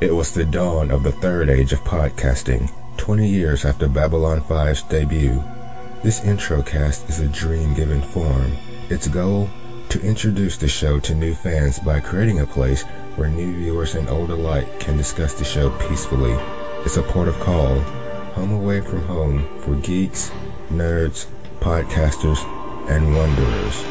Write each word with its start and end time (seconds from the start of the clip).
It 0.00 0.14
was 0.14 0.30
the 0.30 0.44
dawn 0.44 0.92
of 0.92 1.02
the 1.02 1.10
third 1.10 1.50
age 1.50 1.72
of 1.72 1.82
podcasting, 1.82 2.70
20 2.98 3.28
years 3.28 3.64
after 3.64 3.88
Babylon 3.88 4.40
5's 4.40 4.82
debut. 4.82 5.42
This 6.04 6.22
intro 6.22 6.62
cast 6.62 7.08
is 7.08 7.18
a 7.18 7.26
dream 7.26 7.74
given 7.74 8.00
form. 8.00 8.52
Its 8.90 9.08
goal? 9.08 9.50
To 9.88 10.00
introduce 10.00 10.56
the 10.56 10.68
show 10.68 11.00
to 11.00 11.16
new 11.16 11.34
fans 11.34 11.80
by 11.80 11.98
creating 11.98 12.38
a 12.38 12.46
place 12.46 12.84
where 13.16 13.28
new 13.28 13.52
viewers 13.56 13.96
and 13.96 14.08
old 14.08 14.30
alike 14.30 14.78
can 14.78 14.96
discuss 14.96 15.34
the 15.34 15.44
show 15.44 15.68
peacefully. 15.88 16.36
It's 16.84 16.96
a 16.96 17.02
port 17.02 17.26
of 17.26 17.40
call, 17.40 17.80
home 17.80 18.52
away 18.52 18.82
from 18.82 19.02
home 19.02 19.48
for 19.62 19.74
geeks, 19.74 20.30
nerds, 20.70 21.26
podcasters, 21.58 22.38
and 22.88 23.16
wanderers. 23.16 23.84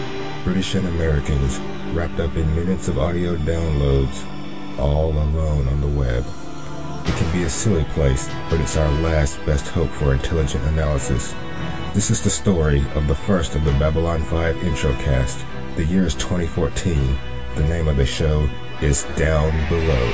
British 0.46 0.74
and 0.76 0.88
Americans 0.88 1.60
wrapped 1.94 2.22
up 2.22 2.34
in 2.38 2.56
minutes 2.56 2.88
of 2.88 2.98
audio 2.98 3.36
downloads 3.36 4.37
all 4.80 5.12
alone 5.12 5.68
on 5.68 5.82
the 5.82 5.88
web. 5.88 6.26
It 7.06 7.16
can 7.16 7.32
be 7.32 7.44
a 7.44 7.50
silly 7.50 7.86
place, 7.86 8.28
but 8.50 8.60
it's 8.60 8.78
our 8.78 8.92
last 9.02 9.44
best 9.46 9.68
hope 9.68 9.90
for 9.92 10.14
intelligent 10.14 10.64
analysis. 10.66 11.34
This 11.94 12.12
is 12.12 12.22
the 12.22 12.30
story 12.30 12.86
of 12.96 13.08
the 13.08 13.16
first 13.16 13.56
of 13.56 13.64
the 13.64 13.72
Babylon 13.72 14.22
5 14.22 14.64
intro 14.64 14.92
cast. 14.94 15.44
The 15.76 15.86
year 15.86 16.06
is 16.06 16.16
2014. 16.16 17.18
The 17.56 17.64
name 17.64 17.88
of 17.88 17.98
the 17.98 18.06
show 18.06 18.48
is 18.82 19.04
Down 19.16 19.52
Below. 19.70 20.08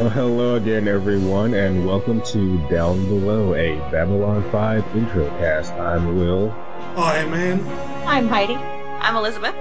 Well, 0.00 0.10
hello 0.10 0.54
again, 0.56 0.88
everyone, 0.88 1.54
and 1.54 1.86
welcome 1.86 2.22
to 2.22 2.58
Down 2.68 3.06
Below, 3.06 3.54
a 3.54 3.76
Babylon 3.92 4.42
5 4.50 4.96
intro 4.96 5.28
cast. 5.38 5.72
I'm 5.74 6.16
Will. 6.16 6.50
I'm 6.96 7.32
Ann. 7.34 7.60
I'm 8.08 8.26
Heidi. 8.26 8.54
I'm 8.54 9.14
Elizabeth. 9.14 9.54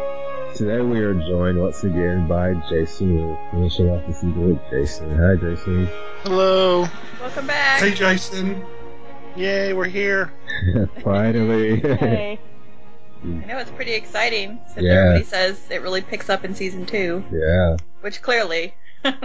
Today 0.61 0.79
we 0.79 0.99
are 0.99 1.15
joined 1.15 1.59
once 1.59 1.83
again 1.83 2.27
by 2.27 2.53
Jason. 2.69 3.17
We're 3.17 3.49
finishing 3.49 3.89
off 3.89 4.05
the 4.05 4.13
season 4.13 4.47
with 4.47 4.59
Jason. 4.69 5.17
Hi, 5.17 5.35
Jason. 5.35 5.89
Hello. 6.21 6.85
Welcome 7.19 7.47
back. 7.47 7.79
Hey, 7.79 7.95
Jason. 7.95 8.63
Yay, 9.35 9.73
we're 9.73 9.85
here. 9.85 10.31
Finally. 11.03 11.79
Hey. 11.79 12.39
I 13.23 13.27
know 13.27 13.57
it's 13.57 13.71
pretty 13.71 13.93
exciting. 13.93 14.59
Since 14.67 14.85
Yeah. 14.85 14.91
everybody 14.91 15.23
says 15.25 15.59
it 15.71 15.81
really 15.81 16.01
picks 16.03 16.29
up 16.29 16.45
in 16.45 16.53
season 16.53 16.85
two, 16.85 17.23
yeah. 17.31 17.77
which 18.01 18.21
clearly. 18.21 18.75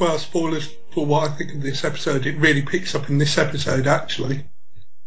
Well, 0.00 0.18
spoilers 0.18 0.68
for 0.92 1.06
what 1.06 1.30
I 1.30 1.34
think 1.36 1.54
of 1.54 1.62
this 1.62 1.84
episode. 1.84 2.26
It 2.26 2.36
really 2.38 2.62
picks 2.62 2.96
up 2.96 3.08
in 3.08 3.18
this 3.18 3.38
episode, 3.38 3.86
actually. 3.86 4.44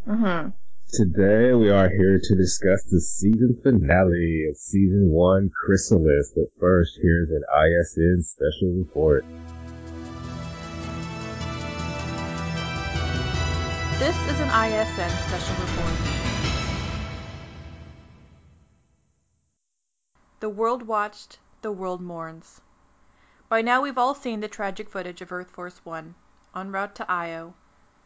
hmm 0.06 0.48
Today 0.94 1.54
we 1.54 1.70
are 1.70 1.90
here 1.90 2.18
to 2.18 2.36
discuss 2.38 2.82
the 2.84 3.02
season 3.02 3.60
finale 3.62 4.48
of 4.50 4.56
season 4.56 5.12
one, 5.12 5.50
Chrysalis. 5.50 6.32
But 6.34 6.46
first, 6.62 6.98
here's 7.02 7.30
an 7.30 7.44
ISN 7.54 8.24
special 8.24 8.70
report. 8.70 9.26
This 14.00 14.16
is 14.30 14.40
an 14.40 14.48
ISN 14.48 15.10
special 15.28 15.56
report. 15.66 15.94
The 20.40 20.48
world 20.48 20.84
watched, 20.84 21.40
the 21.64 21.72
world 21.74 22.00
mourns. 22.00 22.62
By 23.50 23.62
now 23.62 23.82
we've 23.82 23.98
all 23.98 24.16
seen 24.16 24.40
the 24.40 24.48
tragic 24.48 24.90
footage 24.90 25.22
of 25.22 25.34
Earth 25.34 25.52
Force 25.52 25.82
One, 25.84 26.16
en 26.56 26.72
route 26.72 26.96
to 26.96 27.12
Io, 27.12 27.56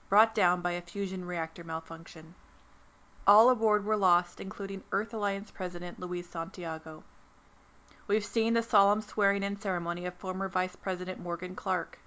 brought 0.09 0.33
down 0.33 0.61
by 0.61 0.71
a 0.71 0.81
fusion 0.81 1.25
reactor 1.25 1.63
malfunction. 1.63 2.33
All 3.27 3.51
aboard 3.51 3.85
were 3.85 3.97
lost, 3.97 4.41
including 4.41 4.83
Earth 4.91 5.13
Alliance 5.13 5.51
President 5.51 5.99
Luis 5.99 6.27
Santiago. 6.27 7.03
We've 8.07 8.25
seen 8.25 8.55
the 8.55 8.63
solemn 8.63 9.01
swearing-in 9.01 9.57
ceremony 9.57 10.07
of 10.07 10.15
former 10.15 10.49
Vice 10.49 10.75
President 10.75 11.19
Morgan 11.19 11.55
Clark. 11.55 11.99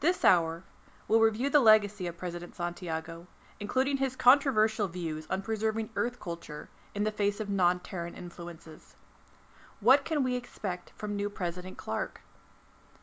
This 0.00 0.24
hour, 0.24 0.64
we'll 1.06 1.20
review 1.20 1.48
the 1.50 1.60
legacy 1.60 2.08
of 2.08 2.18
President 2.18 2.56
Santiago, 2.56 3.28
including 3.60 3.98
his 3.98 4.16
controversial 4.16 4.88
views 4.88 5.28
on 5.30 5.40
preserving 5.40 5.90
Earth 5.94 6.18
culture 6.18 6.68
in 6.96 7.04
the 7.04 7.12
face 7.12 7.38
of 7.38 7.48
non-Terran 7.48 8.16
influences. 8.16 8.96
What 9.78 10.04
can 10.04 10.24
we 10.24 10.34
expect 10.34 10.90
from 10.96 11.14
new 11.14 11.30
President 11.30 11.78
Clark? 11.78 12.22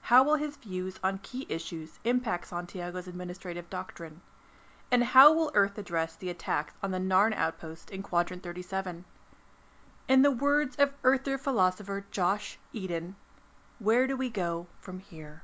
How 0.02 0.22
will 0.22 0.36
his 0.36 0.58
views 0.58 1.00
on 1.02 1.20
key 1.20 1.46
issues 1.48 1.98
impact 2.04 2.48
Santiago's 2.48 3.08
administrative 3.08 3.70
doctrine? 3.70 4.20
And 4.92 5.04
how 5.04 5.34
will 5.34 5.52
Earth 5.54 5.78
address 5.78 6.16
the 6.16 6.30
attacks 6.30 6.74
on 6.82 6.90
the 6.90 6.98
Narn 6.98 7.34
outpost 7.36 7.92
in 7.92 8.02
Quadrant 8.02 8.42
37? 8.42 9.06
In 10.08 10.24
the 10.24 10.32
words 10.32 10.76
of 10.78 10.94
Earther 11.04 11.38
philosopher 11.38 12.06
Josh 12.10 12.58
Eden, 12.74 13.16
where 13.78 14.08
do 14.08 14.18
we 14.18 14.30
go 14.30 14.66
from 14.80 15.00
here? 15.00 15.44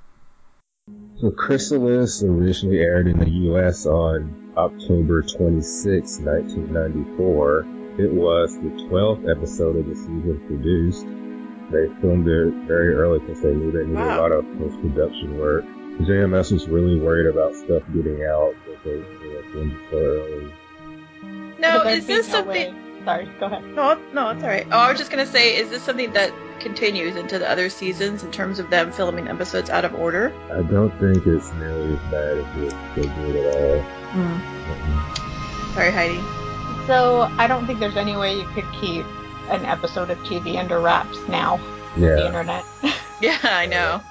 So, 1.21 1.29
Chrysalis 1.29 2.23
originally 2.23 2.79
aired 2.79 3.07
in 3.07 3.19
the 3.19 3.29
U.S. 3.29 3.85
on 3.85 4.53
October 4.57 5.21
26, 5.21 6.19
1994. 6.19 7.59
It 7.97 8.11
was 8.11 8.55
the 8.55 8.69
12th 8.89 9.29
episode 9.29 9.77
of 9.77 9.85
the 9.87 9.95
season 9.95 10.41
produced. 10.47 11.05
They 11.71 11.87
filmed 12.01 12.27
it 12.27 12.67
very 12.67 12.95
early 12.95 13.19
because 13.19 13.41
they 13.41 13.53
knew 13.53 13.71
they 13.71 13.85
needed 13.85 14.01
a 14.01 14.17
lot 14.17 14.31
of 14.31 14.43
post-production 14.57 15.37
work. 15.37 15.65
JMS 16.01 16.51
was 16.51 16.67
really 16.67 16.99
worried 16.99 17.27
about 17.27 17.55
stuff 17.55 17.83
getting 17.93 18.23
out 18.25 18.53
because 18.65 18.83
they 18.83 18.91
you 18.91 19.33
know, 19.33 19.51
filmed 19.53 19.77
so 19.89 19.97
early. 19.97 20.53
No, 21.59 21.77
But 21.77 21.83
there'd 21.85 21.97
is 21.99 22.05
this 22.07 22.27
no 22.27 22.33
something? 22.33 22.73
way. 22.75 22.81
Sorry, 23.05 23.29
go 23.39 23.45
ahead. 23.45 23.63
No, 23.75 23.99
no, 24.13 24.29
it's 24.29 24.43
all 24.43 24.49
right. 24.49 24.67
Oh, 24.71 24.77
I 24.79 24.89
was 24.89 24.97
just 24.97 25.11
gonna 25.11 25.25
say, 25.27 25.55
is 25.57 25.69
this 25.69 25.83
something 25.83 26.11
that 26.13 26.33
continues 26.59 27.15
into 27.15 27.37
the 27.39 27.49
other 27.49 27.69
seasons 27.69 28.23
in 28.23 28.31
terms 28.31 28.57
of 28.59 28.69
them 28.71 28.91
filming 28.91 29.27
episodes 29.27 29.69
out 29.69 29.85
of 29.85 29.93
order? 29.95 30.33
I 30.51 30.61
don't 30.63 30.91
think 30.99 31.25
it's 31.27 31.53
nearly 31.53 31.93
as 31.93 31.99
bad 32.11 32.37
as 32.39 32.63
it 32.63 32.75
they 32.95 33.01
did 33.03 33.35
at 33.45 33.55
all. 33.55 33.85
Mm. 34.11 34.41
Mm-hmm. 34.41 35.73
Sorry, 35.75 35.91
Heidi. 35.91 36.19
So 36.87 37.29
I 37.37 37.47
don't 37.47 37.65
think 37.67 37.79
there's 37.79 37.97
any 37.97 38.15
way 38.17 38.35
you 38.37 38.47
could 38.49 38.65
keep 38.79 39.05
an 39.49 39.63
episode 39.65 40.09
of 40.09 40.17
TV 40.19 40.57
under 40.57 40.79
wraps 40.79 41.17
now. 41.27 41.57
Yeah. 41.97 42.15
The 42.15 42.25
internet. 42.27 42.65
Yeah, 43.21 43.37
I 43.43 43.65
know. 43.65 44.01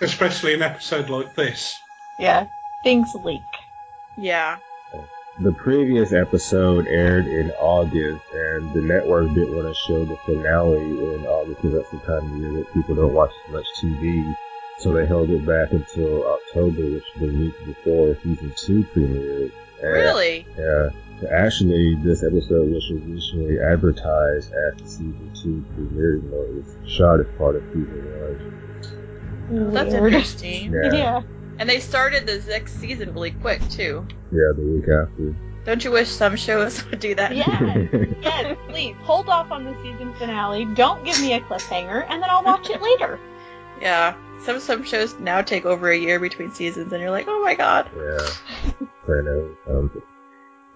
Especially 0.00 0.54
an 0.54 0.62
episode 0.62 1.08
like 1.08 1.34
this. 1.34 1.78
yeah, 2.18 2.46
things 2.82 3.14
leak. 3.14 3.42
Yeah. 4.16 4.58
The 5.40 5.52
previous 5.52 6.12
episode 6.12 6.86
aired 6.86 7.26
in 7.26 7.50
August, 7.58 8.22
and 8.32 8.72
the 8.72 8.82
network 8.82 9.28
didn't 9.34 9.56
want 9.56 9.66
to 9.66 9.74
show 9.74 10.04
the 10.04 10.16
finale 10.18 10.78
in 10.78 11.26
August 11.26 11.60
because 11.60 11.72
that's 11.76 11.90
the 11.90 11.98
time 12.06 12.32
of 12.32 12.38
year 12.40 12.52
that 12.52 12.72
people 12.72 12.94
don't 12.94 13.12
watch 13.12 13.32
as 13.48 13.52
much 13.52 13.66
TV. 13.82 14.36
So 14.78 14.92
they 14.92 15.06
held 15.06 15.30
it 15.30 15.44
back 15.44 15.72
until 15.72 16.24
October, 16.26 16.82
which 16.82 17.04
was 17.18 17.32
the 17.32 17.36
week 17.38 17.64
before 17.66 18.14
season 18.22 18.52
two 18.56 18.84
premiered. 18.94 19.50
And- 19.82 19.92
Really? 19.92 20.46
Yeah. 20.56 20.90
Actually, 21.32 21.94
this 21.96 22.22
episode 22.22 22.70
was 22.72 22.88
originally 22.90 23.58
advertised 23.60 24.52
as 24.52 24.76
the 24.82 24.88
season 24.88 25.30
two 25.34 25.64
premiere, 25.74 26.16
even 26.18 26.30
though 26.30 26.42
it 26.42 26.54
was 26.64 26.90
shot 26.92 27.18
as 27.18 27.26
part 27.38 27.56
of 27.56 27.62
season 27.72 28.04
one. 28.20 28.60
That's 29.50 29.92
Weird. 29.92 30.14
interesting. 30.14 30.72
Yeah. 30.72 30.92
Yeah. 30.92 31.22
And 31.58 31.68
they 31.68 31.80
started 31.80 32.26
the 32.26 32.42
next 32.48 32.80
season 32.80 33.14
really 33.14 33.30
quick 33.30 33.60
too. 33.68 34.06
Yeah, 34.32 34.52
the 34.56 34.62
week 34.62 34.88
after. 34.88 35.36
Don't 35.64 35.82
you 35.82 35.92
wish 35.92 36.08
some 36.08 36.36
shows 36.36 36.84
would 36.90 37.00
do 37.00 37.14
that? 37.14 37.34
Yes. 37.34 37.88
yes, 38.22 38.56
please 38.68 38.94
hold 39.02 39.28
off 39.28 39.50
on 39.50 39.64
the 39.64 39.74
season 39.82 40.12
finale. 40.14 40.66
Don't 40.74 41.04
give 41.04 41.20
me 41.20 41.32
a 41.32 41.40
cliffhanger, 41.40 42.04
and 42.08 42.22
then 42.22 42.28
I'll 42.28 42.44
watch 42.44 42.68
it 42.70 42.82
later. 42.82 43.18
Yeah. 43.80 44.14
Some 44.42 44.60
some 44.60 44.84
shows 44.84 45.18
now 45.20 45.40
take 45.40 45.64
over 45.64 45.90
a 45.90 45.96
year 45.96 46.20
between 46.20 46.52
seasons, 46.52 46.92
and 46.92 47.00
you're 47.00 47.10
like, 47.10 47.26
oh 47.28 47.42
my 47.42 47.54
god. 47.54 47.88
Yeah, 47.96 48.30
I 49.08 49.20
know. 49.22 49.56
Um, 49.68 50.02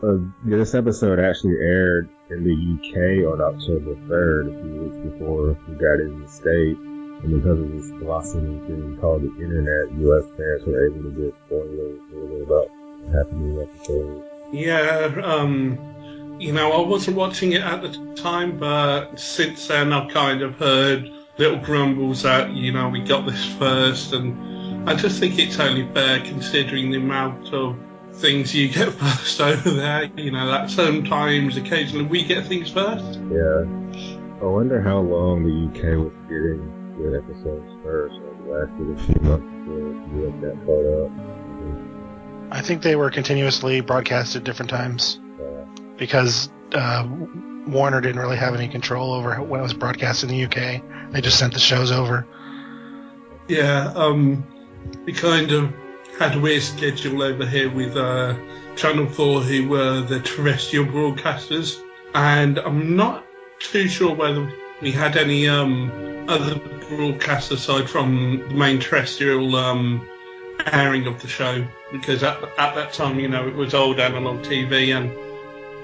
uh, 0.03 0.17
this 0.45 0.75
episode 0.75 1.19
actually 1.19 1.57
aired 1.57 2.09
in 2.31 2.45
the 2.45 2.53
UK 2.55 3.31
on 3.31 3.41
October 3.41 3.95
3rd, 4.07 4.47
a 4.47 4.63
few 4.63 4.83
weeks 4.83 5.13
before 5.13 5.59
we 5.69 5.75
got 5.75 6.01
in 6.01 6.23
the 6.23 6.29
state. 6.29 6.79
And 7.23 7.43
because 7.43 7.59
of 7.59 7.73
this 7.73 7.91
blossoming 8.01 8.67
thing 8.67 8.99
called 9.01 9.23
the 9.23 9.33
internet, 9.43 9.91
US 9.93 10.25
fans 10.37 10.65
were 10.67 10.87
able 10.87 11.03
to 11.03 11.11
get 11.11 11.35
spoilers 11.47 12.01
a 12.13 12.15
little 12.15 12.29
bit 12.29 12.43
about 12.47 12.71
what 12.71 13.15
happened 13.15 13.43
in 13.43 13.57
the 13.57 13.63
episode. 13.63 14.25
Yeah, 14.53 15.21
um, 15.25 16.37
you 16.39 16.53
know, 16.53 16.73
I 16.73 16.87
wasn't 16.87 17.17
watching 17.17 17.53
it 17.53 17.63
at 17.63 17.83
the 17.83 18.15
time, 18.15 18.59
but 18.59 19.19
since 19.19 19.67
then 19.67 19.93
I've 19.93 20.11
kind 20.11 20.43
of 20.43 20.55
heard 20.55 21.11
little 21.39 21.59
grumbles 21.59 22.23
that, 22.23 22.53
you 22.53 22.73
know, 22.73 22.89
we 22.89 23.01
got 23.01 23.27
this 23.27 23.45
first, 23.57 24.13
and 24.13 24.89
I 24.89 24.95
just 24.95 25.19
think 25.19 25.39
it's 25.39 25.59
only 25.59 25.87
fair 25.93 26.21
considering 26.21 26.91
the 26.91 26.99
amount 26.99 27.53
of 27.53 27.77
things 28.13 28.55
you 28.55 28.69
get 28.69 28.93
first 28.93 29.41
over 29.41 29.71
there. 29.71 30.05
You 30.17 30.31
know, 30.31 30.47
that 30.47 30.71
sometimes, 30.71 31.57
occasionally, 31.57 32.05
we 32.05 32.25
get 32.25 32.47
things 32.47 32.71
first. 32.71 33.21
Yeah. 33.31 33.65
I 34.41 34.45
wonder 34.45 34.81
how 34.81 35.01
long 35.01 35.43
the 35.43 35.69
UK 35.69 35.99
was 35.99 36.13
getting 36.29 36.78
good 36.99 37.15
episodes 37.15 37.71
first. 37.83 38.15
Like, 38.15 38.69
lasted 38.69 38.91
a 38.91 38.97
few 39.07 39.21
months 39.23 39.47
before 39.65 40.27
US 40.27 40.35
got 40.43 40.67
caught 40.67 40.87
up. 41.05 41.11
I 42.51 42.61
think 42.63 42.83
they 42.83 42.97
were 42.97 43.11
continuously 43.11 43.81
broadcast 43.81 44.37
at 44.37 44.45
different 44.45 44.71
times 44.71 45.21
Uh, 45.41 45.65
because 45.97 46.51
uh, 46.73 47.07
Warner 47.67 48.01
didn't 48.01 48.21
really 48.21 48.37
have 48.37 48.55
any 48.55 48.69
control 48.69 49.13
over 49.13 49.41
what 49.43 49.61
was 49.61 49.75
broadcast 49.75 50.23
in 50.25 50.31
the 50.31 50.45
UK. 50.45 50.83
They 51.13 51.21
just 51.21 51.39
sent 51.39 51.55
the 51.55 51.61
shows 51.61 51.93
over. 51.93 52.27
Yeah, 53.47 53.93
um, 53.95 54.47
we 55.07 55.13
kind 55.13 55.53
of 55.53 55.73
had 56.19 56.37
a 56.37 56.41
weird 56.41 56.63
schedule 56.63 57.23
over 57.23 57.47
here 57.47 57.71
with 57.71 57.97
uh, 57.97 58.35
Channel 58.77 59.07
4, 59.07 59.41
who 59.41 59.69
were 59.69 60.01
the 60.01 60.21
terrestrial 60.21 60.85
broadcasters, 60.87 61.81
and 62.15 62.59
I'm 62.59 62.97
not 62.97 63.25
too 63.61 63.89
sure 63.89 64.15
whether 64.15 64.51
we 64.81 64.93
had 64.93 65.17
any 65.17 65.49
um, 65.49 66.27
other 66.29 66.59
broadcasts 66.89 67.51
aside 67.51 67.89
from 67.89 68.45
the 68.49 68.55
main 68.55 68.81
terrestrial 68.81 69.55
um, 69.57 70.09
airing 70.73 71.07
of 71.07 71.21
the 71.21 71.29
show, 71.29 71.67
because 71.93 72.23
at, 72.23 72.43
at 72.59 72.75
that 72.75 72.93
time, 72.93 73.19
you 73.21 73.29
know, 73.29 73.47
it 73.47 73.55
was 73.55 73.75
old 73.75 74.01
analog 74.01 74.43
TV, 74.43 74.97
and 74.97 75.13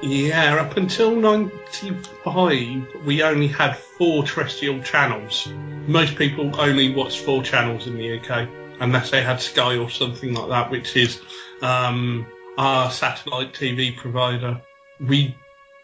yeah, 0.03 0.57
up 0.57 0.77
until 0.77 1.17
95, 1.17 3.05
we 3.05 3.23
only 3.23 3.47
had 3.47 3.77
four 3.77 4.25
terrestrial 4.25 4.83
channels. 4.83 5.49
Most 5.87 6.17
people 6.17 6.59
only 6.61 6.95
watched 6.95 7.21
four 7.21 7.43
channels 7.43 7.87
in 7.87 7.97
the 7.97 8.19
UK, 8.19 8.49
unless 8.81 9.11
they 9.11 9.23
had 9.23 9.41
Sky 9.41 9.77
or 9.77 9.89
something 9.89 10.35
like 10.35 10.49
that, 10.49 10.71
which 10.71 10.97
is 10.97 11.21
um, 11.63 12.27
our 12.59 12.91
satellite 12.91 13.55
TV 13.55 13.97
provider. 13.97 14.61
We 15.01 15.37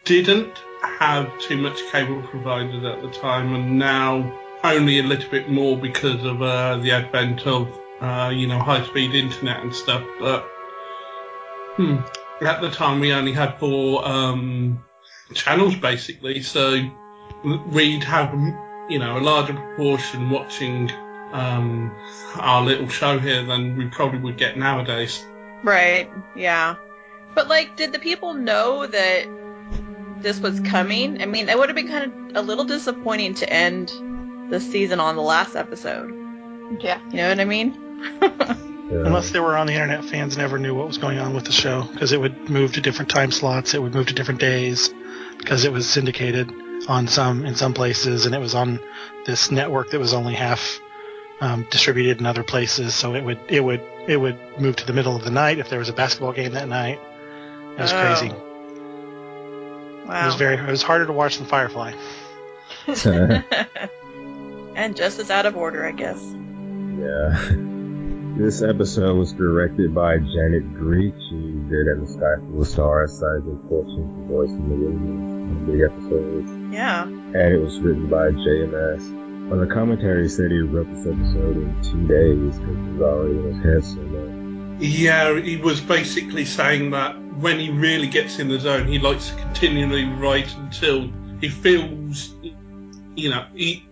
didn't 0.05 0.57
have 0.83 1.39
too 1.41 1.57
much 1.57 1.81
cable 1.91 2.23
providers 2.23 2.85
at 2.85 3.03
the 3.03 3.11
time, 3.11 3.55
and 3.55 3.79
now 3.79 4.39
only 4.65 4.99
a 4.99 5.03
little 5.03 5.31
bit 5.31 5.51
more 5.51 5.77
because 5.77 6.25
of 6.25 6.43
uh, 6.43 6.77
the 6.79 6.93
advent 6.93 7.47
of 7.47 7.69
uh, 8.01 8.31
you 8.35 8.47
know 8.47 8.59
high-speed 8.59 9.15
internet 9.15 9.63
and 9.63 9.75
stuff. 9.75 10.03
But 10.19 10.43
hmm, 11.77 11.97
at 12.43 12.61
the 12.61 12.71
time, 12.71 13.01
we 13.01 13.13
only 13.13 13.33
had 13.33 13.59
four 13.59 14.07
um, 14.07 14.85
channels 15.35 15.77
basically, 15.77 16.43
so 16.43 16.79
we'd 17.45 18.05
have 18.05 18.33
you 18.89 18.99
know 18.99 19.19
a 19.19 19.21
larger 19.21 19.55
proportion 19.55 20.31
watching 20.31 20.91
um, 21.33 21.95
our 22.37 22.63
little 22.63 22.89
show 22.89 23.19
here 23.19 23.45
than 23.45 23.77
we 23.77 23.87
probably 23.87 24.19
would 24.19 24.37
get 24.37 24.59
nowadays. 24.59 25.25
Right. 25.63 26.11
Yeah. 26.35 26.77
But 27.35 27.49
like, 27.49 27.77
did 27.77 27.93
the 27.93 27.99
people 27.99 28.35
know 28.35 28.87
that 28.87 29.27
this 30.19 30.41
was 30.41 30.59
coming? 30.61 31.23
I 31.23 31.27
mean, 31.27 31.49
it 31.49 31.57
would 31.57 31.69
have 31.69 31.77
been 31.77 31.89
kind 31.89 32.31
of 32.31 32.37
a 32.37 32.43
little 32.47 32.65
disappointing 32.65 33.35
to 33.35 33.53
end 33.53 33.93
the 34.51 34.61
season 34.61 35.01
on 35.01 35.17
the 35.17 35.23
last 35.23 35.57
episode. 35.57 36.11
Yeah. 36.81 37.01
You 37.11 37.17
know 37.19 37.29
what 37.31 37.41
I 37.41 37.45
mean? 37.45 37.77
Yeah. 38.91 39.05
Unless 39.07 39.31
they 39.31 39.39
were 39.39 39.57
on 39.57 39.69
the 39.69 39.73
internet, 39.75 40.05
fans 40.05 40.37
never 40.37 40.59
knew 40.59 40.75
what 40.75 40.89
was 40.89 40.99
going 40.99 41.21
on 41.21 41.33
with 41.33 41.45
the 41.45 41.53
show 41.53 41.83
because 41.93 42.11
it 42.11 42.21
would 42.21 42.51
move 42.51 42.73
to 42.73 42.81
different 42.81 43.09
time 43.09 43.31
slots. 43.31 43.73
It 43.73 43.81
would 43.81 43.95
move 43.95 44.09
to 44.09 44.15
different 44.15 44.41
days 44.41 44.93
because 45.39 45.65
it 45.65 45.71
was 45.73 45.89
syndicated 45.89 46.51
on 46.89 47.07
some 47.07 47.47
in 47.47 47.55
some 47.55 47.73
places, 47.73 48.27
and 48.27 48.35
it 48.35 48.41
was 48.41 48.57
on 48.57 48.81
this 49.27 49.53
network 49.53 49.91
that 49.93 50.01
was 50.01 50.13
only 50.13 50.35
half 50.35 50.81
um, 51.41 51.69
distributed 51.71 52.19
in 52.19 52.27
other 52.27 52.43
places. 52.43 52.93
So 52.93 53.15
it 53.15 53.23
would 53.23 53.39
it 53.47 53.63
would 53.63 53.81
it 54.09 54.17
would 54.17 54.37
move 54.59 54.75
to 54.75 54.85
the 54.87 54.93
middle 54.93 55.15
of 55.15 55.23
the 55.23 55.31
night 55.31 55.61
if 55.61 55.71
there 55.71 55.79
was 55.79 55.89
a 55.89 55.93
basketball 55.93 56.33
game 56.33 56.55
that 56.55 56.67
night. 56.67 56.99
It 57.79 57.81
was 57.83 57.93
Oh. 57.93 58.01
crazy. 58.01 58.35
Wow. 60.09 60.23
It 60.25 60.27
was 60.27 60.35
very 60.35 60.57
it 60.57 60.67
was 60.69 60.83
harder 60.83 61.07
to 61.07 61.13
watch 61.13 61.37
than 61.39 61.47
Firefly. 61.47 61.93
and 64.75 64.97
just 64.97 65.19
as 65.19 65.31
out 65.31 65.47
of 65.47 65.57
order, 65.57 65.87
I 65.87 65.93
guess. 65.93 66.21
Yeah. 66.99 67.57
This 68.37 68.63
episode 68.63 69.19
was 69.19 69.33
directed 69.33 69.95
by 69.95 70.17
Janet 70.19 70.73
Greek. 70.75 71.15
She 71.29 71.37
did 71.69 71.89
And 71.89 72.07
the 72.07 72.13
Sky 72.13 72.37
Full 72.37 72.63
of 72.63 72.69
Stars, 72.69 73.13
Signs 73.19 73.47
of 73.47 73.69
Fortune, 73.69 74.29
The 74.29 74.35
Voice 74.35 74.51
in 74.51 74.69
the 74.69 74.77
Wilderness, 74.77 75.67
the 75.67 75.85
episodes. 75.85 76.75
Yeah. 76.75 77.05
And 77.05 77.37
it 77.37 77.59
was 77.59 77.79
written 77.81 78.09
by 78.09 78.31
JMS. 78.31 79.53
On 79.53 79.59
the 79.59 79.67
commentary, 79.67 80.23
he 80.23 80.29
said 80.29 80.51
he 80.51 80.59
wrote 80.59 80.89
this 80.95 81.07
episode 81.07 81.57
in 81.57 81.83
two 81.83 82.07
days 82.07 82.59
because 82.59 82.77
he 82.77 82.93
was 82.93 83.03
already 83.03 83.37
in 83.37 83.55
his 83.55 83.65
head 83.65 83.85
so 83.85 84.01
much. 84.03 84.81
Yeah, 84.81 85.39
he 85.41 85.57
was 85.57 85.81
basically 85.81 86.45
saying 86.45 86.93
that 86.93 87.21
when 87.41 87.59
he 87.59 87.69
really 87.69 88.07
gets 88.07 88.39
in 88.39 88.49
the 88.49 88.59
zone, 88.59 88.87
he 88.87 88.99
likes 88.99 89.29
to 89.29 89.37
continually 89.37 90.05
write 90.05 90.55
until 90.57 91.11
he 91.41 91.49
feels, 91.49 92.35
you 93.17 93.29
know, 93.31 93.45
he 93.55 93.85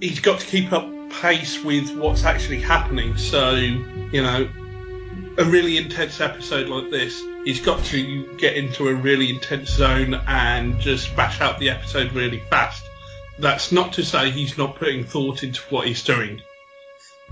he's 0.00 0.20
got 0.20 0.40
to 0.40 0.46
keep 0.46 0.72
up 0.72 0.88
pace 1.10 1.62
with 1.62 1.96
what's 1.96 2.24
actually 2.24 2.60
happening. 2.60 3.16
So, 3.16 3.52
you 3.54 4.22
know, 4.22 4.48
a 5.38 5.44
really 5.44 5.76
intense 5.76 6.20
episode 6.20 6.68
like 6.68 6.90
this, 6.90 7.20
he's 7.44 7.60
got 7.60 7.84
to 7.86 8.26
get 8.36 8.56
into 8.56 8.88
a 8.88 8.94
really 8.94 9.30
intense 9.30 9.70
zone 9.70 10.14
and 10.26 10.78
just 10.80 11.14
bash 11.16 11.40
out 11.40 11.58
the 11.58 11.70
episode 11.70 12.12
really 12.12 12.40
fast. 12.50 12.84
That's 13.38 13.70
not 13.72 13.94
to 13.94 14.04
say 14.04 14.30
he's 14.30 14.56
not 14.56 14.76
putting 14.76 15.04
thought 15.04 15.42
into 15.42 15.60
what 15.70 15.86
he's 15.86 16.02
doing. 16.02 16.40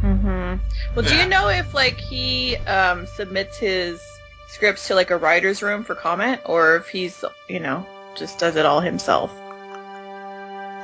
hmm 0.01 0.55
Well, 0.95 1.05
do 1.05 1.15
Yeah. 1.15 1.23
you 1.25 1.29
know 1.29 1.49
if 1.49 1.73
like 1.75 1.97
he 1.99 2.57
um, 2.57 3.07
submits 3.07 3.57
his 3.59 4.01
scripts 4.49 4.89
to 4.89 4.95
like 4.95 5.11
a 5.11 5.17
writer's 5.17 5.63
room 5.63 5.83
for 5.85 5.95
comment, 5.95 6.41
or 6.45 6.77
if 6.77 6.89
he's 6.89 7.25
you 7.49 7.61
know 7.61 7.87
just 8.17 8.39
does 8.39 8.57
it 8.57 8.67
all 8.67 8.81
himself? 8.81 9.33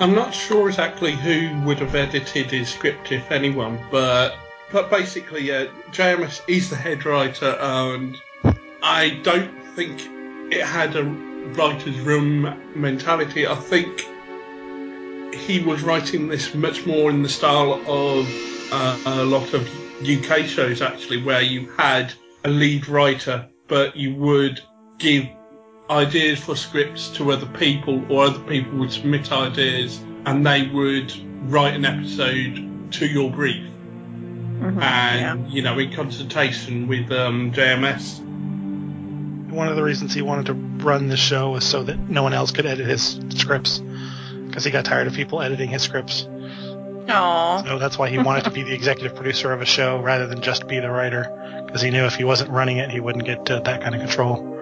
I'm 0.01 0.15
not 0.15 0.33
sure 0.33 0.71
exactly 0.71 1.13
who 1.13 1.61
would 1.67 1.79
have 1.81 1.95
edited 1.95 2.51
his 2.51 2.71
script, 2.71 3.13
if 3.13 3.31
anyone, 3.31 3.79
but 3.91 4.35
but 4.73 4.89
basically, 4.89 5.53
uh, 5.53 5.67
JMS 5.91 6.41
is 6.49 6.71
the 6.71 6.77
head 6.77 7.05
writer, 7.05 7.59
and 7.61 8.17
I 8.83 9.21
don't 9.23 9.63
think 9.75 10.01
it 10.51 10.65
had 10.65 10.97
a 10.97 11.05
writer's 11.05 12.01
room 12.01 12.59
mentality. 12.75 13.47
I 13.47 13.57
think 13.57 14.07
he 15.35 15.61
was 15.61 15.83
writing 15.83 16.29
this 16.29 16.55
much 16.55 16.87
more 16.87 17.11
in 17.11 17.23
the 17.23 17.29
style 17.29 17.75
of 17.87 18.27
uh, 18.73 18.99
a 19.05 19.25
lot 19.25 19.53
of 19.53 19.69
UK 20.01 20.47
shows, 20.47 20.81
actually, 20.81 21.23
where 21.23 21.43
you 21.43 21.71
had 21.73 22.11
a 22.45 22.49
lead 22.49 22.89
writer, 22.89 23.47
but 23.69 23.97
you 23.97 24.15
would 24.15 24.63
give 24.97 25.27
ideas 25.91 26.39
for 26.39 26.57
scripts 26.57 27.09
to 27.09 27.33
other 27.33 27.47
people, 27.59 28.03
or 28.11 28.27
other 28.27 28.39
people 28.41 28.79
would 28.79 28.93
submit 28.93 29.31
ideas, 29.33 30.01
and 30.27 30.47
they 30.47 30.69
would 30.69 31.13
write 31.51 31.75
an 31.75 31.85
episode 31.85 32.93
to 32.93 33.07
your 33.07 33.31
brief. 33.31 33.67
Mhm. 34.61 34.83
And 34.83 35.51
you 35.51 35.63
know, 35.63 35.79
in 35.79 35.93
consultation 35.93 36.87
with 36.87 37.11
um, 37.11 37.53
JMS. 37.53 38.21
One 39.51 39.69
of 39.69 39.75
the 39.75 39.83
reasons 39.83 40.15
he 40.15 40.23
wanted 40.23 40.47
to 40.47 40.55
run 40.55 41.09
this 41.09 41.19
show 41.19 41.51
was 41.51 41.65
so 41.65 41.83
that 41.83 41.99
no 42.09 42.23
one 42.23 42.35
else 42.35 42.53
could 42.53 42.67
edit 42.67 42.87
his 42.87 43.19
scripts 43.31 43.83
because 44.47 44.65
he 44.65 44.71
got 44.71 44.85
tired 44.85 45.07
of 45.07 45.15
people 45.15 45.43
editing 45.43 45.71
his 45.71 45.83
scripts. 45.83 46.29
Aw. 47.09 47.63
So 47.65 47.79
that's 47.79 47.99
why 47.99 48.09
he 48.09 48.19
wanted 48.19 48.45
to 48.45 48.51
be 48.51 48.63
the 48.63 48.73
executive 48.73 49.17
producer 49.17 49.53
of 49.53 49.61
a 49.61 49.65
show 49.65 49.99
rather 50.01 50.27
than 50.27 50.43
just 50.43 50.69
be 50.69 50.79
the 50.79 50.91
writer 50.91 51.63
because 51.67 51.83
he 51.83 51.91
knew 51.91 52.05
if 52.05 52.15
he 52.15 52.25
wasn't 52.25 52.51
running 52.51 52.77
it, 52.77 52.91
he 52.91 53.01
wouldn't 53.01 53.25
get 53.25 53.51
uh, 53.51 53.61
that 53.61 53.83
kind 53.83 53.95
of 53.95 54.01
control. 54.01 54.60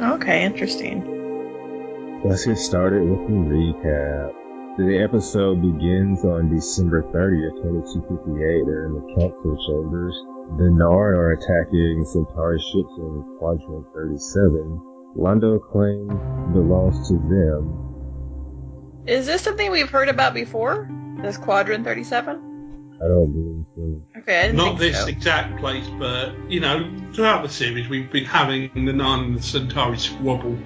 Okay, 0.00 0.44
interesting. 0.44 2.20
Let's 2.24 2.46
get 2.46 2.58
started 2.58 3.02
with 3.02 3.28
the 3.28 3.34
recap. 3.34 4.32
The 4.76 4.98
episode 5.04 5.62
begins 5.62 6.24
on 6.24 6.52
December 6.52 7.02
30th, 7.02 7.62
2258. 7.62 8.66
They're 8.66 8.86
in 8.86 8.94
the 8.94 9.06
council 9.14 9.54
chambers. 9.68 10.14
The 10.58 10.64
Narn 10.64 11.14
are 11.14 11.32
attacking 11.32 12.04
Centauri 12.04 12.58
ships 12.58 12.94
in 12.98 13.36
Quadrant 13.38 13.86
37. 13.94 14.80
Londo 15.16 15.60
claims 15.70 16.12
belongs 16.52 17.06
to 17.08 17.14
them. 17.14 19.04
Is 19.06 19.26
this 19.26 19.42
something 19.42 19.70
we've 19.70 19.90
heard 19.90 20.08
about 20.08 20.34
before? 20.34 20.88
This 21.22 21.36
Quadrant 21.36 21.84
37? 21.84 22.53
I 23.02 23.08
don't 23.08 23.32
believe 23.32 23.64
so. 23.74 24.20
Okay, 24.20 24.40
I 24.40 24.42
didn't 24.46 24.56
Not 24.56 24.78
think 24.78 24.80
this 24.80 25.00
so. 25.00 25.06
exact 25.08 25.58
place, 25.60 25.86
but 25.98 26.32
you 26.48 26.60
know, 26.60 26.90
throughout 27.12 27.42
the 27.42 27.48
series, 27.48 27.88
we've 27.88 28.10
been 28.10 28.24
having 28.24 28.70
the 28.74 28.92
Narn 28.92 29.24
and 29.24 29.36
the 29.38 29.42
Centauri 29.42 29.98
squabble, 29.98 30.56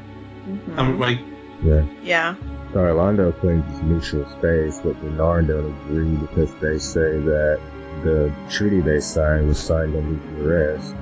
Mhm. 0.49 0.75
haven't 0.77 0.99
we? 0.99 1.21
Yeah. 1.65 1.83
Yeah. 2.03 2.35
Sorry, 2.73 2.93
Londo 2.93 3.33
claims 3.41 3.65
it's 3.71 3.83
neutral 3.83 4.27
space, 4.39 4.79
but 4.85 5.01
the 5.01 5.09
Narn 5.09 5.49
don't 5.49 5.75
agree 5.87 6.15
because 6.17 6.55
they 6.61 6.79
say 6.79 7.19
that 7.19 7.59
the 8.05 8.31
treaty 8.51 8.81
they 8.81 9.01
signed 9.01 9.49
was 9.49 9.59
signed 9.59 9.97
under 9.97 10.17
duress. 10.37 10.95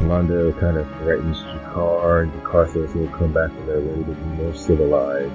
Londo 0.00 0.58
kind 0.58 0.76
of 0.76 0.86
threatens 0.98 1.38
G'Kar, 1.38 2.24
and 2.24 2.32
G'Kar 2.42 2.70
says 2.72 2.92
he'll 2.92 3.06
come 3.08 3.32
back 3.32 3.50
on 3.50 3.66
their 3.66 3.80
way 3.80 4.02
to 4.02 4.12
be 4.12 4.42
more 4.42 4.52
civilized. 4.54 5.32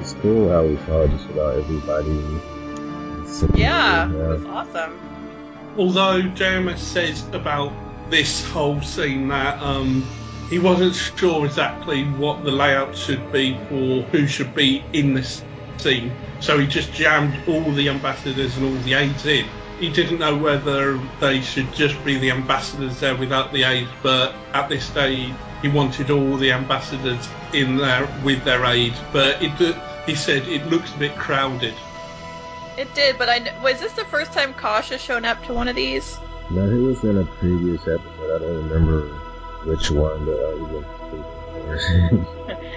It's 0.00 0.14
cool 0.14 0.50
how 0.50 0.64
we 0.64 0.76
saw 0.86 1.06
just 1.06 1.30
about 1.30 1.56
everybody. 1.56 2.20
Yeah, 3.54 4.08
it 4.08 4.12
Yeah. 4.12 4.28
was 4.28 4.44
awesome. 4.46 4.98
Although 5.78 6.22
JMS 6.34 6.78
says 6.78 7.24
about 7.32 7.72
this 8.10 8.44
whole 8.50 8.80
scene 8.82 9.28
that 9.28 9.62
um, 9.62 10.04
he 10.50 10.58
wasn't 10.58 10.94
sure 10.94 11.46
exactly 11.46 12.04
what 12.04 12.44
the 12.44 12.50
layout 12.50 12.96
should 12.96 13.30
be 13.32 13.56
for 13.68 14.02
who 14.10 14.26
should 14.26 14.52
be 14.54 14.82
in 14.92 15.14
this 15.14 15.44
scene, 15.78 16.12
so 16.40 16.58
he 16.58 16.66
just 16.66 16.92
jammed 16.92 17.34
all 17.46 17.70
the 17.72 17.88
ambassadors 17.88 18.56
and 18.56 18.66
all 18.66 18.82
the 18.82 18.94
aides 18.94 19.24
in. 19.26 19.46
He 19.78 19.88
didn't 19.90 20.18
know 20.18 20.36
whether 20.36 20.98
they 21.20 21.40
should 21.40 21.72
just 21.72 22.04
be 22.04 22.18
the 22.18 22.32
ambassadors 22.32 23.00
there 23.00 23.16
without 23.16 23.52
the 23.52 23.62
aides, 23.62 23.88
but 24.02 24.34
at 24.52 24.68
this 24.68 24.84
stage 24.84 25.32
he 25.62 25.68
wanted 25.68 26.10
all 26.10 26.36
the 26.36 26.52
ambassadors 26.52 27.28
in 27.54 27.76
there 27.76 28.08
with 28.24 28.42
their 28.44 28.64
aid, 28.64 28.94
but 29.12 29.40
it 29.40 29.52
he 30.06 30.14
said 30.16 30.48
it 30.48 30.66
looks 30.66 30.92
a 30.94 30.98
bit 30.98 31.14
crowded. 31.16 31.74
It 32.80 32.94
did, 32.94 33.18
but 33.18 33.28
I 33.28 33.60
was 33.62 33.78
this 33.78 33.92
the 33.92 34.06
first 34.06 34.32
time 34.32 34.54
Kosh 34.54 34.88
has 34.88 35.02
shown 35.02 35.26
up 35.26 35.44
to 35.44 35.52
one 35.52 35.68
of 35.68 35.76
these? 35.76 36.16
No, 36.50 36.66
he 36.66 36.78
was 36.78 37.04
in 37.04 37.18
a 37.18 37.24
previous 37.24 37.82
episode. 37.82 38.36
I 38.36 38.38
don't 38.38 38.70
remember 38.70 39.02
which 39.66 39.90
one, 39.90 40.24
but 40.24 40.32
I 40.32 40.54
was 40.54 41.84
in 41.90 42.26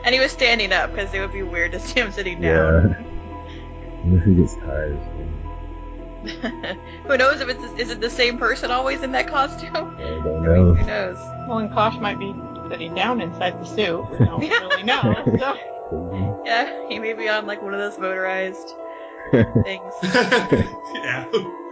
And 0.04 0.14
he 0.14 0.20
was 0.20 0.34
standing 0.34 0.74
up 0.74 0.92
because 0.92 1.14
it 1.14 1.22
would 1.22 1.32
be 1.32 1.44
weird 1.44 1.72
to 1.72 1.80
see 1.80 2.02
him 2.02 2.12
sitting 2.12 2.42
down. 2.42 2.90
Yeah. 2.90 3.04
What 4.04 4.20
if 4.20 4.26
he 4.26 4.36
gets 4.36 4.56
tired? 4.56 5.00
Who 7.08 7.18
knows 7.18 7.40
if 7.40 7.48
it's 7.48 7.64
is 7.80 7.90
it 7.90 8.02
the 8.02 8.10
same 8.10 8.38
person 8.38 8.72
always 8.72 9.04
in 9.04 9.14
that 9.14 9.28
costume? 9.30 9.74
I 9.74 9.80
don't 9.80 10.46
I 10.46 10.50
mean, 10.50 10.68
know. 10.68 10.74
who 10.74 10.86
knows? 10.86 11.18
Well, 11.48 11.60
and 11.60 11.72
Kosh 11.72 11.98
might 12.02 12.20
be 12.20 12.36
sitting 12.70 12.94
down 12.94 13.22
inside 13.22 13.58
the 13.58 13.64
suit. 13.66 14.06
We 14.20 14.26
don't 14.26 14.42
really 14.42 14.84
know. 14.84 15.02
So. 15.40 16.44
Yeah, 16.46 16.90
he 16.90 17.00
may 17.00 17.14
be 17.14 17.30
on 17.30 17.48
like 17.48 17.62
one 17.62 17.74
of 17.74 17.80
those 17.80 17.98
motorized 17.98 18.74
things. 19.32 19.94
yeah. 20.04 21.26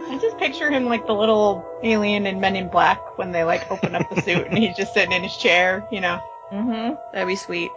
I 0.08 0.18
just 0.20 0.36
picture 0.38 0.70
him 0.70 0.86
like 0.86 1.06
the 1.06 1.14
little 1.14 1.64
alien 1.82 2.26
in 2.26 2.40
Men 2.40 2.56
in 2.56 2.68
Black 2.68 3.18
when 3.18 3.32
they 3.32 3.44
like 3.44 3.70
open 3.70 3.94
up 3.94 4.08
the 4.14 4.20
suit 4.20 4.46
and 4.46 4.58
he's 4.58 4.76
just 4.76 4.94
sitting 4.94 5.12
in 5.12 5.22
his 5.22 5.36
chair, 5.36 5.86
you 5.90 6.00
know. 6.00 6.20
Mm-hmm. 6.52 6.94
That'd 7.12 7.28
be 7.28 7.36
sweet. 7.36 7.70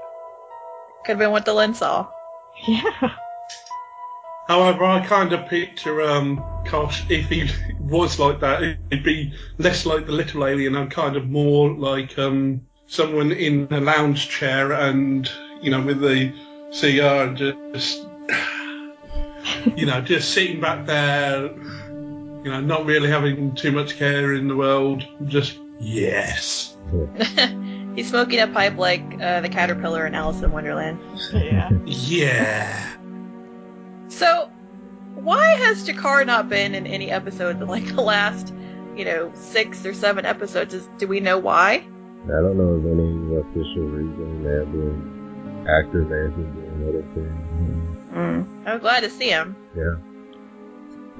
Could 1.05 1.13
have 1.13 1.19
been 1.19 1.31
what 1.31 1.45
the 1.45 1.53
lens 1.53 1.79
saw. 1.79 2.07
Yeah. 2.67 3.11
However, 4.47 4.85
I 4.85 5.03
kind 5.05 5.33
of 5.33 5.47
picture 5.47 6.01
um, 6.01 6.43
Kosh, 6.65 7.03
if 7.09 7.29
he 7.29 7.49
was 7.79 8.19
like 8.19 8.39
that, 8.41 8.61
it'd 8.63 9.03
be 9.03 9.33
less 9.57 9.85
like 9.85 10.05
the 10.05 10.11
little 10.11 10.45
alien 10.45 10.75
and 10.75 10.91
kind 10.91 11.15
of 11.15 11.29
more 11.29 11.71
like 11.71 12.17
um, 12.19 12.61
someone 12.87 13.31
in 13.31 13.67
a 13.71 13.79
lounge 13.79 14.29
chair 14.29 14.71
and, 14.71 15.29
you 15.61 15.71
know, 15.71 15.81
with 15.81 15.99
the 15.99 16.31
cigar 16.71 17.23
and 17.23 17.37
just, 17.37 18.05
you 19.75 19.85
know, 19.85 20.01
just 20.01 20.33
sitting 20.33 20.59
back 20.59 20.85
there, 20.85 21.45
you 21.45 22.51
know, 22.51 22.61
not 22.61 22.85
really 22.85 23.09
having 23.09 23.55
too 23.55 23.71
much 23.71 23.97
care 23.97 24.33
in 24.33 24.47
the 24.47 24.55
world. 24.55 25.05
Just, 25.25 25.59
yes. 25.79 26.77
He's 27.95 28.09
smoking 28.09 28.39
a 28.39 28.47
pipe 28.47 28.77
like 28.77 29.01
uh, 29.21 29.41
the 29.41 29.49
caterpillar 29.49 30.05
in 30.05 30.15
Alice 30.15 30.41
in 30.41 30.51
Wonderland. 30.51 30.99
Yeah. 31.33 31.69
Yeah. 31.85 32.95
So, 34.09 34.51
why 35.15 35.47
has 35.55 35.87
G'Kar 35.87 36.25
not 36.25 36.49
been 36.49 36.75
in 36.75 36.85
any 36.85 37.09
episodes 37.09 37.61
in 37.61 37.67
like 37.67 37.87
the 37.95 38.01
last, 38.01 38.53
you 38.95 39.05
know, 39.05 39.31
six 39.33 39.85
or 39.85 39.93
seven 39.93 40.25
episodes? 40.25 40.73
Is, 40.73 40.87
do 40.97 41.07
we 41.07 41.19
know 41.19 41.37
why? 41.37 41.85
I 42.25 42.41
don't 42.41 42.57
know 42.57 42.73
of 42.73 42.85
any 42.85 43.37
official 43.37 43.83
reason 43.83 44.43
they 44.43 44.49
have 44.49 44.71
been 44.71 45.65
actors 45.67 46.11
answers 46.11 46.53
doing 46.53 46.89
other 46.89 47.05
things. 47.13 47.94
Mm. 48.15 48.65
I'm 48.65 48.79
glad 48.79 49.01
to 49.03 49.09
see 49.09 49.29
him. 49.29 49.55
Yeah. 49.75 49.95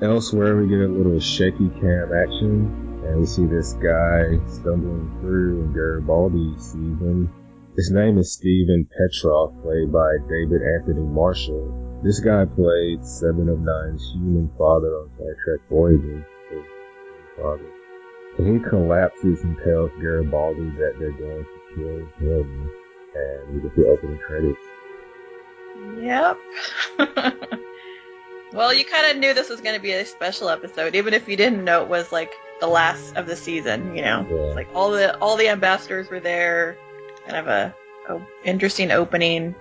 Elsewhere, 0.01 0.55
we 0.55 0.67
get 0.67 0.79
a 0.79 0.87
little 0.87 1.19
shaky 1.19 1.69
cam 1.69 2.11
action, 2.13 3.03
and 3.05 3.19
we 3.19 3.25
see 3.25 3.45
this 3.45 3.73
guy 3.73 4.39
stumbling 4.47 5.11
through, 5.19 5.61
and 5.61 5.73
Garibaldi 5.73 6.55
sees 6.57 6.99
him. 6.99 7.29
His 7.75 7.91
name 7.91 8.17
is 8.17 8.31
Stephen 8.31 8.87
Petrov, 8.87 9.61
played 9.61 9.91
by 9.91 10.17
David 10.29 10.61
Anthony 10.63 11.05
Marshall. 11.05 11.99
This 12.01 12.21
guy 12.21 12.45
played 12.45 13.05
Seven 13.05 13.49
of 13.49 13.59
Nine's 13.59 14.11
human 14.13 14.49
father 14.57 14.87
on 14.95 15.11
Star 15.15 15.35
Trek 15.43 15.59
Voyager. 15.69 16.25
his 16.49 16.65
father. 17.35 17.69
And 18.37 18.55
he 18.55 18.69
collapses 18.69 19.41
and 19.43 19.57
tells 19.63 19.91
Garibaldi 19.99 20.71
that 20.77 20.95
they're 20.99 21.11
going 21.11 21.43
to 21.43 21.75
kill 21.75 22.39
him, 22.39 22.71
and 23.15 23.55
we 23.55 23.61
get 23.61 23.75
the 23.75 23.87
opening 23.87 24.19
credits. 24.19 24.59
Yep. 26.00 26.38
well, 28.53 28.74
you 28.74 28.86
kind 28.86 29.12
of 29.12 29.17
knew 29.17 29.34
this 29.34 29.50
was 29.50 29.62
going 29.62 29.75
to 29.75 29.82
be 29.82 29.91
a 29.94 30.05
special 30.05 30.50
episode, 30.50 30.96
even 30.96 31.13
if 31.13 31.27
you 31.27 31.36
didn't 31.36 31.63
know 31.63 31.82
it 31.84 31.89
was 31.89 32.12
like 32.12 32.34
the 32.62 32.67
last 32.67 33.15
of 33.15 33.25
the 33.27 33.36
season. 33.36 33.96
You 33.96 34.03
know, 34.03 34.25
Yeah. 34.29 34.36
it's 34.38 34.55
like 34.55 34.67
all 34.74 34.91
the 34.91 35.17
all 35.20 35.36
the 35.38 35.50
ambassadors 35.50 36.10
were 36.10 36.20
there. 36.20 36.77
Kind 37.27 37.38
of 37.38 37.48
a, 37.48 37.75
a 38.10 38.22
interesting 38.44 38.91
opening. 38.91 39.55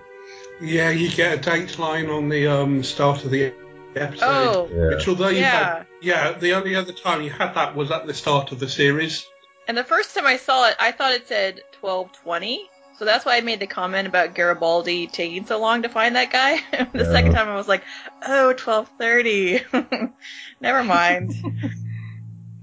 Yeah, 0.61 0.89
you 0.91 1.09
get 1.11 1.33
a 1.33 1.41
date 1.41 1.77
line 1.79 2.09
on 2.09 2.29
the 2.29 2.47
um, 2.47 2.81
start 2.83 3.25
of 3.25 3.31
the 3.31 3.53
episode. 3.95 4.23
Oh, 4.25 4.69
Yeah. 4.71 4.95
Which 4.95 5.07
although 5.07 5.29
you 5.29 5.39
Yeah. 5.39 5.77
had, 5.79 5.87
yeah, 6.01 6.31
the 6.33 6.53
only 6.53 6.75
other 6.75 6.93
time 6.93 7.21
you 7.21 7.29
had 7.29 7.53
that 7.55 7.75
was 7.75 7.91
at 7.91 8.05
the 8.07 8.13
start 8.13 8.51
of 8.51 8.59
the 8.59 8.69
series. 8.69 9.27
and 9.67 9.75
the 9.77 9.83
first 9.83 10.13
time 10.15 10.25
I 10.27 10.37
saw 10.37 10.69
it, 10.69 10.75
I 10.79 10.91
thought 10.91 11.11
it 11.13 11.27
said 11.27 11.61
twelve 11.73 12.11
twenty. 12.13 12.69
So 12.97 13.05
that's 13.05 13.25
why 13.25 13.37
I 13.37 13.41
made 13.41 13.59
the 13.59 13.67
comment 13.67 14.07
about 14.07 14.35
Garibaldi 14.35 15.07
taking 15.07 15.45
so 15.45 15.59
long 15.59 15.81
to 15.81 15.89
find 15.89 16.15
that 16.15 16.31
guy. 16.31 16.59
the 16.71 17.03
Yeah. 17.03 17.11
second 17.11 17.33
time 17.33 17.49
I 17.49 17.55
was 17.55 17.67
like, 17.67 17.83
oh, 18.25 18.47
1230. 18.55 20.09
Never 20.61 20.83
mind. 20.83 21.33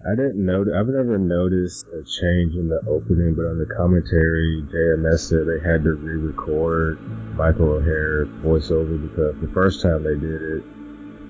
I 0.02 0.16
didn't 0.16 0.44
know. 0.44 0.62
I've 0.62 0.90
never 0.90 1.16
noticed 1.16 1.86
a 1.86 2.02
change 2.02 2.56
in 2.58 2.66
the 2.68 2.82
opening, 2.90 3.34
but 3.38 3.46
on 3.46 3.58
the 3.58 3.70
commentary, 3.76 4.64
JMS 4.66 5.30
said 5.30 5.46
they 5.46 5.62
had 5.62 5.84
to 5.84 5.94
re-record 5.94 6.98
Michael 7.38 7.78
O'Hare 7.78 8.26
voiceover 8.42 8.98
because 8.98 9.38
the 9.40 9.50
first 9.54 9.80
time 9.80 10.02
they 10.02 10.18
did 10.18 10.42
it, 10.42 10.64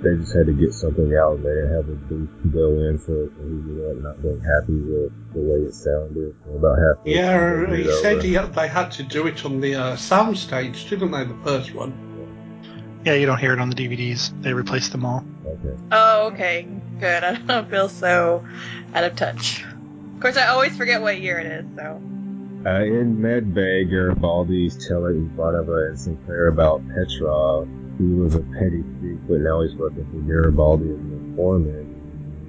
they 0.02 0.16
just 0.16 0.34
had 0.34 0.46
to 0.46 0.52
get 0.52 0.72
something 0.74 1.14
out 1.16 1.36
and 1.36 1.44
they 1.44 1.50
didn't 1.54 1.74
have 1.76 1.88
a 1.88 1.94
booth 2.10 2.30
to 2.42 2.48
go 2.48 2.68
in, 2.88 2.98
so 2.98 3.12
he 3.12 3.42
ended 3.42 3.90
up 3.90 4.02
not 4.02 4.22
being 4.22 4.40
happy 4.40 4.74
with 4.80 5.12
the 5.34 5.40
way 5.40 5.58
it 5.66 5.74
sounded. 5.74 6.34
And 6.46 6.56
about 6.56 6.76
halfway 6.78 7.14
Yeah, 7.14 7.66
they 7.70 7.76
he 7.78 7.82
did 7.84 7.94
said 8.00 8.16
over. 8.16 8.26
he, 8.26 8.36
they 8.54 8.68
had 8.68 8.90
to 8.92 9.02
do 9.02 9.26
it 9.26 9.44
on 9.44 9.60
the 9.60 9.74
uh, 9.76 9.96
sound 9.96 10.36
stage, 10.38 10.88
didn't 10.90 11.10
they? 11.12 11.24
The 11.24 11.36
first 11.44 11.74
one. 11.74 11.92
Yeah, 13.04 13.14
you 13.14 13.26
don't 13.26 13.38
hear 13.38 13.52
it 13.52 13.58
on 13.58 13.68
the 13.68 13.74
DVDs. 13.74 14.30
They 14.42 14.52
replaced 14.52 14.92
them 14.92 15.04
all. 15.04 15.24
Okay. 15.46 15.76
Oh, 15.90 16.26
okay. 16.32 16.68
Good. 17.00 17.24
I 17.24 17.34
don't 17.36 17.68
feel 17.68 17.88
so 17.88 18.44
out 18.94 19.04
of 19.04 19.16
touch. 19.16 19.64
Of 20.14 20.20
course, 20.20 20.36
I 20.36 20.48
always 20.48 20.76
forget 20.76 21.02
what 21.02 21.20
year 21.20 21.38
it 21.40 21.46
is, 21.46 21.64
so. 21.76 22.00
Uh, 22.64 22.78
in 22.84 23.20
Med 23.20 23.54
Bay, 23.54 23.84
Garibaldi's 23.84 24.86
telling 24.86 25.28
Ivanova 25.36 25.88
and 25.88 25.98
Sinclair 25.98 26.46
about 26.46 26.80
Petrov. 26.94 27.66
He 28.02 28.14
was 28.18 28.34
a 28.34 28.40
petty 28.58 28.82
thief, 29.00 29.18
but 29.28 29.40
now 29.46 29.62
he's 29.62 29.74
working 29.76 30.02
for 30.10 30.18
Garibaldi 30.26 30.90
as 30.90 30.98
an 30.98 31.12
informant. 31.30 31.86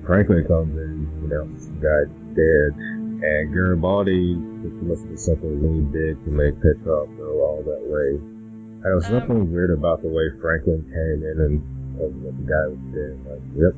Franklin 0.06 0.44
comes 0.48 0.74
in 0.76 1.06
and 1.06 1.32
announces 1.32 1.68
the 1.70 1.78
guy's 1.78 2.10
dead. 2.34 2.74
And 3.22 3.54
Garibaldi 3.54 4.34
thinks 4.34 4.76
he 4.82 4.86
must 4.90 5.08
be 5.10 5.16
something 5.16 5.62
really 5.62 5.86
big 5.94 6.18
to 6.26 6.30
make 6.32 6.56
Petrov 6.60 7.08
go 7.18 7.40
all 7.46 7.62
that 7.64 7.84
way. 7.86 8.18
And 8.18 8.82
there 8.84 8.96
was 8.96 9.06
something 9.06 9.42
um, 9.48 9.54
weird 9.54 9.70
about 9.72 10.02
the 10.02 10.10
way 10.10 10.28
Franklin 10.42 10.82
came 10.90 11.22
in 11.24 11.38
and 11.40 11.98
told 11.98 12.18
that 12.26 12.36
the 12.36 12.46
guy 12.50 12.66
was 12.68 12.82
dead. 12.92 13.16
Like, 13.30 13.44
yep, 13.56 13.74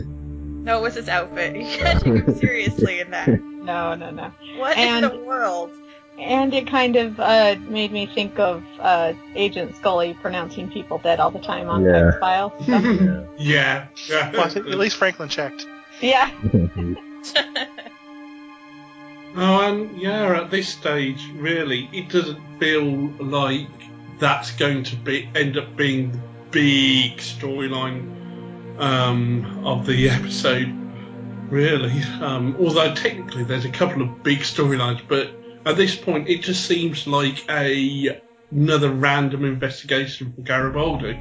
dead. 0.00 0.08
No, 0.64 0.78
it 0.78 0.82
was 0.82 0.94
his 0.94 1.10
outfit. 1.10 1.54
You 1.54 1.62
can't 1.78 2.00
take 2.02 2.24
him 2.24 2.34
seriously 2.38 3.00
in 3.00 3.10
that. 3.10 3.28
No, 3.28 3.94
no, 3.94 4.10
no. 4.10 4.32
What 4.56 4.78
And- 4.78 5.04
in 5.04 5.10
the 5.12 5.22
world? 5.22 5.70
And 6.18 6.54
it 6.54 6.66
kind 6.68 6.94
of 6.96 7.18
uh, 7.18 7.56
made 7.68 7.90
me 7.90 8.06
think 8.06 8.38
of 8.38 8.62
uh, 8.78 9.14
Agent 9.34 9.74
Scully 9.76 10.14
pronouncing 10.14 10.70
people 10.70 10.98
dead 10.98 11.18
all 11.18 11.30
the 11.32 11.40
time 11.40 11.68
on 11.68 11.82
Yeah. 11.84 12.08
X 12.08 12.16
Files. 12.18 12.52
So. 12.66 12.72
yeah. 12.78 13.26
Yeah. 13.38 13.86
yeah. 14.08 14.30
Well, 14.32 14.46
at 14.46 14.64
least 14.66 14.96
Franklin 15.02 15.28
checked. 15.28 15.66
yeah. 16.00 16.30
Oh, 19.36 19.60
and 19.62 20.00
yeah, 20.00 20.40
at 20.42 20.50
this 20.52 20.68
stage, 20.68 21.28
really, 21.34 21.88
it 21.92 22.08
doesn't 22.08 22.38
feel 22.60 22.84
like 23.18 23.66
that's 24.20 24.52
going 24.52 24.84
to 24.84 24.94
be 24.96 25.28
end 25.34 25.58
up 25.58 25.74
being 25.74 26.12
the 26.12 26.20
big 26.52 27.16
storyline 27.18 28.78
um, 28.80 29.64
of 29.66 29.86
the 29.86 30.08
episode. 30.08 30.72
Really, 31.50 32.00
um, 32.20 32.56
although 32.60 32.94
technically 32.94 33.42
there's 33.42 33.64
a 33.64 33.70
couple 33.70 34.02
of 34.02 34.22
big 34.22 34.40
storylines, 34.40 35.00
but 35.08 35.32
at 35.66 35.76
this 35.76 35.96
point, 35.96 36.28
it 36.28 36.42
just 36.42 36.66
seems 36.66 37.06
like 37.06 37.44
a 37.48 38.20
another 38.50 38.90
random 38.90 39.44
investigation 39.44 40.32
for 40.32 40.42
Garibaldi. 40.42 41.18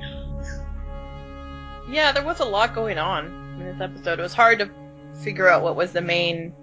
yeah, 1.89 2.11
there 2.11 2.23
was 2.23 2.39
a 2.39 2.45
lot 2.45 2.73
going 2.73 2.97
on 2.97 3.25
in 3.59 3.65
this 3.65 3.81
episode. 3.81 4.19
It 4.19 4.23
was 4.23 4.33
hard 4.33 4.59
to 4.59 4.69
figure 5.23 5.47
out 5.47 5.63
what 5.63 5.75
was 5.75 5.91
the 5.93 6.01
main 6.01 6.53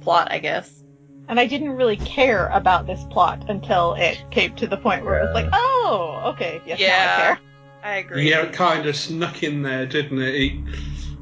plot, 0.00 0.28
I 0.30 0.38
guess. 0.38 0.82
And 1.28 1.38
I 1.38 1.46
didn't 1.46 1.70
really 1.70 1.96
care 1.96 2.48
about 2.48 2.86
this 2.86 3.02
plot 3.10 3.48
until 3.48 3.94
it 3.94 4.22
came 4.30 4.54
to 4.56 4.66
the 4.66 4.76
point 4.76 5.04
where 5.04 5.18
it 5.20 5.24
was 5.24 5.34
like, 5.34 5.48
oh, 5.52 6.22
okay, 6.34 6.60
yes, 6.66 6.80
now 6.80 6.84
I 6.84 6.88
Yeah. 6.88 7.16
care. 7.16 7.38
I 7.84 7.96
agree. 7.96 8.30
Yeah, 8.30 8.42
it 8.42 8.52
kind 8.52 8.86
of 8.86 8.96
snuck 8.96 9.42
in 9.42 9.62
there, 9.62 9.86
didn't 9.86 10.20
it? 10.20 10.34
it? 10.34 10.52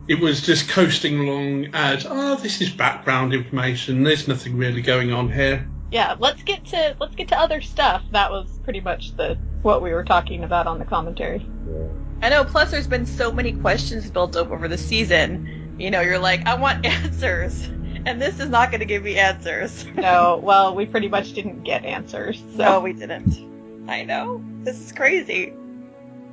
It 0.09 0.21
was 0.21 0.43
just 0.43 0.69
coasting 0.69 1.21
along 1.21 1.69
as, 1.75 2.07
oh, 2.09 2.37
this 2.37 2.61
is 2.61 2.71
background 2.71 3.33
information. 3.33 4.03
There's 4.03 4.27
nothing 4.27 4.57
really 4.57 4.83
going 4.83 5.13
on 5.13 5.31
here. 5.31 5.67
Yeah, 5.91 6.17
let's 6.19 6.43
get 6.43 6.65
to 6.67 6.97
let's 7.01 7.15
get 7.15 7.29
to 7.29 7.39
other 7.39 7.61
stuff. 7.61 8.03
That 8.13 8.31
was 8.31 8.47
pretty 8.65 8.81
much 8.81 9.17
the 9.17 9.37
what 9.63 9.83
we 9.83 9.93
were 9.93 10.05
talking 10.05 10.45
about 10.45 10.67
on 10.67 10.79
the 10.79 10.85
commentary. 10.85 11.47
yeah. 11.69 11.87
I 12.23 12.29
know, 12.29 12.45
plus 12.45 12.71
there's 12.71 12.87
been 12.87 13.07
so 13.07 13.33
many 13.33 13.53
questions 13.53 14.11
built 14.11 14.37
up 14.37 14.51
over 14.51 14.69
the 14.69 14.77
season. 14.79 15.75
You 15.79 15.91
know, 15.91 16.01
you're 16.03 16.19
like, 16.19 16.47
I 16.47 16.55
want 16.55 16.85
answers. 17.05 17.67
And 18.07 18.21
this 18.21 18.41
is 18.41 18.49
not 18.49 18.71
going 18.71 18.81
to 18.81 18.87
give 18.87 19.03
me 19.03 19.17
answers. 19.19 19.85
No, 19.95 20.39
well, 20.43 20.75
we 20.75 20.87
pretty 20.87 21.09
much 21.09 21.33
didn't 21.33 21.63
get 21.65 21.85
answers. 21.85 22.39
So 22.57 22.57
No, 22.63 22.81
we 22.81 22.93
didn't. 22.93 23.89
I 23.89 24.05
know. 24.05 24.43
This 24.63 24.79
is 24.81 24.93
crazy. 24.93 25.47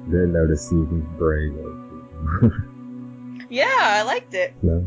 Didn't 0.05 0.33
notice 0.33 0.67
Susan's 0.69 1.07
brain. 1.17 1.53
Yeah, 3.49 3.65
I 3.79 4.01
liked 4.03 4.33
it. 4.33 4.53
no. 4.61 4.85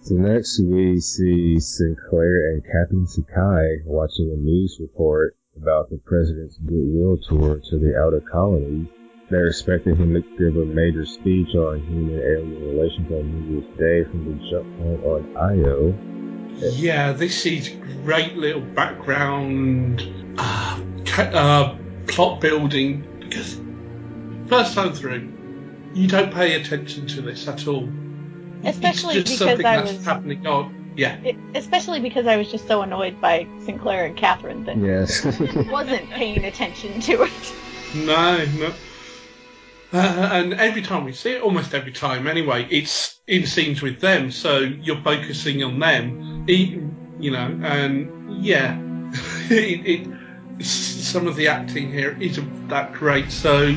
So 0.00 0.14
next 0.14 0.60
we 0.60 1.00
see 1.00 1.58
Sinclair 1.58 2.52
and 2.52 2.64
Captain 2.64 3.06
Sakai 3.06 3.82
watching 3.84 4.30
a 4.32 4.36
news 4.36 4.78
report 4.80 5.36
about 5.56 5.90
the 5.90 5.98
president's 5.98 6.56
goodwill 6.56 7.18
tour 7.28 7.60
to 7.70 7.78
the 7.78 7.98
outer 7.98 8.20
colonies. 8.20 8.88
They're 9.28 9.48
expecting 9.48 9.96
him 9.96 10.14
to 10.14 10.20
give 10.38 10.56
a 10.56 10.64
major 10.64 11.04
speech 11.04 11.54
on 11.54 11.80
human-alien 11.80 12.62
relations 12.70 13.10
on 13.12 13.30
New 13.30 13.60
Year's 13.60 13.78
Day 13.78 14.10
from 14.10 14.24
the 14.24 14.50
jump 14.50 14.78
point 14.78 15.04
on 15.04 15.36
Io. 15.36 15.94
Yeah, 16.70 17.12
this 17.12 17.44
is 17.44 17.68
great 18.04 18.36
little 18.36 18.62
background 18.62 20.02
uh, 20.38 20.80
uh, 21.18 21.76
plot 22.06 22.40
building 22.40 23.06
because 23.20 23.60
first 24.48 24.74
time 24.74 24.94
through, 24.94 25.30
you 25.92 26.08
don't 26.08 26.32
pay 26.32 26.54
attention 26.54 27.06
to 27.08 27.20
this 27.20 27.46
at 27.46 27.66
all. 27.66 27.88
Especially 28.64 29.14
just 29.14 29.26
because 29.26 29.38
something 29.38 29.66
I 29.66 29.76
that's 29.78 29.92
was- 29.98 30.04
happening 30.04 30.46
on. 30.46 30.74
Yeah, 30.96 31.16
It, 31.22 31.36
especially 31.54 32.00
because 32.00 32.26
I 32.26 32.36
was 32.36 32.50
just 32.50 32.66
so 32.66 32.82
annoyed 32.82 33.20
by 33.20 33.46
Sinclair 33.64 34.04
and 34.04 34.16
Catherine 34.16 34.64
that 34.64 34.76
Yes. 34.78 35.24
wasn't 35.70 36.10
paying 36.10 36.44
attention 36.44 37.00
to 37.02 37.22
it. 37.22 37.54
no, 37.94 38.44
no. 38.58 38.72
Uh, 39.92 40.28
and 40.32 40.54
every 40.54 40.82
time 40.82 41.04
we 41.04 41.12
see 41.12 41.30
it, 41.34 41.42
almost 41.42 41.72
every 41.72 41.92
time 41.92 42.26
anyway, 42.26 42.66
it's 42.68 43.20
in 43.28 43.46
scenes 43.46 43.80
with 43.80 44.00
them, 44.00 44.30
so 44.32 44.58
you're 44.58 45.00
focusing 45.02 45.62
on 45.62 45.78
them, 45.78 46.44
you 46.48 47.30
know, 47.30 47.58
and 47.62 48.44
yeah, 48.44 48.76
it, 49.50 50.08
it, 50.60 50.64
some 50.64 51.26
of 51.28 51.36
the 51.36 51.46
acting 51.48 51.90
here 51.92 52.16
isn't 52.20 52.68
that 52.68 52.92
great. 52.92 53.30
So 53.30 53.74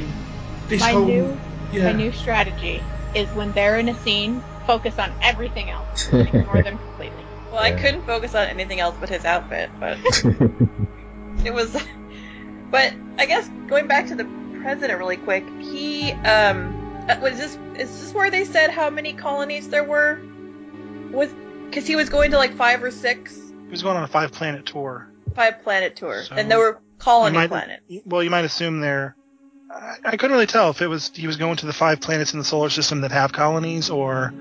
this 0.67 0.81
My 0.81 0.91
whole 0.91 1.05
new 1.05 1.39
yeah, 1.71 1.85
my 1.85 1.93
new 1.93 2.11
strategy 2.11 2.81
is 3.13 3.29
when 3.29 3.51
they're 3.53 3.77
in 3.77 3.87
a 3.89 3.95
scene, 3.95 4.43
focus 4.65 4.97
on 4.99 5.13
everything 5.21 5.69
else. 5.69 6.07
Ignore 6.11 6.63
them 6.63 6.77
completely. 6.87 7.25
Well, 7.51 7.61
I 7.61 7.71
couldn't 7.71 8.05
focus 8.05 8.33
on 8.35 8.47
anything 8.47 8.79
else 8.79 8.95
but 8.99 9.09
his 9.09 9.25
outfit, 9.25 9.69
but 9.79 9.97
it 11.45 11.53
was. 11.53 11.75
But 12.69 12.93
I 13.17 13.25
guess 13.25 13.49
going 13.67 13.87
back 13.87 14.07
to 14.07 14.15
the 14.15 14.25
president 14.61 14.97
really 14.99 15.17
quick, 15.17 15.43
he 15.59 16.11
um 16.13 16.77
uh, 17.09 17.17
was 17.21 17.37
this 17.37 17.57
is 17.77 18.01
this 18.01 18.13
where 18.13 18.29
they 18.31 18.45
said 18.45 18.69
how 18.69 18.89
many 18.89 19.13
colonies 19.13 19.67
there 19.69 19.83
were? 19.83 20.21
Was 21.11 21.33
because 21.65 21.85
he 21.85 21.95
was 21.97 22.09
going 22.09 22.31
to 22.31 22.37
like 22.37 22.55
five 22.55 22.81
or 22.83 22.91
six, 22.91 23.35
He 23.35 23.69
was 23.71 23.81
going 23.83 23.97
on 23.97 24.03
a 24.03 24.07
five 24.07 24.31
planet 24.31 24.65
tour. 24.65 25.09
five 25.35 25.61
planet 25.63 25.95
tour, 25.97 26.23
So- 26.23 26.35
and 26.35 26.49
there 26.49 26.59
were 26.59 26.79
colony 26.99 27.33
You 27.33 27.39
might- 27.39 27.49
planets. 27.49 27.83
Well, 28.05 28.23
you 28.23 28.29
might 28.29 28.45
assume 28.45 28.79
there. 28.79 29.15
I, 29.73 29.97
I 30.03 30.17
couldn't 30.17 30.33
really 30.33 30.47
tell 30.47 30.69
if 30.69 30.81
it 30.81 30.87
was 30.87 31.11
he 31.13 31.27
was 31.27 31.37
going 31.37 31.57
to 31.57 31.65
the 31.65 31.73
five 31.73 31.99
planets 31.99 32.33
in 32.33 32.39
the 32.39 32.45
solar 32.45 32.69
system 32.69 33.01
that 33.01 33.11
have 33.11 33.31
colonies 33.31 33.89
or 33.89 34.33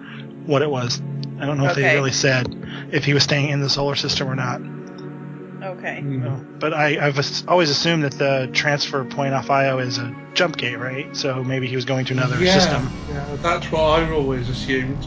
what 0.46 0.62
it 0.62 0.70
was. 0.70 1.00
I 1.38 1.46
don't 1.46 1.58
know 1.58 1.66
if 1.66 1.76
they 1.76 1.94
really 1.94 2.12
said 2.12 2.54
if 2.92 3.04
he 3.04 3.14
was 3.14 3.22
staying 3.22 3.50
in 3.50 3.60
the 3.60 3.70
solar 3.70 3.94
system 3.94 4.28
or 4.28 4.34
not. 4.34 4.60
Okay. 5.62 6.00
Mm. 6.02 6.58
But 6.58 6.75
I, 6.75 7.06
I've 7.06 7.49
always 7.49 7.70
assumed 7.70 8.04
that 8.04 8.12
the 8.12 8.50
transfer 8.52 9.04
point 9.04 9.34
off 9.34 9.50
Io 9.50 9.78
is 9.78 9.99
a 9.99 10.14
jump 10.34 10.56
gate, 10.56 10.76
right? 10.76 11.14
So 11.16 11.44
maybe 11.44 11.66
he 11.66 11.76
was 11.76 11.84
going 11.84 12.06
to 12.06 12.14
another 12.14 12.42
yeah, 12.42 12.58
system. 12.58 12.90
yeah, 13.08 13.37
that's 13.37 13.70
what 13.70 14.00
I've 14.00 14.12
always 14.12 14.49
assumed. 14.49 15.06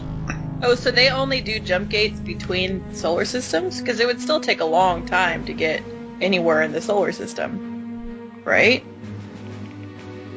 Oh, 0.61 0.75
so 0.75 0.91
they 0.91 1.09
only 1.09 1.41
do 1.41 1.59
jump 1.59 1.89
gates 1.89 2.19
between 2.19 2.95
solar 2.95 3.25
systems? 3.25 3.81
Because 3.81 3.99
it 3.99 4.07
would 4.07 4.21
still 4.21 4.39
take 4.39 4.61
a 4.61 4.65
long 4.65 5.05
time 5.05 5.45
to 5.45 5.53
get 5.53 5.83
anywhere 6.21 6.61
in 6.61 6.71
the 6.71 6.81
solar 6.81 7.11
system, 7.11 8.41
right? 8.45 8.85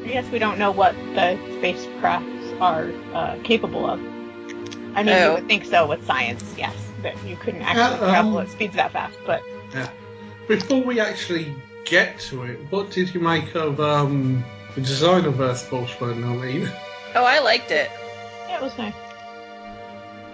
I 0.07 0.11
guess 0.13 0.31
we 0.31 0.39
don't 0.39 0.59
know 0.59 0.71
what 0.71 0.95
the 1.15 1.37
spacecrafts 1.59 2.61
are 2.61 2.93
uh, 3.13 3.37
capable 3.43 3.85
of. 3.87 3.99
I 4.95 5.03
mean, 5.03 5.15
Oh. 5.15 5.27
you 5.29 5.35
would 5.35 5.49
think 5.49 5.65
so 5.65 5.87
with 5.87 6.07
science, 6.07 6.55
yes, 6.57 6.75
that 7.03 7.15
you 7.27 7.37
couldn't 7.37 7.63
actually 7.63 7.97
Uh, 8.07 8.11
travel 8.11 8.39
um, 8.39 8.45
at 8.47 8.51
speeds 8.53 8.77
that 8.77 8.93
fast. 8.93 9.17
But 9.27 9.43
Before 10.49 10.81
we 10.81 11.01
actually 11.01 11.53
get 11.85 12.21
to 12.31 12.45
it, 12.45 12.59
what 12.71 12.91
did 12.93 13.13
you 13.15 13.21
make 13.21 13.55
of 13.57 13.81
um, 13.81 14.45
the 14.77 14.81
design 14.81 15.25
of 15.25 15.41
Earth 15.41 15.63
Force 15.69 15.91
One? 16.01 16.23
I 16.23 16.29
mean, 16.37 16.71
Oh, 17.17 17.25
I 17.25 17.41
liked 17.41 17.73
it. 17.73 17.91
yeah, 18.49 18.57
it 18.59 18.63
was 18.63 18.79
nice. 18.79 18.95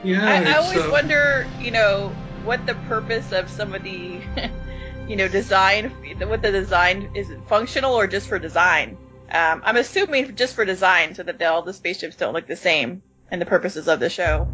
yeah, 0.04 0.28
I, 0.28 0.52
I 0.52 0.56
always 0.58 0.80
um, 0.82 0.90
wonder, 0.90 1.46
you 1.60 1.70
know, 1.70 2.08
what 2.44 2.66
the 2.66 2.74
purpose 2.88 3.32
of 3.32 3.48
some 3.48 3.72
of 3.74 3.82
the, 3.82 4.20
you 5.08 5.16
know, 5.16 5.28
design, 5.28 5.90
what 6.18 6.42
the 6.42 6.52
design 6.52 7.10
is 7.14 7.30
it 7.30 7.40
functional 7.46 7.94
or 7.94 8.06
just 8.06 8.28
for 8.28 8.38
design? 8.38 8.98
Um, 9.32 9.62
I'm 9.64 9.76
assuming 9.76 10.36
just 10.36 10.54
for 10.54 10.64
design, 10.64 11.14
so 11.14 11.22
that 11.22 11.38
the, 11.38 11.50
all 11.50 11.62
the 11.62 11.72
spaceships 11.72 12.16
don't 12.16 12.34
look 12.34 12.46
the 12.46 12.56
same, 12.56 13.02
and 13.30 13.40
the 13.40 13.46
purposes 13.46 13.88
of 13.88 13.98
the 13.98 14.10
show. 14.10 14.46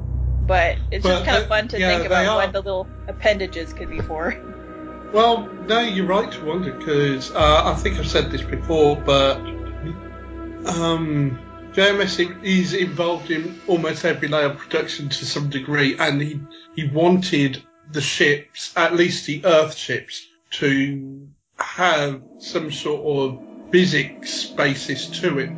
But 0.46 0.78
it's 0.90 1.04
just 1.04 1.24
kind 1.24 1.42
of 1.42 1.48
fun 1.48 1.68
to 1.68 1.78
yeah, 1.78 1.90
think 1.90 2.06
about 2.06 2.26
are. 2.26 2.36
what 2.36 2.52
the 2.52 2.60
little 2.60 2.88
appendages 3.08 3.72
could 3.72 3.90
be 3.90 4.00
for. 4.00 4.34
Well, 5.12 5.48
no, 5.66 5.80
you're 5.80 6.04
right 6.04 6.30
to 6.30 6.44
wonder 6.44 6.70
because 6.70 7.30
uh, 7.30 7.62
I 7.64 7.74
think 7.76 7.98
I've 7.98 8.06
said 8.06 8.30
this 8.30 8.42
before, 8.42 8.94
but 8.94 9.38
um, 10.66 11.38
JMS 11.72 12.44
is 12.44 12.74
involved 12.74 13.30
in 13.30 13.58
almost 13.66 14.04
every 14.04 14.28
layer 14.28 14.50
of 14.50 14.58
production 14.58 15.08
to 15.08 15.24
some 15.24 15.48
degree, 15.48 15.96
and 15.98 16.20
he 16.20 16.40
he 16.74 16.90
wanted 16.90 17.62
the 17.90 18.02
ships, 18.02 18.74
at 18.76 18.94
least 18.94 19.24
the 19.24 19.46
Earth 19.46 19.74
ships, 19.74 20.26
to 20.50 21.26
have 21.58 22.20
some 22.38 22.70
sort 22.70 23.00
of 23.02 23.47
physics 23.70 24.46
basis 24.46 25.06
to 25.20 25.38
it, 25.38 25.50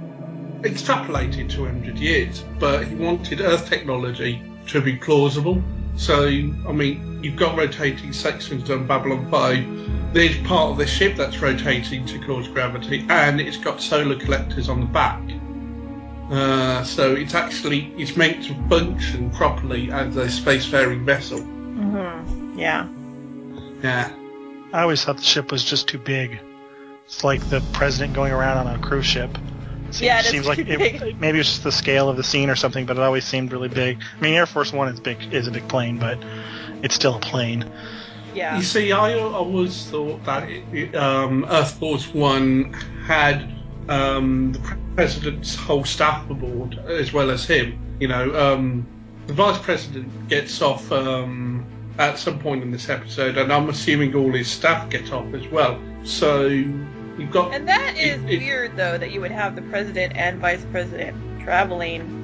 extrapolated 0.63 1.51
200 1.51 1.99
years, 1.99 2.45
but 2.59 2.87
he 2.87 2.95
wanted 2.95 3.41
Earth 3.41 3.69
technology 3.69 4.43
to 4.69 4.81
be 4.81 4.97
plausible. 4.97 5.63
So, 5.97 6.27
I 6.27 6.73
mean, 6.73 7.23
you've 7.23 7.37
got 7.37 7.57
rotating 7.57 8.13
sections 8.13 8.71
on 8.71 8.87
Babylon 8.87 9.31
5. 9.31 10.15
There's 10.15 10.39
part 10.39 10.73
of 10.73 10.79
the 10.79 10.87
ship 10.87 11.17
that's 11.17 11.39
rotating 11.39 12.05
to 12.07 12.19
cause 12.21 12.49
gravity, 12.49 13.07
and 13.09 13.41
it's 13.41 13.57
got 13.57 13.81
solar 13.81 14.19
collectors 14.19 14.69
on 14.69 14.81
the 14.81 14.87
back. 14.87 15.23
Uh, 16.31 16.85
so 16.85 17.13
it's 17.15 17.35
actually 17.35 17.93
it's 17.97 18.17
meant 18.17 18.45
to 18.45 18.55
function 18.69 19.31
properly 19.31 19.91
as 19.91 20.17
a 20.17 20.27
spacefaring 20.27 21.05
vessel. 21.05 21.41
Mm-hmm. 21.41 22.59
Yeah. 22.59 22.89
Yeah. 23.83 24.13
I 24.73 24.83
always 24.83 25.05
thought 25.05 25.17
the 25.17 25.23
ship 25.23 25.51
was 25.51 25.65
just 25.65 25.89
too 25.89 25.99
big. 25.99 26.41
It's 27.11 27.25
like 27.25 27.47
the 27.51 27.61
president 27.73 28.15
going 28.15 28.33
around 28.33 28.69
on 28.69 28.73
a 28.73 28.79
cruise 28.79 29.05
ship. 29.05 29.37
Seems, 29.87 30.01
Yeah, 30.01 30.21
it 30.21 30.27
is 30.27 30.31
seems 30.31 30.47
like 30.47 30.61
it, 30.61 31.19
maybe 31.19 31.41
it's 31.41 31.49
just 31.49 31.65
the 31.65 31.73
scale 31.73 32.09
of 32.09 32.17
the 32.17 32.23
scene 32.23 32.49
or 32.49 32.55
something, 32.55 32.87
but 32.87 32.97
it 32.97 33.03
always 33.03 33.25
seemed 33.25 33.51
really 33.51 33.69
big. 33.69 34.01
I 34.17 34.21
mean, 34.21 34.35
Air 34.35 34.47
Force 34.47 34.73
One 34.73 34.87
is 34.87 35.01
big 35.01 35.35
is 35.35 35.49
a 35.49 35.51
big 35.51 35.69
plane, 35.69 35.99
but 35.99 36.19
it's 36.85 36.95
still 36.95 37.17
a 37.17 37.19
plane. 37.19 37.69
Yeah. 38.33 38.57
You 38.57 38.63
see, 38.63 38.93
I 38.93 39.19
always 39.19 39.87
thought 39.87 40.25
that 40.25 40.49
it, 40.49 40.63
it, 40.73 40.95
um, 40.95 41.45
Earth 41.51 41.73
Force 41.73 42.15
One 42.15 42.73
had 43.05 43.53
um, 43.89 44.53
the 44.53 44.77
president's 44.95 45.57
whole 45.57 45.85
staff 45.85 46.31
aboard 46.31 46.79
as 46.87 47.13
well 47.13 47.29
as 47.29 47.45
him. 47.45 47.77
You 47.99 48.07
know, 48.07 48.35
um, 48.39 48.87
the 49.27 49.33
vice 49.33 49.59
president 49.59 50.29
gets 50.29 50.63
off 50.63 50.93
um, 50.93 51.67
at 51.99 52.21
some 52.21 52.39
point 52.39 52.63
in 52.63 52.71
this 52.71 52.89
episode, 52.89 53.37
and 53.37 53.53
I'm 53.53 53.69
assuming 53.69 54.15
all 54.15 54.33
his 54.33 54.49
staff 54.49 54.89
get 54.89 55.13
off 55.13 55.35
as 55.35 55.49
well. 55.49 55.77
So 56.05 56.49
you've 57.19 57.31
got 57.31 57.55
And 57.55 57.69
that 57.69 57.95
is 57.99 58.23
It- 58.25 58.31
it- 58.31 58.39
weird, 58.41 58.77
though, 58.77 58.97
that 58.99 59.11
you 59.13 59.21
would 59.21 59.31
have 59.33 59.57
the 59.57 59.63
president 59.63 60.13
and 60.17 60.39
vice 60.39 60.65
president 60.71 61.17
traveling 61.43 62.17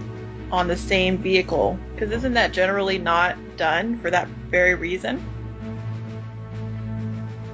on 0.53 0.69
the 0.69 0.77
same 0.77 1.19
vehicle. 1.19 1.79
Because 1.95 2.11
isn't 2.13 2.35
that 2.35 2.53
generally 2.53 2.99
not 2.99 3.37
done 3.57 3.99
for 4.01 4.11
that 4.11 4.29
very 4.51 4.75
reason? 4.75 5.23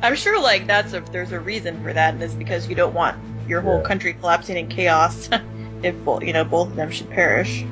I'm 0.03 0.17
sure, 0.17 0.41
like, 0.41 0.67
that's 0.67 0.93
a 0.93 1.01
there's 1.13 1.33
a 1.33 1.39
reason 1.41 1.81
for 1.83 1.93
that, 1.93 2.15
and 2.15 2.23
it's 2.23 2.35
because 2.35 2.69
you 2.69 2.75
don't 2.75 2.95
want 2.95 3.17
your 3.49 3.61
whole 3.61 3.79
Yeah. 3.79 3.85
country 3.85 4.13
collapsing 4.15 4.57
in 4.57 4.67
chaos 4.69 5.29
if 5.83 5.95
both, 6.05 6.23
you 6.23 6.33
know, 6.33 6.45
both 6.45 6.69
of 6.69 6.77
them 6.77 6.91
should 6.91 7.09
perish. 7.11 7.65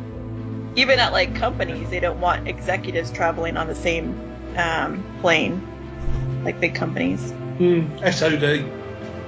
Even 0.76 1.00
at 1.00 1.12
like 1.12 1.34
companies, 1.34 1.90
they 1.90 1.98
don't 2.00 2.20
want 2.20 2.46
executives 2.46 3.10
traveling 3.10 3.56
on 3.56 3.66
the 3.66 3.74
same 3.74 4.14
um, 4.56 5.04
plane, 5.20 5.60
like 6.44 6.60
big 6.60 6.74
companies. 6.74 7.32
mm, 7.58 7.84
SOD. 8.12 8.64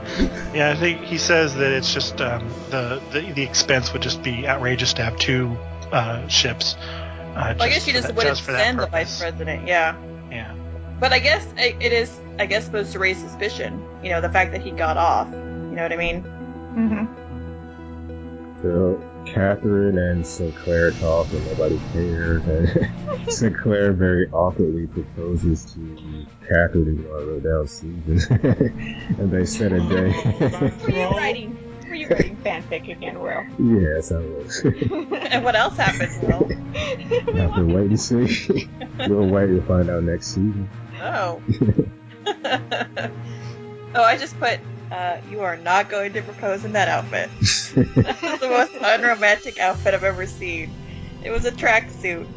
Yeah, 0.55 0.71
I 0.71 0.75
think 0.77 1.01
he 1.01 1.17
says 1.17 1.55
that 1.55 1.73
it's 1.73 1.95
just 1.95 2.21
um, 2.21 2.47
the, 2.71 3.01
the 3.11 3.33
the 3.33 3.43
expense 3.43 3.93
would 3.95 4.03
just 4.03 4.23
be 4.23 4.47
outrageous 4.47 4.93
to 4.95 5.03
have 5.03 5.17
two 5.17 5.57
uh, 5.91 6.29
ships. 6.29 6.75
Uh, 6.75 7.55
Well, 7.59 7.62
I 7.62 7.69
guess 7.71 7.87
you 7.87 7.95
for 7.95 7.99
just 8.01 8.09
that- 8.09 8.17
wouldn't 8.17 8.38
for 8.38 8.53
that 8.53 8.61
send 8.67 8.79
the 8.81 8.87
vice 8.87 9.19
president, 9.19 9.67
yeah. 9.67 9.97
Yeah. 10.31 10.53
But 11.01 11.12
I 11.15 11.19
guess 11.21 11.47
it 11.57 11.77
it 11.81 11.93
is, 11.93 12.21
I 12.38 12.45
guess, 12.47 12.67
supposed 12.67 12.93
to 12.93 12.99
raise 12.99 13.17
suspicion. 13.19 13.83
You 14.03 14.11
know, 14.11 14.21
the 14.21 14.29
fact 14.29 14.53
that 14.53 14.61
he 14.61 14.71
got 14.73 14.97
off. 14.99 15.29
You 15.33 15.77
know 15.77 15.83
what 15.83 15.93
I 15.93 15.97
mean? 15.97 16.21
hmm 16.21 17.07
So 18.62 19.03
Catherine 19.33 19.97
and 19.99 20.27
Sinclair 20.27 20.90
talk 20.92 21.27
and 21.33 21.47
nobody 21.47 21.81
cares. 21.92 22.42
And 22.45 23.33
Sinclair 23.33 23.92
very 23.92 24.29
awkwardly 24.31 24.87
proposes 24.87 25.64
to 25.75 26.27
Catherine 26.42 26.97
to 26.97 27.03
go 27.03 27.16
on 27.16 27.42
down 27.42 27.66
season. 27.68 28.38
and 29.18 29.31
they 29.31 29.47
set 29.47 29.73
a 29.73 29.81
day. 29.81 30.77
Were 30.83 30.90
you 30.90 31.16
writing? 31.16 31.57
Were 31.88 31.95
you 31.95 32.09
writing 32.11 32.37
fanfic 32.37 32.90
again, 32.90 33.21
Will? 33.21 33.45
yes, 33.59 34.12
I 34.12 34.21
was. 34.21 34.61
And 34.64 35.45
what 35.45 35.55
else 35.57 35.77
happened, 35.77 36.23
Will? 36.23 36.49
have 37.35 37.55
to 37.55 37.64
wait 37.64 37.90
and 37.90 38.01
see. 38.01 38.68
we'll 39.09 39.29
wait 39.29 39.47
to 39.47 39.62
find 39.62 39.88
out 39.90 40.03
next 40.03 40.29
season. 40.29 40.68
Oh. 41.01 41.42
oh, 43.95 44.03
I 44.03 44.16
just 44.16 44.38
put, 44.38 44.61
uh, 44.92 45.20
you 45.31 45.40
are 45.40 45.57
not 45.57 45.88
going 45.88 46.12
to 46.12 46.22
propose 46.22 46.64
in 46.64 46.72
that 46.72 46.88
outfit. 46.88 47.31
This 47.74 48.22
is 48.22 48.40
the 48.40 48.48
most 48.48 48.72
unromantic 48.78 49.59
outfit 49.59 49.94
I've 49.94 50.05
ever 50.05 50.26
seen. 50.26 50.70
It 51.24 51.31
was 51.31 51.46
a 51.46 51.50
tracksuit. 51.50 52.28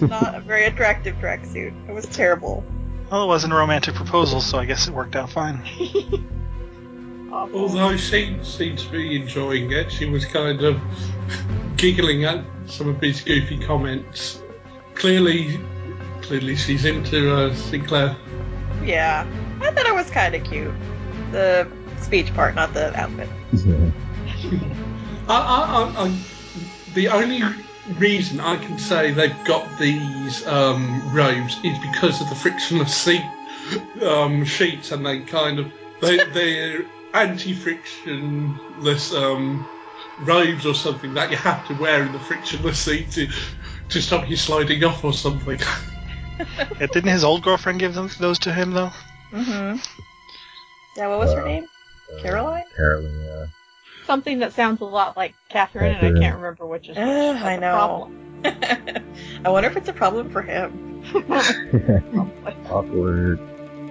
Not 0.00 0.34
a 0.34 0.40
very 0.40 0.64
attractive 0.64 1.14
tracksuit. 1.16 1.88
It 1.88 1.92
was 1.92 2.06
terrible. 2.06 2.64
Well, 3.10 3.22
it 3.22 3.26
wasn't 3.28 3.52
a 3.52 3.56
romantic 3.56 3.94
proposal, 3.94 4.40
so 4.40 4.58
I 4.58 4.64
guess 4.64 4.88
it 4.88 4.94
worked 4.94 5.14
out 5.14 5.30
fine. 5.30 5.62
Awful. 7.32 7.60
Although 7.60 7.96
she 7.96 8.38
seemed 8.42 8.78
to 8.78 8.90
be 8.90 9.14
enjoying 9.14 9.70
it, 9.70 9.92
she 9.92 10.06
was 10.06 10.24
kind 10.24 10.60
of 10.62 10.80
giggling 11.76 12.24
at 12.24 12.44
some 12.66 12.88
of 12.88 13.00
his 13.00 13.20
goofy 13.20 13.58
comments. 13.58 14.42
Clearly, 14.96 15.60
clearly 16.22 16.56
she's 16.56 16.84
into 16.84 17.32
uh, 17.32 17.54
Sinclair. 17.54 18.16
Yeah. 18.84 19.26
I 19.60 19.70
thought 19.70 19.86
it 19.86 19.94
was 19.94 20.10
kind 20.10 20.34
of 20.34 20.42
cute. 20.42 20.74
The 21.30 21.70
speech 22.02 22.32
part, 22.34 22.54
not 22.54 22.74
the 22.74 22.98
outfit. 22.98 23.28
Yeah. 23.52 23.90
I, 25.28 25.36
I, 25.36 25.82
I, 25.82 26.06
I, 26.06 26.18
the 26.94 27.08
only 27.08 27.42
reason 27.98 28.40
I 28.40 28.56
can 28.56 28.78
say 28.78 29.12
they've 29.12 29.44
got 29.44 29.78
these 29.78 30.46
um, 30.46 31.14
robes 31.14 31.58
is 31.64 31.78
because 31.78 32.20
of 32.20 32.28
the 32.28 32.34
frictionless 32.34 32.94
seat 32.94 33.24
um, 34.02 34.44
sheets, 34.44 34.92
and 34.92 35.04
they 35.04 35.20
kind 35.20 35.58
of 35.58 35.72
they 36.00 36.24
they're 36.32 36.84
anti-frictionless 37.14 39.14
um, 39.14 39.66
robes 40.20 40.66
or 40.66 40.74
something 40.74 41.14
that 41.14 41.30
you 41.30 41.36
have 41.36 41.66
to 41.68 41.74
wear 41.74 42.04
in 42.04 42.12
the 42.12 42.18
frictionless 42.18 42.78
seat 42.78 43.10
to 43.12 43.28
to 43.88 44.00
stop 44.00 44.28
you 44.28 44.36
sliding 44.36 44.84
off 44.84 45.04
or 45.04 45.12
something. 45.12 45.58
Yeah, 46.80 46.86
didn't 46.86 47.10
his 47.10 47.22
old 47.22 47.42
girlfriend 47.42 47.78
give 47.78 47.94
them 47.94 48.10
those 48.18 48.38
to 48.40 48.52
him 48.52 48.72
though? 48.72 48.90
Mm-hmm. 49.30 49.76
Yeah, 50.96 51.08
what 51.08 51.20
was 51.20 51.34
her 51.34 51.44
name? 51.44 51.68
Caroline? 52.20 52.64
Caroline, 52.76 53.24
yeah. 53.24 53.46
Something 54.06 54.40
that 54.40 54.52
sounds 54.52 54.80
a 54.80 54.84
lot 54.84 55.16
like 55.16 55.34
Catherine, 55.48 55.94
and 55.94 56.16
I 56.16 56.20
can't 56.20 56.36
remember 56.36 56.66
which 56.66 56.88
is 56.88 56.96
which. 56.96 57.06
Ugh, 57.06 57.36
That's 57.40 57.60
know. 57.60 58.10
I 59.44 59.48
wonder 59.48 59.68
if 59.70 59.76
it's 59.76 59.88
a 59.88 59.92
problem 59.92 60.30
for 60.30 60.42
him. 60.42 61.02
Awkward. 62.70 63.38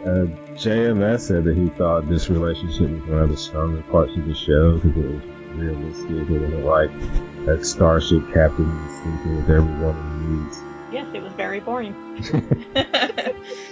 Uh, 0.02 0.26
JMS 0.56 1.22
said 1.22 1.44
that 1.46 1.56
he 1.56 1.70
thought 1.78 2.10
this 2.10 2.30
relationship 2.30 2.90
was 2.90 3.02
one 3.04 3.20
of 3.20 3.30
the 3.30 3.38
stronger 3.38 3.82
parts 3.84 4.12
of 4.18 4.26
the 4.28 4.34
show 4.34 4.78
because 4.78 4.98
it 4.98 5.06
was 5.06 5.22
realistic. 5.56 6.12
It 6.12 6.30
wasn't 6.30 6.66
like 6.66 7.46
that 7.46 7.66
starship 7.66 8.34
captain 8.34 8.90
sleeping 9.04 9.38
with 9.38 9.50
everyone 9.50 9.96
he 10.20 10.28
meets. 10.28 10.58
yes, 10.92 11.08
it 11.14 11.22
was 11.22 11.32
very 11.34 11.60
boring. 11.60 11.94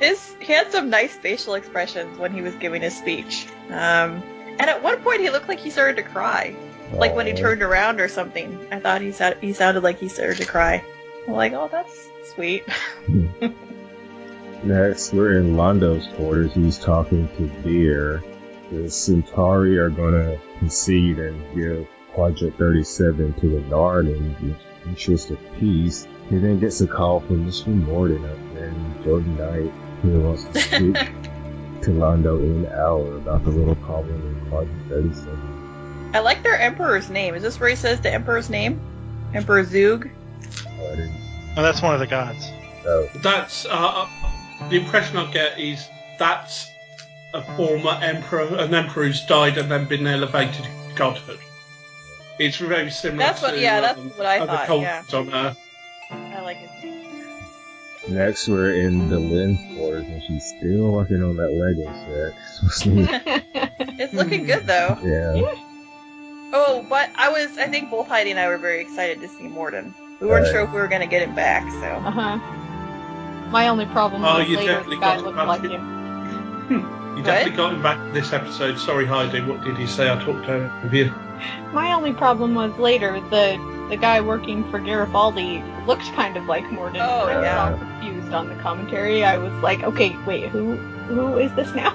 his 0.00 0.34
he 0.40 0.52
had 0.52 0.72
some 0.72 0.90
nice 0.90 1.14
facial 1.14 1.54
expressions 1.54 2.18
when 2.18 2.32
he 2.32 2.42
was 2.42 2.54
giving 2.56 2.82
his 2.82 2.96
speech. 2.96 3.46
Um, 3.68 4.22
and 4.58 4.62
at 4.62 4.82
one 4.82 5.00
point 5.00 5.20
he 5.20 5.30
looked 5.30 5.48
like 5.48 5.60
he 5.60 5.70
started 5.70 5.96
to 5.96 6.02
cry, 6.02 6.56
like 6.92 7.14
when 7.14 7.26
he 7.26 7.32
turned 7.32 7.62
around 7.62 8.00
or 8.00 8.08
something. 8.08 8.66
I 8.72 8.80
thought 8.80 9.00
he 9.00 9.12
sounded 9.12 9.40
he 9.40 9.52
sounded 9.52 9.82
like 9.82 9.98
he 9.98 10.08
started 10.08 10.38
to 10.38 10.46
cry. 10.46 10.84
I'm 11.26 11.34
like, 11.34 11.52
oh, 11.52 11.68
that's 11.70 12.08
sweet. 12.34 12.64
Next, 14.62 15.12
we're 15.14 15.38
in 15.38 15.56
Londo's 15.56 16.06
quarters. 16.16 16.52
He's 16.52 16.78
talking 16.78 17.28
to 17.36 17.46
Vir. 17.62 18.22
The 18.70 18.90
Centauri 18.90 19.78
are 19.78 19.90
going 19.90 20.12
to 20.12 20.38
concede 20.58 21.18
and 21.18 21.54
give 21.54 21.88
Quadrant 22.12 22.56
37 22.58 23.34
to 23.40 23.48
the 23.48 23.60
Narn 23.62 24.14
in 24.14 24.34
the 24.34 24.88
interest 24.88 25.30
of 25.30 25.38
peace. 25.58 26.06
He 26.28 26.38
then 26.38 26.60
gets 26.60 26.80
a 26.80 26.86
call 26.86 27.20
from 27.20 27.46
Mr. 27.46 27.68
Morden 27.68 28.24
up 28.24 28.54
there, 28.54 28.68
and 28.68 29.04
Jordan 29.04 29.36
Knight, 29.36 29.72
who 30.02 30.20
wants 30.20 30.44
to 30.44 30.60
speak 30.60 30.94
to 31.82 31.90
Londo 31.90 32.40
in 32.42 32.64
an 32.66 32.72
hour 32.72 33.16
about 33.16 33.44
the 33.44 33.50
little 33.50 33.74
problem 33.76 34.14
in 34.14 34.48
Quadrant 34.50 34.88
37. 34.88 36.10
I 36.14 36.18
like 36.20 36.42
their 36.42 36.58
emperor's 36.58 37.08
name. 37.10 37.34
Is 37.34 37.42
this 37.42 37.58
where 37.60 37.68
he 37.70 37.76
says 37.76 38.00
the 38.00 38.12
emperor's 38.12 38.50
name? 38.50 38.80
Emperor 39.34 39.64
Zug. 39.64 40.08
Oh, 40.80 41.08
Oh, 41.56 41.62
that's 41.62 41.82
one 41.82 41.94
of 41.94 42.00
the 42.00 42.06
gods. 42.06 42.48
know. 42.84 43.08
That's 43.16 43.66
uh, 43.66 43.70
uh, 43.70 44.68
the 44.68 44.76
impression 44.78 45.16
I 45.16 45.30
get 45.32 45.58
is 45.58 45.86
that's 46.18 46.66
a 47.34 47.42
former 47.56 47.98
emperor, 48.02 48.42
an 48.56 48.72
emperor 48.74 49.06
who's 49.06 49.24
died 49.26 49.58
and 49.58 49.70
then 49.70 49.86
been 49.86 50.06
elevated 50.06 50.54
to 50.64 50.70
godhood. 50.96 51.38
It's 52.38 52.56
very 52.56 52.90
similar 52.90 53.18
That's 53.18 53.42
what- 53.42 53.52
to 53.54 53.60
yeah, 53.60 53.80
that's 53.80 53.98
um, 53.98 54.10
what 54.10 54.26
I 54.26 54.38
other 54.40 54.52
thought, 54.52 54.66
cults 54.66 55.14
on 55.14 55.32
Earth. 55.34 55.58
I 56.10 56.40
like 56.40 56.56
his 56.58 56.70
name. 56.84 56.99
Next, 58.10 58.48
we're 58.48 58.74
in 58.74 59.08
Delenn's 59.08 59.60
quarters, 59.76 60.06
and 60.06 60.22
she's 60.24 60.44
still 60.58 60.90
working 60.90 61.22
on 61.22 61.36
that 61.36 61.52
Lego 61.52 61.86
set. 62.06 63.40
It's 64.00 64.12
looking 64.14 64.44
good 64.46 64.66
though. 64.66 64.96
yeah. 65.02 65.54
Oh, 66.52 66.84
but 66.88 67.10
I 67.16 67.28
was 67.30 67.56
I 67.58 67.66
think 67.68 67.90
both 67.90 68.08
Heidi 68.08 68.30
and 68.30 68.40
I 68.40 68.48
were 68.48 68.58
very 68.58 68.80
excited 68.80 69.20
to 69.20 69.28
see 69.28 69.44
Morden. 69.46 69.94
We 70.20 70.26
weren't 70.26 70.44
Right. 70.44 70.50
sure 70.52 70.62
if 70.62 70.72
we 70.72 70.80
were 70.80 70.88
gonna 70.88 71.06
get 71.06 71.22
him 71.22 71.34
back, 71.34 71.70
so 71.70 71.86
Uh 71.86 72.10
huh. 72.10 72.38
My 73.50 73.68
only 73.68 73.86
problem 73.86 74.24
Oh, 74.24 74.38
was 74.38 74.48
you 74.48 74.56
later 74.56 74.72
definitely 74.72 74.96
the 74.96 75.00
guy 75.02 75.16
got 75.16 75.24
looked 75.24 75.36
back 75.36 75.48
like 75.48 75.64
in. 75.64 75.70
him. 75.70 76.96
You 77.20 77.26
definitely 77.26 77.56
got 77.58 77.74
him 77.74 77.82
back 77.82 78.14
this 78.14 78.32
episode. 78.32 78.78
Sorry, 78.78 79.04
Heidi. 79.04 79.42
What 79.42 79.62
did 79.62 79.76
he 79.76 79.86
say? 79.86 80.10
I 80.10 80.14
talked 80.24 80.48
over 80.48 80.96
you. 80.96 81.12
My 81.70 81.92
only 81.92 82.14
problem 82.14 82.54
was 82.54 82.74
later 82.78 83.20
the 83.28 83.58
the 83.90 83.98
guy 83.98 84.22
working 84.22 84.68
for 84.70 84.78
Garibaldi 84.78 85.62
looked 85.86 86.10
kind 86.14 86.38
of 86.38 86.46
like 86.46 86.64
Morden. 86.72 87.02
Oh, 87.02 87.26
I 87.26 87.36
was 87.36 87.44
yeah. 87.44 87.72
all 87.72 87.76
confused 87.76 88.32
on 88.32 88.48
the 88.48 88.54
commentary. 88.62 89.22
I 89.22 89.36
was 89.36 89.52
like, 89.62 89.82
okay, 89.82 90.16
wait, 90.24 90.48
who 90.48 90.76
who 90.76 91.36
is 91.36 91.54
this 91.56 91.74
now? 91.74 91.94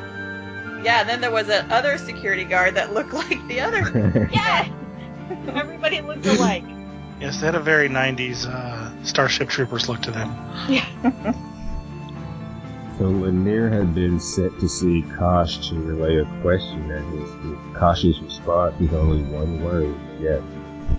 yeah. 0.83 0.99
And 0.99 1.09
then 1.09 1.21
there 1.21 1.31
was 1.31 1.49
a 1.49 1.65
other 1.73 1.97
security 1.97 2.43
guard 2.43 2.75
that 2.75 2.93
looked 2.93 3.13
like 3.23 3.45
the 3.47 3.61
other. 3.61 4.29
Yeah. 4.31 4.69
Everybody 5.55 6.01
looked 6.01 6.27
alike. 6.27 6.63
Yes, 7.19 7.39
they 7.39 7.47
had 7.47 7.55
a 7.55 7.59
very 7.59 7.89
90s 7.89 8.45
uh, 8.45 9.03
Starship 9.03 9.49
Troopers 9.49 9.89
look 9.89 10.03
to 10.03 10.11
them. 10.11 10.29
Yeah. 10.69 11.33
So 12.97 13.03
Lennier 13.03 13.69
had 13.69 13.93
been 13.93 14.21
sent 14.21 14.57
to 14.61 14.69
see 14.69 15.03
Kosh 15.17 15.67
to 15.67 15.75
relay 15.75 16.15
a 16.17 16.41
question, 16.41 16.89
and 16.89 17.19
his 17.19 17.29
Kosh's 17.75 18.21
response 18.21 18.79
is 18.79 18.93
only 18.93 19.21
one 19.23 19.61
word, 19.61 19.93
yes. 20.21 20.41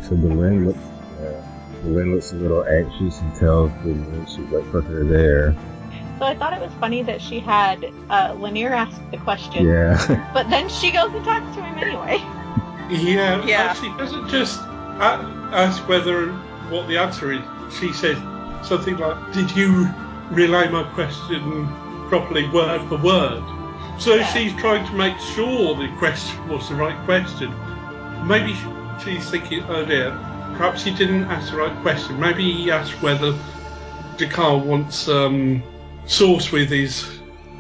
So 0.03 0.15
Delenn 0.15 0.67
looks, 0.67 0.79
uh, 0.79 1.43
Delenn 1.85 2.15
looks 2.15 2.33
a 2.33 2.37
little 2.37 2.67
anxious 2.67 3.19
and 3.23 3.35
tells 3.37 3.71
Lennier 3.83 4.27
to 4.37 4.55
wait 4.55 4.67
for 4.67 4.83
her 4.83 5.05
there. 5.05 5.55
So 6.19 6.27
I 6.27 6.37
thought 6.37 6.53
it 6.53 6.61
was 6.61 6.73
funny 6.81 7.03
that 7.03 7.23
she 7.23 7.41
had 7.41 7.91
uh, 8.11 8.35
Lennier 8.35 8.73
ask 8.73 9.01
the 9.11 9.17
question, 9.17 9.65
Yeah, 9.65 10.31
but 10.35 10.51
then 10.51 10.69
she 10.69 10.91
goes 10.91 11.15
and 11.15 11.25
talks 11.25 11.57
to 11.57 11.63
him 11.63 11.79
anyway. 11.79 12.19
Yeah, 12.91 13.43
Yeah. 13.47 13.73
She 13.73 13.89
doesn't 13.97 14.29
just 14.29 14.61
ask 15.01 15.89
whether 15.89 16.33
what 16.69 16.89
the 16.89 16.99
answer 16.99 17.33
is. 17.33 17.41
She 17.81 17.95
says 17.95 18.19
something 18.63 18.99
like, 18.99 19.33
"Did 19.33 19.51
you 19.57 19.89
relay 20.31 20.69
my 20.69 20.83
question 20.95 21.67
properly, 22.09 22.49
word 22.49 22.83
for 22.89 22.97
word?" 22.97 23.43
So 23.99 24.15
Yeah. 24.15 24.27
she's 24.33 24.55
trying 24.55 24.87
to 24.87 24.93
make 24.95 25.19
sure 25.35 25.75
the 25.75 25.89
question 25.99 26.49
was 26.49 26.69
the 26.69 26.75
right 26.75 26.97
question. 27.05 27.53
Maybe 28.25 28.55
she's 29.05 29.29
thinking, 29.31 29.65
"Oh 29.69 29.85
dear, 29.85 30.11
perhaps 30.57 30.83
he 30.85 30.91
didn't 30.91 31.25
ask 31.25 31.51
the 31.51 31.59
right 31.59 31.77
question. 31.83 32.19
Maybe 32.21 32.51
he 32.53 32.71
asked 32.71 33.03
whether 33.03 33.35
Descartes 34.17 34.65
wants 34.65 35.09
um, 35.09 35.63
sauce 36.07 36.53
with 36.53 36.71
his 36.71 37.05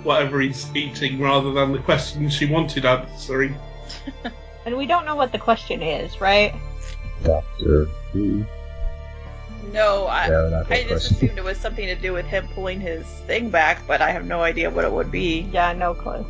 whatever 0.02 0.40
he's 0.40 0.68
eating, 0.74 1.20
rather 1.20 1.52
than 1.52 1.72
the 1.72 1.78
question 1.78 2.28
she 2.30 2.46
wanted 2.46 2.84
answering." 2.84 3.56
And 4.66 4.76
we 4.76 4.84
don't 4.84 5.06
know 5.06 5.14
what 5.14 5.30
the 5.30 5.38
question 5.38 5.80
is, 5.80 6.20
right? 6.20 6.52
Doctor 7.22 7.86
Who? 8.12 8.44
No, 9.72 10.06
I 10.06 10.28
No, 10.28 10.48
not 10.48 10.70
I 10.70 10.84
just 10.84 11.10
assumed 11.10 11.38
it 11.38 11.44
was 11.44 11.58
something 11.58 11.86
to 11.86 11.94
do 11.94 12.12
with 12.12 12.26
him 12.26 12.46
pulling 12.54 12.80
his 12.80 13.04
thing 13.26 13.50
back, 13.50 13.86
but 13.86 14.00
I 14.00 14.10
have 14.10 14.24
no 14.24 14.42
idea 14.42 14.70
what 14.70 14.84
it 14.84 14.92
would 14.92 15.10
be. 15.10 15.48
Yeah, 15.52 15.72
no 15.72 15.94
clue. 15.94 16.24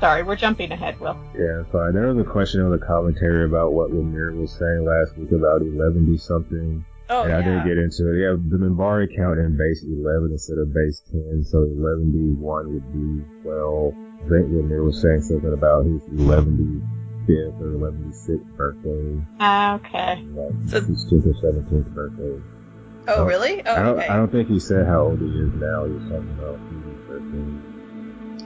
Sorry, 0.00 0.22
we're 0.22 0.36
jumping 0.36 0.70
ahead, 0.70 1.00
Will. 1.00 1.18
Yeah, 1.34 1.64
fine. 1.72 1.92
There 1.92 2.06
was 2.06 2.24
a 2.24 2.30
question 2.30 2.62
on 2.62 2.70
the 2.70 2.78
commentary 2.78 3.44
about 3.44 3.72
what 3.72 3.90
Lennier 3.90 4.32
was 4.32 4.52
saying 4.52 4.84
last 4.84 5.16
week 5.18 5.32
about 5.32 5.62
11 5.62 6.16
something. 6.18 6.84
Oh 7.10 7.24
and 7.24 7.32
I 7.32 7.38
yeah. 7.38 7.44
didn't 7.44 7.66
get 7.66 7.78
into 7.78 8.12
it. 8.12 8.20
Yeah, 8.20 8.36
the 8.36 8.58
Minbari 8.60 9.08
count 9.16 9.38
in 9.38 9.56
base 9.56 9.82
11 9.82 10.30
instead 10.30 10.58
of 10.58 10.72
base 10.72 11.02
10, 11.10 11.42
so 11.44 11.58
11D1 11.64 12.68
would 12.68 12.92
be 12.92 13.24
12. 13.42 13.94
I 13.94 14.28
think 14.28 14.52
Lennier 14.52 14.84
was 14.84 15.00
saying 15.00 15.22
something 15.22 15.52
about 15.52 15.86
his 15.86 16.02
11D1 16.20 16.98
25th 17.28 17.60
or 17.60 17.92
76th 17.92 18.56
birthday. 18.56 19.22
Ah, 19.40 19.74
okay. 19.76 20.24
Like 20.34 20.52
So- 20.66 20.80
16th 20.80 21.26
or 21.26 21.34
17th 21.42 21.94
birthday. 21.94 22.42
Oh, 23.08 23.24
really? 23.24 23.62
Oh, 23.64 23.72
I 23.74 23.82
don't. 23.82 23.98
okay. 23.98 24.08
I 24.08 24.16
don't 24.16 24.30
think 24.30 24.48
he 24.48 24.60
said 24.60 24.86
how 24.86 25.00
old 25.02 25.18
he 25.20 25.26
is 25.26 25.52
now. 25.54 25.86
He 25.86 25.92
was 25.92 26.02
talking 26.04 26.30
about 26.38 26.58
his 26.68 26.82
birthday. 27.08 27.44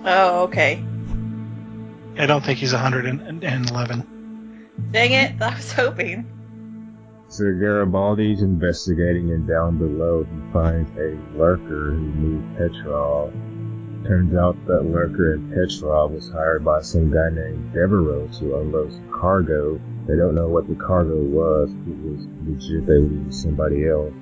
Oh, 0.04 0.42
okay. 0.44 0.84
I 2.18 2.26
don't 2.26 2.44
think 2.44 2.58
he's 2.60 2.72
111. 2.72 4.68
Dang 4.92 5.12
it! 5.12 5.42
I 5.42 5.54
was 5.54 5.72
hoping. 5.72 6.26
So 7.28 7.44
Garibaldi's 7.44 8.42
investigating, 8.42 9.30
and 9.30 9.48
down 9.48 9.78
below 9.78 10.24
he 10.24 10.52
finds 10.52 10.90
a 10.98 11.16
lurker 11.36 11.92
who 11.92 12.00
knew 12.00 12.42
Petrov. 12.58 13.32
Turns 14.06 14.34
out 14.36 14.56
that 14.66 14.84
lurker 14.84 15.34
and 15.34 15.50
Petrov 15.52 16.10
was 16.10 16.30
hired 16.30 16.64
by 16.64 16.82
some 16.82 17.10
guy 17.10 17.30
named 17.30 17.72
Devereaux 17.72 18.28
to 18.38 18.58
unload 18.58 18.92
some 18.92 19.10
cargo. 19.18 19.80
They 20.06 20.16
don't 20.16 20.34
know 20.34 20.48
what 20.48 20.68
the 20.68 20.74
cargo 20.74 21.16
was. 21.22 21.70
It 21.70 21.98
was 22.04 22.26
legit, 22.44 22.86
they 22.86 22.98
would 22.98 23.12
use 23.26 23.42
somebody 23.42 23.88
else. 23.88 24.12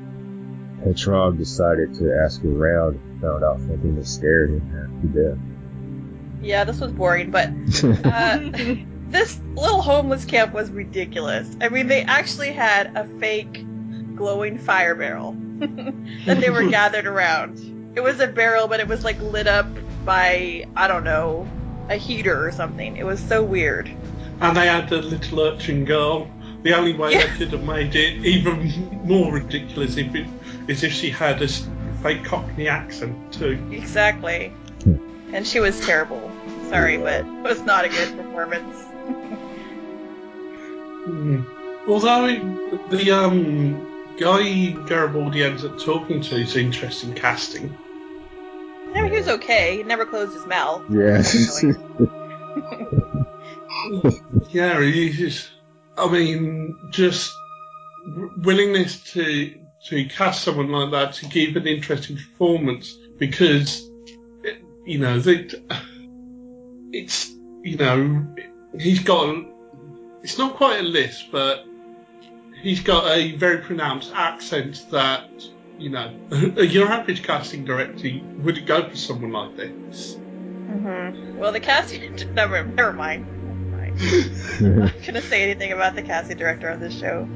Petrov 0.85 1.37
decided 1.39 1.95
to 1.95 2.13
ask 2.25 2.45
around 2.45 2.97
and 2.97 3.21
found 3.21 3.45
out 3.45 3.59
something 3.59 3.97
that 3.97 4.07
scared 4.07 4.51
him 4.51 4.61
half 4.71 5.03
to 5.03 5.29
death. 5.31 5.39
Yeah, 6.43 6.65
this 6.65 6.81
was 6.81 6.93
boring, 6.93 7.31
but 7.31 7.49
uh, 8.05 8.39
this 9.09 9.39
little 9.55 9.83
homeless 9.83 10.25
camp 10.25 10.55
was 10.55 10.71
ridiculous. 10.71 11.55
I 11.61 11.69
mean, 11.69 11.87
they 11.87 12.03
actually 12.03 12.53
had 12.53 12.97
a 12.97 13.07
fake 13.19 13.65
glowing 14.17 14.59
fire 14.59 14.95
barrel 14.95 15.33
that 16.25 16.41
they 16.41 16.51
were 16.51 16.65
gathered 16.71 17.07
around. 17.07 17.93
It 17.95 18.01
was 18.01 18.21
a 18.21 18.27
barrel, 18.27 18.69
but 18.69 18.81
it 18.81 18.89
was 18.89 19.05
like 19.05 19.21
lit 19.21 19.47
up 19.47 19.67
by 20.05 20.67
I 20.77 20.89
don't 20.89 21.05
know 21.05 21.47
a 21.89 21.97
heater 21.97 22.47
or 22.47 22.53
something. 22.53 22.97
It 22.97 23.05
was 23.05 23.21
so 23.21 23.43
weird. 23.43 23.91
And 24.41 24.57
they 24.57 24.67
had 24.67 24.89
the 24.89 25.03
little 25.03 25.41
urchin 25.41 25.85
girl. 25.85 26.31
The 26.63 26.75
only 26.77 26.95
way 26.95 27.13
Yeah. 27.13 27.27
they 27.27 27.39
could 27.39 27.53
have 27.53 27.65
made 27.65 27.95
it 27.95 28.25
even 28.25 29.01
more 29.05 29.33
ridiculous 29.33 29.97
if 29.97 30.15
it, 30.15 30.27
is 30.71 30.83
if 30.85 30.93
she 30.93 31.11
had 31.11 31.41
a 31.43 31.45
s- 31.45 31.69
fake 32.03 32.25
Cockney 32.25 32.69
accent 32.69 33.33
too. 33.33 33.59
Exactly. 33.71 34.53
And 35.33 35.47
she 35.47 35.61
was 35.61 35.79
terrible. 35.81 36.31
Sorry, 36.69 36.97
but 36.99 37.21
it 37.25 37.43
was 37.43 37.61
not 37.63 37.85
a 37.85 37.89
good 37.89 38.17
performance. 38.17 38.77
Hmm. 41.05 41.43
Although 41.89 42.27
the 42.91 43.11
um, 43.11 44.15
guy 44.19 44.71
Garibaldi 44.87 45.43
ends 45.45 45.65
up 45.65 45.79
talking 45.79 46.21
to 46.23 46.37
is 46.37 46.57
interesting 46.57 47.15
casting. 47.15 47.77
No, 48.95 49.05
he 49.07 49.13
was 49.13 49.29
okay. 49.29 49.79
He 49.79 49.83
never 49.85 50.05
closed 50.05 50.35
his 50.35 50.47
mouth. 50.47 50.83
death. 50.93 51.33
Yeah, 54.51 54.81
he's 54.83 55.17
just, 55.17 55.51
I 55.97 56.11
mean, 56.11 56.77
just 56.91 57.33
willingness 58.39 59.01
to 59.13 59.55
to 59.87 60.05
cast 60.07 60.43
someone 60.43 60.71
like 60.71 60.91
that 60.91 61.15
to 61.15 61.27
give 61.27 61.57
an 61.57 61.67
interesting 61.67 62.17
performance 62.17 62.99
because, 63.19 63.91
it, 64.45 64.59
you 64.85 64.99
know, 64.99 65.19
that 65.21 65.55
it's, 66.93 67.31
you 67.63 67.77
know, 67.77 68.27
he's 68.79 69.01
got, 69.01 69.37
it's 70.23 70.39
not 70.39 70.57
quite 70.57 70.81
a 70.81 70.83
list, 70.83 71.31
but 71.33 71.65
he's 72.61 72.83
got 72.83 73.11
a 73.11 73.37
very 73.37 73.59
pronounced 73.59 74.13
accent 74.15 74.85
that, 74.91 75.29
you 75.79 75.91
know, 75.91 76.15
your 76.59 76.89
average 76.89 77.23
casting 77.23 77.65
director 77.65 78.11
would 78.39 78.67
go 78.67 78.89
for 78.89 78.97
someone 78.97 79.33
like 79.33 79.57
this. 79.57 80.15
hmm 80.15 81.39
Well, 81.39 81.53
the 81.53 81.61
casting. 81.61 82.17
Never, 82.35 82.65
never 82.65 82.93
mind. 82.93 83.27
Never 83.27 83.77
mind. 83.77 84.01
I'm 84.61 84.79
not 84.79 84.93
gonna 85.07 85.23
say 85.23 85.43
anything 85.43 85.73
about 85.73 85.95
the 85.95 86.03
casting 86.03 86.37
director 86.37 86.69
of 86.69 86.81
this 86.81 86.99
show. 86.99 87.27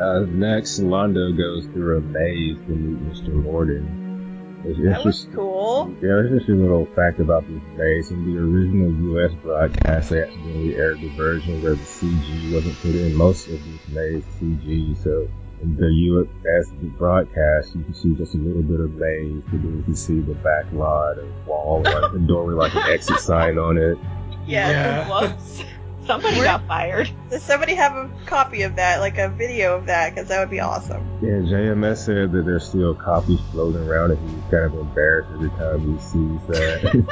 Uh, 0.00 0.20
next, 0.30 0.80
Londo 0.80 1.36
goes 1.36 1.66
through 1.66 1.98
a 1.98 2.00
maze 2.00 2.56
to 2.66 2.72
meet 2.72 3.12
Mr. 3.12 3.34
Morden. 3.34 4.62
It's 4.64 4.78
That 4.78 5.04
was 5.04 5.26
cool. 5.34 5.90
Yeah, 5.96 6.20
there's 6.20 6.38
just 6.40 6.50
a 6.50 6.52
little 6.52 6.86
fact 6.94 7.18
about 7.18 7.46
this 7.48 7.62
maze. 7.76 8.10
In 8.10 8.24
the 8.24 8.38
original 8.38 8.92
U.S. 9.14 9.32
broadcast, 9.42 10.10
they 10.10 10.22
accidentally 10.22 10.74
aired 10.76 11.00
the 11.00 11.08
version 11.16 11.62
where 11.62 11.74
the 11.74 11.84
CG 11.84 12.52
wasn't 12.52 12.78
put 12.80 12.94
in. 12.94 13.14
Most 13.14 13.48
of 13.48 13.52
this 13.52 13.88
maze 13.88 14.24
CG, 14.38 15.02
so 15.02 15.28
in 15.62 15.76
the 15.76 15.86
U.S. 15.86 16.70
broadcast, 16.98 17.74
you 17.74 17.84
can 17.84 17.94
see 17.94 18.14
just 18.14 18.34
a 18.34 18.38
little 18.38 18.62
bit 18.62 18.80
of 18.80 18.92
maze, 18.92 19.42
but 19.44 19.62
then 19.62 19.78
you 19.78 19.82
can 19.82 19.96
see 19.96 20.20
the 20.20 20.34
back 20.34 20.64
lot 20.72 21.18
of 21.18 21.46
wall, 21.46 21.82
like 21.84 22.12
a 22.12 22.18
door 22.18 22.44
with 22.44 22.56
like 22.56 22.74
an 22.74 22.90
exit 22.90 23.20
sign 23.20 23.58
on 23.58 23.78
it. 23.78 23.98
Yeah. 24.46 25.08
Yeah. 25.08 25.36
Whoops. 26.00 26.06
Somebody 26.06 26.36
Where- 26.36 26.44
got 26.44 26.66
fired. 26.66 27.10
Does 27.30 27.42
somebody 27.42 27.74
have 27.74 27.92
a 27.92 28.10
copy 28.26 28.62
of 28.62 28.76
that, 28.76 29.00
like 29.00 29.18
a 29.18 29.28
video 29.28 29.76
of 29.76 29.86
that? 29.86 30.14
Because 30.14 30.28
that 30.28 30.40
would 30.40 30.50
be 30.50 30.60
awesome. 30.60 31.06
Yeah, 31.22 31.40
JMS 31.40 31.98
said 31.98 32.32
that 32.32 32.44
there's 32.44 32.66
still 32.66 32.94
copies 32.94 33.40
floating 33.52 33.82
around, 33.88 34.12
and 34.12 34.30
he's 34.30 34.42
kind 34.50 34.64
of 34.64 34.74
embarrassed 34.74 35.30
every 35.32 35.50
time 35.50 35.92
he 35.92 36.00
sees 36.00 36.40
that. 36.48 37.06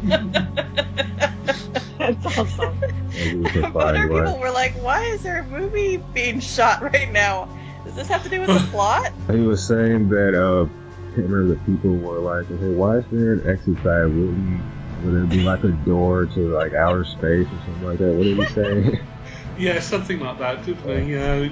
That's 1.98 2.38
awesome. 2.38 2.80
Maybe 3.10 3.36
we 3.36 3.50
can 3.50 3.64
I 3.66 3.70
wonder 3.70 4.08
people 4.08 4.38
were 4.38 4.50
like, 4.50 4.72
why 4.82 5.04
is 5.04 5.22
there 5.22 5.40
a 5.40 5.44
movie 5.46 5.98
being 6.14 6.40
shot 6.40 6.82
right 6.82 7.10
now? 7.12 7.48
Does 7.84 7.94
this 7.94 8.08
have 8.08 8.22
to 8.24 8.28
do 8.28 8.40
with 8.40 8.48
the 8.48 8.66
plot? 8.70 9.12
He 9.30 9.40
was 9.40 9.62
saying 9.66 10.08
that 10.08 10.34
uh, 10.34 10.64
I 10.64 11.14
can't 11.14 11.28
remember 11.28 11.54
the 11.54 11.60
people 11.72 11.90
were 11.96 12.18
like, 12.18 12.50
okay, 12.50 12.74
why 12.74 12.96
is 12.98 13.04
there 13.10 13.34
an 13.34 13.46
exit 13.48 13.76
sign? 13.82 14.62
Wouldn't 15.02 15.30
would 15.30 15.30
there 15.30 15.38
be 15.38 15.42
like 15.42 15.64
a 15.64 15.72
door 15.86 16.26
to 16.26 16.40
like 16.54 16.72
outer 16.74 17.04
space 17.04 17.46
or 17.46 17.58
something 17.66 17.84
like 17.84 17.98
that? 17.98 18.12
What 18.12 18.24
did 18.24 18.36
he 18.36 18.46
say? 18.46 19.00
Yeah, 19.58 19.78
something 19.80 20.20
like 20.20 20.38
that, 20.38 20.64
didn't 20.64 20.86
they? 20.86 21.04
Yeah, 21.04 21.50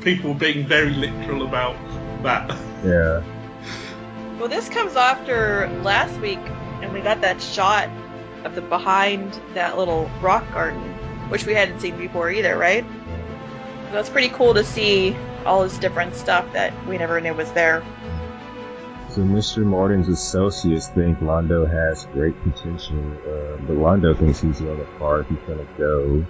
people 0.00 0.32
being 0.32 0.66
very 0.66 0.88
literal 0.88 1.42
about 1.46 1.76
that. 2.22 2.48
yeah, 2.82 3.22
Well, 4.38 4.48
this 4.48 4.70
comes 4.70 4.96
after 4.96 5.68
last 5.82 6.18
week, 6.20 6.38
and 6.80 6.94
we 6.94 7.02
got 7.02 7.20
that 7.20 7.42
shot 7.42 7.90
of 8.44 8.54
the 8.54 8.62
behind 8.62 9.38
that 9.52 9.76
little 9.76 10.10
rock 10.22 10.50
garden, 10.54 10.80
which 11.28 11.44
we 11.44 11.52
hadn't 11.52 11.80
seen 11.80 11.98
before 11.98 12.30
either, 12.30 12.56
right? 12.56 12.86
So 13.88 13.92
that's 13.92 14.08
pretty 14.08 14.30
cool 14.30 14.54
to 14.54 14.64
see 14.64 15.14
all 15.44 15.62
this 15.62 15.76
different 15.76 16.14
stuff 16.14 16.50
that 16.54 16.72
we 16.86 16.96
never 16.96 17.20
knew 17.20 17.34
was 17.34 17.52
there. 17.52 17.84
So 19.12 19.20
Mr. 19.20 19.62
Morden's 19.62 20.08
associates 20.08 20.88
think 20.88 21.18
Londo 21.18 21.70
has 21.70 22.06
great 22.14 22.34
potential, 22.44 22.96
uh, 22.96 23.58
but 23.66 23.76
Londo 23.76 24.18
thinks 24.18 24.40
he's 24.40 24.58
the 24.58 24.72
other 24.72 24.86
part. 24.98 25.26
He's 25.26 25.38
gonna 25.40 25.66
go. 25.76 26.24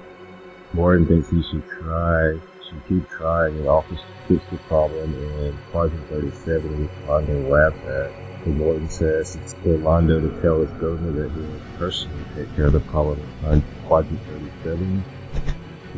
Morden 0.73 1.07
thinks 1.07 1.31
he 1.31 1.45
should 1.45 1.63
try, 1.69 2.41
should 2.69 2.89
keep 2.89 3.09
trying 3.09 3.57
and 3.57 3.69
offers 3.69 4.01
to 4.01 4.35
fix 4.35 4.51
the 4.51 4.57
problem 4.67 5.15
in 5.15 5.57
Quadrant 5.71 6.09
37, 6.09 6.83
which 6.83 6.91
Londo 7.07 7.49
laughs 7.49 7.79
at. 7.87 8.45
But 8.45 8.55
Morden 8.55 8.91
says 8.91 9.37
it's 9.37 9.55
for 9.55 9.79
Londo 9.79 10.21
to 10.21 10.43
tell 10.43 10.61
his 10.61 10.71
governor 10.81 11.13
that 11.13 11.31
he'll 11.31 11.79
personally 11.79 12.25
take 12.35 12.53
care 12.57 12.67
of 12.67 12.73
the 12.73 12.81
problem 12.81 13.21
in 13.45 13.63
Quadrant 13.87 14.21
37. 14.23 15.05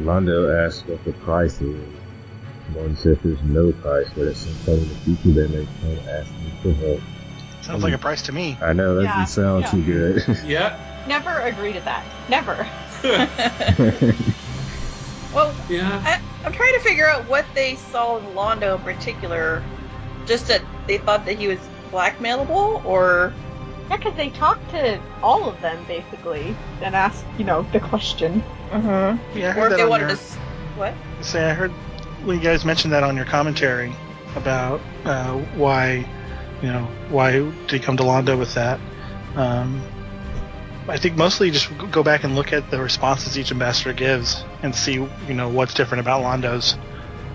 Londo 0.00 0.66
asks 0.66 0.86
what 0.86 1.02
the 1.06 1.14
price 1.14 1.62
is. 1.62 1.82
Morden 2.72 2.96
says 2.96 3.18
there's 3.22 3.42
no 3.42 3.72
price, 3.72 4.08
but 4.16 4.26
at 4.28 4.36
some 4.36 4.54
point 4.64 4.78
in 4.82 4.88
the 4.88 4.94
future 4.96 5.30
they 5.30 5.48
may 5.56 5.66
come 5.80 5.98
asking 6.08 6.50
for 6.62 6.72
help. 6.84 7.00
Sounds 7.62 7.82
like 7.82 7.94
a 7.94 7.98
price 7.98 8.22
to 8.22 8.32
me. 8.32 8.56
I 8.60 8.72
know 8.72 8.94
that 8.96 9.04
Yeah, 9.04 9.20
doesn't 9.20 9.42
sound 9.42 9.64
yeah. 9.64 9.70
too 9.70 9.82
good. 9.84 10.38
Yeah, 10.44 10.78
Never 11.06 11.40
agree 11.40 11.72
to 11.74 11.80
that. 11.80 12.04
Never. 12.28 12.66
Well, 15.34 15.52
yeah. 15.68 16.00
I, 16.04 16.20
I'm 16.46 16.52
trying 16.52 16.74
to 16.74 16.80
figure 16.80 17.08
out 17.08 17.28
what 17.28 17.44
they 17.54 17.74
saw 17.74 18.18
in 18.18 18.24
Londo 18.36 18.76
in 18.76 18.82
particular. 18.82 19.62
Just 20.26 20.46
that 20.46 20.62
they 20.86 20.98
thought 20.98 21.26
that 21.26 21.36
he 21.36 21.48
was 21.48 21.58
blackmailable, 21.90 22.84
or 22.84 23.34
Yeah, 23.90 23.96
because 23.96 24.14
they 24.14 24.30
talked 24.30 24.70
to 24.70 25.00
all 25.22 25.48
of 25.50 25.60
them 25.60 25.84
basically 25.88 26.54
and 26.80 26.94
asked, 26.94 27.24
you 27.36 27.44
know, 27.44 27.62
the 27.72 27.80
question. 27.80 28.42
mm-hmm. 28.70 29.38
Yeah, 29.38 29.46
I 29.46 29.50
or 29.50 29.52
heard 29.52 29.64
if 29.64 29.70
that 29.70 29.76
they 29.78 29.88
wanted 29.88 30.08
your, 30.08 30.16
to. 30.16 30.22
What? 30.76 30.94
say 31.22 31.50
I 31.50 31.54
heard 31.54 31.72
when 32.24 32.38
you 32.38 32.42
guys 32.42 32.64
mentioned 32.64 32.92
that 32.92 33.02
on 33.02 33.16
your 33.16 33.26
commentary 33.26 33.94
about 34.36 34.80
uh, 35.04 35.34
why, 35.56 36.06
you 36.62 36.72
know, 36.72 36.84
why 37.08 37.32
did 37.32 37.70
he 37.70 37.78
come 37.78 37.96
to 37.96 38.02
Londo 38.02 38.38
with 38.38 38.54
that? 38.54 38.80
Um, 39.36 39.82
I 40.88 40.98
think 40.98 41.16
mostly 41.16 41.50
just 41.50 41.70
go 41.90 42.02
back 42.02 42.24
and 42.24 42.34
look 42.34 42.52
at 42.52 42.70
the 42.70 42.80
responses 42.80 43.38
each 43.38 43.50
ambassador 43.50 43.92
gives 43.92 44.44
and 44.62 44.74
see, 44.74 44.94
you 44.94 45.34
know, 45.34 45.48
what's 45.48 45.74
different 45.74 46.00
about 46.00 46.22
Londo's 46.22 46.76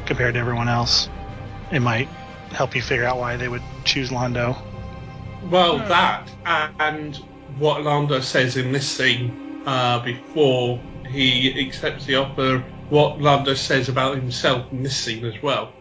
compared 0.06 0.34
to 0.36 0.40
everyone 0.40 0.68
else. 0.68 1.10
It 1.72 1.80
might 1.80 2.08
help 2.52 2.76
you 2.76 2.82
figure 2.82 3.06
out 3.06 3.18
why 3.18 3.38
they 3.38 3.48
would 3.48 3.62
choose 3.86 4.10
Londo. 4.10 4.58
Well, 5.50 5.78
that 5.78 6.30
and 6.80 7.16
what 7.58 7.82
Londo 7.82 8.22
says 8.22 8.58
in 8.58 8.72
this 8.72 8.88
scene 8.88 9.32
uh, 9.66 10.04
before 10.04 10.82
he 11.10 11.66
accepts 11.66 12.06
the 12.06 12.16
offer, 12.16 12.64
what 12.90 13.20
Londo 13.20 13.56
says 13.56 13.90
about 13.90 14.16
himself 14.18 14.72
in 14.72 14.84
this 14.84 14.96
scene 14.98 15.24
as 15.26 15.42
well. 15.42 15.74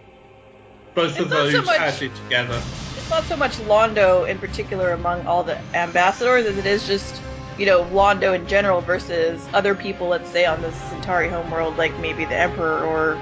Both 0.94 1.12
It's 1.12 1.20
of 1.20 1.30
not 1.30 1.36
so 1.36 1.50
those 1.52 1.66
much- 1.66 1.78
added 1.80 2.14
together. 2.14 2.60
It's 2.96 3.10
not 3.10 3.24
so 3.24 3.36
much 3.36 3.56
Londo 3.58 4.28
in 4.28 4.38
particular 4.38 4.92
among 4.92 5.26
all 5.26 5.42
the 5.42 5.58
ambassadors 5.74 6.46
as 6.46 6.58
it 6.58 6.66
is 6.66 6.86
just 6.86 7.20
you 7.58 7.66
know, 7.66 7.82
Londo 7.86 8.36
in 8.36 8.46
general 8.46 8.80
versus 8.82 9.44
other 9.52 9.74
people, 9.74 10.06
let's 10.06 10.30
say, 10.30 10.46
on 10.46 10.62
the 10.62 10.70
Centauri 10.70 11.28
homeworld, 11.28 11.76
like 11.76 11.98
maybe 11.98 12.24
the 12.24 12.36
Emperor 12.36 12.84
or, 12.84 13.18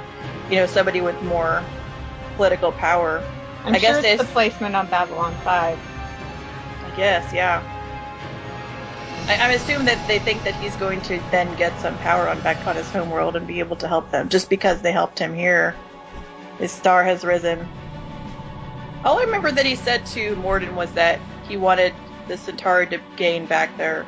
you 0.50 0.56
know, 0.56 0.66
somebody 0.66 1.00
with 1.00 1.20
more 1.22 1.64
political 2.36 2.70
power. 2.70 3.22
I'm 3.64 3.74
I 3.74 3.78
sure 3.78 4.02
guess 4.02 4.04
it's 4.04 4.20
if- 4.20 4.26
the 4.28 4.32
placement 4.34 4.76
on 4.76 4.88
Babylon 4.88 5.34
5. 5.42 5.78
I 5.78 6.96
guess, 6.98 7.32
yeah. 7.32 7.62
I, 9.28 9.36
I'm 9.40 9.50
assuming 9.50 9.86
that 9.86 10.06
they 10.06 10.18
think 10.18 10.44
that 10.44 10.54
he's 10.54 10.76
going 10.76 11.00
to 11.02 11.20
then 11.30 11.54
get 11.56 11.78
some 11.80 11.96
power 11.98 12.28
on 12.28 12.40
back 12.40 12.66
on 12.66 12.76
his 12.76 12.90
homeworld 12.90 13.36
and 13.36 13.46
be 13.46 13.60
able 13.60 13.76
to 13.76 13.88
help 13.88 14.10
them 14.10 14.28
just 14.28 14.48
because 14.48 14.82
they 14.82 14.92
helped 14.92 15.18
him 15.18 15.34
here. 15.34 15.76
His 16.58 16.72
star 16.72 17.04
has 17.04 17.24
risen. 17.24 17.68
All 19.04 19.18
I 19.18 19.24
remember 19.24 19.52
that 19.52 19.66
he 19.66 19.76
said 19.76 20.04
to 20.06 20.36
Morden 20.36 20.74
was 20.74 20.92
that 20.92 21.20
he 21.46 21.56
wanted 21.56 21.94
the 22.28 22.36
Centauri 22.36 22.86
to 22.88 23.00
gain 23.16 23.46
back 23.46 23.76
their 23.76 24.06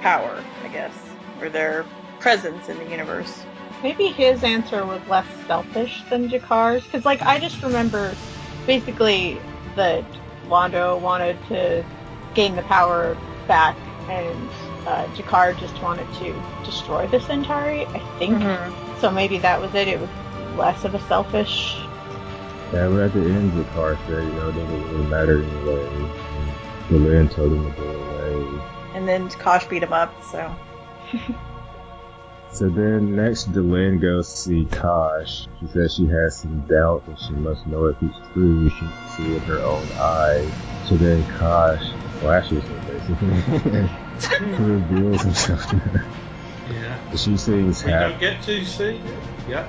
power, 0.00 0.42
I 0.64 0.68
guess, 0.68 0.94
or 1.40 1.50
their 1.50 1.84
presence 2.18 2.68
in 2.68 2.78
the 2.78 2.90
universe. 2.90 3.44
Maybe 3.82 4.08
his 4.08 4.42
answer 4.42 4.84
was 4.84 5.00
less 5.08 5.26
selfish 5.46 6.02
than 6.10 6.28
G'Kar's, 6.28 6.84
because 6.84 7.04
like 7.04 7.22
I 7.22 7.38
just 7.38 7.62
remember 7.62 8.16
basically 8.66 9.40
that 9.76 10.04
Londo 10.46 11.00
wanted 11.00 11.36
to 11.48 11.84
gain 12.34 12.56
the 12.56 12.62
power 12.62 13.16
back, 13.46 13.76
and 14.10 14.48
uh, 14.86 15.06
G'Kar 15.14 15.58
just 15.58 15.80
wanted 15.82 16.12
to 16.14 16.34
destroy 16.64 17.06
the 17.06 17.20
Centauri. 17.20 17.86
I 17.86 17.98
think 18.18 18.38
Mm-hmm. 18.38 19.00
so. 19.00 19.10
Maybe 19.10 19.38
that 19.38 19.60
was 19.60 19.74
it. 19.74 19.88
It 19.88 20.00
was 20.00 20.10
less 20.56 20.84
of 20.84 20.94
a 20.94 21.00
selfish. 21.00 21.76
Yeah, 22.72 22.88
but 22.88 23.00
at 23.00 23.12
the 23.14 23.20
end, 23.20 23.52
G'Kar 23.52 23.96
said, 24.06 24.24
you 24.24 24.32
know, 24.32 24.48
it 24.48 24.52
doesn't 24.52 24.90
really 24.90 25.06
matter 25.08 25.42
anyway. 25.42 25.86
And 25.86 26.52
Delenn 26.90 27.34
told 27.34 27.52
him 27.52 27.64
to 27.74 27.80
go 27.80 27.88
away. 27.88 28.62
And 28.94 29.08
then 29.08 29.28
Kosh 29.30 29.66
beat 29.66 29.82
him 29.82 29.92
up, 29.92 30.12
so. 30.22 30.54
So 32.50 32.68
then 32.68 33.14
next, 33.14 33.52
Delenn 33.52 34.00
goes 34.00 34.30
to 34.30 34.36
see 34.36 34.64
Kosh. 34.66 35.46
She 35.60 35.66
says 35.68 35.94
she 35.94 36.06
has 36.06 36.40
some 36.40 36.60
doubt 36.66 37.04
and 37.06 37.18
she 37.18 37.32
must 37.34 37.66
know 37.66 37.86
if 37.86 37.98
he's 38.00 38.16
true. 38.32 38.68
She 38.70 38.78
can 38.80 38.92
see 39.16 39.28
with 39.34 39.44
her 39.44 39.60
own 39.62 39.86
eyes. 39.92 40.50
So 40.88 40.96
then 40.96 41.24
Kosh 41.26 41.82
flashes 42.20 42.64
her 42.68 43.88
basically. 44.18 44.64
reveals 44.64 45.22
himself 45.22 45.66
to 45.70 45.76
her. 45.76 46.04
Yeah. 46.72 46.98
She 47.16 47.36
seems 47.36 47.84
We 47.84 47.90
don't 47.90 48.20
get 48.20 48.42
to 48.42 48.64
see. 48.64 49.00
Yeah. 49.48 49.68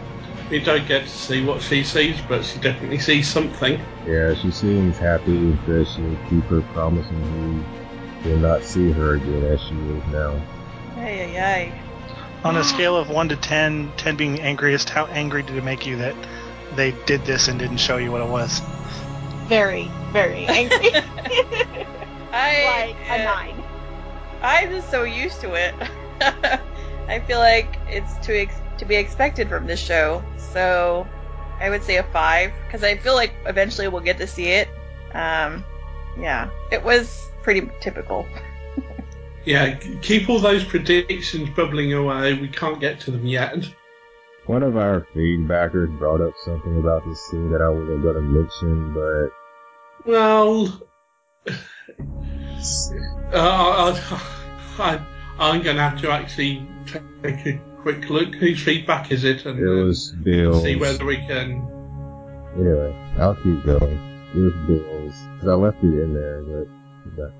We 0.49 0.59
don't 0.59 0.87
get 0.87 1.03
to 1.03 1.09
see 1.09 1.45
what 1.45 1.61
she 1.61 1.83
sees, 1.83 2.19
but 2.21 2.43
she 2.43 2.59
definitely 2.59 2.99
sees 2.99 3.27
something. 3.29 3.79
Yeah, 4.07 4.33
she 4.33 4.51
seems 4.51 4.97
happy 4.97 5.37
and 5.37 5.59
says 5.65 5.93
she'll 5.93 6.17
keep 6.29 6.43
her 6.45 6.61
promise 6.73 7.07
and 7.09 7.63
he 8.23 8.29
will 8.29 8.39
not 8.39 8.63
see 8.63 8.91
her 8.91 9.15
again 9.15 9.43
as 9.45 9.61
she 9.61 9.75
is 9.75 10.03
now. 10.07 10.41
Ay, 10.97 11.35
ay, 11.35 11.39
ay. 11.39 11.81
On 12.43 12.55
a 12.55 12.63
scale 12.63 12.95
of 12.95 13.09
1 13.09 13.29
to 13.29 13.35
10, 13.35 13.93
10 13.97 14.15
being 14.15 14.33
the 14.33 14.41
angriest, 14.41 14.89
how 14.89 15.05
angry 15.07 15.43
did 15.43 15.55
it 15.55 15.63
make 15.63 15.85
you 15.85 15.97
that 15.97 16.15
they 16.73 16.91
did 17.05 17.25
this 17.25 17.47
and 17.47 17.59
didn't 17.59 17.77
show 17.77 17.97
you 17.97 18.11
what 18.11 18.21
it 18.21 18.29
was? 18.29 18.61
Very, 19.47 19.89
very 20.11 20.45
angry. 20.47 20.91
I, 22.31 22.85
like 22.85 22.95
a 23.09 23.23
nine. 23.23 23.63
I'm 24.41 24.69
just 24.69 24.89
so 24.89 25.03
used 25.03 25.41
to 25.41 25.53
it. 25.53 25.73
I 27.07 27.19
feel 27.19 27.39
like 27.39 27.77
it's 27.87 28.17
to 28.25 28.39
ex- 28.39 28.61
to 28.77 28.85
be 28.85 28.95
expected 28.95 29.49
from 29.49 29.65
this 29.65 29.79
show. 29.79 30.23
So 30.37 31.07
I 31.59 31.69
would 31.69 31.83
say 31.83 31.97
a 31.97 32.03
five 32.03 32.51
because 32.65 32.83
I 32.83 32.97
feel 32.97 33.15
like 33.15 33.33
eventually 33.45 33.87
we'll 33.87 34.01
get 34.01 34.17
to 34.19 34.27
see 34.27 34.47
it. 34.47 34.69
Um, 35.13 35.65
yeah, 36.19 36.49
it 36.71 36.83
was 36.83 37.29
pretty 37.41 37.69
typical. 37.81 38.25
Yeah, 39.45 39.79
keep 40.01 40.29
all 40.29 40.37
those 40.39 40.63
predictions 40.63 41.49
bubbling 41.55 41.93
away. 41.93 42.33
We 42.33 42.49
can't 42.49 42.79
get 42.79 42.99
to 43.01 43.11
them 43.11 43.25
yet. 43.25 43.65
One 44.45 44.63
of 44.63 44.77
our 44.77 45.07
feedbackers 45.15 45.97
brought 45.97 46.21
up 46.21 46.33
something 46.43 46.77
about 46.77 47.05
this 47.05 47.21
scene 47.21 47.49
that 47.51 47.61
I 47.61 47.69
wasn't 47.69 48.03
going 48.03 48.15
to 48.15 48.21
mention, 48.21 48.93
but 48.93 49.29
Well, 50.05 50.81
I, 53.33 54.25
I, 54.77 55.05
I'm 55.39 55.61
going 55.61 55.75
to 55.75 55.81
have 55.81 56.01
to 56.01 56.11
actually 56.11 56.67
take 57.23 57.45
a 57.45 57.61
quick 57.81 58.09
look. 58.09 58.33
Whose 58.35 58.61
feedback 58.63 59.11
is 59.11 59.23
it? 59.23 59.45
And 59.45 59.59
it 59.59 59.67
uh, 59.67 59.85
was 59.85 60.11
Bill's. 60.23 60.63
see 60.63 60.75
whether 60.75 61.05
we 61.05 61.17
can. 61.17 61.67
Anyway, 62.55 62.95
I'll 63.17 63.35
keep 63.35 63.63
going. 63.63 63.99
It 64.35 64.39
was 64.39 64.53
Bill's. 64.67 65.15
Because 65.35 65.47
I 65.47 65.53
left 65.53 65.77
it 65.83 65.87
in 65.87 66.13
there, 66.13 66.41
but. 66.43 66.67
but 67.15 67.31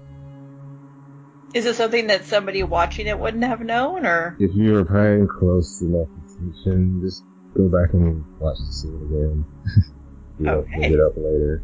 Is 1.58 1.66
it 1.66 1.76
something 1.76 2.08
that 2.08 2.26
somebody 2.26 2.64
watching 2.64 3.08
it 3.08 3.18
wouldn't 3.20 3.44
have 3.44 3.62
known, 3.62 4.06
or 4.06 4.38
If 4.40 4.56
you 4.56 4.74
were 4.74 4.86
paying 4.86 5.28
close 5.28 5.82
enough 5.82 6.08
attention, 6.26 7.02
just 7.04 7.24
go 7.56 7.68
back 7.68 7.94
and 7.94 8.24
watch 8.40 8.58
the 8.60 8.72
scene 8.72 8.96
again. 8.96 9.46
you 10.40 10.46
won't 10.46 10.68
Okay. 10.68 10.82
pick 10.82 10.92
it 10.92 11.00
up 11.02 11.18
later. 11.18 11.64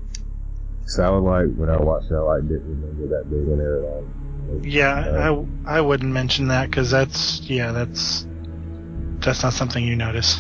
So 0.86 1.04
I 1.04 1.10
like, 1.18 1.54
when 1.56 1.70
I 1.70 1.78
watched 1.78 2.12
it, 2.12 2.16
I 2.16 2.42
didn't 2.42 2.70
remember 2.82 3.08
that 3.18 3.30
being 3.30 3.52
in 3.52 3.58
there 3.58 3.80
at 3.80 3.86
all. 3.86 4.08
Yeah, 4.62 5.00
Uh, 5.00 5.44
I, 5.66 5.78
I 5.78 5.82
wouldn't 5.82 6.12
mention 6.12 6.48
that 6.50 6.70
because 6.70 6.92
that's 6.92 7.42
yeah, 7.42 7.72
that's 7.72 8.28
that's 9.20 9.42
not 9.42 9.54
something 9.54 9.84
you 9.84 9.96
notice 9.96 10.38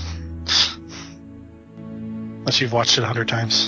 unless 2.45 2.62
you've 2.62 2.73
watched 2.73 2.99
it 2.99 3.03
a 3.03 3.08
hundred 3.08 3.27
times. 3.27 3.67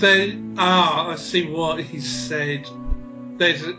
They 0.00 0.36
ah, 0.56 1.10
I 1.10 1.14
see 1.14 1.46
what 1.48 1.80
he 1.80 2.00
said. 2.00 2.66
There's, 3.36 3.62
a, 3.62 3.74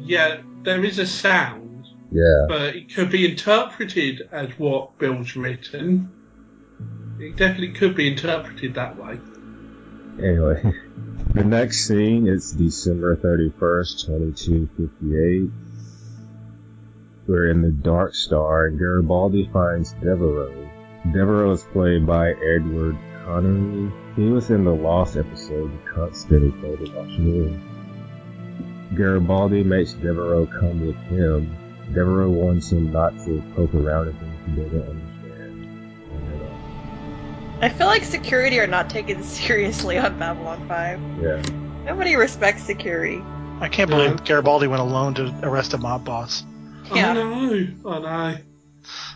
yeah, 0.00 0.38
there 0.64 0.84
is 0.84 0.98
a 0.98 1.06
sound, 1.06 1.86
Yeah. 2.10 2.46
but 2.48 2.74
it 2.74 2.92
could 2.92 3.10
be 3.10 3.30
interpreted 3.30 4.28
as 4.32 4.50
what 4.58 4.98
Bill's 4.98 5.36
written. 5.36 6.10
It 7.20 7.36
definitely 7.36 7.72
could 7.72 7.94
be 7.94 8.10
interpreted 8.10 8.74
that 8.74 8.98
way. 8.98 9.18
Anyway, 10.18 10.62
the 11.34 11.44
next 11.44 11.86
scene 11.86 12.26
is 12.26 12.52
December 12.52 13.16
31st, 13.16 14.06
2258. 14.06 15.50
We're 17.26 17.50
in 17.50 17.60
the 17.60 17.70
Dark 17.70 18.14
Star, 18.14 18.66
and 18.66 18.78
Garibaldi 18.78 19.50
finds 19.52 19.92
Devereaux. 19.92 20.70
Devereaux 21.12 21.52
is 21.52 21.64
played 21.64 22.06
by 22.06 22.30
Edward 22.30 22.96
Connery. 23.26 23.92
He 24.14 24.30
was 24.30 24.48
in 24.48 24.64
the 24.64 24.74
Lost 24.74 25.18
episode, 25.18 25.70
The 25.70 25.90
Constant, 25.90 26.44
he 26.44 26.60
played 26.62 26.96
auctioneer. 26.96 27.60
Garibaldi 28.94 29.64
makes 29.64 29.92
Devereaux 29.92 30.46
come 30.46 30.86
with 30.86 30.96
him. 31.08 31.54
Devereaux 31.92 32.30
wants 32.30 32.72
him 32.72 32.90
not 32.90 33.12
to 33.26 33.42
poke 33.54 33.74
around 33.74 34.08
in 34.08 34.14
things 34.14 34.46
he 34.46 35.05
I 37.60 37.68
feel 37.70 37.86
like 37.86 38.04
security 38.04 38.60
are 38.60 38.66
not 38.66 38.90
taken 38.90 39.22
seriously 39.24 39.98
on 39.98 40.18
Babylon 40.18 40.66
Five. 40.68 41.00
yeah. 41.20 41.42
Nobody 41.84 42.16
respects 42.16 42.62
security. 42.64 43.22
I 43.60 43.68
can't 43.68 43.88
believe 43.88 44.24
Garibaldi 44.24 44.66
went 44.66 44.82
alone 44.82 45.14
to 45.14 45.32
arrest 45.42 45.72
a 45.72 45.78
mob 45.78 46.04
boss. 46.04 46.44
Yeah. 46.92 47.10
I 47.10 47.14
know, 47.14 47.66
I 47.86 47.98
know. 47.98 48.38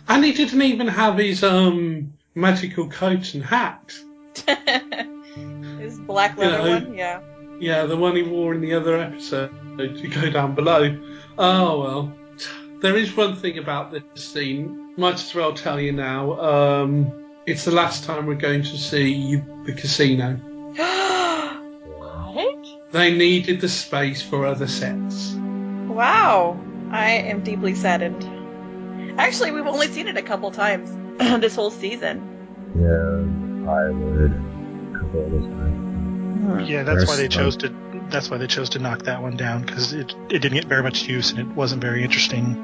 And 0.07 0.25
he 0.25 0.31
didn't 0.33 0.61
even 0.61 0.87
have 0.87 1.17
his 1.17 1.43
um 1.43 2.13
magical 2.35 2.87
coat 2.89 3.33
and 3.33 3.43
hat. 3.43 3.93
His 5.79 5.97
black 5.99 6.37
leather 6.37 6.57
Yeah. 6.67 6.79
one, 6.79 6.93
yeah. 6.93 7.21
Yeah, 7.59 7.85
the 7.85 7.97
one 7.97 8.15
he 8.15 8.23
wore 8.23 8.53
in 8.53 8.61
the 8.61 8.73
other 8.73 8.97
episode 8.97 9.51
to 9.77 10.07
go 10.07 10.29
down 10.29 10.55
below. 10.55 10.97
Oh 11.37 11.79
well. 11.81 12.13
There 12.81 12.97
is 12.97 13.15
one 13.15 13.35
thing 13.35 13.57
about 13.59 13.91
this 13.91 14.03
scene. 14.33 14.93
Might 14.97 15.15
as 15.15 15.35
well 15.35 15.53
tell 15.53 15.79
you 15.79 15.91
now. 15.91 16.39
Um, 16.39 17.20
it's 17.45 17.65
the 17.65 17.71
last 17.71 18.03
time 18.03 18.25
we're 18.25 18.35
going 18.35 18.63
to 18.63 18.77
see 18.77 19.37
the 19.65 19.73
casino. 19.73 20.39
What? 22.33 22.65
They 22.91 23.13
needed 23.13 23.59
the 23.59 23.67
space 23.67 24.21
for 24.21 24.45
other 24.45 24.67
sets. 24.67 25.33
wow. 25.33 26.57
I 26.91 27.11
am 27.11 27.43
deeply 27.43 27.75
saddened. 27.75 29.19
Actually, 29.19 29.51
we've 29.51 29.67
only 29.67 29.87
seen 29.87 30.07
it 30.07 30.17
a 30.17 30.21
couple 30.21 30.51
times 30.51 30.89
this 31.41 31.55
whole 31.55 31.71
season. 31.71 32.19
Yeah, 32.75 33.65
pilot, 33.65 34.31
and 34.31 34.95
a 34.95 34.99
couple 34.99 35.25
other 35.25 35.39
times. 35.39 36.69
Yeah, 36.69 36.83
that's 36.83 37.07
why 37.07 37.15
they 37.15 37.27
chose 37.27 37.57
to. 37.57 37.73
That's 38.09 38.29
why 38.29 38.37
they 38.37 38.47
chose 38.47 38.69
to 38.71 38.79
knock 38.79 39.03
that 39.03 39.21
one 39.21 39.37
down 39.37 39.63
because 39.63 39.93
it 39.93 40.13
it 40.29 40.39
didn't 40.39 40.53
get 40.53 40.65
very 40.65 40.83
much 40.83 41.03
use 41.03 41.31
and 41.31 41.39
it 41.39 41.47
wasn't 41.47 41.81
very 41.81 42.03
interesting. 42.03 42.57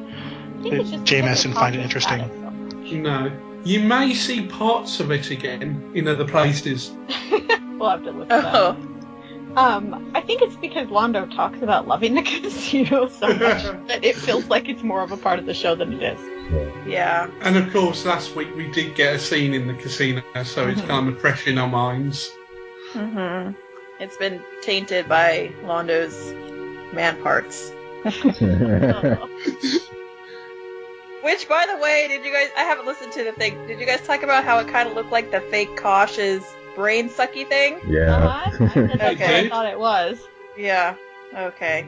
I 0.59 0.63
think 0.63 0.73
it's 0.75 0.91
JMS 0.91 1.43
didn't 1.43 1.55
find 1.55 1.75
it 1.75 1.81
interesting. 1.81 2.19
it 2.19 2.27
so 2.27 2.51
much. 2.51 2.91
No. 2.91 3.46
You 3.67 3.81
may 3.81 4.13
see 4.13 4.45
parts 4.47 5.01
of 5.01 5.11
it 5.11 5.29
again 5.29 5.91
in 5.93 6.07
other 6.07 6.23
places. 6.25 6.89
we'll 7.77 7.89
have 7.89 8.03
to 8.03 8.11
look 8.11 8.31
at 8.31 8.43
that. 8.43 8.55
Oh, 8.55 8.77
Um, 9.57 10.11
I 10.15 10.21
think 10.21 10.41
it's 10.41 10.55
because 10.55 10.87
Londo 10.87 11.29
talks 11.35 11.61
about 11.61 11.85
loving 11.85 12.15
the 12.15 12.21
casino 12.41 13.09
so 13.09 13.27
much 13.27 13.63
that 13.89 14.05
it 14.05 14.15
feels 14.15 14.45
like 14.45 14.69
it's 14.69 14.83
more 14.83 15.01
of 15.03 15.11
a 15.11 15.17
part 15.17 15.37
of 15.39 15.45
the 15.45 15.53
show 15.53 15.75
than 15.75 15.91
it 15.91 16.01
is. 16.17 16.87
yeah. 16.87 17.29
And 17.41 17.57
of 17.57 17.69
course, 17.73 18.05
last 18.05 18.37
week 18.37 18.55
we 18.55 18.71
did 18.71 18.95
get 18.95 19.15
a 19.15 19.19
scene 19.19 19.53
in 19.53 19.67
the 19.67 19.73
casino, 19.73 20.21
so 20.45 20.67
it's 20.69 20.79
Mhm. 20.81 20.87
kind 20.87 21.09
of 21.09 21.19
fresh 21.19 21.45
in 21.45 21.57
our 21.57 21.67
minds. 21.67 22.31
hmm 22.93 23.51
It's 23.99 24.15
been 24.15 24.41
tainted 24.61 25.09
by 25.09 25.51
Londo's 25.63 26.15
man 26.93 27.21
parts. 27.21 27.69
Which, 31.27 31.49
by 31.49 31.65
the 31.69 31.75
way, 31.75 32.07
did 32.07 32.23
you 32.23 32.31
guys? 32.31 32.47
I 32.55 32.61
haven't 32.61 32.85
listened 32.85 33.11
to 33.11 33.23
the 33.25 33.33
thing. 33.33 33.67
Did 33.67 33.81
you 33.81 33.85
guys 33.85 34.01
talk 34.07 34.23
about 34.23 34.45
how 34.45 34.59
it 34.59 34.69
kind 34.69 34.87
of 34.87 34.95
looked 34.95 35.11
like 35.11 35.29
the 35.29 35.41
fake 35.41 35.75
Kosh's 35.75 36.41
brain 36.73 37.09
sucky 37.09 37.45
thing? 37.45 37.81
yeah. 37.85 38.15
Uh-huh. 38.15 38.67
That's 38.75 39.15
Okay. 39.15 39.47
I 39.47 39.49
thought 39.49 39.65
it 39.65 39.77
was. 39.77 40.19
Yeah. 40.57 40.95
Okay. 41.35 41.85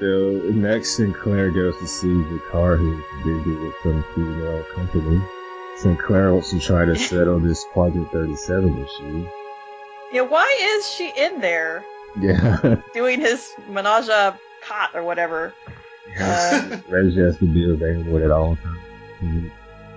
So 0.00 0.42
next, 0.52 0.96
Sinclair 0.96 1.50
goes 1.50 1.78
to 1.78 1.86
see 1.86 2.08
G'Kar, 2.08 2.76
who's 2.76 3.02
busy 3.24 3.56
with 3.56 3.74
some 3.82 4.04
female 4.14 4.64
company. 4.74 5.22
Sinclair 5.78 6.34
wants 6.34 6.50
to 6.50 6.60
try 6.60 6.84
to 6.90 6.96
settle 6.96 7.40
this 7.40 7.64
Quadrant 7.72 8.12
37 8.12 8.84
issue. 8.84 9.26
Yeah. 10.12 10.22
Why 10.22 10.58
is 10.76 10.86
she 10.90 11.10
in 11.16 11.40
there 11.40 11.86
Yeah. 12.20 12.82
doing 12.92 13.20
his 13.22 13.50
menage 13.66 14.08
a 14.08 14.38
cot 14.60 14.90
or 14.94 15.02
whatever? 15.04 15.54
Maybe 16.18 17.12
she 17.14 17.20
has 17.20 17.36
to 17.38 17.52
be 17.52 17.70
available 17.70 18.18
at 18.22 18.30
all 18.30 18.56
times. 18.56 18.78
Mhm. 19.22 19.50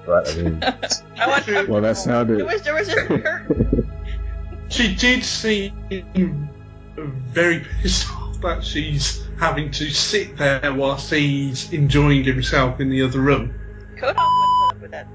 But 0.06 0.30
I 0.30 0.36
mean, 0.42 0.64
I 1.18 1.28
want. 1.28 1.70
well, 1.70 1.82
that 1.82 1.92
It 1.92 1.96
sounded. 1.96 2.46
was 2.46 2.62
there 2.62 2.74
was 2.76 2.88
just 2.88 3.00
her. 3.08 3.48
She 4.70 4.96
did 4.96 5.24
seem 5.24 6.50
very 6.96 7.60
pissed 7.82 8.12
off 8.12 8.42
that 8.42 8.64
she's 8.64 9.24
having 9.40 9.72
to 9.72 9.90
sit 9.90 10.38
there 10.38 10.74
whilst 10.74 11.10
he's 11.12 11.72
enjoying 11.74 12.24
himself 12.24 12.80
in 12.80 12.90
the 12.90 13.02
other 13.04 13.20
room. 13.22 13.54
Ko'Dath 13.98 14.16
wouldn't 14.16 14.60
put 14.60 14.76
up 14.76 14.82
with 14.82 14.92
that. 14.92 15.08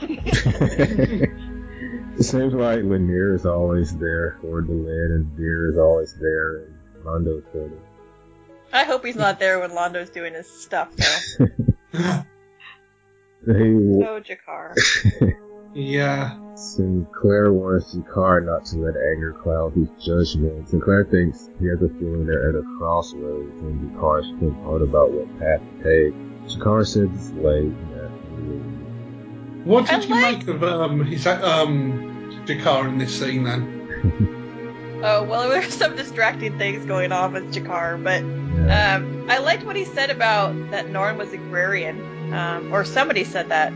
it 2.18 2.22
seems 2.22 2.52
like 2.54 2.80
Lennier 2.80 3.34
is 3.34 3.46
always 3.46 3.96
there 3.96 4.36
for 4.40 4.62
Delenn, 4.62 5.14
and 5.14 5.26
Vir 5.36 5.70
is 5.72 5.78
always 5.78 6.14
there, 6.20 6.64
and 6.64 6.74
Londo's 7.04 7.44
there. 7.54 7.70
I 8.72 8.84
hope 8.84 9.04
he's 9.04 9.16
not 9.16 9.38
there 9.38 9.58
when 9.60 9.74
Londo's 9.74 10.10
doing 10.10 10.34
his 10.34 10.48
stuff 10.48 10.88
though. 10.96 11.46
They 13.46 13.54
Oh, 13.72 14.20
G'Kar. 14.20 14.74
yeah. 15.74 16.36
Sinclair 16.54 17.50
warns 17.52 17.94
G'Kar 17.94 18.44
not 18.44 18.66
to 18.66 18.76
let 18.76 18.94
anger 18.96 19.32
cloud 19.42 19.72
his 19.72 19.88
judgment. 20.04 20.68
Sinclair 20.68 21.04
thinks 21.06 21.48
he 21.58 21.66
has 21.68 21.80
a 21.82 21.88
feeling 21.88 22.26
they're 22.26 22.50
at 22.50 22.54
a 22.54 22.62
crossroads 22.78 23.58
and 23.62 23.90
G'Kar 23.96 24.22
should 24.24 24.40
think 24.40 24.62
hard 24.62 24.82
about 24.82 25.10
what 25.12 25.26
path 25.38 25.60
to 25.60 25.82
take. 25.82 26.14
G'Kar 26.58 26.86
says 26.86 27.08
it's 27.14 27.30
late 27.38 27.62
and 27.64 27.92
that 27.94 28.10
he 28.10 28.42
will 28.42 28.56
leave. 28.56 29.66
What 29.66 29.86
did 29.86 29.94
I 29.94 30.02
you 30.04 30.08
like- 30.22 30.38
make 30.46 30.48
of 30.48 30.62
um 30.62 31.04
his 31.06 31.26
um 31.26 32.44
G'Kar 32.46 32.88
in 32.88 32.98
this 32.98 33.18
scene 33.18 33.44
then? 33.44 34.39
Oh 35.02 35.22
well, 35.24 35.48
there 35.48 35.60
were 35.60 35.66
some 35.70 35.96
distracting 35.96 36.58
things 36.58 36.84
going 36.84 37.12
on 37.12 37.32
with 37.32 37.54
G'Kar, 37.54 38.02
but 38.02 38.22
um, 38.22 39.30
I 39.30 39.38
liked 39.38 39.64
what 39.64 39.76
he 39.76 39.84
said 39.84 40.10
about 40.10 40.54
that 40.70 40.86
Narn 40.86 41.16
was 41.16 41.32
agrarian, 41.32 42.32
um, 42.34 42.72
or 42.72 42.84
somebody 42.84 43.24
said 43.24 43.48
that 43.48 43.72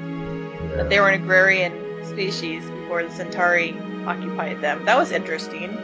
that 0.76 0.90
they 0.90 1.00
were 1.00 1.08
an 1.08 1.22
agrarian 1.22 1.72
species 2.06 2.64
before 2.64 3.02
the 3.02 3.10
Centauri 3.10 3.76
occupied 4.06 4.60
them. 4.60 4.84
That 4.84 4.96
was 4.96 5.12
interesting 5.12 5.76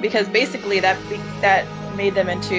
because 0.00 0.28
basically 0.28 0.80
that 0.80 0.98
be- 1.08 1.16
that 1.40 1.66
made 1.96 2.14
them 2.14 2.28
into, 2.28 2.54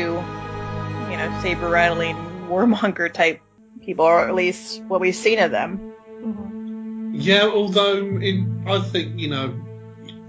you 1.12 1.18
know, 1.18 1.40
saber 1.42 1.70
rattling 1.70 2.16
warmonger 2.50 3.12
type 3.12 3.42
people, 3.82 4.06
or 4.06 4.28
at 4.28 4.34
least 4.34 4.82
what 4.88 5.02
we've 5.02 5.16
seen 5.16 5.40
of 5.40 5.52
them. 5.52 5.94
Mhm. 6.24 7.12
Yeah, 7.14 7.48
although 7.48 7.98
in 7.98 8.64
I 8.66 8.80
think, 8.80 9.20
you 9.20 9.30
know, 9.30 9.54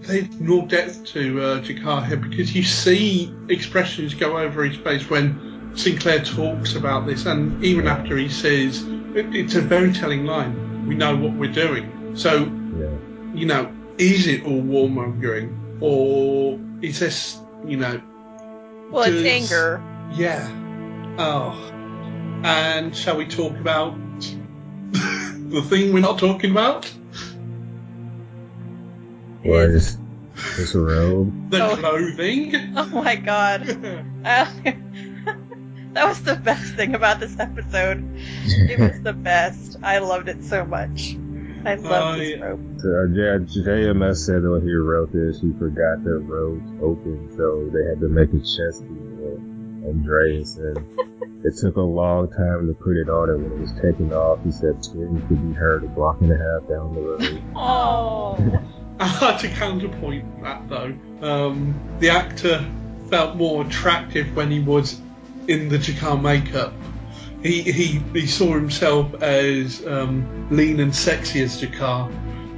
there's 0.07 0.41
more 0.41 0.67
depth 0.67 1.05
to 1.07 1.41
uh, 1.41 1.61
G'Kar 1.61 2.07
here 2.07 2.17
because 2.17 2.55
you 2.55 2.63
see 2.63 3.35
expressions 3.49 4.15
go 4.15 4.39
over 4.39 4.65
his 4.65 4.77
face 4.77 5.09
when 5.09 5.73
Sinclair 5.75 6.23
talks 6.23 6.75
about 6.75 7.07
this, 7.07 7.27
and 7.27 7.65
even 7.65 7.87
after 7.87 8.17
he 8.17 8.29
says, 8.29 8.83
it, 9.15 9.35
it's 9.35 9.55
a 9.55 9.61
very 9.61 9.93
telling 9.93 10.25
line. 10.25 10.87
We 10.87 10.95
know 10.95 11.17
what 11.17 11.33
we're 11.33 11.53
doing. 11.53 12.17
So, 12.17 12.45
yeah. 12.79 12.91
you 13.35 13.47
know, 13.47 13.73
is 13.99 14.27
it 14.27 14.45
all 14.45 14.63
warmongering, 14.63 15.83
or 15.83 16.61
is 16.83 17.01
this, 17.01 17.39
you 17.67 17.77
know, 17.77 18.01
Well, 18.91 19.05
it's 19.05 19.27
anger. 19.27 19.83
yeah. 20.15 20.49
Oh. 21.19 21.71
And 22.45 22.95
shall 22.95 23.17
we 23.17 23.27
talk 23.27 23.53
about 23.57 23.95
the 24.91 25.65
thing 25.69 25.93
we're 25.93 26.01
not 26.01 26.19
talking 26.19 26.51
about? 26.51 26.93
What 29.45 29.61
Is- 29.71 29.97
is 30.37 30.57
this 30.57 30.75
robe? 30.75 31.51
The 31.51 31.63
Oh. 31.65 31.77
clothing? 31.77 32.55
Oh 32.77 32.87
my 33.03 33.17
god. 33.17 33.69
Uh, 34.25 34.47
that 35.93 36.09
was 36.09 36.23
the 36.23 36.35
best 36.37 36.75
thing 36.77 36.95
about 36.95 37.21
this 37.21 37.39
episode. 37.39 38.03
It 38.47 38.79
was 38.81 39.01
the 39.03 39.13
best. 39.13 39.77
I 39.83 39.99
loved 39.99 40.29
it 40.31 40.43
so 40.43 40.65
much. 40.65 41.15
I 41.67 41.75
loved 41.75 42.21
this 42.21 42.41
I- 42.41 42.47
robe. 42.47 42.81
So, 42.81 42.89
uh, 42.89 43.05
yeah, 43.13 43.37
JMS 43.39 44.17
said 44.25 44.43
when 44.49 44.63
he 44.63 44.73
wrote 44.73 45.13
this, 45.13 45.41
he 45.43 45.53
forgot 45.59 46.03
that 46.05 46.19
roads 46.21 46.65
open, 46.83 47.29
so 47.37 47.69
they 47.73 47.85
had 47.89 48.01
to 48.01 48.09
make 48.09 48.31
a 48.33 48.39
chest 48.41 48.81
piece 48.89 49.13
for 49.19 49.89
Andreas, 49.89 50.57
and 50.57 50.79
it 51.45 51.55
took 51.59 51.77
a 51.77 51.81
long 51.83 52.31
time 52.33 52.67
to 52.67 52.75
put 52.75 52.97
it 52.97 53.09
on, 53.11 53.29
and 53.31 53.43
when 53.45 53.53
it 53.53 53.61
was 53.61 53.73
taken 53.75 54.11
off, 54.13 54.43
he 54.43 54.53
said 54.53 54.83
twins 54.83 55.23
could 55.29 55.49
be 55.49 55.53
heard 55.55 55.85
a 55.85 55.89
block 55.89 56.21
and 56.23 56.33
a 56.33 56.37
half 56.37 56.67
down 56.69 56.95
the 56.95 57.01
road. 57.03 57.43
Oh. 57.57 58.37
I 59.01 59.07
had 59.07 59.39
to 59.39 59.49
counterpoint 59.49 60.43
that 60.43 60.69
though. 60.69 60.95
Um, 61.23 61.75
the 61.99 62.11
actor 62.11 62.65
felt 63.11 63.37
more 63.37 63.65
attractive 63.67 64.35
when 64.37 64.51
he 64.51 64.61
was 64.61 65.01
in 65.49 65.69
the 65.69 65.79
G'Kar 65.79 66.21
makeup. 66.21 66.73
He, 67.43 67.61
he, 67.63 67.99
he 68.13 68.27
saw 68.27 68.55
himself 68.55 69.15
as 69.23 69.85
um, 69.87 70.49
lean 70.51 70.81
and 70.81 70.95
sexy 70.95 71.43
as 71.43 71.61
G'Kar. 71.61 72.11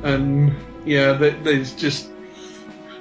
And 0.04 0.54
yeah, 0.84 1.12
there, 1.14 1.30
there's 1.42 1.74
just 1.74 2.08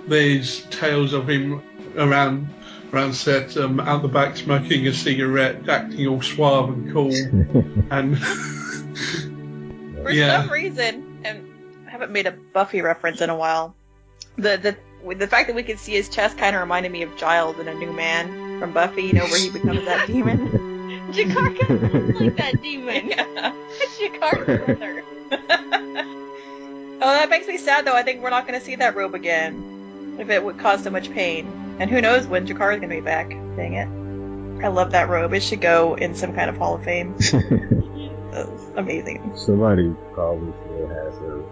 there's 0.07 0.61
tales 0.65 1.13
of 1.13 1.29
him 1.29 1.61
around 1.97 2.47
around 2.93 3.13
set 3.13 3.57
um, 3.57 3.79
out 3.79 4.01
the 4.01 4.07
back 4.07 4.38
smoking 4.38 4.88
a 4.88 4.93
cigarette, 4.93 5.67
acting 5.67 6.07
all 6.07 6.21
suave 6.21 6.69
and 6.69 6.91
cool. 6.93 7.11
and 7.91 8.17
For 8.17 10.09
Yeah. 10.11 10.41
some 10.41 10.51
reason, 10.51 10.86
and 10.86 11.05
I 11.05 11.05
haven't 11.96 12.12
made 12.12 12.28
a 12.28 12.32
Buffy 12.32 12.82
reference 12.82 13.22
in 13.22 13.30
a 13.30 13.36
while, 13.36 13.74
the 14.36 14.58
the 14.58 15.16
the 15.16 15.28
fact 15.28 15.48
that 15.48 15.56
we 15.56 15.64
could 15.64 15.80
see 15.80 15.93
his 15.93 16.10
chest 16.10 16.38
kind 16.38 16.56
of 16.56 16.62
reminded 16.62 16.91
me 16.91 17.04
of 17.04 17.16
Giles 17.16 17.58
in 17.58 17.70
A 17.70 17.74
New 17.74 17.93
Man 17.93 18.60
from 18.60 18.74
Buffy, 18.74 19.04
you 19.04 19.14
know, 19.14 19.26
where 19.26 19.39
he 19.39 19.50
becomes 19.50 19.86
that 19.86 20.08
demon. 20.08 20.50
G'Kar 21.12 21.58
kind 21.58 21.84
of 21.84 21.93
looks 21.93 22.20
like 22.20 22.36
that 22.38 22.62
demon. 22.62 23.10
Yeah. 23.16 23.54
G'Kar's 24.00 24.66
brother. 24.66 25.04
oh, 25.32 27.00
that 27.00 27.30
makes 27.30 27.48
me 27.48 27.58
sad 27.58 27.86
though. 27.86 27.96
I 27.96 28.04
think 28.04 28.22
we're 28.22 28.30
not 28.30 28.46
going 28.46 28.60
to 28.60 28.66
see 28.66 28.76
that 28.76 28.96
robe 28.96 29.16
again 29.16 30.18
if 30.20 30.30
it 30.30 30.43
would 30.43 30.60
cause 30.60 30.84
so 30.84 30.89
much 30.89 31.10
pain. 31.12 31.78
And 31.80 31.89
who 31.89 32.02
knows 32.02 32.28
when 32.28 32.46
G'Kar 32.46 32.74
is 32.74 32.80
going 32.80 32.89
to 32.89 32.96
be 32.96 33.02
back? 33.02 33.30
Dang 33.30 33.74
it. 33.74 34.66
I 34.66 34.68
love 34.68 34.91
that 34.91 35.08
robe. 35.08 35.34
It 35.34 35.43
should 35.43 35.62
go 35.62 35.96
in 35.96 36.16
some 36.16 36.34
kind 36.34 36.50
of 36.50 36.58
Hall 36.58 36.76
of 36.76 36.84
Fame. 36.84 37.16
Amazing. 38.76 39.32
Somebody 39.36 39.96
probably 40.14 40.52
still 40.66 40.88
has 40.88 41.18
her, 41.20 41.43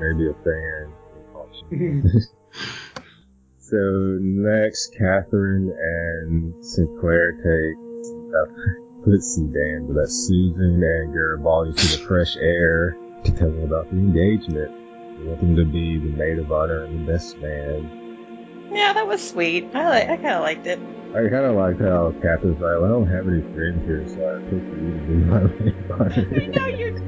maybe 0.00 0.28
a 0.28 0.34
fan. 0.44 0.92
So 3.70 3.76
next, 3.76 4.96
Catherine 4.96 5.76
and 5.78 6.64
Sinclair 6.64 7.32
take 7.32 7.76
uh, 8.32 8.46
put 9.04 9.22
Sudan, 9.22 9.86
but 9.86 9.94
that's 9.94 10.26
Susan 10.26 10.82
and 10.82 11.12
Garibaldi 11.12 11.74
to 11.74 11.98
the 11.98 12.04
fresh 12.06 12.34
air 12.38 12.96
to 13.24 13.30
tell 13.32 13.50
them 13.50 13.64
about 13.64 13.90
the 13.90 13.98
engagement. 13.98 14.72
They 15.18 15.24
want 15.24 15.40
them 15.40 15.56
to 15.56 15.66
be 15.66 15.98
the 15.98 16.16
maid 16.16 16.38
of 16.38 16.50
honor 16.50 16.84
and 16.84 17.06
the 17.06 17.12
best 17.12 17.36
man. 17.36 18.70
Yeah, 18.72 18.94
that 18.94 19.06
was 19.06 19.28
sweet. 19.28 19.68
I 19.74 19.86
like. 19.86 20.08
I 20.08 20.16
kind 20.16 20.28
of 20.28 20.40
liked 20.40 20.66
it. 20.66 20.78
I 21.10 21.28
kind 21.28 21.44
of 21.44 21.54
liked 21.56 21.80
how 21.82 22.14
Catherine's 22.22 22.62
like, 22.62 22.80
well, 22.80 22.86
I 22.86 22.88
don't 22.88 23.06
have 23.08 23.28
any 23.28 23.42
friends 23.52 23.84
here, 23.84 24.08
so 24.08 24.34
I 24.34 24.40
picked 24.48 24.64
you 24.64 24.92
to 24.96 25.00
be 25.06 25.14
my 25.28 25.40
maid 25.40 25.76
of 25.76 25.90
honor. 25.90 26.12
I 26.40 26.46
know 26.46 26.66
your 26.68 26.98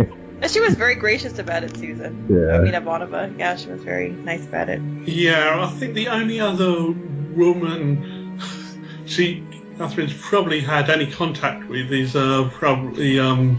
default. 0.00 0.18
And 0.44 0.52
she 0.52 0.60
was 0.60 0.74
very 0.74 0.94
gracious 0.94 1.38
about 1.38 1.64
it, 1.64 1.74
Susan. 1.74 2.26
Yeah. 2.28 2.56
I 2.56 2.60
mean, 2.60 2.74
Ivanova. 2.74 3.38
Yeah, 3.38 3.56
she 3.56 3.70
was 3.70 3.82
very 3.82 4.10
nice 4.10 4.44
about 4.44 4.68
it. 4.68 4.78
Yeah, 5.08 5.64
I 5.64 5.70
think 5.78 5.94
the 5.94 6.08
only 6.08 6.38
other 6.38 6.90
woman 7.34 8.38
she 9.06 9.42
Catherine's 9.78 10.12
probably 10.12 10.60
had 10.60 10.90
any 10.90 11.10
contact 11.10 11.66
with 11.70 11.90
is 11.90 12.14
uh, 12.14 12.50
probably 12.52 13.18
um 13.18 13.58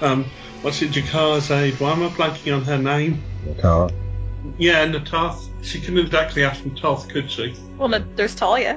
um 0.00 0.24
what's 0.62 0.80
it 0.80 0.92
G'Kar's 0.92 1.50
aide? 1.50 1.78
Why 1.78 1.92
am 1.92 2.04
I 2.04 2.08
blanking 2.08 2.56
on 2.56 2.62
her 2.62 2.78
name? 2.78 3.22
Talk. 3.58 3.92
Yeah, 4.56 4.86
Na'Toth. 4.86 5.46
She 5.62 5.78
couldn't 5.78 5.98
exactly 5.98 6.42
ask 6.42 6.62
Na'Toth, 6.62 7.10
could 7.10 7.30
she? 7.30 7.54
Well, 7.76 7.88
no, 7.88 8.02
there's 8.16 8.34
Talia. 8.34 8.76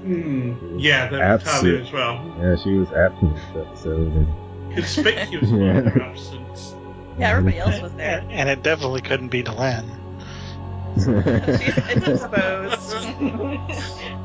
Hmm. 0.00 0.78
Yeah, 0.80 1.08
there 1.08 1.20
was 1.20 1.42
Absent. 1.46 1.62
Talia 1.62 1.82
as 1.84 1.92
well. 1.92 2.36
Yeah, 2.40 2.56
she 2.56 2.70
was 2.74 2.88
absent 2.90 3.36
this 3.36 3.66
episode. 3.68 4.12
And, 4.16 4.49
Conspicuous 4.74 5.50
Yeah. 5.50 5.78
in 5.78 6.00
absence. 6.00 6.74
Yeah, 7.18 7.30
everybody 7.30 7.58
else 7.58 7.80
was 7.80 7.92
there. 7.94 8.20
And, 8.20 8.32
and 8.32 8.48
it 8.48 8.62
definitely 8.62 9.02
couldn't 9.02 9.28
be 9.28 9.42
Delenn. 9.42 9.96
She's, 10.94 11.06
it's 11.06 12.08
exposed. 12.08 12.96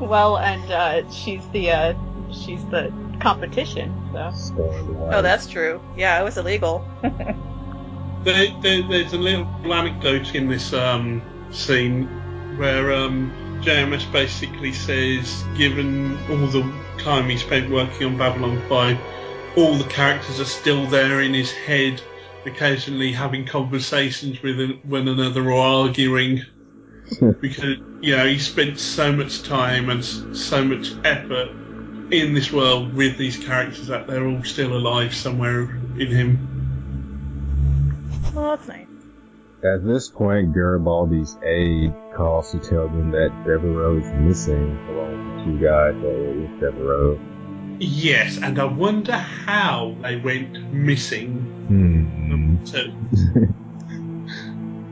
well, 0.00 0.38
and 0.38 0.70
uh, 0.70 1.10
she's 1.10 1.46
the 1.48 1.70
uh, 1.70 1.94
she's 2.32 2.64
the 2.66 2.92
competition. 3.20 3.94
So 4.12 4.32
Oh, 5.12 5.22
that's 5.22 5.46
true. 5.46 5.80
Yeah, 5.96 6.20
it 6.20 6.24
was 6.24 6.36
illegal. 6.38 6.84
There, 7.02 8.48
there, 8.60 8.82
there's 8.82 9.12
a 9.12 9.18
little 9.18 9.46
anecdote 9.72 10.34
in 10.34 10.48
this 10.48 10.72
um, 10.72 11.22
scene 11.52 12.06
where 12.58 12.92
um, 12.92 13.30
JMS 13.62 14.10
basically 14.10 14.72
says, 14.72 15.44
given 15.56 16.18
all 16.28 16.46
the 16.48 16.62
time 16.98 17.28
he 17.28 17.36
spent 17.38 17.70
working 17.70 18.06
on 18.08 18.16
Babylon 18.18 18.60
5, 18.68 18.98
all 19.56 19.74
the 19.74 19.88
characters 19.88 20.38
are 20.38 20.44
still 20.44 20.86
there 20.86 21.22
in 21.22 21.32
his 21.32 21.50
head, 21.50 22.00
occasionally 22.44 23.12
having 23.12 23.46
conversations 23.46 24.42
with 24.42 24.78
one 24.84 25.08
another 25.08 25.50
or 25.50 25.60
arguing. 25.60 26.42
because, 27.40 27.76
you 28.00 28.16
know, 28.16 28.26
he 28.26 28.38
spent 28.38 28.78
so 28.78 29.12
much 29.12 29.42
time 29.44 29.88
and 29.90 30.04
so 30.04 30.64
much 30.64 30.92
effort 31.04 31.50
in 32.10 32.34
this 32.34 32.52
world 32.52 32.94
with 32.94 33.16
these 33.16 33.36
characters 33.36 33.86
that 33.86 34.06
they're 34.06 34.26
all 34.26 34.42
still 34.42 34.76
alive 34.76 35.14
somewhere 35.14 35.62
in 35.98 36.08
him. 36.08 36.52
Oh, 38.36 38.56
that's 38.56 38.68
nice. 38.68 38.86
At 39.64 39.84
this 39.84 40.08
point, 40.08 40.52
Garibaldi's 40.52 41.36
aide 41.44 41.94
calls 42.14 42.52
to 42.52 42.58
tell 42.58 42.88
them 42.88 43.10
that 43.12 43.30
Devereaux 43.44 43.98
is 43.98 44.12
missing, 44.20 44.76
along 44.90 45.36
with 45.36 45.38
the 45.38 45.44
two 45.44 45.64
guys 45.64 45.94
that 45.94 46.02
were 46.02 46.32
with 46.34 46.60
Devereaux. 46.60 47.35
Yes, 47.78 48.38
and 48.38 48.58
I 48.58 48.64
wonder 48.64 49.12
how 49.12 49.96
they 50.02 50.16
went 50.16 50.72
missing. 50.72 51.34
Hmm. 51.68 52.64
So, 52.64 52.80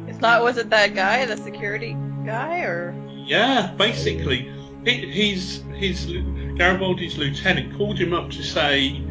It's 0.09 0.21
not. 0.21 0.43
Was 0.43 0.57
it 0.59 0.71
that 0.71 0.95
guy, 0.95 1.25
the 1.27 1.37
security 1.37 1.97
guy, 2.25 2.61
or? 2.61 2.95
yeah, 3.27 3.73
basically, 3.77 4.51
he, 4.85 5.11
he's 5.11 5.63
his 5.75 6.07
Garibaldi's 6.07 7.17
lieutenant 7.17 7.77
called 7.77 7.99
him 7.99 8.13
up 8.13 8.31
to 8.31 8.43
say 8.43 9.03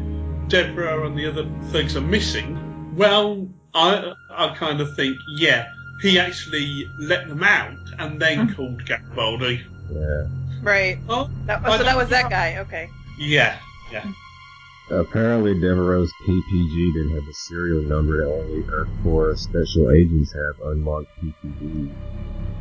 Devereaux 0.48 1.06
and 1.06 1.18
the 1.18 1.26
other 1.26 1.48
thugs 1.72 1.96
are 1.96 2.00
missing. 2.00 2.96
Well, 2.96 3.48
I 3.74 4.14
I 4.30 4.54
kind 4.54 4.80
of 4.80 4.94
think, 4.96 5.18
yeah, 5.36 5.72
he 6.00 6.18
actually 6.18 6.90
let 6.98 7.28
them 7.28 7.42
out 7.42 7.76
and 7.98 8.20
then 8.20 8.54
called 8.54 8.84
Garibaldi. 8.86 9.62
Yeah. 9.90 10.26
Right. 10.62 10.98
Oh, 11.08 11.28
That, 11.46 11.62
so 11.64 11.82
that 11.82 11.96
was 11.96 12.08
that 12.08 12.30
guy. 12.30 12.58
Okay. 12.58 12.88
Yeah, 13.18 13.58
yeah. 13.90 14.06
Apparently, 14.90 15.54
Devereaux's 15.54 16.12
PPG 16.26 16.92
didn't 16.92 17.14
have 17.14 17.26
a 17.26 17.32
serial 17.32 17.82
number 17.82 18.18
that 18.18 18.30
only 18.30 18.68
Earth 18.68 18.88
Force 19.02 19.42
special 19.42 19.90
agents 19.90 20.32
have 20.32 20.60
unlocked 20.66 21.08
PPG. 21.22 21.90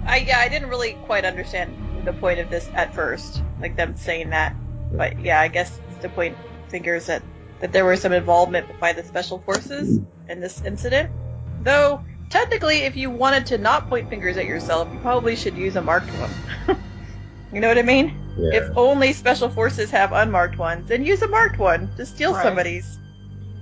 I 0.06 0.18
yeah, 0.18 0.40
I 0.40 0.48
didn't 0.48 0.70
really 0.70 0.94
quite 1.06 1.26
understand 1.26 1.76
the 2.06 2.14
point 2.14 2.40
of 2.40 2.50
this 2.50 2.70
at 2.76 2.94
first, 2.94 3.42
like 3.60 3.76
them 3.76 3.96
saying 3.98 4.30
that. 4.30 4.56
But 4.92 5.20
yeah, 5.20 5.42
I 5.42 5.48
guess 5.48 5.80
the 6.02 6.10
point 6.10 6.38
fingers 6.70 7.08
that, 7.08 7.24
that 7.60 7.72
there 7.72 7.86
was 7.86 8.02
some 8.02 8.14
involvement 8.14 8.80
by 8.80 8.94
the 8.94 9.04
special 9.04 9.40
forces 9.40 10.00
in 10.30 10.40
this 10.40 10.62
incident. 10.62 11.10
Though 11.62 12.04
technically, 12.30 12.80
if 12.80 12.96
you 12.96 13.10
wanted 13.10 13.46
to 13.48 13.58
not 13.58 13.90
point 13.90 14.10
fingers 14.10 14.38
at 14.38 14.46
yourself, 14.46 14.88
you 14.94 15.00
probably 15.00 15.36
should 15.36 15.58
use 15.58 15.76
a 15.76 15.82
marked 15.82 16.10
one. 16.10 16.78
you 17.54 17.60
know 17.62 17.68
what 17.68 17.78
I 17.78 17.84
mean? 17.84 18.20
Yeah. 18.38 18.62
If 18.62 18.78
only 18.78 19.14
special 19.14 19.50
forces 19.50 19.92
have 19.92 20.12
unmarked 20.12 20.58
ones, 20.58 20.88
then 20.90 21.06
use 21.06 21.22
a 21.22 21.28
marked 21.28 21.60
one 21.60 21.90
to 21.98 22.06
steal 22.06 22.34
Right. 22.34 22.44
somebody's. 22.44 22.98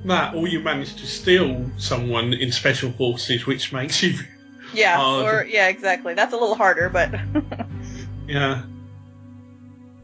That, 0.05 0.33
or 0.33 0.47
you 0.47 0.61
manage 0.61 0.95
to 0.95 1.05
steal 1.05 1.69
someone 1.77 2.33
in 2.33 2.51
special 2.51 2.91
forces, 2.93 3.45
which 3.45 3.71
makes 3.71 4.01
you, 4.01 4.17
Yeah, 4.73 4.97
Oh, 4.99 5.25
or 5.25 5.45
yeah, 5.45 5.67
exactly. 5.67 6.13
That's 6.13 6.33
a 6.33 6.37
little 6.37 6.55
harder, 6.55 6.89
but 6.89 7.13
yeah. 8.27 8.63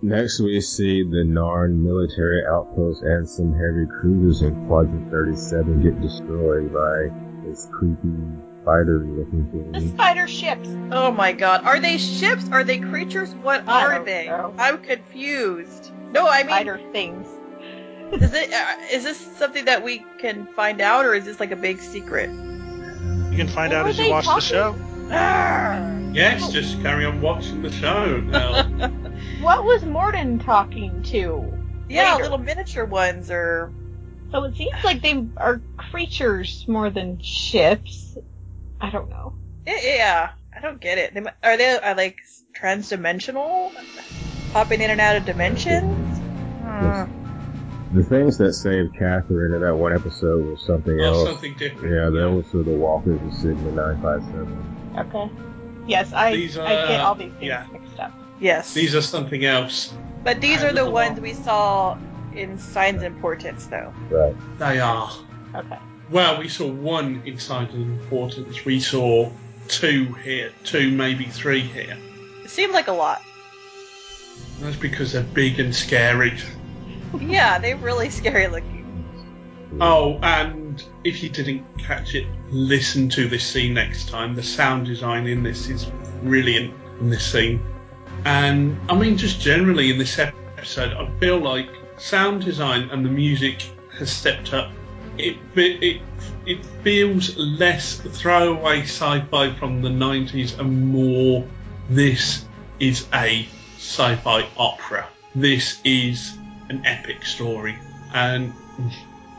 Next, 0.01 0.39
we 0.39 0.61
see 0.61 1.01
the 1.03 1.23
Narn 1.25 1.81
military 1.81 2.45
outpost 2.45 3.01
and 3.01 3.27
some 3.27 3.53
heavy 3.53 3.87
cruisers 3.99 4.41
in 4.43 4.67
Quadrant 4.67 5.09
37 5.09 5.81
get 5.81 5.99
destroyed 6.01 6.71
by 6.71 7.09
this 7.47 7.67
creepy 7.71 8.13
spider-looking 8.67 9.71
the 9.71 9.79
thing. 9.79 9.93
spider 9.93 10.27
ships. 10.27 10.67
Oh 10.91 11.09
my 11.11 11.31
god. 11.31 11.63
Are 11.63 11.79
they 11.79 11.97
ships? 11.97 12.49
Are 12.51 12.63
they 12.65 12.79
creatures? 12.79 13.33
What 13.35 13.63
I 13.67 13.83
are 13.85 13.95
don't 13.95 14.05
they? 14.05 14.25
know. 14.27 14.53
I'm 14.57 14.77
confused. 14.79 15.91
No, 16.11 16.27
I 16.27 16.39
mean, 16.43 16.47
Spider 16.49 16.79
things. 16.91 17.27
is 18.21 18.33
it 18.33 18.51
uh, 18.53 18.75
is 18.91 19.03
this 19.03 19.17
something 19.37 19.65
that 19.65 19.83
we 19.83 20.03
can 20.19 20.47
find 20.55 20.81
out, 20.81 21.05
or 21.05 21.13
is 21.13 21.23
this 21.25 21.39
like 21.39 21.51
a 21.51 21.55
big 21.55 21.79
secret? 21.79 22.29
You 22.29 23.37
can 23.37 23.47
find 23.47 23.71
What 23.71 23.77
out 23.79 23.83
were 23.85 23.89
as 23.91 23.97
you 23.97 24.03
they 24.05 24.11
watch 24.11 24.25
the 24.25 24.31
talking- 24.31 24.41
show. 24.47 24.75
Yes, 26.13 26.51
just 26.51 26.81
carry 26.81 27.05
on 27.05 27.21
watching 27.21 27.61
the 27.61 27.71
show 27.71 28.17
now. 28.21 28.91
What 29.41 29.63
was 29.65 29.83
Morden 29.83 30.39
talking 30.39 31.01
to? 31.03 31.51
Yeah, 31.89 32.11
Later. 32.13 32.23
little 32.23 32.37
miniature 32.37 32.85
ones, 32.85 33.29
or 33.31 33.71
So 34.31 34.43
it 34.43 34.55
seems 34.55 34.83
like 34.83 35.01
they 35.01 35.25
are 35.37 35.61
creatures 35.77 36.65
more 36.67 36.89
than 36.89 37.19
ships. 37.21 38.17
I 38.81 38.89
don't 38.89 39.09
know. 39.09 39.33
yeah, 39.65 39.79
yeah, 39.83 40.29
I 40.55 40.59
don't 40.59 40.79
get 40.79 40.97
it. 40.97 41.13
They, 41.13 41.21
are 41.43 41.57
they 41.57 41.77
are 41.77 41.95
like 41.95 42.17
transdimensional, 42.53 43.71
popping 44.53 44.81
in 44.81 44.89
and 44.91 45.01
out 45.01 45.15
of 45.15 45.25
dimensions? 45.25 46.19
Yes. 46.63 47.09
The 47.93 48.03
things 48.03 48.37
that 48.39 48.53
saved 48.53 48.95
Catherine 48.97 49.53
in 49.53 49.61
that 49.61 49.73
one 49.75 49.93
episode 49.93 50.45
was 50.45 50.61
something 50.65 50.93
or 50.99 51.03
else. 51.05 51.27
something 51.29 51.55
different. 51.57 51.93
Yeah, 51.95 52.09
that 52.09 52.29
was 52.29 52.45
for 52.51 52.57
the 52.57 52.71
Walkers 52.75 53.19
of 53.21 53.33
Sigma 53.33 53.71
957. 53.71 54.93
Okay. 54.97 55.31
Yes, 55.87 56.11
I 56.11 56.35
These 56.35 56.57
I 56.57 56.87
get 56.87 56.99
all 56.99 57.15
these 57.15 57.31
things 57.33 57.43
yeah. 57.43 57.65
mixed 57.71 57.97
up. 57.99 58.11
Yes, 58.41 58.73
These 58.73 58.93
are 58.93 59.01
something 59.01 59.45
else. 59.45 59.93
but 60.23 60.41
these 60.41 60.61
I 60.63 60.67
are 60.67 60.73
the 60.73 60.81
don't 60.83 60.91
ones 60.91 61.15
know. 61.17 61.23
we 61.23 61.33
saw 61.33 61.97
in 62.35 62.59
Signs 62.59 63.01
and 63.03 63.19
Portents, 63.21 63.67
though. 63.67 63.93
Right. 64.11 64.35
They 64.59 64.79
are. 64.79 65.09
Okay. 65.55 65.79
Well, 66.09 66.39
we 66.39 66.47
saw 66.47 66.67
one 66.67 67.21
in 67.25 67.37
Signs 67.37 67.73
and 67.73 68.01
Portents. 68.09 68.63
We 68.63 68.79
saw 68.79 69.29
two 69.67 70.13
here, 70.23 70.51
two 70.63 70.91
maybe 70.91 71.25
three 71.25 71.61
here. 71.61 71.97
It 72.43 72.49
seemed 72.49 72.73
like 72.73 72.87
a 72.87 72.93
lot. 72.93 73.21
That's 74.59 74.77
because 74.77 75.11
they're 75.11 75.23
big 75.23 75.59
and 75.59 75.75
scary. 75.75 76.37
Yeah, 77.21 77.57
they're 77.57 77.77
really 77.77 78.09
scary 78.09 78.47
looking. 78.47 78.77
Oh, 79.79 80.19
and 80.21 80.83
if 81.05 81.23
you 81.23 81.29
didn't 81.29 81.65
catch 81.77 82.15
it, 82.15 82.27
listen 82.49 83.07
to 83.09 83.29
this 83.29 83.45
scene 83.45 83.73
next 83.73 84.09
time. 84.09 84.35
The 84.35 84.43
sound 84.43 84.87
design 84.87 85.25
in 85.25 85.41
this 85.41 85.69
is 85.69 85.85
brilliant 86.21 86.73
in 86.99 87.09
this 87.09 87.31
scene. 87.31 87.65
And 88.25 88.77
I 88.89 88.95
mean, 88.95 89.17
just 89.17 89.39
generally 89.39 89.89
in 89.89 89.97
this 89.97 90.19
episode, 90.19 90.93
I 90.93 91.09
feel 91.19 91.39
like 91.39 91.69
sound 91.97 92.43
design 92.43 92.89
and 92.91 93.05
the 93.05 93.09
music 93.09 93.63
has 93.97 94.11
stepped 94.11 94.53
up. 94.53 94.69
It 95.17 95.37
it 95.55 96.01
it 96.45 96.65
feels 96.83 97.35
less 97.37 97.95
throwaway 97.95 98.81
sci-fi 98.81 99.53
from 99.55 99.81
the 99.81 99.89
90s 99.89 100.59
and 100.59 100.87
more 100.87 101.45
this 101.89 102.45
is 102.79 103.07
a 103.13 103.47
sci-fi 103.77 104.47
opera. 104.57 105.07
This 105.35 105.79
is 105.83 106.37
an 106.69 106.85
epic 106.85 107.25
story. 107.25 107.77
And 108.13 108.53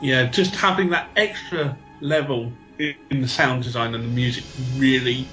yeah, 0.01 0.25
just 0.25 0.55
having 0.55 0.89
that 0.89 1.09
extra 1.15 1.77
level 2.01 2.51
in 2.77 3.21
the 3.21 3.27
sound 3.27 3.63
design 3.63 3.93
and 3.93 4.03
the 4.03 4.09
music 4.09 4.43
really 4.77 5.27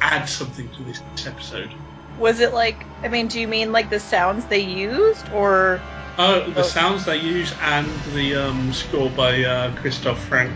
adds 0.00 0.32
something 0.32 0.70
to 0.70 0.84
this 0.84 1.02
episode. 1.26 1.74
Was 2.16 2.40
it 2.40 2.52
like? 2.52 2.86
I 3.02 3.08
mean, 3.08 3.28
do 3.28 3.40
you 3.40 3.46
mean 3.46 3.70
like 3.72 3.90
the 3.90 4.00
sounds 4.00 4.46
they 4.46 4.60
used, 4.60 5.28
or 5.30 5.82
Oh, 6.18 6.50
the 6.50 6.60
Oh. 6.60 6.62
sounds 6.64 7.04
they 7.04 7.18
use 7.18 7.54
and 7.62 7.86
the 8.12 8.34
um, 8.34 8.72
score 8.72 9.08
by 9.10 9.44
uh, 9.44 9.74
Christopher 9.76 10.20
Franke. 10.20 10.52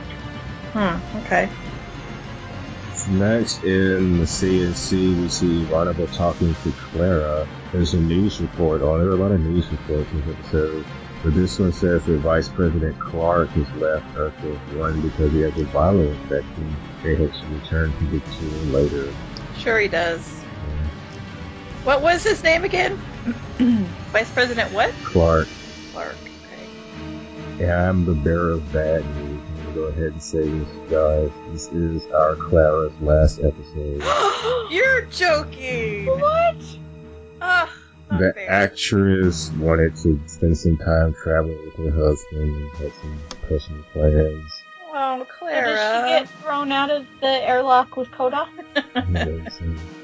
hmm? 0.73 1.19
Okay. 1.19 1.49
Next 3.11 3.63
in 3.65 4.19
the 4.19 4.25
CNC, 4.25 5.21
we 5.21 5.29
see 5.29 5.65
Ivanova 5.65 6.15
talking 6.17 6.55
to 6.63 6.73
Clara. 6.73 7.47
There's 7.73 7.95
a 7.95 7.99
news 7.99 8.41
report 8.41 8.83
on. 8.83 9.01
There 9.01 9.09
are 9.09 9.15
a 9.15 9.17
lot 9.17 9.33
of 9.33 9.41
news 9.41 9.71
reports 9.73 10.11
in 10.13 10.25
this 10.27 10.37
episode. 10.39 10.85
But 11.25 11.35
this 11.35 11.59
one 11.59 11.73
says 11.73 12.05
that 12.07 12.19
Vice 12.19 12.49
President 12.49 12.99
Clark 12.99 13.51
has 13.51 13.71
left 13.75 14.05
Earth 14.17 14.35
Force 14.41 14.59
One 14.77 15.01
because 15.01 15.33
he 15.33 15.41
has 15.41 15.53
a 15.57 15.65
viral 15.67 16.11
infection. 16.11 16.77
He 17.03 17.15
hopes 17.15 17.41
to 17.41 17.47
return 17.47 17.93
to 17.99 18.05
the 18.07 18.21
team 18.21 18.73
later. 18.73 19.13
Sure, 19.57 19.79
he 19.79 19.89
does. 19.89 20.42
What 21.85 22.01
was 22.03 22.23
his 22.23 22.43
name 22.43 22.65
again? 22.65 22.97
Vice 24.13 24.31
President 24.31 24.73
what? 24.73 24.93
Clark, 25.05 25.49
Clark. 25.93 26.15
Okay. 26.47 27.65
yeah, 27.65 27.89
I'm 27.89 28.05
the 28.05 28.13
bearer 28.15 28.53
of 28.53 28.73
bad 28.73 29.05
news. 29.17 29.41
I'm 29.49 29.57
gonna 29.65 29.75
go 29.75 29.83
ahead 29.85 30.13
and 30.13 30.23
say 30.23 30.49
this, 30.49 30.69
guys. 30.91 31.31
This 31.51 31.69
is 31.73 32.07
our 32.13 32.37
Clara's 32.37 32.93
last 33.01 33.41
episode. 33.41 34.03
You're 34.71 35.03
joking. 35.07 36.07
What? 36.07 36.57
Ugh, 37.41 37.69
the 38.11 38.33
fair. 38.35 38.51
actress 38.51 39.51
wanted 39.59 39.97
to 39.97 40.21
spend 40.27 40.57
some 40.59 40.77
time 40.77 41.15
traveling 41.23 41.59
with 41.65 41.75
her 41.77 41.91
husband 41.91 42.55
and 42.63 42.71
had 42.77 42.93
some 43.01 43.19
personal 43.49 43.83
plans. 43.93 44.63
Oh, 44.95 45.19
So 45.21 45.25
Clara. 45.25 45.65
does 45.67 45.79
she 45.81 46.09
get 46.11 46.29
thrown 46.43 46.71
out 46.71 46.91
of 46.91 47.07
the 47.21 47.27
airlock 47.27 47.97
with 47.97 48.09
Ko'Dath? 48.13 48.49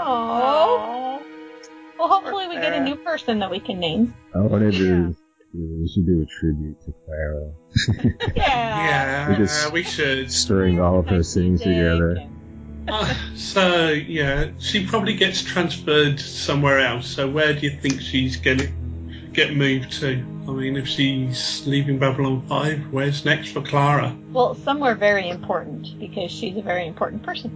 You 0.00 0.06
Oh. 0.06 1.20
Aww. 1.22 1.98
Well, 1.98 2.08
hopefully 2.08 2.48
we 2.48 2.54
get 2.54 2.72
a 2.72 2.80
new 2.80 2.96
person 2.96 3.40
that 3.40 3.50
we 3.50 3.60
can 3.60 3.78
name. 3.78 4.14
I 4.34 4.38
wanted 4.38 4.72
to. 4.72 4.78
do. 4.78 5.16
We 5.52 5.88
should 5.92 6.06
do 6.06 6.22
a 6.22 6.26
tribute 6.26 6.80
to 6.84 6.94
Clara. 7.04 7.50
Yeah. 8.36 9.28
We 9.28 9.34
Yeah, 9.34 9.38
just- 9.38 9.72
we 9.72 9.82
should. 9.82 10.30
String 10.32 10.80
all 10.80 11.00
of 11.00 11.06
her 11.08 11.22
scenes 11.22 11.60
together. 11.60 12.26
Uh, 12.88 13.14
so 13.34 13.88
yeah, 13.90 14.50
she 14.58 14.86
probably 14.86 15.14
gets 15.14 15.42
transferred 15.42 16.18
somewhere 16.18 16.78
else. 16.80 17.06
So 17.08 17.28
where 17.28 17.52
do 17.52 17.60
you 17.66 17.70
think 17.76 18.00
she's 18.00 18.36
gonna 18.36 18.68
get 19.46 19.56
moved 19.56 19.92
to? 20.00 20.22
I 20.48 20.52
mean, 20.52 20.76
if 20.76 20.86
she's 20.86 21.66
leaving 21.66 21.98
Babylon 21.98 22.42
Five, 22.46 22.80
where's 22.92 23.24
next 23.24 23.52
for 23.52 23.62
Clara? 23.62 24.14
Well, 24.32 24.54
somewhere 24.54 24.94
very 24.94 25.28
important 25.28 25.98
because 25.98 26.30
she's 26.30 26.56
a 26.58 26.62
very 26.62 26.86
important 26.86 27.22
person. 27.22 27.50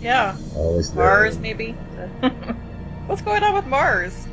Yeah, 0.00 0.34
Yeah. 0.34 0.36
always 0.56 0.92
there. 0.92 1.04
Mars, 1.04 1.38
maybe? 1.38 1.72
What's 3.06 3.20
going 3.22 3.42
on 3.42 3.54
with 3.54 3.66
Mars? 3.66 4.26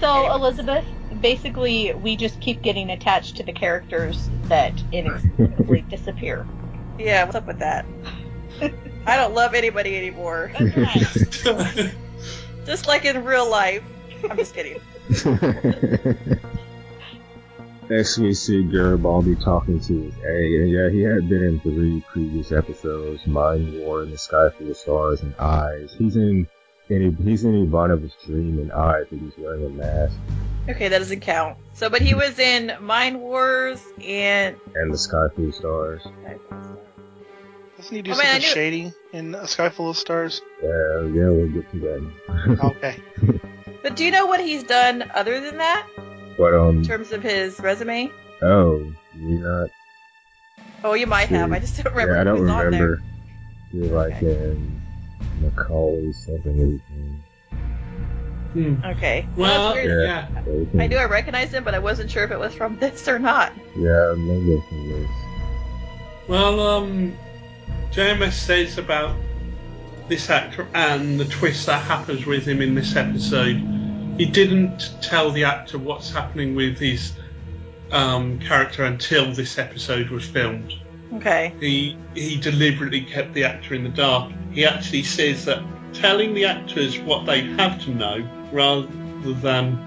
So, 0.00 0.10
Anyway. 0.10 0.34
Elizabeth, 0.36 0.84
basically, 1.20 1.92
we 1.92 2.16
just 2.16 2.40
keep 2.40 2.62
getting 2.62 2.90
attached 2.90 3.36
to 3.36 3.42
the 3.42 3.52
characters 3.52 4.30
that 4.44 4.72
inexplicably 4.92 5.82
disappear. 5.90 6.46
Yeah, 6.98 7.24
what's 7.24 7.36
up 7.36 7.46
with 7.46 7.58
that? 7.58 7.84
I 9.06 9.16
don't 9.16 9.34
love 9.34 9.52
anybody 9.54 9.96
anymore. 9.98 10.50
That's 10.58 11.44
right. 11.44 11.94
Just 12.64 12.86
like 12.88 13.04
in 13.04 13.22
real 13.22 13.48
life. 13.50 13.82
I'm 14.30 14.36
just 14.38 14.54
kidding. 14.54 14.80
Next, 17.88 18.18
we 18.18 18.34
see 18.34 18.64
Garibaldi 18.64 19.36
talking 19.36 19.78
to 19.80 20.02
his 20.02 20.14
A, 20.24 20.56
and 20.56 20.70
yeah, 20.70 20.88
he 20.88 21.02
had 21.02 21.28
been 21.28 21.44
in 21.44 21.60
three 21.60 22.02
previous 22.12 22.50
episodes: 22.50 23.24
Mind 23.28 23.78
War, 23.80 24.02
and 24.02 24.12
The 24.12 24.18
Sky 24.18 24.50
Full 24.50 24.68
of 24.70 24.76
Stars, 24.76 25.22
and 25.22 25.32
Eyes. 25.36 25.94
He's 25.96 26.16
in, 26.16 26.48
in 26.88 27.14
he's 27.16 27.44
in 27.44 27.52
Ivanova's 27.70 28.16
dream 28.26 28.58
and 28.58 28.72
Eyes, 28.72 29.06
and 29.12 29.20
he's 29.20 29.38
wearing 29.38 29.64
a 29.64 29.68
mask, 29.68 30.16
Okay, 30.68 30.88
that 30.88 30.98
doesn't 30.98 31.20
count. 31.20 31.58
So, 31.74 31.88
but 31.88 32.02
he 32.02 32.14
was 32.14 32.40
in 32.40 32.72
Mind 32.80 33.20
Wars 33.20 33.80
and. 34.04 34.56
and 34.74 34.92
The 34.92 34.98
Sky 34.98 35.28
Full 35.36 35.48
of 35.50 35.54
Stars. 35.54 36.02
Doesn't 37.76 37.94
he 37.94 38.02
do 38.02 38.10
Oh, 38.10 38.16
man, 38.16 38.24
something 38.24 38.40
knew- 38.40 38.46
shady 38.54 38.92
in 39.12 39.34
A 39.36 39.46
Sky 39.46 39.68
Full 39.68 39.90
of 39.90 39.96
Stars? 39.96 40.42
Yeah, 40.60 41.02
yeah, 41.02 41.28
we'll 41.30 41.50
get 41.52 41.70
to 41.70 41.78
that. 41.78 42.58
Okay. 42.64 42.96
But 43.86 43.94
do 43.94 44.04
you 44.04 44.10
know 44.10 44.26
what 44.26 44.40
he's 44.40 44.64
done 44.64 45.08
other 45.14 45.40
than 45.40 45.58
that 45.58 45.86
but 46.36 46.52
um, 46.52 46.78
in 46.78 46.82
terms 46.82 47.12
of 47.12 47.22
his 47.22 47.60
resume? 47.60 48.10
oh, 48.42 48.92
you're 49.14 49.38
not. 49.38 49.70
Oh, 50.82 50.94
you 50.94 51.06
might 51.06 51.28
have. 51.28 51.52
I 51.52 51.60
just 51.60 51.80
don't 51.80 51.94
remember. 51.94 52.14
yeah, 52.16 52.20
I 52.20 52.24
don't 52.24 52.38
who's 52.38 52.50
on 52.50 52.70
there. 52.72 52.80
remember. 52.82 53.02
You're 53.72 53.94
like 53.94 54.20
in 54.22 54.82
Macaulay 55.40 56.12
something. 56.14 56.56
His 56.56 56.80
name. 56.90 57.22
Hmm. 58.54 58.84
Okay. 58.86 59.28
Well, 59.36 59.74
Well, 59.74 59.86
yeah. 59.86 60.26
Yeah, 60.34 60.82
I 60.82 60.88
knew 60.88 60.96
I 60.96 61.04
recognized 61.04 61.54
him, 61.54 61.62
but 61.62 61.76
I 61.76 61.78
wasn't 61.78 62.10
sure 62.10 62.24
if 62.24 62.32
it 62.32 62.40
was 62.40 62.54
from 62.54 62.76
this 62.80 63.06
or 63.06 63.20
not. 63.20 63.52
Yeah, 63.76 64.14
maybe 64.18 64.54
it's 64.54 64.68
from 64.68 64.88
this. 64.88 65.10
Well, 66.26 66.58
um, 66.58 67.16
JMS 67.92 68.32
says 68.32 68.78
about 68.78 69.14
this 70.08 70.28
actor 70.28 70.66
and 70.74 71.20
the 71.20 71.24
twist 71.24 71.66
that 71.66 71.84
happens 71.84 72.26
with 72.26 72.46
him 72.46 72.60
in 72.60 72.74
this 72.74 72.96
episode. 72.96 73.75
He 74.16 74.24
didn't 74.24 74.94
tell 75.02 75.30
the 75.30 75.44
actor 75.44 75.78
what's 75.78 76.10
happening 76.10 76.54
with 76.54 76.78
his 76.78 77.12
um, 77.92 78.38
character 78.38 78.84
until 78.84 79.32
this 79.32 79.58
episode 79.58 80.08
was 80.10 80.24
filmed. 80.24 80.72
Okay. 81.14 81.54
He 81.60 81.96
he 82.14 82.36
deliberately 82.36 83.02
kept 83.02 83.34
the 83.34 83.44
actor 83.44 83.74
in 83.74 83.84
the 83.84 83.90
dark. 83.90 84.32
He 84.52 84.64
actually 84.64 85.02
says 85.02 85.44
that 85.44 85.62
telling 85.92 86.34
the 86.34 86.46
actors 86.46 86.98
what 86.98 87.26
they 87.26 87.42
have 87.42 87.82
to 87.84 87.90
know 87.90 88.28
rather 88.52 88.88
than 89.22 89.78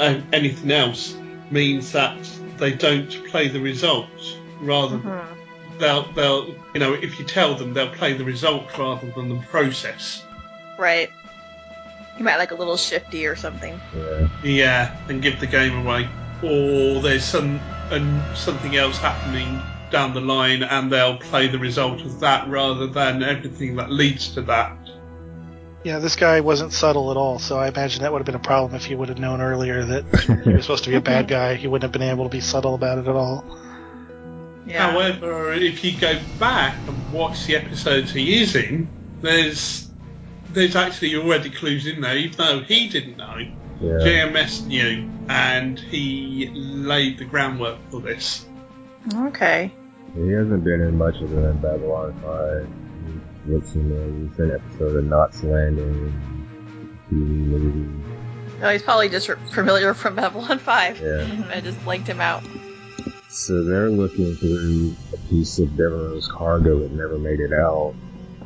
uh, 0.00 0.20
anything 0.32 0.70
else 0.70 1.16
means 1.50 1.92
that 1.92 2.16
they 2.58 2.72
don't 2.72 3.10
play 3.26 3.48
the 3.48 3.60
results. 3.60 4.36
Rather, 4.60 4.98
Mhm. 4.98 5.24
they'll 5.78 6.12
they'll 6.12 6.46
you 6.74 6.80
know 6.80 6.94
if 6.94 7.18
you 7.18 7.24
tell 7.24 7.54
them 7.54 7.74
they'll 7.74 7.90
play 7.90 8.12
the 8.14 8.24
result 8.24 8.66
rather 8.78 9.10
than 9.10 9.28
the 9.28 9.40
process. 9.46 10.22
Right. 10.78 11.10
He 12.18 12.24
might 12.24 12.36
like 12.36 12.50
a 12.50 12.56
little 12.56 12.76
shifty 12.76 13.26
or 13.26 13.36
something. 13.36 13.80
Yeah. 13.96 14.28
Yeah, 14.42 14.96
and 15.08 15.22
give 15.22 15.38
the 15.38 15.46
game 15.46 15.86
away. 15.86 16.08
Or 16.42 17.00
there's 17.00 17.24
some 17.24 17.60
and 17.90 18.36
something 18.36 18.76
else 18.76 18.98
happening 18.98 19.62
down 19.90 20.12
the 20.12 20.20
line, 20.20 20.62
and 20.62 20.92
they'll 20.92 21.16
play 21.16 21.46
the 21.46 21.58
result 21.58 22.02
of 22.02 22.20
that 22.20 22.48
rather 22.48 22.86
than 22.86 23.22
everything 23.22 23.76
that 23.76 23.90
leads 23.90 24.34
to 24.34 24.42
that. 24.42 24.76
Yeah, 25.84 26.00
this 26.00 26.16
guy 26.16 26.40
wasn't 26.40 26.72
subtle 26.72 27.10
at 27.12 27.16
all, 27.16 27.38
so 27.38 27.56
I 27.56 27.68
imagine 27.68 28.02
that 28.02 28.12
would 28.12 28.18
have 28.18 28.26
been 28.26 28.34
a 28.34 28.40
problem 28.40 28.74
if 28.74 28.84
he 28.84 28.94
would 28.94 29.08
have 29.08 29.20
known 29.20 29.40
earlier 29.40 29.84
that 29.84 30.42
he 30.44 30.52
was 30.52 30.64
supposed 30.64 30.84
to 30.84 30.90
be 30.90 30.96
a 30.96 31.00
bad 31.00 31.28
guy. 31.38 31.54
He 31.54 31.68
wouldn't 31.68 31.84
have 31.84 31.92
been 31.92 32.10
able 32.10 32.24
to 32.24 32.30
be 32.30 32.40
subtle 32.40 32.74
about 32.74 32.98
it 32.98 33.06
at 33.06 33.14
all. 33.14 33.44
Yeah. 34.66 34.90
However, 34.90 35.52
if 35.54 35.84
you 35.84 35.98
go 35.98 36.18
back 36.38 36.76
and 36.86 37.12
watch 37.12 37.46
the 37.46 37.56
episodes 37.56 38.12
he 38.12 38.42
is 38.42 38.56
in, 38.56 38.88
there's 39.22 39.87
there's 40.58 40.76
actually 40.76 41.16
already 41.16 41.50
clues 41.50 41.86
in 41.86 42.00
there, 42.00 42.16
even 42.16 42.36
though 42.36 42.60
he 42.60 42.88
didn't 42.88 43.16
know. 43.16 43.38
Yeah. 43.80 43.92
JMS 44.00 44.66
knew, 44.66 45.08
and 45.28 45.78
he 45.78 46.50
laid 46.52 47.18
the 47.18 47.24
groundwork 47.24 47.78
for 47.90 48.00
this. 48.00 48.44
Okay. 49.14 49.72
He 50.14 50.28
hasn't 50.30 50.64
been 50.64 50.80
in 50.80 50.98
much 50.98 51.16
of 51.20 51.30
than 51.30 51.58
Babylon 51.58 52.18
5. 52.22 52.68
He 53.46 53.52
looks 53.52 53.74
in 53.74 53.90
there. 53.90 54.28
He's 54.28 54.38
in 54.38 54.50
an 54.50 54.60
episode 54.60 54.96
of 54.96 55.04
Knots 55.04 55.42
Landing, 55.44 56.12
TV 57.08 57.18
movie. 57.18 58.04
No, 58.60 58.72
he's 58.72 58.82
probably 58.82 59.08
just 59.08 59.30
familiar 59.52 59.94
from 59.94 60.16
Babylon 60.16 60.58
5. 60.58 61.00
Yeah. 61.00 61.44
I 61.54 61.60
just 61.60 61.82
blanked 61.84 62.08
him 62.08 62.20
out. 62.20 62.42
So 63.28 63.62
they're 63.62 63.90
looking 63.90 64.34
through 64.34 64.96
a 65.12 65.16
piece 65.28 65.58
of 65.60 65.76
Devereaux's 65.76 66.26
cargo 66.26 66.80
that 66.80 66.92
never 66.92 67.18
made 67.18 67.38
it 67.38 67.52
out. 67.52 67.94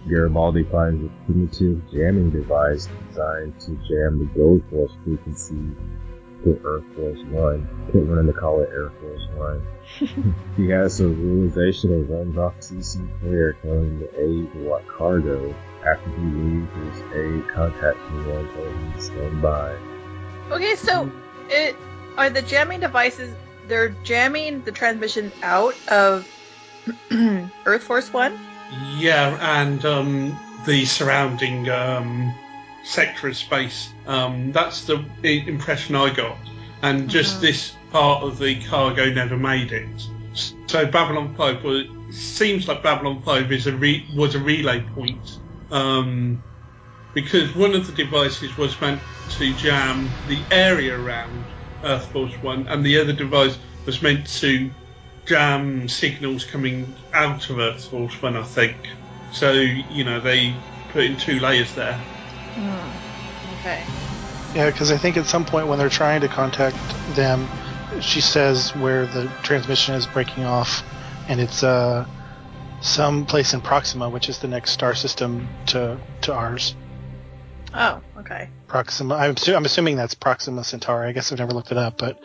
Garibaldi 0.09 0.65
finds 0.65 1.05
a 1.05 1.25
primitive 1.27 1.83
jamming 1.93 2.31
device 2.31 2.89
designed 3.09 3.59
to 3.61 3.71
jam 3.89 4.19
the 4.19 4.29
Gold 4.37 4.63
Force 4.71 4.93
frequency 5.05 5.77
to 6.43 6.61
Earth 6.65 6.85
Force 6.97 7.21
One. 7.31 7.69
Can't 7.93 8.09
remember 8.09 8.33
to 8.33 8.39
call 8.39 8.61
it 8.61 8.71
Air 8.73 8.91
Force 9.01 9.29
One. 9.37 9.67
he 10.57 10.69
has 10.71 11.01
a 11.01 11.09
realization 11.09 11.93
and 11.93 12.11
runs 12.11 12.37
off 12.37 12.57
to 12.57 12.63
see 12.63 12.83
Sinclair 12.83 13.53
telling 13.63 14.01
the 14.01 14.09
aide 14.21 14.53
to 14.53 14.59
what 14.69 14.87
cargo. 14.89 15.55
After 15.85 16.11
he 16.11 16.23
leaves, 16.23 16.75
his 16.75 17.03
aide 17.15 17.49
contacts 17.55 18.01
him 18.09 18.31
and 18.31 18.51
tells 18.51 18.67
him 18.67 18.93
to 18.93 19.03
stand 19.03 19.43
by. 19.43 19.77
Okay, 20.51 20.75
so 20.75 21.11
it 21.49 21.77
are 22.17 22.31
the 22.31 22.43
jamming 22.43 22.81
devices. 22.81 23.35
They're 23.69 23.91
jamming 24.05 24.63
the 24.63 24.73
transmission 24.73 25.31
out 25.43 25.75
of 25.89 26.29
Earth 27.65 27.83
Force 27.85 28.13
One. 28.13 28.39
Yeah, 28.97 29.37
and 29.61 29.85
um, 29.85 30.39
the 30.65 30.85
surrounding 30.85 31.69
um, 31.69 32.35
sector 32.83 33.29
of 33.29 33.37
space. 33.37 33.91
Um, 34.07 34.53
that's 34.53 34.85
the 34.85 35.05
impression 35.23 35.95
I 35.95 36.11
got. 36.11 36.37
And 36.83 37.09
just 37.09 37.39
Mhm. 37.39 37.41
this 37.41 37.73
part 37.91 38.23
of 38.23 38.39
the 38.39 38.61
cargo 38.63 39.11
never 39.11 39.37
made 39.37 39.73
it. 39.73 40.09
So 40.67 40.87
Babylon 40.87 41.35
5 41.37 41.63
was, 41.63 41.87
seems 42.11 42.67
like 42.67 42.83
Babylon 42.83 43.23
5 43.23 43.53
is 43.53 43.67
a 43.67 43.73
re, 43.73 44.05
was 44.17 44.35
a 44.35 44.39
relay 44.39 44.81
point. 44.95 45.39
Um, 45.71 46.43
because 47.15 47.55
one 47.55 47.75
of 47.75 47.87
the 47.87 47.93
devices 47.93 48.57
was 48.57 48.81
meant 48.81 49.01
to 49.31 49.53
jam 49.55 50.09
the 50.29 50.39
area 50.51 50.99
around 50.99 51.45
Earth 51.85 52.07
Force 52.07 52.33
One, 52.43 52.67
and 52.69 52.85
the 52.85 52.99
other 52.99 53.13
device 53.13 53.59
was 53.85 54.01
meant 54.03 54.27
to 54.41 54.71
jam 55.25 55.89
signals 55.89 56.45
coming 56.45 56.95
out 57.13 57.49
of 57.51 57.59
Earth 57.59 57.85
Force 57.87 58.21
One, 58.23 58.37
I 58.37 58.43
think. 58.43 58.77
So, 59.33 59.53
you 59.53 60.05
know, 60.05 60.21
they 60.21 60.55
put 60.93 61.05
in 61.05 61.17
two 61.17 61.39
layers 61.41 61.75
there. 61.75 61.99
Okay. 63.61 63.83
Yeah, 64.55 64.71
because 64.71 64.91
I 64.93 64.99
think 64.99 65.17
at 65.17 65.27
some 65.27 65.45
point 65.45 65.69
when 65.69 65.79
they're 65.79 65.89
trying 65.89 66.21
to 66.21 66.29
contact 66.29 66.77
them, 67.15 67.49
she 68.01 68.21
says 68.21 68.75
where 68.77 69.07
the 69.07 69.31
transmission 69.43 69.95
is 69.95 70.07
breaking 70.07 70.45
off, 70.45 70.83
and 71.29 71.41
it's 71.41 71.63
uh, 71.63 72.07
some 72.81 73.25
place 73.25 73.55
in 73.55 73.61
Proxima, 73.61 74.11
which 74.11 74.29
is 74.29 74.39
the 74.41 74.49
next 74.49 74.73
star 74.73 74.95
system 74.95 75.49
to 75.67 75.99
to 76.23 76.35
ours. 76.35 76.75
Oh, 77.75 78.03
okay. 78.19 78.51
Proxima. 78.67 79.15
I'm, 79.15 79.35
assu- 79.35 79.57
I'm 79.57 79.65
assuming 79.65 79.97
that's 79.97 80.15
Proxima 80.15 80.65
Centauri. 80.65 81.09
I 81.09 81.13
guess 81.13 81.33
I've 81.33 81.39
never 81.39 81.53
looked 81.53 81.73
it 81.73 81.79
up, 81.79 81.97
but 81.97 82.21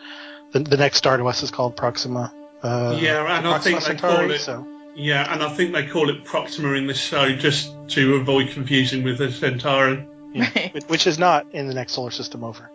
the, 0.52 0.60
the 0.60 0.76
next 0.76 0.98
star 0.98 1.16
to 1.16 1.24
us 1.26 1.42
is 1.42 1.50
called 1.50 1.76
Proxima. 1.76 2.34
Uh, 2.62 2.96
Yeah, 3.00 3.38
and 3.38 3.46
I 3.46 3.58
think 3.58 3.82
they 3.84 3.94
call 3.94 4.30
it- 4.30 4.40
So 4.40 4.66
Yeah, 4.96 5.32
and 5.32 5.42
I 5.42 5.48
think 5.50 5.72
they 5.72 5.86
call 5.86 6.10
it 6.10 6.24
Proxima 6.24 6.72
in 6.72 6.86
this 6.88 6.98
show 6.98 7.28
just 7.30 7.72
to 7.90 8.16
avoid 8.16 8.50
confusing 8.50 9.04
with 9.04 9.18
the 9.18 9.30
Centauri. 9.30 10.06
yeah, 10.34 10.48
Right. 10.56 10.74
which- 10.74 10.84
which 10.84 11.06
is 11.06 11.18
not 11.18 11.46
in 11.52 11.68
the 11.68 11.74
next 11.74 11.92
solar 11.92 12.10
system 12.10 12.42
over. 12.44 12.68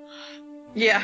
Yeah. 0.73 1.03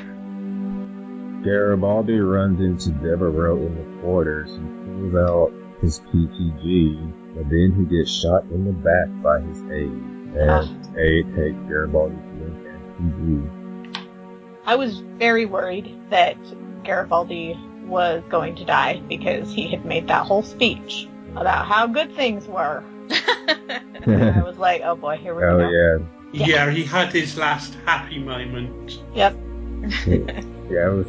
Garibaldi 1.44 2.20
runs 2.20 2.60
into 2.60 2.90
Devereaux 3.02 3.58
in 3.58 3.76
the 3.76 4.02
quarters 4.02 4.50
and 4.52 5.12
pulls 5.12 5.30
out 5.30 5.52
his 5.82 6.00
PPG, 6.12 6.98
but 7.36 7.50
then 7.50 7.74
he 7.78 7.98
gets 7.98 8.12
shot 8.12 8.44
in 8.52 8.66
the 8.66 8.72
back 8.74 9.08
by 9.24 9.40
his 9.42 9.62
aide. 9.72 10.38
And 10.38 10.68
his 10.86 10.88
aide 10.98 11.36
takes 11.36 11.58
Garibaldi's 11.68 12.18
link 12.42 12.56
and 13.00 13.50
I 14.66 14.76
was 14.76 15.00
very 15.00 15.46
worried 15.46 15.96
that 16.10 16.36
Garibaldi 16.84 17.58
was 17.90 18.24
going 18.30 18.56
to 18.56 18.66
die 18.66 19.02
because 19.08 19.52
he 19.52 19.68
had 19.68 19.84
made 19.86 20.08
that 20.08 20.26
whole 20.26 20.44
speech 20.44 21.08
about 21.36 21.66
how 21.66 21.88
good 21.88 22.14
things 22.16 22.48
were. 22.48 22.84
And 24.06 24.24
I 24.24 24.44
was 24.44 24.58
like, 24.58 24.82
oh 24.84 24.96
boy, 24.96 25.18
here 25.18 25.36
we 25.36 25.44
Oh 25.44 25.58
go. 25.58 25.70
yeah, 25.70 25.98
Yeah. 26.32 26.46
Yeah, 26.66 26.72
he 26.72 26.84
had 26.86 27.12
his 27.12 27.38
last 27.38 27.76
happy 27.86 28.18
moment. 28.20 29.00
Yep. 29.14 29.36
yeah, 30.08 30.88
it 30.88 30.94
was. 30.94 31.08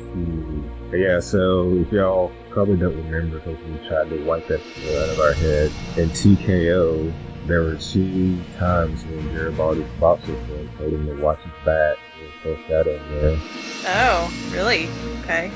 Yeah, 0.92 1.20
so 1.20 1.72
if 1.76 1.92
y'all 1.92 2.32
probably 2.50 2.76
don't 2.76 2.96
remember 2.96 3.38
because 3.38 3.56
we 3.64 3.88
tried 3.88 4.10
to 4.10 4.24
wipe 4.24 4.46
that 4.48 4.60
out 4.60 5.08
of 5.10 5.20
our 5.20 5.32
head. 5.34 5.70
In 5.96 6.10
TKO, 6.10 7.12
there 7.46 7.62
were 7.62 7.76
two 7.76 8.40
times 8.58 9.04
when 9.04 9.28
Garibaldi's 9.32 9.88
boxer 10.00 10.34
friend 10.46 10.68
told 10.78 10.92
him 10.92 11.06
to 11.06 11.22
watch 11.22 11.38
his 11.42 11.52
back. 11.64 11.96
and 12.20 12.32
There 12.42 12.52
was 12.52 12.60
foreshadowing 12.60 13.20
there. 13.20 13.38
oh, 13.86 14.32
really? 14.52 14.88
Okay. 15.22 15.50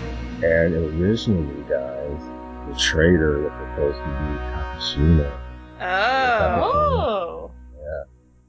And 0.45 0.74
originally, 1.01 1.62
guys, 1.62 2.20
the 2.68 2.78
traitor 2.78 3.42
was 3.42 3.53
supposed 3.53 3.99
to 3.99 4.05
be 4.05 5.01
Takashima. 5.01 5.40
Oh. 5.80 6.62
Oh. 6.62 7.51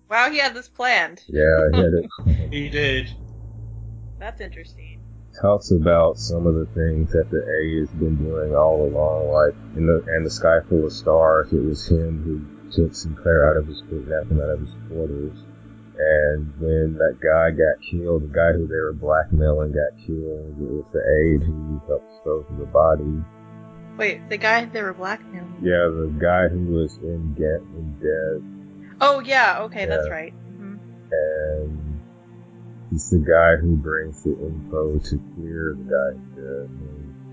Wow, 0.10 0.30
he 0.30 0.38
had 0.38 0.54
this 0.54 0.68
planned. 0.68 1.24
Yeah, 1.28 1.68
he 1.72 1.78
had 1.78 1.94
it. 1.94 2.50
He 2.54 2.70
did. 2.70 3.12
That's 4.20 4.40
interesting. 4.40 5.02
talks 5.42 5.72
about 5.72 6.18
some 6.18 6.46
of 6.48 6.56
the 6.56 6.68
things 6.68 7.12
that 7.12 7.30
the 7.32 7.42
A 7.44 7.80
has 7.82 7.90
been 7.90 8.16
doing 8.18 8.56
all 8.56 8.86
along, 8.88 9.30
like 9.32 9.54
in 9.76 9.86
the 9.88 10.04
and 10.08 10.26
the 10.26 10.30
Sky 10.30 10.60
Full 10.70 10.86
of 10.86 10.94
Stars. 10.94 11.52
It 11.52 11.64
was 11.64 11.88
him 11.88 12.24
who 12.24 12.72
took 12.72 12.96
Sinclair 12.96 13.50
out 13.50 13.58
of 13.58 13.68
his 13.68 13.82
kidnapped 13.90 14.32
him 14.32 14.40
out 14.42 14.50
of 14.50 14.60
his 14.62 14.70
quarters. 14.88 15.38
And 15.98 16.52
when 16.60 16.98
that 17.00 17.18
guy 17.24 17.52
got 17.52 17.80
killed, 17.90 18.24
the 18.24 18.34
guy 18.34 18.52
who 18.52 18.68
they 18.68 18.76
were 18.76 18.94
blackmailing 18.94 19.72
got 19.72 19.96
killed. 20.06 20.56
It 20.60 20.72
was 20.72 20.86
the 20.92 21.00
aide 21.00 21.44
who 21.48 21.82
helped 21.88 22.10
dispose 22.12 22.46
of 22.50 22.58
the 22.58 22.66
body. 22.66 23.24
Wait, 23.98 24.28
the 24.30 24.38
guy 24.38 24.66
they 24.66 24.82
were 24.84 24.94
blackmailing. 24.94 25.56
Yeah, 25.64 25.88
the 25.88 26.12
guy 26.20 26.50
who 26.50 26.66
was 26.74 26.98
in 26.98 27.34
Get 27.34 27.64
in 27.80 27.96
Dead. 28.04 28.98
Oh 29.00 29.20
yeah, 29.22 29.60
okay, 29.64 29.86
that's 29.86 30.08
Yeah. 30.08 30.14
right. 30.14 30.34
hmm 30.34 30.76
and 31.12 32.02
he's 32.92 33.10
the 33.10 33.20
guy 33.20 33.56
who 33.56 33.78
brings 33.78 34.22
the 34.24 34.32
info 34.32 34.98
to 35.00 35.18
clear 35.36 35.76
the 35.78 35.84
guy. 35.88 36.12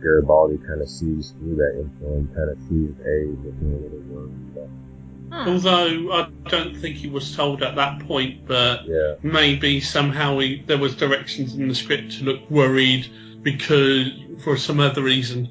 Garibaldi 0.00 0.58
kind 0.58 0.82
of 0.82 0.88
sees 0.88 1.30
through 1.38 1.56
that 1.56 1.78
info 1.78 2.14
and 2.14 2.34
kind 2.34 2.50
of 2.50 2.58
sees 2.68 2.90
Abe 3.06 3.38
looking 3.44 3.82
little 3.82 4.02
worried. 4.10 4.70
Hmm. 5.33 5.49
Although 5.49 6.12
I 6.12 6.28
don't 6.51 6.76
think 6.76 6.97
he 6.97 7.09
was 7.09 7.35
told 7.35 7.62
at 7.62 7.74
that 7.76 8.07
point, 8.07 8.47
but 8.47 8.85
Yeah, 8.85 9.14
maybe 9.22 9.80
somehow 9.80 10.39
he, 10.39 10.62
there 10.66 10.76
was 10.76 10.95
directions 10.95 11.55
in 11.55 11.68
the 11.68 11.74
script 11.74 12.18
to 12.18 12.24
look 12.24 12.51
worried 12.51 13.11
because 13.41 14.09
for 14.45 14.59
some 14.59 14.78
other 14.78 15.03
reason. 15.03 15.49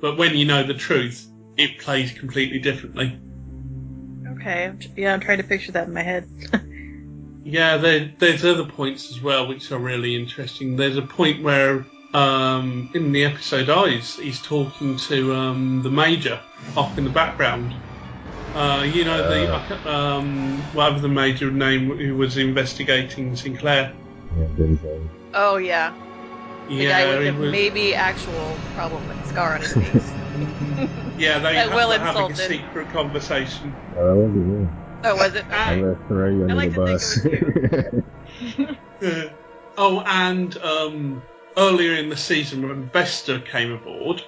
But 0.00 0.16
when 0.16 0.36
you 0.36 0.44
know 0.44 0.62
the 0.62 0.74
truth, 0.74 1.26
it 1.56 1.80
plays 1.80 2.12
completely 2.12 2.60
differently. 2.60 3.18
Okay, 4.28 4.72
yeah, 4.96 5.14
I'm 5.14 5.20
trying 5.20 5.38
to 5.38 5.44
picture 5.44 5.72
that 5.72 5.88
in 5.88 5.94
my 5.94 6.02
head. 6.02 6.28
Yeah, 7.46 7.76
there, 7.76 8.10
there's 8.18 8.42
other 8.42 8.64
points 8.64 9.10
as 9.10 9.20
well 9.20 9.46
which 9.46 9.70
are 9.70 9.78
really 9.78 10.16
interesting. 10.16 10.76
There's 10.76 10.96
a 10.96 11.02
point 11.02 11.42
where 11.42 11.84
um, 12.14 12.88
in 12.94 13.12
the 13.12 13.26
episode 13.26 13.68
Eyes, 13.68 14.16
he's 14.16 14.40
talking 14.40 14.96
to 14.96 15.34
um, 15.34 15.82
the 15.82 15.90
Major 15.90 16.40
off 16.74 16.96
in 16.96 17.04
the 17.04 17.10
background. 17.10 17.74
Uh, 18.54 18.82
you 18.84 19.04
know, 19.04 19.18
the 19.28 19.88
uh, 19.88 19.90
um, 19.90 20.62
whatever 20.72 21.00
the 21.00 21.08
Major 21.08 21.50
name 21.50 21.96
who 21.96 22.14
was 22.16 22.36
investigating 22.36 23.34
Sinclair. 23.34 23.92
yeah, 24.38 24.44
Denzel. 24.56 25.08
oh 25.34 25.56
yeah, 25.56 25.92
the 26.68 26.74
yeah, 26.74 27.04
guy 27.04 27.18
with 27.18 27.34
the 27.34 27.40
was- 27.40 27.50
maybe 27.52 27.94
actual 27.94 28.60
problem 28.74 29.08
with 29.08 29.26
scar 29.26 29.54
on 29.56 29.60
his 29.60 29.72
face. 29.74 30.12
yeah, 31.18 31.38
they 31.40 31.54
that 31.54 31.68
have 31.68 31.74
Will 31.74 31.88
were 31.88 31.98
having 31.98 32.30
a 32.30 32.36
secret 32.36 32.88
conversation. 32.90 33.74
Oh, 33.96 34.06
that 34.06 34.14
wasn't 34.14 34.46
me. 34.46 34.68
oh, 35.04 35.16
was 35.16 35.34
it? 35.34 35.44
I'm 35.50 35.78
Ah, 35.78 35.82
gonna 35.82 36.06
throw 36.06 36.28
you 36.30 36.42
under 36.44 36.54
like 36.54 36.72
the 36.72 38.02
bus. 39.00 39.24
Oh, 39.76 40.00
and 40.06 40.56
um, 40.58 41.22
earlier 41.56 41.94
in 41.94 42.08
the 42.08 42.16
season 42.16 42.68
when 42.68 42.86
Bester 42.86 43.40
came 43.40 43.72
aboard, 43.72 44.22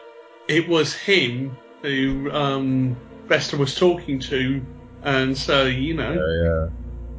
it 0.49 0.69
was 0.69 0.93
him 0.93 1.57
who 1.83 2.29
um, 2.33 2.97
Bester 3.29 3.57
was 3.57 3.75
talking 3.75 4.19
to, 4.21 4.65
and 5.03 5.37
so 5.37 5.65
you 5.65 5.95
know, 5.95 6.13
oh 6.19 6.73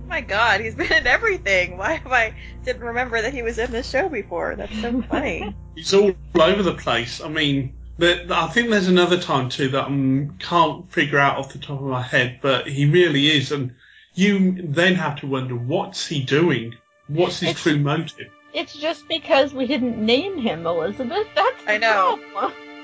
My 0.07 0.21
God, 0.21 0.61
he's 0.61 0.75
been 0.81 0.91
in 0.91 1.07
everything. 1.07 1.77
Why 1.77 1.93
have 1.93 2.11
I 2.11 2.33
didn't 2.63 2.83
remember 2.83 3.21
that 3.21 3.33
he 3.33 3.41
was 3.41 3.57
in 3.57 3.71
this 3.71 3.89
show 3.89 4.09
before? 4.09 4.55
That's 4.55 4.79
so 4.81 5.01
funny. 5.09 5.55
he's 5.75 5.93
all 5.93 6.13
over 6.35 6.63
the 6.63 6.73
place. 6.75 7.21
I 7.21 7.29
mean, 7.29 7.73
the, 7.97 8.25
I 8.31 8.47
think 8.47 8.69
there's 8.69 8.87
another 8.87 9.19
time 9.19 9.49
too 9.49 9.69
that 9.69 9.85
I 9.85 10.27
can't 10.39 10.91
figure 10.91 11.19
out 11.19 11.37
off 11.37 11.53
the 11.53 11.59
top 11.59 11.79
of 11.81 11.87
my 11.87 12.01
head, 12.01 12.39
but 12.41 12.67
he 12.67 12.85
really 12.85 13.27
is, 13.27 13.51
and 13.51 13.73
you 14.13 14.61
then 14.61 14.95
have 14.95 15.19
to 15.21 15.27
wonder 15.27 15.55
what's 15.55 16.07
he 16.07 16.23
doing, 16.23 16.75
what's 17.07 17.39
his 17.39 17.49
It's- 17.49 17.63
true 17.63 17.77
motive. 17.79 18.29
It's 18.53 18.73
just 18.73 19.07
because 19.07 19.53
we 19.53 19.67
didn't 19.67 20.03
name 20.03 20.37
him 20.39 20.65
Elizabeth. 20.65 21.27
That's 21.35 21.63
the 21.63 21.73
I 21.73 21.77
know. 21.77 22.17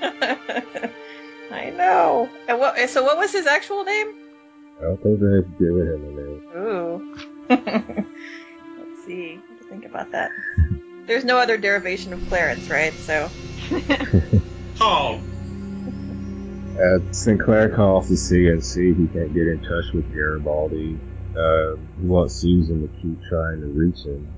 problem. 1.54 1.74
I 1.74 1.76
know. 1.76 2.30
And 2.48 2.58
what? 2.58 2.90
So 2.90 3.02
what 3.02 3.16
was 3.18 3.32
his 3.32 3.46
actual 3.46 3.84
name? 3.84 4.14
I 4.78 4.82
don't 4.82 5.02
think 5.02 5.20
they've 5.20 5.58
given 5.58 5.86
him 5.86 6.04
a 6.04 6.20
name. 6.20 6.42
Ooh. 6.56 7.16
Let's 8.78 9.06
see. 9.06 9.36
What 9.36 9.68
think 9.68 9.84
about 9.84 10.10
that? 10.12 10.30
There's 11.06 11.24
no 11.24 11.38
other 11.38 11.56
derivation 11.58 12.12
of 12.12 12.26
Clarence, 12.28 12.68
right? 12.68 12.92
So 12.94 13.30
Oh, 14.80 15.20
Uh, 16.74 17.12
Sinclair 17.12 17.68
calls 17.68 18.08
the 18.08 18.16
CNC. 18.16 18.98
He 18.98 19.06
can't 19.12 19.32
get 19.32 19.46
in 19.46 19.60
touch 19.60 19.92
with 19.92 20.12
Garibaldi. 20.12 20.98
Uh, 21.36 21.76
he 22.00 22.06
wants 22.06 22.34
Susan 22.34 22.82
to 22.82 22.88
keep 23.00 23.18
trying 23.28 23.60
to 23.60 23.66
reach 23.66 24.04
him. 24.04 24.28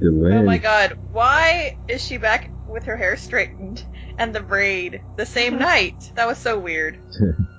Delenn, 0.00 0.40
Oh 0.40 0.42
my 0.42 0.58
god, 0.58 0.98
why 1.12 1.76
is 1.86 2.02
she 2.04 2.16
back 2.16 2.50
with 2.68 2.84
her 2.84 2.96
hair 2.96 3.16
straightened 3.16 3.84
and 4.18 4.34
the 4.34 4.40
braid 4.40 5.02
the 5.16 5.26
same 5.26 5.54
mm-hmm. 5.54 5.62
night? 5.62 6.12
That 6.14 6.26
was 6.26 6.38
so 6.38 6.58
weird. 6.58 6.98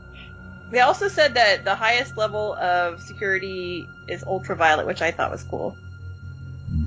they 0.72 0.80
also 0.80 1.08
said 1.08 1.36
that 1.36 1.64
the 1.64 1.76
highest 1.76 2.18
level 2.18 2.54
of 2.56 3.02
security 3.02 3.88
is 4.08 4.24
ultraviolet, 4.24 4.86
which 4.86 5.02
I 5.02 5.12
thought 5.12 5.32
was 5.32 5.44
cool. 5.44 5.76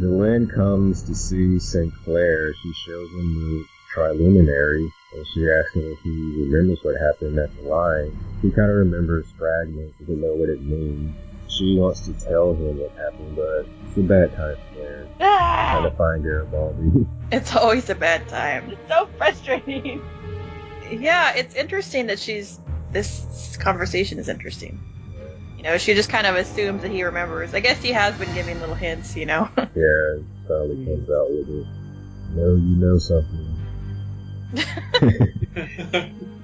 Delenn 0.00 0.52
comes 0.52 1.02
to 1.04 1.14
see 1.14 1.58
St. 1.58 1.92
Clair. 2.04 2.52
She 2.54 2.72
shows 2.86 3.10
him 3.10 3.34
the 3.34 3.64
triluminary, 3.94 4.86
and 5.14 5.26
she 5.32 5.48
asks 5.50 5.74
him 5.74 5.92
if 5.92 5.98
he 6.00 6.44
remembers 6.44 6.78
what 6.82 7.00
happened 7.00 7.38
at 7.38 7.54
the 7.56 7.62
line. 7.62 8.16
He 8.42 8.50
kind 8.50 8.70
of 8.70 8.76
remembers 8.76 9.26
fragments, 9.38 9.98
doesn't 10.00 10.20
know 10.20 10.34
what 10.34 10.48
it 10.48 10.60
means. 10.60 11.14
She 11.49 11.76
wants 11.78 12.07
to 12.07 12.12
tell 12.12 12.53
him 12.53 12.78
what 12.78 12.92
happened, 12.92 13.36
but 13.36 13.66
it's 13.86 13.96
a 13.96 14.03
bad 14.03 14.36
time 14.36 14.57
for 14.74 14.82
her. 14.82 15.09
Trying 15.18 15.86
ah, 15.86 15.88
to 15.88 15.96
find 15.96 16.22
Garibaldi. 16.22 17.07
It's 17.30 17.55
always 17.55 17.90
a 17.90 17.94
bad 17.94 18.26
time. 18.28 18.70
it's 18.70 18.88
so 18.88 19.07
frustrating. 19.18 20.03
Yeah, 20.90 21.34
it's 21.36 21.55
interesting 21.55 22.07
that 22.07 22.18
she's. 22.18 22.59
This 22.90 23.59
conversation 23.59 24.18
is 24.18 24.30
interesting. 24.30 24.80
You 25.59 25.64
know, 25.64 25.76
she 25.76 25.92
just 25.92 26.09
kind 26.09 26.26
of 26.26 26.36
assumes 26.36 26.80
that 26.80 26.90
he 26.90 27.05
remembers. 27.05 27.53
I 27.53 27.61
guess 27.61 27.82
he 27.82 27.92
has 27.92 28.16
been 28.16 28.32
giving 28.32 28.59
little 28.61 28.74
hints, 28.74 29.14
you 29.14 29.26
know. 29.26 29.51
yeah, 29.59 30.22
finally 30.46 30.86
comes 30.86 31.11
out 31.11 31.30
with 31.30 31.51
it. 31.51 31.66
No, 32.30 32.55
you 32.55 32.76
know 32.76 32.96
something. 32.96 33.57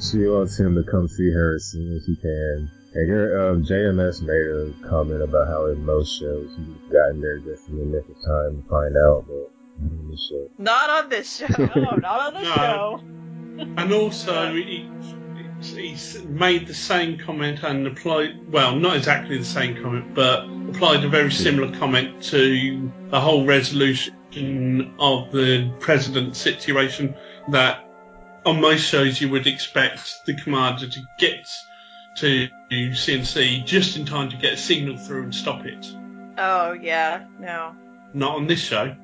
She 0.00 0.26
wants 0.26 0.58
him 0.58 0.76
to 0.76 0.90
come 0.90 1.08
see 1.08 1.30
her 1.30 1.56
as 1.56 1.66
soon 1.66 1.94
as 1.94 2.06
he 2.06 2.16
can. 2.16 2.70
And 2.92 3.06
here, 3.08 3.40
um, 3.40 3.64
JMS 3.64 4.22
made 4.22 4.46
a 4.84 4.88
comment 4.88 5.22
about 5.22 5.46
how 5.46 5.66
in 5.66 5.84
most 5.84 6.18
shows 6.18 6.50
he's 6.56 6.92
gotten 6.92 7.20
there 7.20 7.38
just 7.38 7.68
in 7.68 7.78
the 7.78 7.84
nick 7.84 8.08
of 8.08 8.16
time 8.16 8.62
to 8.62 8.68
find 8.68 8.96
out, 8.96 9.24
but 9.28 9.52
not 9.80 9.92
in 9.92 10.10
this 10.10 10.26
show. 10.28 10.48
Not 10.58 10.90
on 10.90 11.08
this 11.08 11.36
show. 11.36 11.46
No, 11.76 11.94
not 11.96 12.20
on 12.20 12.34
the 12.34 12.42
No. 12.42 12.54
show. 12.54 13.00
And 13.76 13.92
also, 13.92 14.54
he, 14.54 14.88
he's 15.62 16.20
made 16.24 16.66
the 16.66 16.74
same 16.74 17.18
comment 17.18 17.62
and 17.62 17.86
applied, 17.86 18.50
well, 18.50 18.74
not 18.74 18.96
exactly 18.96 19.38
the 19.38 19.44
same 19.44 19.80
comment, 19.80 20.12
but 20.14 20.44
applied 20.70 21.04
a 21.04 21.08
very 21.08 21.30
similar 21.30 21.72
comment 21.78 22.22
to 22.24 22.90
the 23.10 23.20
whole 23.20 23.44
resolution 23.44 24.94
of 24.98 25.30
the 25.30 25.70
president 25.78 26.34
situation 26.36 27.14
that 27.50 27.84
on 28.46 28.60
most 28.60 28.80
shows 28.82 29.20
you 29.20 29.28
would 29.28 29.46
expect 29.46 30.12
the 30.26 30.34
commander 30.34 30.88
to 30.88 31.00
get 31.18 31.46
to 32.20 32.48
CNC 32.70 33.64
just 33.66 33.96
in 33.96 34.04
time 34.06 34.30
to 34.30 34.36
get 34.36 34.54
a 34.54 34.56
signal 34.56 34.96
through 34.96 35.24
and 35.24 35.34
stop 35.34 35.64
it. 35.64 35.86
Oh 36.38 36.72
yeah, 36.72 37.26
no. 37.38 37.74
Not 38.14 38.36
on 38.36 38.46
this 38.46 38.60
show. 38.60 38.94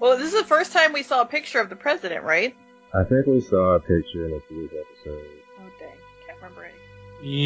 Well, 0.00 0.18
this 0.18 0.32
is 0.32 0.38
the 0.40 0.46
first 0.46 0.72
time 0.72 0.92
we 0.92 1.02
saw 1.02 1.22
a 1.22 1.26
picture 1.26 1.60
of 1.60 1.68
the 1.70 1.76
president, 1.76 2.22
right? 2.24 2.54
I 2.94 3.04
think 3.04 3.26
we 3.26 3.40
saw 3.40 3.74
a 3.74 3.80
picture 3.80 4.26
in 4.26 4.34
a 4.34 4.40
previous 4.40 4.72
episode. 4.72 5.26
Oh 5.58 5.70
dang, 5.78 5.88
can't 6.26 6.38
remember 6.42 6.64
any. 6.64 6.74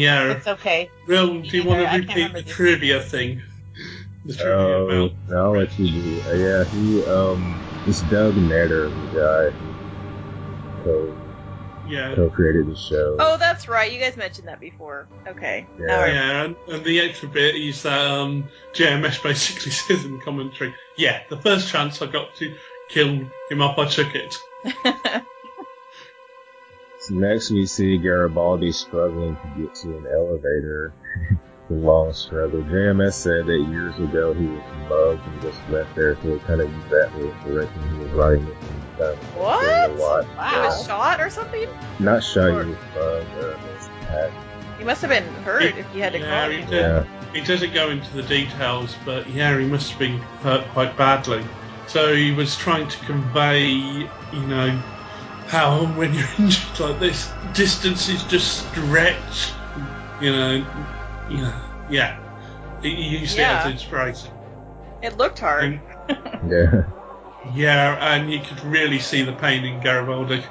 Yeah. 0.01 0.31
It's 0.33 0.47
okay. 0.47 0.89
Well, 1.07 1.41
do 1.41 1.57
you 1.57 1.63
want 1.67 1.87
to 1.89 1.95
repeat 1.97 2.15
remember 2.15 2.39
the 2.39 2.43
this. 2.45 2.55
trivia 2.55 3.01
thing? 3.01 3.41
the 4.25 4.33
trivia 4.33 4.53
Oh, 4.55 4.87
about. 4.89 5.11
I'll 5.35 5.51
let 5.57 5.77
you 5.79 5.89
do. 5.91 6.21
Uh, 6.29 6.33
yeah, 6.33 6.63
he 6.65 7.03
um, 7.05 7.83
this 7.85 8.01
Doug 8.01 8.35
Netter, 8.35 8.89
the 8.89 9.19
guy 9.19 9.57
who 9.57 10.83
co 10.83 11.20
Yeah, 11.91 12.15
co 12.15 12.29
created 12.29 12.67
the 12.67 12.75
show. 12.75 13.17
Oh, 13.19 13.37
that's 13.37 13.67
right. 13.67 13.91
You 13.91 13.99
guys 13.99 14.15
mentioned 14.17 14.47
that 14.47 14.59
before. 14.59 15.07
Okay. 15.27 15.67
Now 15.77 16.01
I- 16.01 16.07
yeah, 16.07 16.43
and, 16.45 16.55
and 16.67 16.83
the 16.83 16.99
extra 17.01 17.27
bit 17.27 17.55
is 17.55 17.83
that 17.83 18.11
um, 18.11 18.45
JMS 18.73 19.21
basically 19.21 19.71
says 19.71 20.05
in 20.05 20.19
commentary, 20.21 20.73
"Yeah, 20.95 21.23
the 21.29 21.37
first 21.37 21.69
chance 21.69 22.01
I 22.01 22.07
got 22.07 22.35
to 22.37 22.55
kill 22.89 23.27
him 23.49 23.61
up, 23.61 23.77
I 23.77 23.87
took 23.87 24.15
it." 24.15 24.35
So 27.03 27.15
next 27.15 27.49
we 27.49 27.65
see 27.65 27.97
Garibaldi 27.97 28.71
struggling 28.71 29.35
to 29.35 29.61
get 29.61 29.73
to 29.77 29.97
an 29.97 30.05
elevator. 30.05 30.93
the 31.67 31.77
long 31.77 32.13
struggle. 32.13 32.61
JMS 32.61 33.13
said 33.13 33.47
that 33.47 33.67
years 33.71 33.97
ago 33.97 34.33
he 34.33 34.45
was 34.45 34.61
mugged 34.89 35.25
and 35.25 35.41
just 35.41 35.57
left 35.69 35.95
there, 35.95 36.15
so 36.21 36.35
it 36.35 36.43
kind 36.45 36.61
of 36.61 36.71
used 36.71 36.89
that 36.89 37.11
little 37.15 37.33
direction 37.43 37.81
he 37.97 38.03
was 38.03 38.11
writing 38.11 38.45
it. 38.45 38.57
And 39.01 39.17
What? 39.35 39.89
explained 39.91 40.27
a. 40.37 40.49
He 40.49 40.59
was 40.59 40.85
shot 40.85 41.19
or 41.21 41.29
something? 41.29 41.67
Not 41.99 42.23
shot, 42.23 42.49
Or- 42.49 42.63
he 42.63 42.69
was 42.71 42.77
mugged. 42.95 42.97
Uh, 42.97 43.57
he 43.57 43.73
was 43.73 43.89
attacked. 44.01 44.33
He 44.79 44.83
must 44.85 45.01
have 45.01 45.09
been 45.11 45.27
hurt 45.43 45.63
if 45.77 45.85
you 45.93 46.01
had 46.01 46.13
to 46.13 46.19
Yeah, 46.19 46.41
call 46.41 46.49
he 46.49 46.57
him. 46.57 46.69
did. 46.69 46.79
Yeah. 46.81 47.03
He 47.33 47.41
doesn't 47.41 47.73
go 47.73 47.89
into 47.91 48.13
the 48.15 48.23
details, 48.23 48.95
but 49.05 49.29
yeah, 49.29 49.57
he 49.57 49.65
must 49.65 49.91
have 49.91 49.99
been 49.99 50.17
hurt 50.43 50.67
quite 50.69 50.97
badly. 50.97 51.45
So 51.87 52.13
he 52.13 52.31
was 52.31 52.55
trying 52.57 52.87
to 52.87 52.97
convey, 53.05 53.67
you 53.69 54.45
know, 54.47 54.81
how 55.47 55.85
when 55.97 56.13
you're 56.13 56.27
injured 56.39 56.79
like 56.79 56.99
this, 56.99 57.29
distances 57.53 58.23
just 58.23 58.69
stretch. 58.71 59.51
You 60.19 60.31
know, 60.31 60.65
you 61.29 61.37
know, 61.37 61.53
yeah. 61.89 62.17
He, 62.81 62.95
he 62.95 63.17
used 63.19 63.37
Yeah. 63.37 63.61
it 63.61 63.65
as 63.67 63.71
inspiration. 63.73 64.31
It 65.01 65.17
looked 65.17 65.39
hard. 65.39 65.79
And, 66.09 66.17
Yeah. 66.51 66.83
Yeah, 67.53 68.13
and 68.13 68.31
you 68.31 68.39
could 68.39 68.63
really 68.63 68.99
see 68.99 69.23
the 69.23 69.33
pain 69.33 69.65
in 69.65 69.81
Garibaldi. 69.81 70.43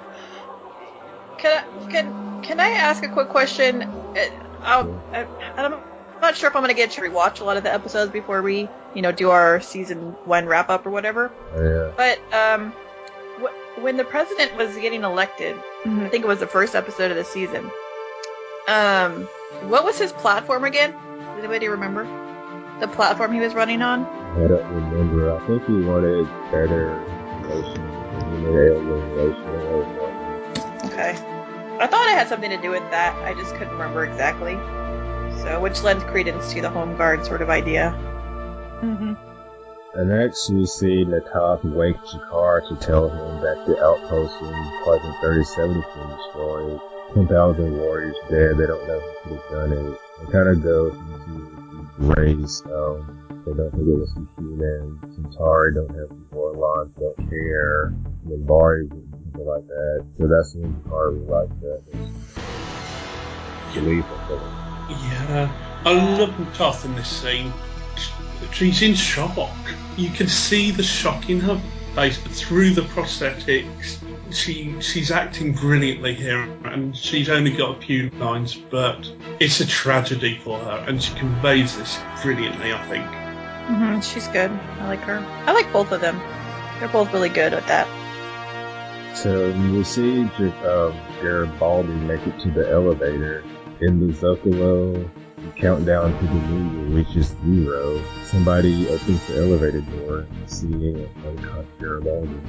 Can 1.39 1.65
I, 1.65 1.91
can 1.91 2.43
can 2.43 2.61
I 2.61 2.69
ask 2.71 3.03
a 3.03 3.09
quick 3.09 3.29
question? 3.29 3.83
Uh, 3.83 4.19
I'll, 4.63 5.03
I, 5.13 5.27
I'm 5.57 5.81
not 6.21 6.37
sure 6.37 6.51
if 6.51 6.57
I'm 6.57 6.63
going 6.63 6.75
to 6.75 6.77
get 6.77 6.91
to 6.93 7.01
rewatch 7.01 7.41
a 7.41 7.45
lot 7.45 7.57
of 7.57 7.63
the 7.63 7.73
episodes 7.73 8.13
before 8.13 8.43
we, 8.43 8.69
you 8.95 9.03
know, 9.03 9.13
do 9.13 9.31
our 9.31 9.61
season 9.61 10.13
one 10.25 10.47
wrap 10.47 10.69
up 10.69 10.85
or 10.85 10.91
whatever. 10.91 11.33
Yeah. 11.55 11.93
But 11.97 12.19
um, 12.35 12.73
wh- 13.41 13.83
when 13.83 13.97
the 13.97 14.05
president 14.05 14.57
was 14.57 14.77
getting 14.77 15.03
elected, 15.03 15.57
I 15.87 16.09
think 16.09 16.25
it 16.25 16.29
was 16.29 16.41
the 16.41 16.47
first 16.47 16.75
episode 16.75 17.11
of 17.11 17.17
the 17.17 17.25
season. 17.25 17.71
Um, 18.69 19.25
what 19.69 19.85
was 19.85 19.99
his 19.99 20.13
platform 20.13 20.65
again? 20.65 20.93
Does 20.93 21.39
anybody 21.39 21.69
remember? 21.69 22.05
The 22.81 22.89
platform 22.89 23.33
he 23.33 23.41
was 23.41 23.55
running 23.55 23.83
on? 23.83 24.07
I 24.07 24.49
don't 24.49 24.67
remember. 24.73 25.37
I 25.37 25.47
think 25.47 25.67
he 25.67 25.81
wanted 25.83 26.27
better 26.51 26.97
relations. 27.43 27.77
He 27.77 28.45
wanted 28.45 28.57
alien 28.57 29.11
relations. 29.13 30.93
Okay. 30.93 31.11
I 31.79 31.87
thought 31.87 32.09
it 32.09 32.15
had 32.15 32.29
something 32.29 32.51
to 32.51 32.61
do 32.61 32.71
with 32.71 32.91
that. 32.91 33.15
I 33.25 33.35
just 33.35 33.55
couldn't 33.55 33.73
remember 33.73 34.05
exactly. 34.05 34.55
So, 35.43 35.61
which 35.61 35.83
lends 35.83 36.05
credence 36.05 36.53
to 36.53 36.61
the 36.61 36.71
home 36.71 36.97
guard 36.97 37.25
sort 37.27 37.43
of 37.43 37.51
idea. 37.51 37.95
Mm-hmm. 38.83 39.15
And 39.99 40.09
next 40.09 40.49
we 40.51 40.67
see 40.67 41.05
Na'Toth 41.05 41.65
wake 41.65 41.97
G'Kar 41.97 42.67
to 42.69 42.77
tell 42.77 43.09
him 43.09 43.41
that 43.43 43.67
the 43.67 43.83
outpost 43.83 44.41
in 44.41 44.55
Quadrant 44.85 45.17
37 45.21 45.83
has 45.83 45.95
been 45.95 46.17
destroyed. 46.17 46.81
10,000 47.15 47.77
warriors 47.77 48.17
dead. 48.29 48.57
They 48.57 48.67
don't 48.67 48.87
know 48.87 49.01
who 49.01 49.31
could 49.31 49.41
have 49.41 49.51
done 49.51 49.73
it. 49.73 50.01
They 50.21 50.33
kind 50.33 50.49
of 50.49 50.63
go 50.63 50.91
into 50.91 51.60
race. 52.01 52.63
Um, 52.67 53.43
they 53.47 53.53
don't 53.53 53.71
think 53.71 53.89
it 53.89 53.99
was 53.99 54.13
human. 54.37 54.99
Centauri 55.15 55.75
don't 55.75 55.91
have 55.91 56.11
Orlons, 56.33 56.93
don't 56.99 57.17
care. 57.31 57.93
Minbari, 58.27 58.89
something 58.89 59.47
like 59.47 59.67
that. 59.67 60.07
So 60.19 60.27
that's 60.27 60.55
when 60.55 60.75
G'Kar 60.83 61.13
realized 61.13 61.61
that. 61.61 61.83
Yeah, 64.89 65.49
I 65.85 65.93
love 65.93 66.35
Toth 66.55 66.85
in 66.85 66.95
this 66.97 67.09
scene. 67.09 67.53
She's 68.53 68.83
in 68.83 68.95
shock. 68.95 69.57
You 69.97 70.11
can 70.11 70.27
see 70.27 70.71
the 70.71 70.83
shock 70.83 71.31
in 71.31 71.41
her 71.41 71.61
face, 71.95 72.19
but 72.19 72.33
through 72.33 72.71
the 72.75 72.83
prosthetics, 72.83 74.00
she 74.33 74.81
she's 74.81 75.11
acting 75.11 75.53
brilliantly 75.53 76.15
here, 76.15 76.43
and 76.65 76.97
she's 76.97 77.29
only 77.29 77.51
got 77.51 77.79
a 77.79 77.81
few 77.81 78.11
lines, 78.11 78.55
but 78.55 79.11
it's 79.41 79.61
a 79.61 79.67
tragedy 79.67 80.39
for 80.39 80.59
her, 80.59 80.85
and 80.89 81.03
she 81.03 81.15
conveys 81.15 81.77
this 81.77 81.99
brilliantly. 82.23 82.73
I 82.73 82.87
think. 82.89 83.05
hmm 83.67 84.01
She's 84.01 84.29
good. 84.29 84.51
I 84.51 84.87
like 84.89 85.01
her. 85.01 85.19
I 85.47 85.53
like 85.53 85.73
both 85.73 85.93
of 85.93 86.01
them. 86.01 86.19
They're 86.79 86.89
both 86.89 87.13
really 87.13 87.29
good 87.29 87.53
at 87.53 87.67
that. 87.67 87.87
So 89.17 89.51
we 89.53 89.85
see 89.85 90.25
J- 90.39 90.49
um, 90.67 90.95
Garibaldi 91.21 91.93
make 91.93 92.27
it 92.27 92.39
to 92.41 92.51
the 92.51 92.71
elevator. 92.71 93.45
In 93.81 94.07
the 94.07 94.13
Zocalo, 94.13 95.09
the 95.37 95.51
countdown 95.61 96.13
to 96.19 96.27
the 96.27 96.35
new 96.35 96.81
year 96.89 97.05
reaches 97.05 97.35
zero. 97.45 98.03
Somebody 98.25 98.89
opens 98.89 99.27
the 99.27 99.43
elevator 99.43 99.81
door, 99.81 100.19
and 100.21 100.51
seeing 100.51 101.09
unconscious 101.27 101.67
Garibaldi. 101.81 102.41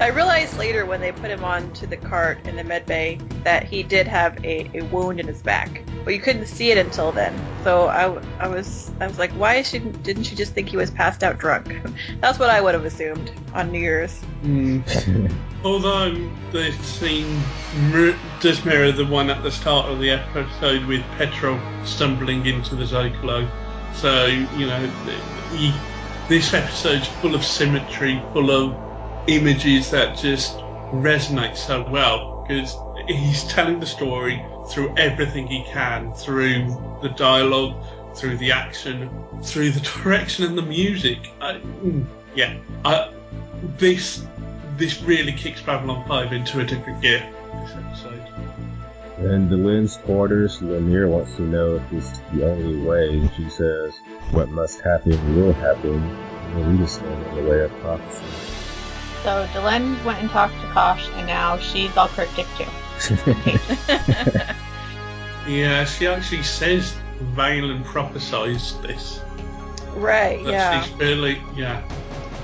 I 0.00 0.08
realized 0.10 0.56
later 0.56 0.86
when 0.86 1.00
they 1.00 1.10
put 1.10 1.30
him 1.30 1.42
onto 1.42 1.86
the 1.86 1.96
cart 1.96 2.46
in 2.46 2.54
the 2.54 2.62
med 2.62 2.86
bay 2.86 3.18
that 3.42 3.64
he 3.64 3.82
did 3.82 4.06
have 4.06 4.44
a, 4.44 4.70
a 4.78 4.82
wound 4.84 5.18
in 5.18 5.26
his 5.26 5.42
back, 5.42 5.82
but 6.04 6.14
you 6.14 6.20
couldn't 6.20 6.46
see 6.46 6.70
it 6.70 6.78
until 6.78 7.10
then. 7.10 7.36
So 7.64 7.88
I, 7.88 8.02
w- 8.02 8.22
I 8.38 8.46
was 8.46 8.92
I 9.00 9.08
was 9.08 9.18
like, 9.18 9.32
why 9.32 9.62
she 9.62 9.80
didn't 9.80 10.22
she 10.24 10.36
just 10.36 10.52
think 10.52 10.68
he 10.68 10.76
was 10.76 10.92
passed 10.92 11.24
out 11.24 11.38
drunk? 11.38 11.76
That's 12.20 12.38
what 12.38 12.48
I 12.48 12.60
would 12.60 12.74
have 12.74 12.84
assumed 12.84 13.32
on 13.54 13.72
New 13.72 13.80
Year's. 13.80 14.16
Hmm. 14.42 14.80
Although 15.64 16.14
the 16.52 16.70
scene 16.82 17.40
mir- 17.90 18.16
does 18.40 18.64
mirror 18.64 18.92
the 18.92 19.04
one 19.04 19.28
at 19.30 19.42
the 19.42 19.50
start 19.50 19.90
of 19.90 19.98
the 19.98 20.10
episode 20.10 20.84
with 20.86 21.02
Petrol 21.16 21.58
stumbling 21.84 22.46
into 22.46 22.76
the 22.76 22.84
Zocalo. 22.84 23.50
So, 23.94 24.26
you 24.26 24.66
know, 24.68 24.86
he, 25.50 25.74
this 26.28 26.54
episode's 26.54 27.08
full 27.08 27.34
of 27.34 27.44
symmetry, 27.44 28.22
full 28.32 28.52
of 28.52 28.76
images 29.28 29.90
that 29.90 30.16
just 30.16 30.56
resonate 30.90 31.56
so 31.56 31.88
well 31.90 32.44
because 32.46 32.76
he's 33.06 33.44
telling 33.44 33.78
the 33.78 33.86
story 33.86 34.42
through 34.70 34.94
everything 34.96 35.46
he 35.46 35.64
can, 35.64 36.12
through 36.14 36.98
the 37.02 37.10
dialogue, 37.10 37.84
through 38.16 38.36
the 38.38 38.50
action, 38.50 39.10
through 39.42 39.70
the 39.70 39.80
direction 40.02 40.44
and 40.44 40.56
the 40.56 40.62
music. 40.62 41.30
I, 41.40 41.54
mm, 41.54 42.06
yeah, 42.34 42.56
I, 42.84 43.12
this 43.76 44.24
this 44.76 45.02
really 45.02 45.32
kicks 45.32 45.60
Babylon 45.60 46.06
5 46.06 46.32
into 46.32 46.60
a 46.60 46.64
different 46.64 47.02
gear, 47.02 47.28
this 47.52 47.72
episode. 47.72 48.22
In 49.18 49.48
Delenn's 49.48 49.96
quarters, 49.96 50.60
Lennier 50.60 51.08
wants 51.08 51.34
to 51.36 51.42
know 51.42 51.74
if 51.74 51.90
this 51.90 52.12
is 52.12 52.20
the 52.32 52.48
only 52.48 52.78
way. 52.86 53.28
She 53.36 53.50
says, 53.50 53.92
what 54.30 54.48
must 54.50 54.80
happen 54.80 55.34
will 55.34 55.52
happen. 55.52 55.96
And 55.96 56.72
we 56.72 56.78
just 56.78 56.96
stand 56.96 57.26
in 57.26 57.44
the 57.44 57.50
way 57.50 57.60
of 57.62 57.72
prophecy. 57.80 58.47
So 59.22 59.46
Delenn 59.52 60.02
went 60.04 60.20
and 60.20 60.30
talked 60.30 60.54
to 60.60 60.66
Kosh, 60.68 61.08
and 61.14 61.26
now 61.26 61.58
she's 61.58 61.96
all 61.96 62.08
cryptic 62.08 62.46
too. 62.56 63.16
Yeah, 65.46 65.86
she 65.86 66.06
actually 66.06 66.42
says 66.42 66.94
Valen 67.34 67.82
prophesized 67.84 68.82
this. 68.82 69.20
right, 69.94 70.44
That 70.44 70.50
yeah. 70.52 70.82
she's 70.82 70.92
really, 70.96 71.40
yeah, 71.56 71.82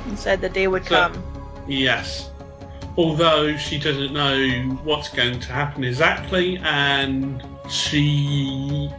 And 0.07 0.19
said 0.19 0.41
the 0.41 0.49
day 0.49 0.69
would 0.69 0.87
So- 0.87 1.11
come. 1.11 1.23
yes. 1.69 2.31
Although 2.97 3.59
she 3.59 3.79
doesn't 3.79 4.15
know 4.15 4.63
what's 4.85 5.11
going 5.11 5.39
to 5.39 5.53
happen 5.53 5.85
exactly, 5.85 6.57
and 6.63 7.43
she 7.69 8.91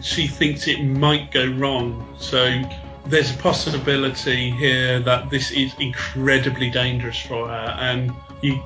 she 0.00 0.26
thinks 0.26 0.66
it 0.66 0.82
might 0.82 1.30
go 1.30 1.46
wrong. 1.46 2.16
So 2.18 2.62
there's 3.06 3.34
a 3.34 3.38
possibility 3.38 4.50
here 4.50 5.00
that 5.00 5.30
this 5.30 5.50
is 5.50 5.74
incredibly 5.78 6.70
dangerous 6.70 7.18
for 7.20 7.48
her, 7.48 7.76
and 7.78 8.12
you 8.42 8.62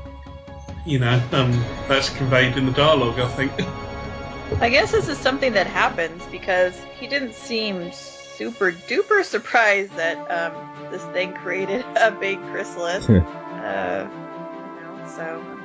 you 0.85 0.99
know 0.99 1.23
um, 1.33 1.53
that's 1.89 2.11
conveyed 2.11 2.57
in 2.57 2.67
the 2.67 2.73
dialogue. 2.73 3.19
I 3.19 3.29
think. 3.29 3.53
I 4.61 4.69
guess 4.71 4.93
this 4.93 5.09
is 5.09 5.19
something 5.19 5.55
that 5.55 5.67
happens 5.67 6.25
because 6.27 6.79
he 6.99 7.09
didn't 7.09 7.35
seem 7.35 7.91
super 7.93 8.71
duper 8.71 9.25
surprised 9.25 9.95
that 9.97 10.19
um, 10.31 10.91
this 10.91 11.03
thing 11.07 11.33
created 11.35 11.85
a 11.97 12.13
big 12.13 12.41
chrysalis. 12.51 13.09
uh, 13.11 14.09
you 14.09 14.83
know, 14.83 15.13
so 15.17 15.56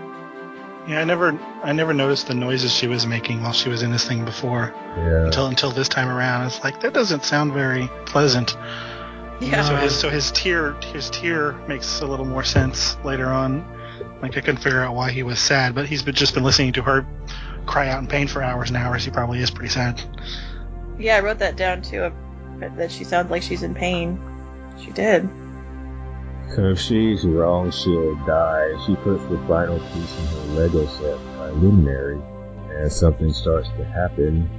Yeah, 0.88 1.00
I 1.00 1.04
never, 1.04 1.40
I 1.64 1.74
never 1.74 1.94
noticed 1.94 2.28
the 2.28 2.34
noises 2.34 2.74
she 2.74 2.88
was 2.88 3.06
making 3.06 3.44
while 3.44 3.54
she 3.54 3.70
was 3.70 3.84
in 3.84 3.92
this 3.92 4.08
thing 4.08 4.26
before. 4.26 4.74
Yeah. 4.98 5.26
Until 5.26 5.48
until 5.48 5.72
this 5.72 5.88
time 5.88 6.10
around, 6.10 6.48
it's 6.48 6.64
like 6.64 6.82
that 6.82 6.94
doesn't 6.94 7.24
sound 7.24 7.54
very 7.54 7.88
pleasant. 8.06 8.58
yeah. 9.40 9.64
So 9.64 9.76
his 9.76 9.96
so 9.96 10.10
his 10.10 10.32
tear 10.32 10.74
his 10.94 11.10
tear 11.10 11.54
makes 11.68 12.02
a 12.02 12.08
little 12.08 12.26
more 12.26 12.44
sense 12.44 12.98
later 13.04 13.28
on. 13.28 13.64
Like 14.22 14.38
I 14.38 14.42
couldn't 14.42 14.58
figure 14.62 14.82
out 14.82 14.96
why 14.96 15.12
he 15.12 15.24
was 15.24 15.40
sad, 15.40 15.76
but 15.76 15.86
he's 15.86 16.02
been, 16.02 16.16
just 16.16 16.34
been 16.34 16.44
listening 16.44 16.74
to 16.74 16.82
her 16.82 17.06
cry 17.66 17.90
out 17.90 18.00
in 18.00 18.08
pain 18.08 18.28
for 18.28 18.42
hours 18.42 18.70
and 18.70 18.78
hours. 18.78 19.06
He 19.06 19.12
probably 19.12 19.40
is 19.40 19.52
pretty 19.52 19.70
sad. 19.70 20.02
Yeah, 20.98 21.18
I 21.18 21.20
wrote 21.22 21.40
that 21.40 21.56
down 21.56 21.82
too. 21.84 22.12
that 22.60 22.92
she 22.92 23.04
sounds 23.04 23.30
like 23.30 23.44
she's 23.44 23.64
in 23.64 23.76
pain. 23.76 24.20
She 24.84 24.92
did. 24.92 25.30
So 26.56 26.66
if 26.66 26.80
she's 26.80 27.24
wrong, 27.26 27.72
she'll 27.72 28.16
die. 28.26 28.76
She 28.86 28.96
puts 28.96 29.24
the 29.26 29.38
final 29.48 29.80
piece 29.80 30.20
in 30.20 30.26
her 30.26 30.60
Lego 30.60 30.86
set 30.86 31.18
triluminary, 31.38 32.22
and 32.76 32.92
something 32.92 33.32
starts 33.32 33.70
to 33.78 33.86
happen. 33.86 34.50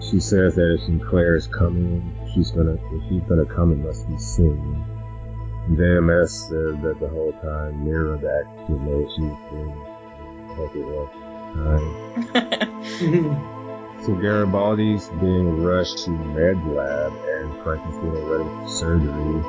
She 0.00 0.20
says 0.20 0.56
that 0.56 0.74
if 0.74 0.84
Sinclair 0.84 1.34
is 1.36 1.46
coming, 1.46 2.14
she's 2.34 2.50
gonna 2.50 2.74
if 2.74 3.02
he's 3.08 3.22
gonna 3.22 3.46
come, 3.46 3.72
it 3.72 3.78
must 3.78 4.06
be 4.08 4.18
soon. 4.18 4.84
JMS 5.70 6.48
said 6.48 6.82
that 6.82 7.00
the 7.00 7.08
whole 7.08 7.32
time 7.40 7.82
Mira 7.82 8.18
what 8.18 9.10
she 9.14 9.22
was 9.22 9.38
doing. 9.50 9.72
Hope 10.54 10.76
it 10.76 10.84
was 10.84 11.08
time. 12.34 13.48
So 14.02 14.14
Garibaldi's 14.16 15.08
being 15.20 15.62
rushed 15.62 15.98
to 16.06 16.10
med 16.10 16.56
lab, 16.66 17.12
and 17.12 17.62
Frank 17.62 17.88
is 17.88 17.94
getting 17.94 18.28
ready 18.28 18.42
for 18.42 18.68
surgery. 18.68 19.42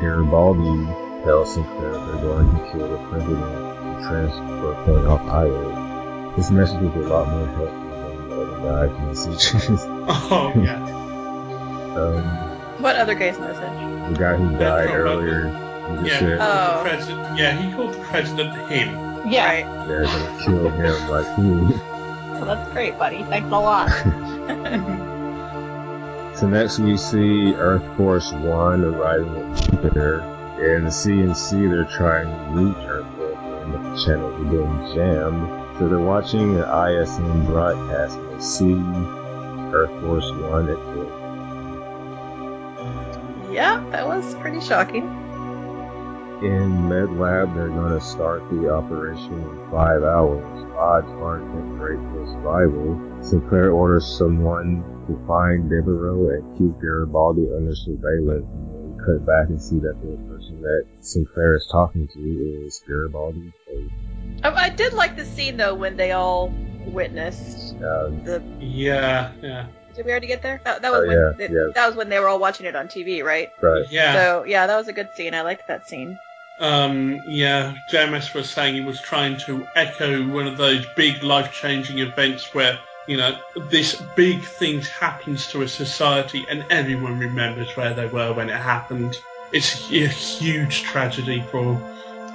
Garibaldi 0.00 1.05
tells 1.26 1.54
Sinclair 1.54 1.92
they're 1.92 2.22
going 2.22 2.48
to 2.54 2.70
kill 2.72 2.88
the 2.88 2.98
president 3.08 3.40
to 3.42 4.08
transfer 4.08 4.74
point 4.84 5.06
off 5.06 5.20
Io. 5.22 6.32
This 6.36 6.50
message 6.50 6.82
is 6.82 6.94
a 6.94 7.08
lot 7.08 7.28
more 7.28 7.46
helpful 7.48 7.90
than 7.90 8.28
the 8.28 8.70
other 8.70 8.88
guy's 8.88 9.26
messages. 9.26 9.80
Oh 10.08 10.52
yeah. 10.56 10.82
um, 11.96 12.22
What 12.82 12.94
other 12.96 13.14
guy's 13.14 13.38
message? 13.38 14.12
the 14.12 14.18
guy 14.18 14.36
who 14.36 14.56
died 14.56 14.90
earlier, 14.90 15.46
Yeah. 16.04 16.18
said, 16.20 16.38
Oh. 16.40 16.78
The 16.84 16.88
president, 16.90 17.38
yeah, 17.38 17.52
he 17.60 17.72
called 17.74 17.94
the 17.94 17.98
president 18.04 18.70
him. 18.70 19.28
Yeah. 19.28 19.46
Right. 19.64 19.86
they're 19.88 20.04
gonna 20.04 20.44
kill 20.44 20.68
him 20.70 21.08
like 21.10 21.38
me. 21.38 21.76
Well, 22.34 22.44
that's 22.54 22.70
great, 22.72 22.96
buddy. 22.98 23.24
Thanks 23.24 23.48
a 23.48 23.58
lot. 23.58 23.90
So 26.36 26.46
next 26.46 26.78
we 26.78 26.98
see 26.98 27.54
Earth 27.54 27.82
Force 27.96 28.30
One 28.30 28.84
arriving 28.84 29.34
at 29.54 29.62
Jupiter. 29.70 30.20
In 30.58 30.84
the 30.84 30.90
CNC, 30.90 31.70
they're 31.70 31.84
trying 31.84 32.28
to 32.28 32.36
Force 33.18 33.36
One, 33.36 33.72
but 33.72 33.82
the 33.82 34.04
channels 34.04 34.40
are 34.40 34.44
being 34.50 34.94
jammed. 34.94 35.44
So 35.78 35.86
they're 35.86 35.98
watching 35.98 36.54
the 36.54 36.64
ISN 36.64 37.44
broadcast 37.44 38.16
and 38.16 38.30
they 38.30 38.40
see 38.40 38.72
Earth 39.74 39.90
Force 40.00 40.32
One 40.32 40.70
at 40.70 40.78
the 40.78 41.04
Yeah, 43.52 43.84
that 43.90 44.06
was 44.06 44.34
pretty 44.36 44.60
shocking. 44.60 45.04
In 46.42 46.88
Med 46.88 47.10
Lab, 47.18 47.54
they're 47.54 47.68
going 47.68 47.92
to 47.92 48.00
start 48.00 48.42
the 48.50 48.70
operation 48.70 49.34
in 49.34 49.70
five 49.70 50.02
hours. 50.02 50.44
Odds 50.78 51.10
aren't 51.20 51.52
that 51.52 51.78
great 51.78 51.98
for 51.98 52.26
survival. 52.32 52.98
Sinclair 53.22 53.72
orders 53.72 54.06
someone 54.18 54.82
to 55.06 55.16
find 55.26 55.68
Devereaux 55.68 56.30
and 56.30 56.56
keep 56.56 56.80
Garibaldi 56.80 57.46
under 57.54 57.74
surveillance. 57.74 58.46
We 58.52 59.04
cut 59.04 59.24
back 59.26 59.48
and 59.48 59.60
see 59.60 59.78
that 59.80 60.00
the 60.00 60.16
person 60.28 60.35
that 60.66 60.84
Sinclair 61.00 61.54
is 61.54 61.66
talking 61.70 62.08
to 62.08 62.20
is 62.66 62.82
Garibaldi. 62.86 63.52
Oh, 64.42 64.50
I 64.52 64.68
did 64.68 64.92
like 64.94 65.16
the 65.16 65.24
scene 65.24 65.56
though 65.56 65.74
when 65.74 65.96
they 65.96 66.12
all 66.12 66.52
witnessed 66.86 67.74
um, 67.76 68.22
the. 68.24 68.42
Yeah, 68.60 69.32
yeah, 69.42 69.66
Did 69.94 70.04
we 70.06 70.10
already 70.10 70.26
get 70.26 70.42
there? 70.42 70.60
That, 70.64 70.82
that 70.82 70.90
was 70.92 71.02
Oh, 71.04 71.06
when 71.06 71.16
yeah, 71.18 71.32
they- 71.48 71.54
yeah. 71.54 71.68
that 71.74 71.86
was 71.86 71.94
when 71.96 72.08
they 72.08 72.18
were 72.18 72.28
all 72.28 72.38
watching 72.40 72.66
it 72.66 72.74
on 72.74 72.88
TV, 72.88 73.22
right? 73.24 73.48
right. 73.62 73.84
yeah. 73.90 74.14
So 74.14 74.44
yeah, 74.44 74.66
that 74.66 74.76
was 74.76 74.88
a 74.88 74.92
good 74.92 75.08
scene. 75.14 75.34
I 75.34 75.42
liked 75.42 75.68
that 75.68 75.88
scene. 75.88 76.18
Um, 76.58 77.20
yeah, 77.28 77.74
JMS 77.92 78.34
was 78.34 78.48
saying 78.50 78.74
he 78.74 78.80
was 78.80 79.00
trying 79.02 79.36
to 79.40 79.66
echo 79.76 80.26
one 80.28 80.46
of 80.46 80.56
those 80.56 80.86
big 80.96 81.22
life-changing 81.22 81.98
events 81.98 82.54
where, 82.54 82.78
you 83.06 83.18
know, 83.18 83.38
this 83.70 84.02
big 84.16 84.42
thing 84.42 84.80
happens 84.80 85.46
to 85.48 85.60
a 85.62 85.68
society 85.68 86.46
and 86.48 86.64
everyone 86.70 87.18
remembers 87.18 87.76
where 87.76 87.92
they 87.92 88.06
were 88.06 88.32
when 88.32 88.48
it 88.48 88.56
happened. 88.56 89.18
It's 89.56 89.90
a 89.90 90.06
huge 90.06 90.82
tragedy 90.82 91.42
for, 91.50 91.80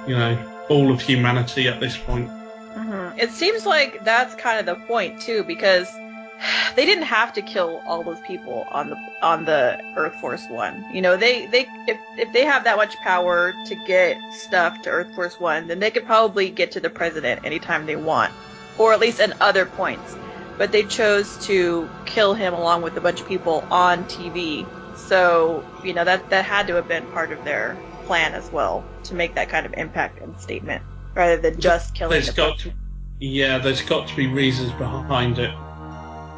you 0.08 0.16
know, 0.16 0.36
all 0.68 0.90
of 0.90 1.00
humanity 1.00 1.68
at 1.68 1.78
this 1.78 1.96
point. 1.96 2.28
hmm 2.74 3.10
It 3.16 3.30
seems 3.30 3.64
like 3.64 4.02
that's 4.02 4.34
kind 4.34 4.58
of 4.58 4.66
the 4.66 4.74
point 4.86 5.20
too, 5.20 5.44
because 5.44 5.88
they 6.76 6.84
didn't 6.84 7.04
have 7.04 7.32
to 7.34 7.42
kill 7.42 7.80
all 7.86 8.02
those 8.02 8.18
people 8.26 8.66
on 8.72 8.90
the 8.90 8.96
on 9.22 9.44
the 9.44 9.80
Earth 9.94 10.16
Force 10.16 10.48
One. 10.48 10.84
You 10.92 11.00
know, 11.00 11.16
they 11.16 11.46
they 11.46 11.68
if 11.86 11.98
if 12.18 12.32
they 12.32 12.44
have 12.44 12.64
that 12.64 12.76
much 12.76 12.96
power 12.96 13.54
to 13.66 13.74
get 13.86 14.16
stuff 14.32 14.82
to 14.82 14.90
Earth 14.90 15.14
Force 15.14 15.38
One, 15.38 15.68
then 15.68 15.78
they 15.78 15.92
could 15.92 16.04
probably 16.04 16.50
get 16.50 16.72
to 16.72 16.80
the 16.80 16.90
president 16.90 17.44
anytime 17.44 17.86
they 17.86 17.94
want, 17.94 18.32
or 18.78 18.92
at 18.92 18.98
least 18.98 19.20
at 19.20 19.40
other 19.40 19.64
points. 19.64 20.16
But 20.58 20.72
they 20.72 20.82
chose 20.82 21.38
to 21.46 21.88
kill 22.04 22.34
him 22.34 22.52
along 22.52 22.82
with 22.82 22.96
a 22.96 23.00
bunch 23.00 23.20
of 23.20 23.28
people 23.28 23.64
on 23.70 24.04
TV. 24.06 24.66
So 25.12 25.62
you 25.84 25.92
know 25.92 26.06
that 26.06 26.30
that 26.30 26.46
had 26.46 26.68
to 26.68 26.74
have 26.76 26.88
been 26.88 27.06
part 27.08 27.32
of 27.32 27.44
their 27.44 27.78
plan 28.06 28.32
as 28.32 28.50
well 28.50 28.82
to 29.04 29.14
make 29.14 29.34
that 29.34 29.50
kind 29.50 29.66
of 29.66 29.74
impact 29.74 30.22
and 30.22 30.40
statement, 30.40 30.82
rather 31.14 31.36
than 31.36 31.60
just 31.60 31.94
killing 31.94 32.12
There's 32.12 32.28
the 32.28 32.32
got 32.32 32.58
to, 32.60 32.72
yeah, 33.20 33.58
there's 33.58 33.82
got 33.82 34.08
to 34.08 34.16
be 34.16 34.26
reasons 34.26 34.72
behind 34.72 35.38
it. 35.38 35.50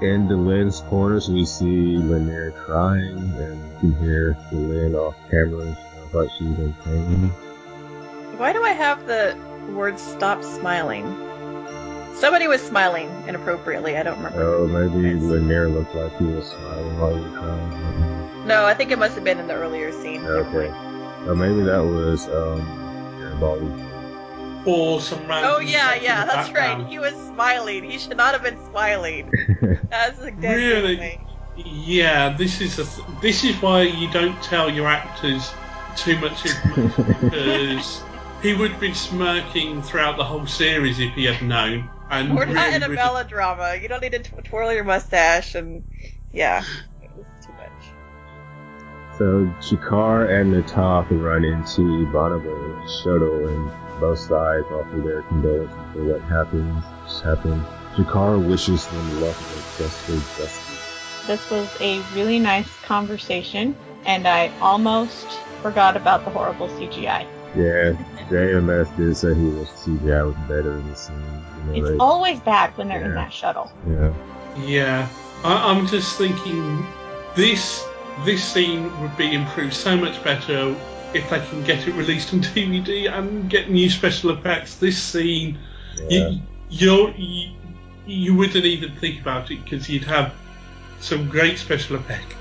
In 0.02 0.26
Delenn's 0.26 0.80
corners, 0.88 1.28
we 1.28 1.44
see 1.44 1.98
Lennier 1.98 2.52
crying, 2.64 3.16
and 3.36 3.62
you 3.74 3.92
can 3.92 4.02
hear 4.02 4.36
Delenn 4.50 4.96
off 4.96 5.14
camera 5.30 5.60
and 5.60 5.76
sounds 5.76 6.14
like 6.14 6.30
she's 6.36 6.58
in 6.58 6.74
pain. 6.84 7.28
Why 8.38 8.52
do 8.52 8.64
I 8.64 8.70
have 8.70 9.06
the 9.06 9.38
word 9.72 10.00
stop 10.00 10.42
smiling? 10.42 11.04
Somebody 12.14 12.46
was 12.48 12.62
smiling 12.62 13.08
inappropriately. 13.28 13.96
I 13.96 14.02
don't 14.02 14.16
remember. 14.16 14.40
Oh, 14.42 14.66
maybe 14.66 15.08
Yes. 15.08 15.22
Lennier 15.22 15.68
looked 15.72 15.94
like 15.94 16.16
he 16.18 16.24
was 16.24 16.46
smiling 16.48 16.98
while 16.98 17.16
you 17.16 17.22
were 17.22 17.38
crying. 17.38 18.46
No, 18.46 18.64
I 18.64 18.74
think 18.74 18.90
it 18.90 18.98
must 18.98 19.14
have 19.14 19.24
been 19.24 19.38
in 19.38 19.46
the 19.46 19.54
earlier 19.54 19.90
scene. 19.92 20.24
Okay. 20.24 20.68
Or 21.26 21.34
maybe 21.34 21.62
that 21.64 21.82
was 21.82 22.28
um 22.28 22.60
Garibaldi. 23.18 23.82
Or 24.66 25.00
some 25.00 25.26
random 25.26 25.52
Oh 25.56 25.58
yeah, 25.60 25.94
yeah, 25.94 26.24
that's 26.24 26.48
background. 26.48 26.82
right. 26.84 26.90
He 26.90 26.98
was 26.98 27.12
smiling. 27.14 27.84
He 27.84 27.98
should 27.98 28.16
not 28.16 28.32
have 28.32 28.42
been 28.42 28.58
smiling. 28.70 29.30
That's 29.90 30.18
exactly 30.22 30.48
Really? 30.64 30.96
Thing. 30.96 31.00
way. 31.00 31.26
Yeah, 31.56 32.30
this 32.36 32.60
is 32.60 32.78
a 32.78 32.84
th- 32.84 33.06
this 33.20 33.44
is 33.44 33.60
why 33.62 33.82
you 33.82 34.10
don't 34.10 34.40
tell 34.42 34.70
your 34.70 34.86
actors 34.88 35.52
too 35.96 36.18
much 36.18 36.44
information 36.46 37.04
because 37.20 38.02
he 38.42 38.54
would 38.54 38.80
be 38.80 38.92
smirking 38.94 39.82
throughout 39.82 40.16
the 40.16 40.24
whole 40.24 40.46
series 40.46 40.98
if 40.98 41.12
he 41.14 41.24
had 41.26 41.42
known. 41.46 41.88
And 42.10 42.36
We're 42.36 42.44
not 42.46 42.72
in 42.74 42.82
a 42.82 42.88
would- 42.88 42.94
melodrama. 42.96 43.76
You 43.80 43.88
don't 43.88 44.02
need 44.02 44.12
to 44.12 44.18
tw- 44.20 44.44
twirl 44.44 44.72
your 44.72 44.84
mustache 44.84 45.54
and 45.54 45.84
yeah, 46.32 46.62
it 47.02 47.10
was 47.16 47.26
too 47.44 47.52
much. 47.52 47.70
So 49.18 49.46
G'Kar 49.60 50.28
and 50.28 50.52
Na'Toth 50.52 51.06
run 51.10 51.44
into 51.44 52.06
Bonneville's 52.12 53.00
shuttle 53.02 53.48
and 53.48 54.00
both 54.00 54.18
sides 54.18 54.66
offer 54.72 55.00
their 55.04 55.22
condolences 55.22 55.76
for 55.92 56.04
what 56.04 56.20
happened. 56.22 56.82
Just 57.06 57.22
happened. 57.22 57.64
G'Kar 57.94 58.44
wishes 58.44 58.86
them 58.88 59.20
luck 59.22 59.36
in 59.38 59.54
their 59.54 59.62
quest 59.76 59.98
for 60.00 60.16
justice. 60.42 60.60
This 61.26 61.50
was 61.50 61.68
a 61.80 62.02
really 62.14 62.38
nice 62.38 62.68
conversation, 62.82 63.76
and 64.04 64.26
I 64.28 64.52
almost 64.60 65.26
forgot 65.62 65.96
about 65.96 66.24
the 66.24 66.30
horrible 66.32 66.68
CGI. 66.68 67.26
Yeah, 67.56 67.92
JMS 68.30 68.96
did 68.96 69.16
say 69.16 69.34
he 69.34 69.44
was 69.48 69.68
CGI 69.68 70.26
was 70.26 70.34
better 70.48 70.74
in 70.78 70.88
the 70.90 70.96
scene. 70.96 71.16
You 71.16 71.64
know, 71.64 71.72
It's 71.78 71.90
they- 71.90 71.96
always 71.98 72.40
bad 72.40 72.76
when 72.76 72.88
they're 72.88 73.04
in 73.04 73.14
that 73.14 73.32
shuttle. 73.32 73.70
yeah. 73.88 74.12
Yeah, 74.56 75.08
I, 75.44 75.70
I'm 75.70 75.86
just 75.86 76.16
thinking 76.16 76.86
this 77.34 77.84
this 78.24 78.44
scene 78.44 78.84
would 79.02 79.16
be 79.16 79.34
improved 79.34 79.74
so 79.74 79.96
much 79.96 80.22
better 80.22 80.74
if 81.14 81.28
they 81.30 81.40
can 81.46 81.64
get 81.64 81.86
it 81.88 81.92
released 81.94 82.32
on 82.32 82.40
DVD 82.54 83.12
and 83.12 83.50
get 83.50 83.70
new 83.70 83.90
special 83.90 84.30
effects. 84.30 84.76
This 84.76 84.96
scene, 85.00 85.58
Yeah. 86.08 86.28
you, 86.28 86.40
you're, 86.70 87.10
you 87.16 87.50
you 88.06 88.34
wouldn't 88.36 88.64
even 88.64 88.94
think 88.96 89.20
about 89.20 89.50
it 89.50 89.64
because 89.64 89.88
you'd 89.88 90.04
have 90.04 90.32
some 91.00 91.28
great 91.28 91.58
special 91.58 91.96
effects. 91.96 92.34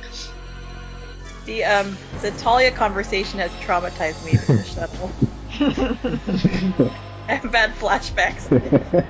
The 1.46 1.64
um 1.64 1.98
the 2.22 2.32
Talia 2.32 2.72
conversation 2.72 3.40
has 3.40 3.52
traumatized 3.52 4.24
me 4.26 4.32
in 4.32 4.58
the 4.58 4.64
shuttle. 4.66 5.12
I 7.28 7.36
have 7.36 7.52
bad 7.52 7.72
flashbacks. 7.76 9.08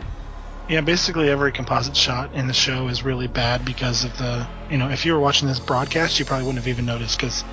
Yeah, 0.69 0.81
basically 0.81 1.29
every 1.29 1.51
composite 1.51 1.95
shot 1.95 2.34
in 2.34 2.47
the 2.47 2.53
show 2.53 2.88
is 2.88 3.03
really 3.03 3.27
bad 3.27 3.65
because 3.65 4.05
of 4.05 4.17
the, 4.17 4.47
you 4.71 4.77
know, 4.77 4.89
if 4.89 5.05
you 5.05 5.13
were 5.13 5.19
watching 5.19 5.47
this 5.47 5.59
broadcast, 5.59 6.19
you 6.19 6.25
probably 6.25 6.45
wouldn't 6.45 6.63
have 6.63 6.69
even 6.69 6.86
noticed 6.86 7.19
because 7.19 7.43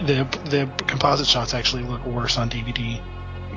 the 0.00 0.24
the 0.44 0.70
composite 0.86 1.26
shots 1.26 1.54
actually 1.54 1.84
look 1.84 2.04
worse 2.06 2.36
on 2.36 2.50
DVD 2.50 3.00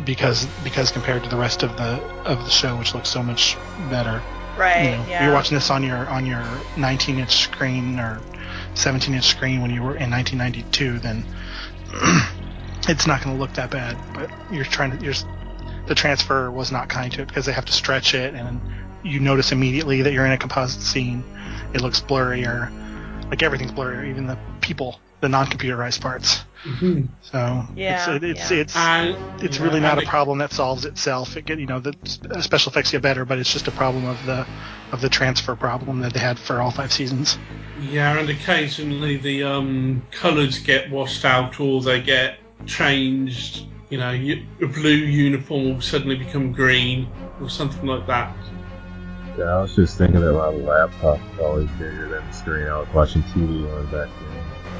because 0.05 0.45
because 0.63 0.91
compared 0.91 1.23
to 1.23 1.29
the 1.29 1.37
rest 1.37 1.63
of 1.63 1.75
the 1.77 2.01
of 2.25 2.43
the 2.45 2.49
show, 2.49 2.77
which 2.77 2.93
looks 2.95 3.09
so 3.09 3.21
much 3.21 3.57
better. 3.89 4.21
right, 4.57 4.83
You 4.83 4.91
know, 4.91 5.05
yeah. 5.07 5.25
You're 5.25 5.33
watching 5.33 5.55
this 5.55 5.69
on 5.69 5.83
your 5.83 6.07
on 6.09 6.25
your 6.25 6.43
19 6.77 7.19
inch 7.19 7.31
screen 7.43 7.99
or 7.99 8.21
17 8.75 9.13
inch 9.13 9.25
screen 9.25 9.61
when 9.61 9.71
you 9.71 9.81
were 9.81 9.95
in 9.95 10.09
1992, 10.09 10.99
then 10.99 11.25
it's 12.89 13.07
not 13.07 13.23
going 13.23 13.35
to 13.35 13.39
look 13.41 13.53
that 13.53 13.71
bad. 13.71 13.97
But 14.13 14.31
you're 14.51 14.65
trying 14.65 14.97
to 14.97 15.03
you're 15.03 15.13
the 15.85 15.95
transfer 15.95 16.49
was 16.49 16.71
not 16.71 16.87
kind 16.87 17.11
to 17.13 17.21
it 17.21 17.27
because 17.27 17.45
they 17.45 17.51
have 17.51 17.65
to 17.65 17.73
stretch 17.73 18.13
it, 18.13 18.33
and 18.33 18.61
you 19.03 19.19
notice 19.19 19.51
immediately 19.51 20.01
that 20.01 20.13
you're 20.13 20.25
in 20.25 20.31
a 20.31 20.37
composite 20.37 20.81
scene. 20.81 21.23
It 21.73 21.81
looks 21.81 21.99
blurrier, 22.01 22.71
like 23.29 23.43
everything's 23.43 23.71
blurrier, 23.71 24.07
even 24.09 24.27
the 24.27 24.37
people, 24.61 24.99
the 25.23 25.29
non-computerized 25.29 26.01
parts. 26.01 26.43
Mhm. 26.65 27.07
So 27.21 27.63
Yeah, 27.77 28.15
it's 28.15 28.23
it's 28.23 28.51
yeah. 28.51 28.57
it's, 28.57 28.75
And 28.75 29.15
it's 29.41 29.57
yeah, 29.57 29.63
really 29.63 29.79
not 29.79 29.97
and 29.97 30.05
a 30.05 30.09
problem 30.09 30.39
that 30.39 30.51
solves 30.51 30.83
itself. 30.83 31.37
It 31.37 31.45
get 31.45 31.59
you 31.59 31.65
know 31.65 31.79
the 31.79 31.95
special 32.41 32.71
effects 32.71 32.91
get 32.91 33.01
better, 33.01 33.23
but 33.23 33.39
it's 33.39 33.51
just 33.51 33.69
a 33.69 33.71
problem 33.71 34.05
of 34.05 34.17
the 34.25 34.45
of 34.91 34.99
the 34.99 35.07
transfer 35.07 35.55
problem 35.55 36.01
that 36.01 36.13
they 36.13 36.19
had 36.19 36.37
for 36.37 36.59
all 36.59 36.71
five 36.71 36.91
seasons. 36.91 37.37
Yeah, 37.89 38.17
and 38.19 38.29
occasionally 38.29 39.15
the 39.15 39.43
um, 39.43 40.03
colours 40.11 40.59
get 40.59 40.91
washed 40.91 41.23
out 41.23 41.57
or 41.57 41.81
they 41.81 42.01
get 42.01 42.37
changed. 42.65 43.65
You 43.89 43.99
know, 43.99 44.11
a 44.11 44.67
blue 44.67 44.91
uniform 44.91 45.63
will 45.75 45.81
suddenly 45.81 46.17
become 46.17 46.51
green 46.51 47.07
or 47.39 47.49
something 47.49 47.85
like 47.85 48.07
that. 48.07 48.35
Yeah, 49.37 49.45
I 49.45 49.61
was 49.61 49.75
just 49.75 49.97
thinking 49.97 50.19
that 50.19 50.33
my 50.33 50.49
laptop 50.49 51.19
is 51.33 51.39
always 51.39 51.69
bigger 51.71 52.09
than 52.09 52.25
the 52.27 52.33
screen 52.33 52.67
I 52.67 52.79
was 52.79 52.87
watching 52.93 53.23
TV 53.23 53.65
on 53.77 53.85
back 53.87 54.09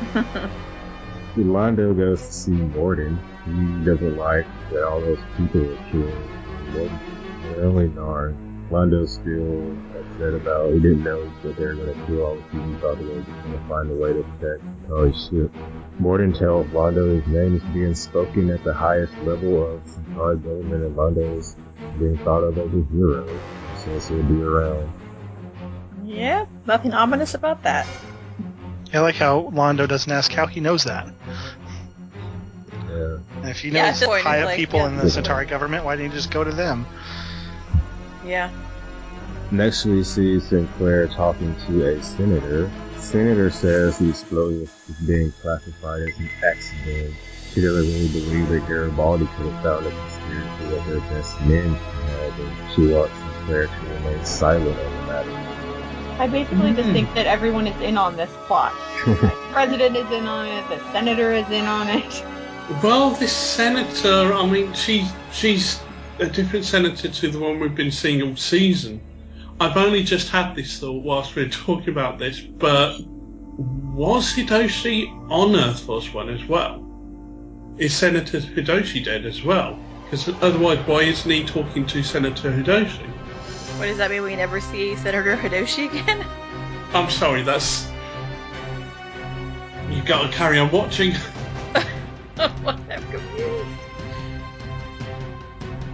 Londo 1.35 1.95
goes 1.97 2.21
to 2.27 2.33
see 2.33 2.51
Morden. 2.51 3.17
He 3.45 3.85
doesn't 3.85 4.17
like 4.17 4.45
that 4.71 4.87
all 4.87 5.01
those 5.01 5.19
people 5.37 5.61
are 5.71 5.91
killed. 5.91 6.13
Morden, 6.73 6.99
really 7.57 7.87
Narn. 7.89 8.37
Londo's 8.69 9.13
still 9.13 9.71
upset 9.99 10.33
about 10.33 10.73
he 10.73 10.79
didn't 10.79 11.03
know 11.03 11.31
that 11.43 11.55
they 11.57 11.65
were 11.65 11.75
going 11.75 11.93
to 11.93 12.05
kill 12.07 12.21
all 12.23 12.35
the 12.35 12.41
people. 12.43 12.67
He 12.67 12.75
thought 12.75 12.97
they 12.97 13.05
were 13.05 13.21
going 13.21 13.51
to 13.51 13.67
find 13.67 13.91
a 13.91 13.95
way 13.95 14.13
to 14.13 14.23
protect 14.23 14.63
oh, 14.89 15.11
Centauri 15.11 15.13
ship. 15.13 15.55
Morden 15.99 16.33
tells 16.33 16.65
Londo 16.67 17.21
his 17.21 17.27
name 17.27 17.55
is 17.55 17.63
being 17.73 17.93
spoken 17.95 18.49
at 18.49 18.63
the 18.63 18.73
highest 18.73 19.13
level 19.19 19.65
of 19.75 19.81
Centauri 19.87 20.37
government 20.37 20.83
and 20.83 20.95
Londo 20.95 21.37
is 21.37 21.55
being 21.99 22.17
thought 22.19 22.43
of 22.43 22.57
as 22.57 22.73
a 22.73 22.83
hero. 22.91 23.27
Says 23.77 24.07
he'll 24.07 24.23
be 24.23 24.41
around. 24.41 24.91
yeah, 26.03 26.45
nothing 26.65 26.93
ominous 26.93 27.33
about 27.33 27.63
that. 27.63 27.85
I 28.93 28.99
like 28.99 29.15
how 29.15 29.49
Londo 29.51 29.87
doesn't 29.87 30.11
ask 30.11 30.31
how 30.31 30.45
he 30.45 30.59
knows 30.59 30.83
that. 30.83 31.11
Yeah. 32.89 33.17
And 33.37 33.49
if 33.49 33.59
he 33.59 33.69
Yeah, 33.69 33.87
knows 33.87 33.99
this 33.99 34.07
point, 34.07 34.23
high 34.23 34.37
it's 34.37 34.43
up 34.43 34.49
like, 34.49 34.57
people 34.57 34.79
yeah. 34.79 34.87
in 34.89 34.97
the 34.97 35.09
Centauri 35.09 35.47
government, 35.47 35.83
why 35.83 35.95
didn't 35.95 36.11
he 36.11 36.17
just 36.17 36.29
go 36.29 36.43
to 36.43 36.51
them? 36.51 36.85
Yeah. 38.23 38.51
Next, 39.51 39.85
we 39.85 40.03
see 40.03 40.39
Sinclair 40.39 41.07
talking 41.07 41.55
to 41.67 41.85
a 41.87 42.03
senator. 42.03 42.71
Senator 42.99 43.49
says 43.49 43.97
the 43.97 44.09
explosion 44.09 44.69
is 44.89 44.95
being 45.07 45.31
classified 45.41 46.01
as 46.01 46.17
an 46.17 46.29
accident. 46.45 47.15
She 47.53 47.61
doesn't 47.61 47.83
really 47.83 48.07
believe 48.07 48.49
that 48.49 48.67
Garibaldi 48.67 49.27
could 49.37 49.51
have 49.51 49.63
found 49.63 49.85
a 49.85 49.91
conspiracy 49.91 50.65
that 50.69 50.87
their 50.87 50.99
best 51.11 51.39
men 51.41 51.73
had, 51.73 52.39
and 52.39 52.73
she 52.73 52.87
wants 52.87 53.13
Sinclair 53.15 53.67
to 53.67 53.93
remain 53.93 54.25
silent 54.25 54.79
on 54.79 54.91
the 54.91 55.01
matter. 55.11 55.62
I 56.19 56.27
basically 56.27 56.73
just 56.73 56.89
Mm. 56.89 56.93
think 56.93 57.13
that 57.15 57.25
everyone 57.25 57.67
is 57.67 57.79
in 57.81 57.97
on 57.97 58.15
this 58.15 58.29
plot. 58.47 58.73
The 59.05 59.31
president 59.51 59.95
is 59.95 60.09
in 60.11 60.25
on 60.25 60.47
it. 60.47 60.63
The 60.69 60.79
senator 60.91 61.33
is 61.33 61.47
in 61.49 61.65
on 61.65 61.87
it. 61.89 62.23
Well, 62.81 63.11
this 63.11 63.31
senator, 63.31 64.33
I 64.33 64.45
mean, 64.47 64.73
she 64.73 65.05
she's 65.31 65.79
a 66.19 66.25
different 66.27 66.65
senator 66.65 67.09
to 67.09 67.29
the 67.29 67.39
one 67.39 67.59
we've 67.59 67.75
been 67.75 67.91
seeing 67.91 68.21
all 68.21 68.35
season. 68.35 69.01
I've 69.59 69.77
only 69.77 70.03
just 70.03 70.29
had 70.29 70.55
this 70.55 70.79
thought 70.79 71.03
whilst 71.03 71.35
we 71.35 71.43
are 71.43 71.49
talking 71.49 71.89
about 71.89 72.17
this, 72.17 72.39
but 72.39 72.97
was 73.93 74.33
Hidoshi 74.33 75.07
on 75.29 75.55
Earth 75.55 75.81
Force 75.81 76.11
One 76.13 76.29
as 76.29 76.43
well? 76.45 76.83
Is 77.77 77.93
Senator 77.93 78.39
Hidoshi 78.39 79.03
dead 79.03 79.25
as 79.25 79.43
well? 79.43 79.77
Because 80.03 80.27
otherwise, 80.41 80.85
why 80.87 81.01
isn't 81.01 81.29
he 81.29 81.43
talking 81.43 81.85
to 81.87 82.01
Senator 82.01 82.51
Hidoshi? 82.51 83.11
What 83.83 83.89
does 83.89 83.97
that 83.97 84.11
mean? 84.11 84.23
We 84.23 84.37
never 84.37 84.61
see 84.61 84.95
Senator 84.95 85.35
Hidoshi 85.35 85.91
again? 85.91 86.25
I'm 86.93 87.09
sorry, 87.09 87.41
that's. 87.41 87.91
You've 89.89 90.05
got 90.05 90.21
to 90.21 90.29
carry 90.29 90.57
on 90.57 90.71
watching. 90.71 91.11
I'm 92.37 92.37
confused. 93.11 93.67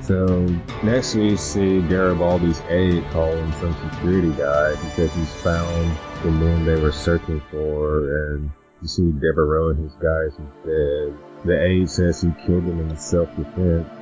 So 0.03 0.45
next 0.83 1.15
we 1.15 1.35
see 1.35 1.81
Garibaldi's 1.81 2.61
aide 2.69 3.03
calling 3.09 3.51
some 3.53 3.75
security 3.89 4.33
guy. 4.33 4.75
He 4.75 4.89
says 4.89 5.11
he's 5.15 5.33
found 5.41 5.97
the 6.23 6.29
men 6.29 6.65
they 6.65 6.79
were 6.79 6.91
searching 6.91 7.41
for, 7.49 8.33
and 8.33 8.51
you 8.83 8.87
see 8.87 9.11
Devereaux 9.13 9.69
and 9.69 9.83
his 9.83 9.93
guys 9.93 10.33
is 10.33 10.53
dead. 10.63 11.17
The 11.43 11.59
aide 11.59 11.89
says 11.89 12.21
he 12.21 12.29
killed 12.45 12.67
them 12.67 12.87
in 12.87 12.97
self-defense. 12.97 13.98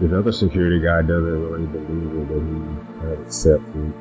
This 0.00 0.12
other 0.12 0.32
security 0.32 0.80
guy 0.80 1.02
doesn't 1.02 1.24
really 1.24 1.66
believe 1.66 2.14
it, 2.14 2.28
but 2.28 2.38
he 2.38 2.54
kind 3.00 3.12
of 3.12 3.26
accepts 3.26 3.66
it. 3.74 3.94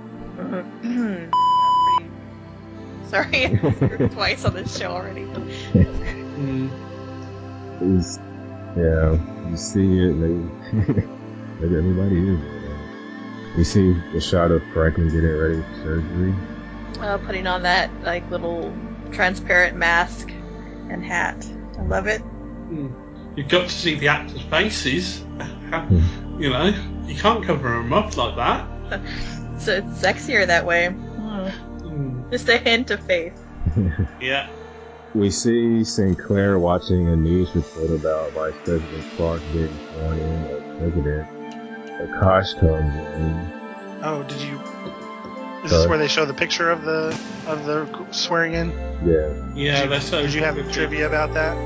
Sorry, 3.09 3.45
I 3.45 3.57
swear 3.73 4.09
twice 4.09 4.45
on 4.45 4.53
this 4.53 4.77
show 4.77 4.91
already. 4.91 5.25
Mm. 6.37 6.69
Yeah, 8.77 9.49
you 9.49 9.57
see 9.57 9.99
it, 9.99 10.13
maybe, 10.13 10.47
maybe 11.59 11.75
everybody 11.75 12.29
is 12.29 12.39
dead. 12.39 13.57
You 13.57 13.63
see 13.63 13.93
the 14.13 14.21
shot 14.21 14.51
of 14.51 14.61
Franklin 14.71 15.09
getting 15.09 15.35
ready 15.35 15.61
for 15.61 15.73
surgery. 15.83 16.35
Uh, 16.99 17.17
putting 17.17 17.47
on 17.47 17.63
that 17.63 17.89
like 18.03 18.29
little 18.29 18.71
transparent 19.11 19.77
mask 19.77 20.29
and 20.89 21.03
hat. 21.03 21.43
I 21.79 21.81
love 21.81 22.05
it. 22.05 22.21
Mm. 22.69 23.06
You've 23.37 23.49
got 23.49 23.69
to 23.69 23.69
see 23.69 23.93
the 23.93 24.07
actors' 24.07 24.41
faces. 24.41 25.21
you 26.39 26.49
know, 26.49 26.73
you 27.05 27.15
can't 27.15 27.45
cover 27.45 27.69
them 27.69 27.93
up 27.93 28.17
like 28.17 28.35
that. 28.35 29.01
So 29.59 29.73
it's 29.73 30.01
sexier 30.01 30.45
that 30.45 30.67
way. 30.67 30.87
Mm. 30.93 32.31
Just 32.31 32.47
a 32.47 32.59
hint 32.59 32.91
of 32.91 32.99
faith. 33.01 33.33
Yeah. 34.21 34.49
We 35.15 35.31
see 35.31 35.83
Sinclair 35.83 36.59
watching 36.59 37.07
a 37.07 37.15
news 37.15 37.49
report 37.55 37.89
about 37.89 38.33
Vice 38.33 38.53
President 38.63 39.15
Clark 39.15 39.41
being 39.51 39.67
sworn 39.89 40.19
in 40.19 40.45
as 40.45 40.77
president. 40.77 41.27
Akash 41.99 42.59
comes 42.59 42.93
in. 42.93 44.03
Oh, 44.03 44.23
did 44.27 44.41
you? 44.41 44.59
Is 45.63 45.71
Sorry. 45.71 45.81
this 45.81 45.87
where 45.87 45.97
they 45.97 46.07
show 46.07 46.25
the 46.25 46.35
picture 46.35 46.69
of 46.69 46.83
the 46.83 47.19
of 47.47 47.65
the 47.65 47.87
swearing 48.11 48.53
in? 48.53 48.69
Yeah. 49.03 49.53
Yeah, 49.55 49.81
did, 49.81 49.91
that's 49.91 50.05
so. 50.05 50.21
did 50.21 50.33
you 50.33 50.43
have 50.43 50.71
trivia 50.71 51.07
about 51.07 51.33
that? 51.33 51.57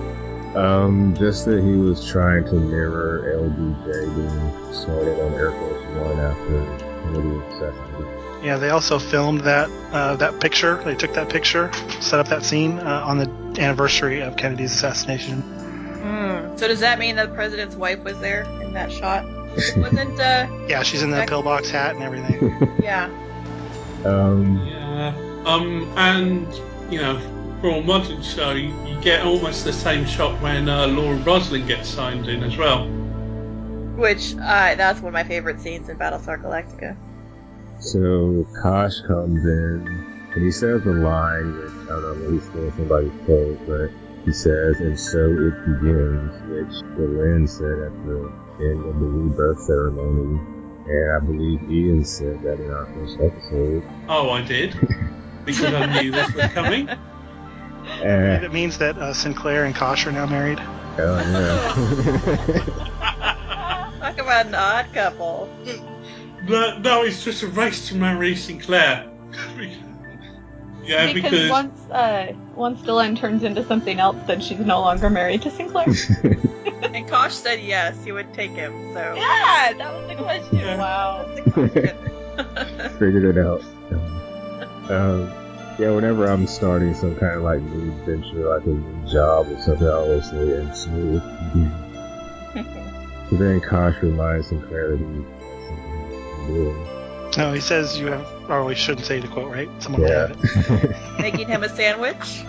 Um, 0.56 1.16
just 1.18 1.46
that 1.46 1.64
he 1.64 1.72
was 1.78 2.06
trying 2.10 2.44
to 2.46 2.54
mirror 2.56 3.24
LBJ 3.38 4.16
being 4.16 4.74
sworn 4.74 5.08
in 5.08 5.20
on 5.20 5.34
Air 5.34 5.52
Force 5.52 5.86
One 5.96 6.20
after 6.20 6.78
Kennedy 7.04 7.28
was 7.30 7.56
assassinated. 7.56 8.08
Yeah, 8.44 8.58
they 8.58 8.70
also 8.72 9.00
filmed 9.00 9.42
that 9.42 9.70
uh, 9.92 10.16
that 10.18 10.40
picture. 10.42 10.82
They 10.84 10.96
took 10.96 11.14
that 11.14 11.30
picture, 11.30 11.72
set 12.02 12.20
up 12.20 12.28
that 12.30 12.44
scene 12.44 12.80
uh, 12.80 13.04
on 13.06 13.18
the 13.20 13.30
anniversary 13.62 14.22
of 14.22 14.36
Kennedy's 14.36 14.74
assassination. 14.74 15.42
Mm. 16.04 16.60
So 16.60 16.68
does 16.68 16.80
that 16.82 17.00
mean 17.00 17.16
the 17.16 17.28
president's 17.30 17.76
wife 17.76 18.04
was 18.04 18.20
there 18.20 18.44
in 18.62 18.74
that 18.74 18.92
shot? 18.92 19.24
Wasn't 19.78 20.20
uh 20.20 20.48
Yeah, 20.68 20.82
she's 20.84 21.04
in 21.04 21.12
the 21.12 21.18
Back- 21.18 21.30
pillbox 21.30 21.70
hat 21.70 21.94
and 21.96 22.04
everything. 22.04 22.74
yeah. 22.82 23.06
Um, 24.04 24.66
Yeah. 24.68 25.14
Um, 25.46 25.92
and 25.98 26.48
you 26.92 27.00
know, 27.00 27.20
for 27.62 27.70
a 27.70 27.82
modern 27.82 28.22
show, 28.24 28.52
you, 28.52 28.74
you 28.86 29.00
get 29.02 29.24
almost 29.24 29.64
the 29.64 29.72
same 29.72 30.06
shot 30.06 30.42
when 30.42 30.68
uh, 30.68 30.88
Laura 30.88 31.16
Roslin 31.18 31.68
gets 31.68 31.88
signed 31.88 32.28
in 32.28 32.44
as 32.44 32.58
well. 32.58 32.88
Which 33.96 34.34
uh 34.34 34.76
that's 34.76 35.00
one 35.00 35.10
of 35.10 35.14
my 35.14 35.24
favorite 35.24 35.62
scenes 35.62 35.88
in 35.90 35.98
Battlestar 35.98 36.42
Galactica. 36.42 36.98
so 37.80 38.48
Kosh 38.62 39.00
comes 39.02 39.44
in 39.46 40.32
and 40.34 40.44
he 40.44 40.52
says 40.52 40.84
a 40.86 40.90
line 40.90 41.56
which 41.58 41.72
I 41.84 41.88
don't 41.88 42.02
know 42.02 42.16
maybe 42.16 42.34
he's 42.40 42.50
stealing 42.50 42.72
somebody's 42.72 43.12
quote, 43.26 43.60
but 43.68 43.92
he 44.26 44.32
says, 44.34 44.80
and 44.80 45.00
so 45.00 45.20
it 45.20 45.66
begins, 45.66 46.32
which 46.50 46.84
Delenn 46.96 47.50
said 47.50 47.78
at 47.90 48.06
the 48.06 48.32
end 48.60 48.86
of 48.86 49.00
the 49.00 49.06
rebirth 49.06 49.60
ceremony. 49.64 50.40
And 50.88 51.12
I 51.12 51.20
believe 51.20 51.72
Ian 51.72 52.06
said 52.06 52.42
that 52.44 52.60
in 52.60 52.72
our 52.72 52.86
first 52.88 53.20
episode. 53.20 53.84
Oh, 54.08 54.30
I 54.30 54.42
did 54.42 54.76
because 55.46 55.74
I 55.74 56.02
knew 56.02 56.12
this 56.12 56.34
was 56.34 56.46
coming. 56.54 56.90
Eh, 58.02 58.46
it 58.46 58.52
means 58.54 58.78
that 58.80 58.98
uh, 58.98 59.14
Sinclair 59.14 59.66
and 59.66 59.76
Kosh 59.76 60.06
are 60.08 60.12
now 60.12 60.26
married. 60.26 60.60
hell 60.60 61.16
yeah. 61.18 61.74
Talk 64.00 64.18
about 64.18 64.48
an 64.48 64.56
odd 64.56 64.92
couple. 64.94 65.50
No, 66.44 66.78
no, 66.80 67.04
it's 67.04 67.24
just 67.24 67.44
a 67.44 67.48
race 67.48 67.90
to 67.90 67.96
marry 67.96 68.36
Sinclair. 68.36 69.08
yeah, 70.84 71.14
because, 71.14 71.32
because 71.32 71.50
once 71.50 71.90
uh, 71.92 72.34
once 72.56 72.82
Delenn 72.82 73.16
turns 73.18 73.44
into 73.44 73.64
something 73.66 74.00
else, 74.00 74.18
then 74.26 74.42
she's 74.42 74.60
no 74.60 74.82
longer 74.82 75.10
married 75.10 75.44
to 75.44 75.52
Sinclair. 75.52 75.86
And 76.84 77.08
Kosh 77.08 77.36
said 77.36 77.62
yes, 77.62 78.04
he 78.04 78.12
would 78.12 78.34
take 78.34 78.52
him. 78.52 78.72
So 78.94 79.14
yeah, 79.16 79.74
that 79.78 79.94
was 79.94 80.08
the 80.10 80.16
question. 80.16 80.58
Yeah. 80.58 80.78
Wow. 80.78 81.26
that's 81.28 81.46
the 81.46 81.52
question. 81.52 82.90
Figured 82.98 83.24
it 83.24 83.38
out. 83.38 83.62
Um, 84.90 85.32
yeah, 85.82 85.90
whenever 85.90 86.28
I'm 86.28 86.46
starting 86.46 86.94
some 86.94 87.16
kind 87.16 87.38
of 87.38 87.42
like 87.42 87.60
new 87.60 87.92
adventure, 87.92 88.50
like 88.50 88.64
a 88.66 88.70
new 88.70 89.12
job 89.12 89.48
or 89.50 89.60
something, 89.60 89.88
I 89.88 89.92
always 89.92 90.30
say 90.30 90.58
and 90.58 90.76
smooth. 90.76 91.24
But 93.32 93.40
then 93.40 93.62
Kosh 93.62 93.96
reminds 94.04 94.48
Sinclair 94.48 94.98
that 94.98 95.00
he 95.00 95.06
has 95.06 95.68
something 95.70 95.94
oh, 96.44 96.48
to 96.48 97.34
do. 97.34 97.42
No, 97.42 97.54
he 97.54 97.62
says 97.62 97.98
you 97.98 98.08
have. 98.08 98.28
Or 98.50 98.66
we 98.66 98.76
shouldn't 98.76 99.08
say 99.08 99.22
the 99.22 99.30
quote, 99.30 99.50
right? 99.50 99.70
Someone 99.82 100.02
Yeah. 100.02 100.28
will 100.28 100.36
have 100.36 100.84
it. 100.84 100.96
Making 101.22 101.48
him 101.48 101.64
a 101.64 101.70
sandwich. 101.70 102.44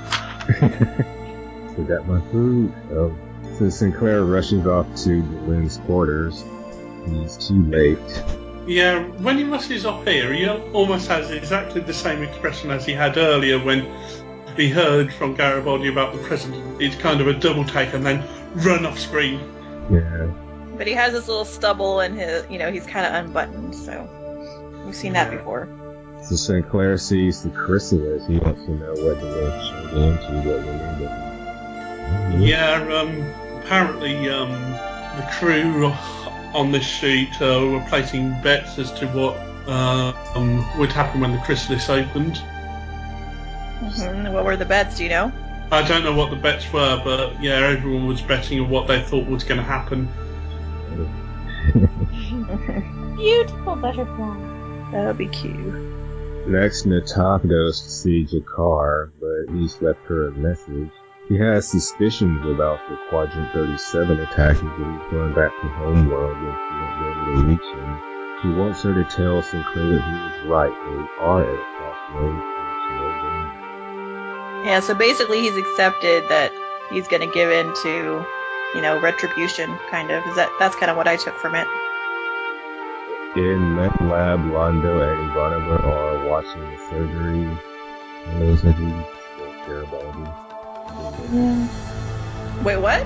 forgot 1.77 2.09
my 2.09 2.21
food. 2.33 2.73
Oh. 2.91 3.17
So 3.59 3.71
Sinclair 3.71 4.25
rushes 4.25 4.67
off 4.67 4.93
to 5.05 5.23
Lynn's 5.47 5.77
quarters. 5.87 6.45
He's 7.07 7.37
too 7.37 7.63
late. 7.63 7.99
Yeah, 8.67 9.01
when 9.19 9.39
he 9.39 9.45
rushes 9.45 9.85
up 9.85 10.07
here, 10.07 10.33
he 10.33 10.49
almost 10.49 11.09
has 11.09 11.31
exactly 11.31 11.81
the 11.81 11.95
same 11.95 12.23
expression 12.23 12.71
as 12.71 12.87
he 12.87 12.93
had 12.93 13.17
earlier 13.17 13.59
when 13.59 13.87
he 14.57 14.69
heard 14.69 15.13
from 15.13 15.35
Garibaldi 15.35 15.89
about 15.89 16.13
the 16.13 16.19
president. 16.21 16.81
It's 16.81 16.97
kind 16.97 17.21
of 17.21 17.27
a 17.27 17.33
double 17.33 17.65
take 17.65 17.93
and 17.93 18.05
then 18.07 18.25
run 18.55 18.87
off 18.87 18.99
screen. 18.99 19.41
Yeah. 19.91 20.31
But 20.77 20.87
he 20.87 20.93
has 20.93 21.13
this 21.13 21.27
little 21.29 21.45
stubble 21.45 22.01
and 22.01 22.17
his, 22.17 22.45
you 22.49 22.59
know, 22.59 22.71
he's 22.71 22.87
kind 22.87 23.05
of 23.05 23.25
unbuttoned, 23.25 23.75
so 23.75 24.09
we've 24.85 24.95
seen 24.95 25.13
that 25.15 25.31
Yeah. 25.33 25.39
before. 25.39 25.69
So 26.23 26.37
Sinclair 26.37 26.99
sees 26.99 27.43
the 27.43 27.51
chrysalis. 27.51 28.27
He 28.29 28.39
wants 28.39 28.65
to 28.65 28.71
know 28.71 28.91
what 28.91 29.21
the 29.21 29.27
Lynn's 29.27 29.69
showed 29.69 29.93
into, 29.93 30.49
what 30.49 30.61
Lynn 30.65 31.01
doesn't. 31.01 32.43
Yeah, 32.43 32.75
um, 32.95 33.61
apparently 33.61 34.29
um, 34.29 34.51
the 35.17 35.29
crew 35.39 35.93
on 36.55 36.73
this 36.73 36.85
sheet 36.85 37.31
uh, 37.41 37.67
were 37.71 37.85
placing 37.89 38.31
bets 38.43 38.79
as 38.79 38.93
to 38.93 39.07
what 39.09 39.37
uh, 39.67 40.13
um, 40.35 40.79
would 40.79 40.93
happen 40.93 41.21
when 41.21 41.33
the 41.33 41.39
chrysalis 41.39 41.89
opened. 41.89 42.37
Mhm. 43.81 44.33
What 44.33 44.45
were 44.45 44.57
the 44.57 44.65
bets? 44.65 44.99
Do 44.99 45.05
you 45.05 45.11
know? 45.11 45.33
I 45.71 45.87
don't 45.87 46.05
know 46.05 46.15
what 46.15 46.31
the 46.31 46.37
bets 46.37 46.71
were, 46.73 47.01
but 47.03 47.43
yeah, 47.43 47.55
everyone 47.55 48.07
was 48.07 48.21
betting 48.21 48.61
on 48.61 48.69
what 48.69 48.87
they 48.89 49.01
thought 49.01 49.27
was 49.27 49.43
going 49.43 49.59
to 49.59 49.65
happen. 49.65 50.09
Beautiful 53.17 53.77
butterfly. 53.77 54.37
That 54.93 55.07
would 55.07 55.19
be 55.19 55.29
cute. 55.29 55.57
Next, 56.47 56.87
Na'Toth 56.87 57.49
goes 57.49 57.81
to 57.81 57.89
see 57.89 58.27
G'Kar, 58.27 59.11
but 59.21 59.55
he's 59.55 59.81
left 59.81 60.01
her 60.07 60.29
a 60.29 60.33
message. 60.33 60.91
He 61.29 61.39
has 61.39 61.71
suspicions 61.71 62.45
about 62.45 62.81
the 62.91 62.99
Quadrant 63.09 63.53
37 63.53 64.19
attacking, 64.21 64.69
but 64.69 64.91
he's 64.91 65.11
going 65.13 65.33
back 65.35 65.53
to 65.61 65.69
Homeworld 65.69 66.37
and 66.37 66.57
she 66.59 66.75
won't 66.75 66.99
be 66.99 67.05
able 67.07 67.43
to 67.43 67.47
reach 67.47 67.69
him. 67.79 67.91
He 68.43 68.49
wants 68.59 68.83
her 68.83 68.93
to 68.93 69.05
tell 69.05 69.41
Sinclair 69.41 69.87
that 69.87 70.03
he 70.03 70.13
was 70.13 70.51
right, 70.51 70.75
they 70.75 71.23
are 71.23 71.43
at 71.43 71.49
a 71.49 71.63
crossroads 71.79 72.43
and 72.43 72.99
there's 72.99 73.23
no. 73.23 74.65
Yeah, 74.67 74.81
so 74.81 74.95
basically 74.95 75.41
he's 75.43 75.57
accepted 75.57 76.29
that 76.29 76.51
he's 76.91 77.07
going 77.07 77.23
to 77.23 77.33
give 77.33 77.51
in 77.53 77.73
to, 77.83 78.27
you 78.75 78.83
know, 78.83 79.01
retribution, 79.01 79.79
kind 79.91 80.11
of. 80.11 80.27
Is 80.27 80.35
that 80.35 80.51
that's 80.59 80.75
kind 80.75 80.91
of 80.91 80.97
what 80.97 81.07
I 81.07 81.17
took 81.17 81.39
from 81.39 81.55
it. 81.55 81.69
In 83.37 83.77
Med 83.77 83.95
Lab, 84.01 84.41
Londo 84.41 85.01
and 85.07 85.31
Ivanova 85.31 85.85
are 85.85 86.29
watching 86.29 86.63
the 86.63 86.79
surgery. 86.91 87.47
And 88.27 88.43
those 88.43 88.65
are 88.65 88.73
the 88.73 89.05
Garibaldi. 90.97 91.69
Wait, 92.65 92.77
what? 92.77 93.03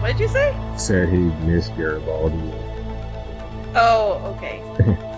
What 0.00 0.08
did 0.12 0.20
you 0.20 0.28
say? 0.28 0.54
Said 0.76 1.08
he 1.08 1.18
missed 1.46 1.74
Garibaldi. 1.76 2.52
Oh, 3.74 4.34
okay. 4.36 4.62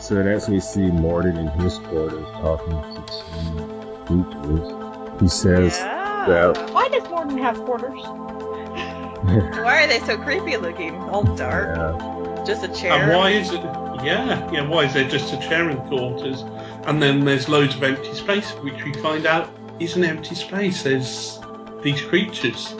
So 0.00 0.16
as 0.20 0.48
we 0.48 0.60
see 0.60 0.92
Morden 0.92 1.36
in 1.36 1.48
his 1.60 1.76
quarters 1.78 2.24
talking 2.34 2.70
to 2.70 3.02
two 4.06 4.24
creatures. 4.24 5.20
He 5.20 5.28
says 5.28 5.76
Yeah. 5.76 6.24
that 6.28 6.70
Why 6.72 6.88
does 6.88 7.02
Morden 7.10 7.36
have 7.38 7.56
quarters? 7.64 8.00
Why 8.04 9.82
are 9.82 9.86
they 9.88 9.98
so 9.98 10.16
creepy 10.16 10.56
looking? 10.56 10.94
All 11.10 11.24
dark. 11.24 11.76
yeah, 11.76 12.44
Just 12.46 12.62
a 12.64 12.68
chair. 12.68 12.92
And 12.92 13.12
why 13.12 13.30
is 13.30 13.50
it? 13.50 13.60
Yeah, 14.04 14.48
yeah. 14.52 14.68
Why 14.68 14.84
is 14.84 14.94
there 14.94 15.08
just 15.08 15.32
a 15.34 15.36
chair 15.38 15.68
in 15.68 15.76
the 15.76 15.82
quarters, 15.82 16.42
and 16.86 17.02
then 17.02 17.24
there's 17.24 17.48
loads 17.48 17.74
of 17.74 17.82
empty 17.82 18.14
space, 18.14 18.48
which 18.62 18.80
we 18.84 18.92
find 18.94 19.26
out 19.26 19.50
is 19.80 19.96
an 19.96 20.04
empty 20.04 20.34
space. 20.34 20.82
There's 20.82 21.38
these 21.82 22.00
creatures. 22.02 22.74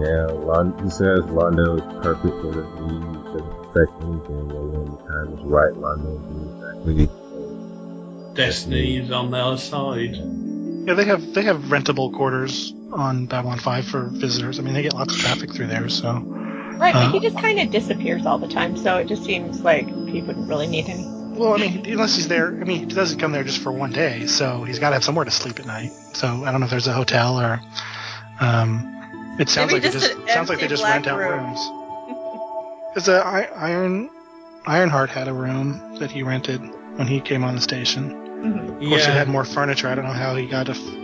yeah. 0.00 0.26
Lon- 0.26 0.76
he 0.82 0.90
says 0.90 1.20
Londo 1.30 1.76
is 1.76 2.02
perfect 2.02 2.34
for 2.40 2.50
the 2.52 2.62
need, 2.80 3.24
doesn't 3.24 3.66
affect 3.70 3.92
anything, 4.02 4.50
and 4.50 4.72
when 4.72 4.84
the 4.90 5.02
time 5.08 5.38
is 5.38 5.44
right, 5.44 5.72
Londo 5.74 6.04
will 6.04 6.88
do 6.88 7.02
exactly 7.04 8.34
Destiny 8.34 8.96
is 8.96 9.10
on 9.10 9.30
their 9.30 9.56
side. 9.58 10.16
Yeah, 10.86 10.94
they 10.94 11.04
have 11.04 11.34
they 11.34 11.42
have 11.42 11.58
rentable 11.64 12.12
quarters 12.12 12.72
on 12.92 13.26
Babylon 13.26 13.58
5 13.58 13.84
for 13.86 14.08
visitors. 14.10 14.58
I 14.58 14.62
mean, 14.62 14.74
they 14.74 14.82
get 14.82 14.94
lots 14.94 15.14
of 15.14 15.20
traffic 15.20 15.52
through 15.54 15.68
there, 15.68 15.88
so 15.88 16.22
Right, 16.78 16.94
Uh. 16.94 17.10
but 17.12 17.12
he 17.12 17.20
just 17.20 17.40
kind 17.40 17.60
of 17.60 17.70
disappears 17.70 18.26
all 18.26 18.38
the 18.38 18.48
time, 18.48 18.76
so 18.76 18.96
it 18.96 19.06
just 19.06 19.22
seems 19.24 19.60
like 19.62 19.86
he 20.08 20.22
wouldn't 20.22 20.48
really 20.48 20.66
need 20.66 20.86
any. 20.88 21.04
Well, 21.42 21.54
I 21.54 21.58
mean, 21.58 21.84
unless 21.86 22.14
he's 22.16 22.28
there, 22.28 22.48
I 22.48 22.64
mean, 22.64 22.88
he 22.88 22.94
doesn't 22.94 23.18
come 23.18 23.32
there 23.32 23.42
just 23.44 23.58
for 23.62 23.72
one 23.72 23.90
day, 23.90 24.26
so 24.26 24.62
he's 24.64 24.78
got 24.78 24.90
to 24.90 24.94
have 24.94 25.04
somewhere 25.04 25.24
to 25.24 25.30
sleep 25.30 25.58
at 25.58 25.66
night. 25.66 25.90
So 26.14 26.44
I 26.44 26.50
don't 26.52 26.60
know 26.60 26.66
if 26.66 26.70
there's 26.70 26.86
a 26.86 26.92
hotel 26.92 27.40
or 27.40 27.60
um, 28.40 29.36
it 29.38 29.48
sounds 29.48 29.72
Maybe 29.72 29.82
like 29.84 29.92
they 29.92 29.98
just 29.98 30.12
just 30.16 30.28
sounds 30.28 30.48
like 30.48 30.60
they 30.60 30.68
just 30.68 30.82
black 30.82 30.94
rent 30.94 31.06
out 31.08 31.18
room. 31.18 31.44
rooms. 31.46 31.60
Because 32.94 33.08
uh, 33.08 33.22
Iron 33.56 34.10
Ironheart 34.66 35.10
had 35.10 35.26
a 35.28 35.32
room 35.32 35.96
that 35.98 36.10
he 36.10 36.22
rented 36.22 36.60
when 36.96 37.06
he 37.08 37.20
came 37.20 37.42
on 37.42 37.54
the 37.56 37.60
station. 37.60 38.12
Of 38.44 38.88
course, 38.88 39.06
it 39.06 39.10
had 39.12 39.28
more 39.28 39.44
furniture. 39.44 39.88
I 39.88 39.94
don't 39.94 40.04
know 40.04 40.12
how 40.12 40.34
he 40.36 40.46
got 40.46 40.68
a. 40.68 40.72
F- 40.72 40.98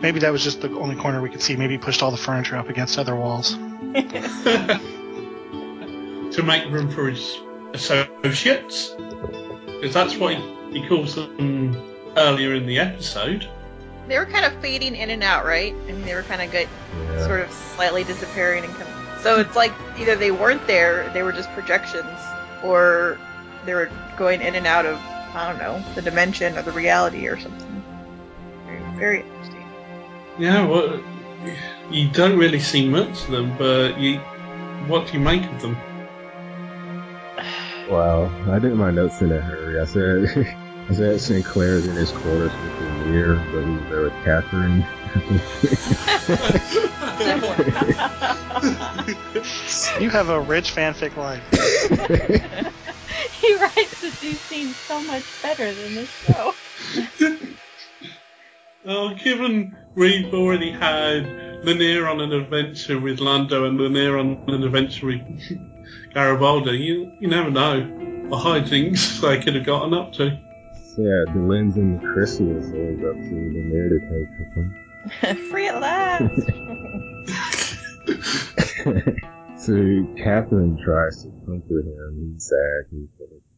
Maybe 0.00 0.20
that 0.20 0.30
was 0.32 0.44
just 0.44 0.60
the 0.60 0.70
only 0.78 0.94
corner 0.96 1.20
we 1.20 1.28
could 1.28 1.42
see. 1.42 1.56
Maybe 1.56 1.74
he 1.74 1.78
pushed 1.78 2.02
all 2.02 2.10
the 2.12 2.16
furniture 2.16 2.56
up 2.56 2.68
against 2.68 2.98
other 2.98 3.16
walls. 3.16 3.54
to 6.32 6.42
make 6.44 6.70
room 6.70 6.88
for 6.90 7.08
his 7.10 7.36
associates, 7.74 8.94
because 9.80 9.94
that's 9.94 10.16
what 10.16 10.34
he, 10.34 10.80
he 10.80 10.86
calls 10.88 11.14
them 11.14 11.76
earlier 12.16 12.54
in 12.54 12.66
the 12.66 12.78
episode. 12.78 13.48
They 14.08 14.18
were 14.18 14.26
kind 14.26 14.44
of 14.44 14.52
fading 14.60 14.96
in 14.96 15.10
and 15.10 15.22
out, 15.22 15.44
right? 15.44 15.72
I 15.74 15.92
mean, 15.92 16.02
they 16.04 16.14
were 16.14 16.22
kind 16.22 16.40
of 16.42 16.50
good, 16.50 16.68
Yeah. 17.12 17.26
sort 17.26 17.40
of 17.40 17.52
slightly 17.52 18.04
disappearing 18.04 18.64
and 18.64 18.72
coming. 18.74 18.94
So 19.22 19.38
it's 19.40 19.54
like 19.56 19.72
either 19.98 20.16
they 20.16 20.30
weren't 20.30 20.66
there, 20.66 21.10
they 21.12 21.22
were 21.22 21.32
just 21.32 21.50
projections, 21.50 22.18
or 22.64 23.18
they 23.66 23.74
were 23.74 23.90
going 24.16 24.40
in 24.40 24.54
and 24.54 24.66
out 24.66 24.86
of 24.86 24.98
I 25.34 25.46
don't 25.52 25.58
know 25.58 25.84
the 25.94 26.00
dimension 26.02 26.56
or 26.56 26.62
the 26.62 26.72
reality 26.72 27.26
or 27.28 27.38
something. 27.38 27.82
Very, 28.66 28.80
very 28.98 29.20
interesting. 29.20 29.64
Yeah, 30.38 30.66
well, 30.66 31.00
you 31.90 32.08
don't 32.10 32.38
really 32.38 32.60
see 32.60 32.88
much 32.88 33.24
of 33.24 33.30
them, 33.30 33.54
but 33.58 33.98
you, 33.98 34.18
what 34.86 35.06
do 35.06 35.12
you 35.12 35.20
make 35.20 35.44
of 35.44 35.60
them? 35.60 35.76
Wow, 37.90 38.30
I 38.50 38.58
did 38.58 38.74
my 38.74 38.90
notes 38.90 39.22
in 39.22 39.32
a 39.32 39.40
hurry. 39.40 39.80
I 39.80 39.86
said, 39.86 40.54
I 40.90 40.94
said 40.94 41.20
Sinclair's 41.20 41.86
in 41.86 41.96
his 41.96 42.10
quarters 42.10 42.52
with 42.52 42.80
Lennier, 42.82 43.36
but 43.52 43.64
he's 43.64 43.88
there 43.88 44.02
with 44.02 44.12
Catherine. 44.24 44.84
You 50.00 50.10
have 50.10 50.28
a 50.28 50.40
rich 50.40 50.74
fanfic 50.74 51.16
life. 51.16 51.42
he 53.32 53.54
writes 53.56 54.00
that 54.00 54.18
these 54.20 54.40
scenes 54.42 54.76
so 54.86 55.00
much 55.00 55.24
better 55.42 55.74
than 55.74 55.94
this 55.94 56.10
show. 56.10 56.54
Oh, 58.86 59.14
given 59.14 59.76
we've 59.96 60.32
already 60.32 60.70
had 60.70 61.24
Lennier 61.64 62.08
on 62.08 62.20
an 62.20 62.32
adventure 62.32 63.00
with 63.00 63.18
Londo 63.18 63.66
and 63.66 63.78
Lennier 63.78 64.18
on 64.18 64.44
an 64.48 64.62
adventure 64.62 65.06
with 65.06 65.22
Garibaldi, 66.14 66.78
you 66.78 67.12
you 67.20 67.28
never 67.28 67.50
know 67.50 67.80
the 67.80 68.36
hijinks 68.36 69.20
they 69.22 69.40
could 69.42 69.54
have 69.54 69.64
gotten 69.66 69.94
up 69.94 70.12
to. 70.14 70.24
yeah, 70.26 71.24
Delenn's 71.34 71.76
and 71.76 71.98
the 72.00 72.06
chrysalis, 72.12 72.66
so 72.66 72.74
it's 72.74 73.02
up 73.04 73.16
to 73.16 73.34
Lennier 73.34 73.88
to 73.88 73.98
take 74.10 74.30
her. 74.54 75.34
Free 75.50 75.68
at 75.68 75.80
last. 75.80 76.42
so 79.56 79.74
Catherine 80.22 80.78
tries 80.84 81.22
to 81.22 81.28
comfort 81.46 81.84
him. 81.86 82.32
He's 82.34 82.44
sad. 82.48 82.90
His 82.90 83.08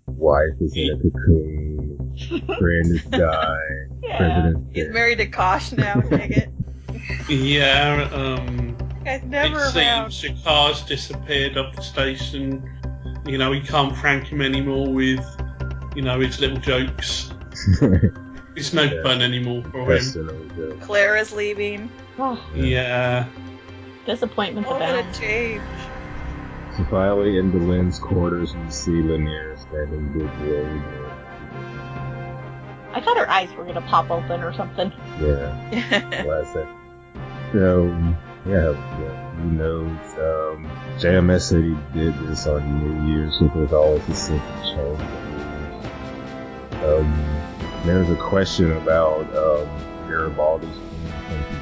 wife 0.06 0.60
is 0.60 0.76
in 0.76 0.90
a 0.90 0.96
cocoon. 0.98 2.16
Friend 2.58 2.86
is 2.94 3.04
dying. 3.04 4.00
Yeah. 4.02 4.16
President's 4.18 4.74
He's 4.74 4.84
dead. 4.84 4.92
married 4.94 5.18
to 5.18 5.26
Kosh 5.26 5.72
now. 5.72 5.94
Dang 6.00 6.32
it. 6.32 6.48
Yeah, 7.28 8.08
um, 8.12 8.76
That 9.04 9.22
guy's 9.22 9.30
never 9.30 9.64
it 9.64 9.76
around. 9.76 10.10
seems 10.12 10.42
G'Kar's 10.42 10.82
disappeared 10.82 11.56
off 11.56 11.74
the 11.76 11.82
station. 11.82 12.68
You 13.26 13.38
know, 13.38 13.52
he 13.52 13.60
can't 13.60 13.94
prank 13.94 14.26
him 14.26 14.40
anymore 14.42 14.88
with, 14.92 15.24
you 15.94 16.02
know, 16.02 16.20
his 16.20 16.40
little 16.40 16.58
jokes. 16.58 17.32
It's 18.56 18.72
no 18.74 18.82
Yeah. 18.82 19.02
fun 19.04 19.22
anymore 19.22 19.62
for 19.70 19.78
him. 19.82 19.86
Personal 19.86 20.34
joke. 20.56 20.80
Clara's 20.82 21.32
leaving. 21.32 21.88
Oh, 22.18 22.38
Yeah. 22.54 23.26
disappointment 24.04 24.66
Oh, 24.68 24.72
what 24.74 24.82
a 24.82 25.06
change. 25.18 25.62
So 26.76 26.84
finally, 26.90 27.38
in 27.38 27.52
Delenn's 27.52 27.98
quarters, 28.00 28.54
we 28.56 28.70
see 28.70 28.90
Lennier 28.90 29.56
standing 29.60 30.12
big 30.12 30.28
road. 30.50 30.82
I 32.92 33.00
thought 33.00 33.16
her 33.16 33.30
eyes 33.30 33.48
were 33.56 33.64
gonna 33.64 33.80
pop 33.82 34.10
open 34.10 34.42
or 34.42 34.52
something. 34.52 34.92
Yeah. 35.20 36.24
last 36.26 36.52
second. 36.52 36.74
So, 37.52 38.16
yeah, 38.46 38.72
who 38.72 39.50
knows? 39.50 39.88
Um, 40.18 40.70
JMS 40.98 41.42
said 41.42 41.64
he 41.64 41.76
did 41.98 42.14
this 42.26 42.46
on 42.46 42.62
New 42.80 43.12
Year's, 43.12 43.38
so 43.38 43.50
there's 43.54 43.72
always 43.72 44.08
a 44.08 44.14
sense 44.14 44.42
of 44.42 44.64
change. 44.64 45.00
Um, 46.84 47.10
there's 47.84 48.08
a 48.10 48.16
question 48.16 48.72
about 48.72 49.22
um, 49.36 49.68
Garibaldi's 50.08 50.76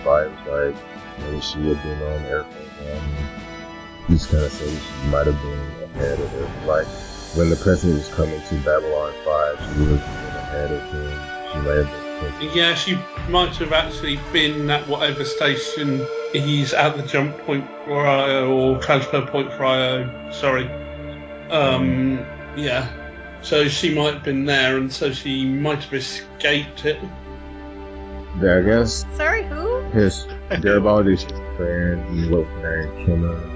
2025. 0.04 0.46
Like, 0.46 0.76
Maybe 1.20 1.40
she 1.40 1.58
had 1.68 1.82
been 1.82 2.02
on 2.02 2.24
Air 2.26 2.42
One. 2.42 4.06
He's 4.06 4.26
kind 4.26 4.44
of 4.44 4.52
saying 4.52 4.78
she 4.78 5.08
might 5.08 5.26
have 5.26 5.40
been 5.42 5.90
ahead 5.94 6.20
of 6.20 6.34
it. 6.34 6.66
Like 6.66 6.86
when 7.36 7.50
the 7.50 7.56
president 7.56 7.98
was 7.98 8.08
coming 8.14 8.40
to 8.40 8.54
Babylon 8.64 9.12
5, 9.24 9.58
she 9.58 9.80
would 9.80 9.98
have 9.98 10.06
been 10.06 10.36
ahead 10.36 10.72
of 10.72 10.82
him. 10.92 11.52
She 11.52 11.58
might 11.58 11.86
have 11.86 12.40
been. 12.40 12.56
Yeah, 12.56 12.74
she 12.74 12.98
might 13.28 13.54
have 13.56 13.72
actually 13.72 14.18
been 14.32 14.70
at 14.70 14.86
whatever 14.88 15.24
station 15.24 16.06
he's 16.32 16.72
at 16.72 16.96
the 16.96 17.02
jump 17.02 17.36
point 17.38 17.66
for 17.84 18.06
IO 18.06 18.50
or 18.50 18.78
transfer 18.80 19.22
point 19.24 19.52
for 19.52 19.64
IO. 19.64 20.30
Sorry. 20.32 20.68
Um, 21.50 22.24
yeah. 22.56 22.88
So 23.42 23.68
she 23.68 23.94
might 23.94 24.14
have 24.14 24.24
been 24.24 24.44
there, 24.44 24.76
and 24.76 24.92
so 24.92 25.12
she 25.12 25.46
might 25.46 25.82
have 25.84 25.94
escaped 25.94 26.84
it. 26.84 26.98
Yeah, 28.42 28.58
I 28.58 28.62
guess 28.62 29.04
Sorry, 29.16 29.44
who? 29.44 29.80
his 29.90 30.26
Garibaldi's 30.50 31.24
friend, 31.56 32.30
what 32.30 32.46
was 32.46 32.62
her 32.62 32.86
name, 32.94 33.06
Kimma. 33.06 33.54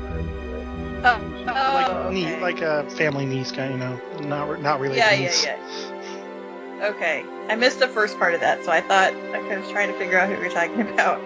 Oh, 1.05 1.43
like 1.45 1.89
oh, 1.89 2.11
nie- 2.13 2.37
like 2.41 2.61
a 2.61 2.89
family 2.91 3.27
niece 3.27 3.51
guy, 3.51 3.69
you 3.71 3.77
know, 3.77 4.01
not 4.21 4.49
re- 4.49 4.61
not 4.61 4.79
related. 4.81 4.99
yeah, 5.01 5.13
yeah, 5.13 5.21
niece. 5.27 5.45
yeah. 5.45 6.89
Okay, 6.91 7.25
I 7.49 7.57
missed 7.57 7.81
the 7.81 7.89
first 7.89 8.19
part 8.19 8.35
of 8.35 8.41
that, 8.41 8.65
so 8.65 8.71
I 8.71 8.81
thought 8.81 9.13
I 9.13 9.59
was 9.59 9.69
trying 9.71 9.93
to 9.93 9.99
figure 9.99 10.19
out 10.19 10.29
who 10.29 10.35
you 10.37 10.41
were 10.41 10.49
talking 10.49 10.81
about. 10.81 11.21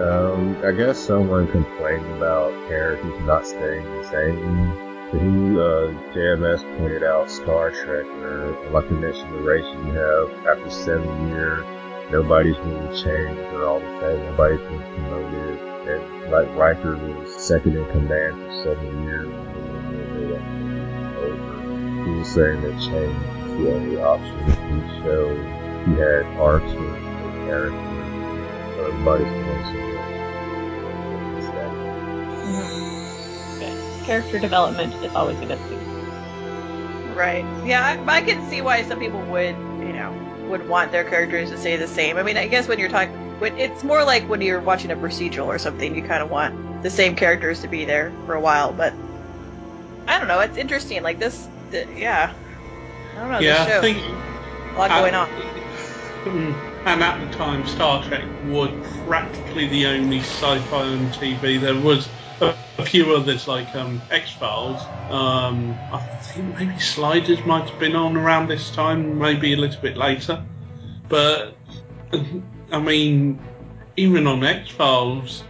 Um, 0.00 0.56
I 0.64 0.70
guess 0.70 0.96
someone 0.96 1.48
complained 1.48 2.06
about 2.12 2.52
characters 2.68 3.20
not 3.26 3.44
staying 3.44 3.84
the 3.84 4.04
same. 4.08 4.70
He, 5.10 5.58
uh, 5.58 5.90
JMS 6.14 6.62
pointed 6.78 7.02
out 7.02 7.28
Star 7.28 7.70
Trek, 7.72 8.06
where, 8.20 8.70
like 8.70 8.88
the 8.88 8.94
next 8.94 9.18
generation, 9.18 9.86
you 9.88 9.94
have, 9.94 10.30
after 10.46 10.70
seven 10.70 11.28
years, 11.28 11.64
nobody's 12.12 12.56
really 12.58 12.88
changed. 13.02 13.40
They're 13.50 13.66
all 13.66 13.80
the 13.80 14.00
same. 14.00 14.24
Nobody's 14.26 14.60
been 14.60 14.80
promoted. 14.80 15.58
And, 15.88 16.30
like, 16.30 16.54
Riker 16.54 16.96
was 16.96 17.34
second 17.34 17.76
in 17.76 17.84
command 17.90 18.36
for 18.36 18.52
seven 18.64 19.02
years. 19.02 19.26
over. 21.18 22.04
He 22.04 22.10
was 22.18 22.28
saying 22.28 22.62
that 22.62 22.78
change 22.78 23.18
is 23.46 23.64
the 23.64 23.74
only 23.74 24.00
option 24.00 24.38
in 24.38 24.80
the 24.80 24.88
show. 25.02 25.34
He 25.86 25.92
had 25.98 26.22
arcs 26.38 26.70
for 26.72 26.82
the 26.82 26.98
characters. 27.46 27.98
Everybody's 28.78 29.26
going 32.52 32.70
somewhere. 32.70 33.04
Good. 33.58 33.78
Character 34.04 34.38
development 34.38 34.94
is 35.04 35.14
always 35.14 35.40
a 35.40 35.46
good 35.46 35.58
thing. 35.68 35.80
Right. 37.14 37.48
Yeah, 37.64 37.84
I, 38.06 38.18
I 38.18 38.22
can 38.22 38.48
see 38.48 38.60
why 38.62 38.82
some 38.84 38.98
people 39.00 39.22
would, 39.26 39.56
you 39.56 39.92
know, 39.92 40.12
would 40.48 40.68
want 40.68 40.92
their 40.92 41.04
characters 41.04 41.50
to 41.50 41.58
stay 41.58 41.76
the 41.76 41.88
same. 41.88 42.16
I 42.16 42.22
mean, 42.22 42.36
I 42.36 42.46
guess 42.46 42.68
when 42.68 42.78
you're 42.78 42.88
talking, 42.88 43.14
when, 43.40 43.58
it's 43.58 43.82
more 43.82 44.04
like 44.04 44.28
when 44.28 44.40
you're 44.40 44.60
watching 44.60 44.90
a 44.90 44.96
procedural 44.96 45.46
or 45.46 45.58
something, 45.58 45.94
you 45.94 46.02
kind 46.02 46.22
of 46.22 46.30
want 46.30 46.82
the 46.82 46.90
same 46.90 47.16
characters 47.16 47.60
to 47.62 47.68
be 47.68 47.84
there 47.84 48.12
for 48.26 48.34
a 48.34 48.40
while. 48.40 48.72
But 48.72 48.92
I 50.06 50.18
don't 50.18 50.28
know. 50.28 50.40
It's 50.40 50.56
interesting. 50.56 51.02
Like 51.02 51.18
this, 51.18 51.48
the, 51.70 51.86
yeah. 51.96 52.32
I 53.16 53.20
don't 53.20 53.30
know. 53.32 53.38
yeah, 53.40 53.64
this 53.64 53.72
show, 53.72 53.78
I 53.78 53.80
think 53.80 53.98
a 54.74 54.78
lot 54.78 54.90
going 54.90 55.14
on. 55.14 55.28
Mm, 56.24 56.54
And 56.86 57.02
at 57.02 57.30
the 57.30 57.36
time, 57.36 57.66
Star 57.66 58.02
Trek 58.04 58.24
was 58.46 58.70
practically 59.06 59.66
the 59.66 59.86
only 59.86 60.20
sci-fi 60.20 60.82
on 60.82 61.08
TV. 61.10 61.60
There 61.60 61.74
was 61.78 62.08
a, 62.40 62.54
a 62.78 62.84
few 62.84 63.14
others 63.14 63.48
like 63.48 63.74
um, 63.74 64.00
X 64.10 64.32
Files. 64.32 64.80
Um, 65.10 65.76
I 65.92 65.98
think 65.98 66.58
maybe 66.58 66.78
Sliders 66.78 67.44
might 67.44 67.68
have 67.68 67.78
been 67.78 67.96
on 67.96 68.16
around 68.16 68.48
this 68.48 68.70
time, 68.70 69.18
maybe 69.18 69.52
a 69.52 69.56
little 69.56 69.80
bit 69.80 69.96
later. 69.96 70.44
But 71.08 71.56
I 72.72 72.80
mean, 72.80 73.40
even 73.96 74.26
on 74.26 74.44
X 74.44 74.70
Files, 74.70 75.42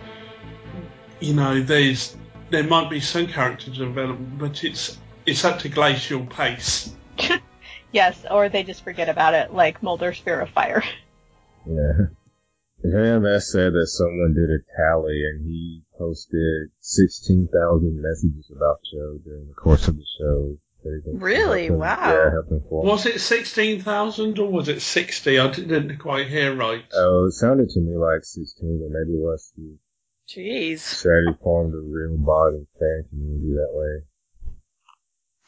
you 1.21 1.35
know, 1.35 1.61
there's 1.61 2.17
there 2.51 2.65
might 2.65 2.89
be 2.91 3.01
some 3.01 3.27
character 3.27 3.71
development, 3.71 4.39
but 4.39 4.65
it's 4.65 4.99
it's 5.27 5.45
at 5.45 5.65
a 5.65 5.69
glacial 5.69 6.25
pace. 6.27 6.95
Yes, 7.91 8.27
or 8.31 8.49
they 8.49 8.65
just 8.65 8.85
forget 8.85 9.09
about 9.09 9.35
it, 9.35 9.55
like 9.55 9.83
Mulder's 9.83 10.19
Fear 10.19 10.43
of 10.43 10.51
Fire. 10.51 10.83
Yeah. 11.67 12.09
JMS 12.85 13.43
said 13.43 13.73
that 13.73 13.87
someone 13.89 14.35
did 14.35 14.51
a 14.51 14.61
tally 14.77 15.25
and 15.25 15.45
he 15.45 15.83
posted 15.99 16.71
16,000 16.81 18.01
messages 18.01 18.51
about 18.55 18.79
Joe 18.93 19.19
during 19.25 19.49
the 19.49 19.55
course 19.55 19.89
of 19.89 19.97
the 19.97 20.05
show. 20.19 20.57
So 20.85 20.91
he 20.91 21.01
thinks 21.03 21.21
Really? 21.23 21.63
helping- 21.67 21.79
Wow. 21.81 22.13
Yeah, 22.13 22.31
helping 22.31 22.61
form. 22.69 22.87
Was 22.87 23.05
it 23.07 23.21
16,000 23.21 24.39
or 24.39 24.51
was 24.51 24.69
it 24.69 24.81
60? 24.81 25.39
I 25.39 25.51
didn't 25.53 25.99
quite 25.99 26.29
hear 26.29 26.55
right. 26.55 26.85
Oh, 26.95 27.27
it 27.27 27.33
sounded 27.33 27.69
to 27.71 27.81
me 27.81 27.97
like 27.97 28.25
16, 28.25 28.79
but 28.81 28.91
maybe 28.91 29.19
less. 29.19 29.53
He 29.57 29.79
Jeez. 30.29 30.79
said 30.81 31.25
he 31.27 31.35
formed 31.43 31.75
a 31.75 31.79
real 31.79 32.17
bond 32.19 32.55
and 32.57 32.67
fan 32.79 33.05
community 33.11 33.55
that 33.55 33.73
way. 33.73 34.05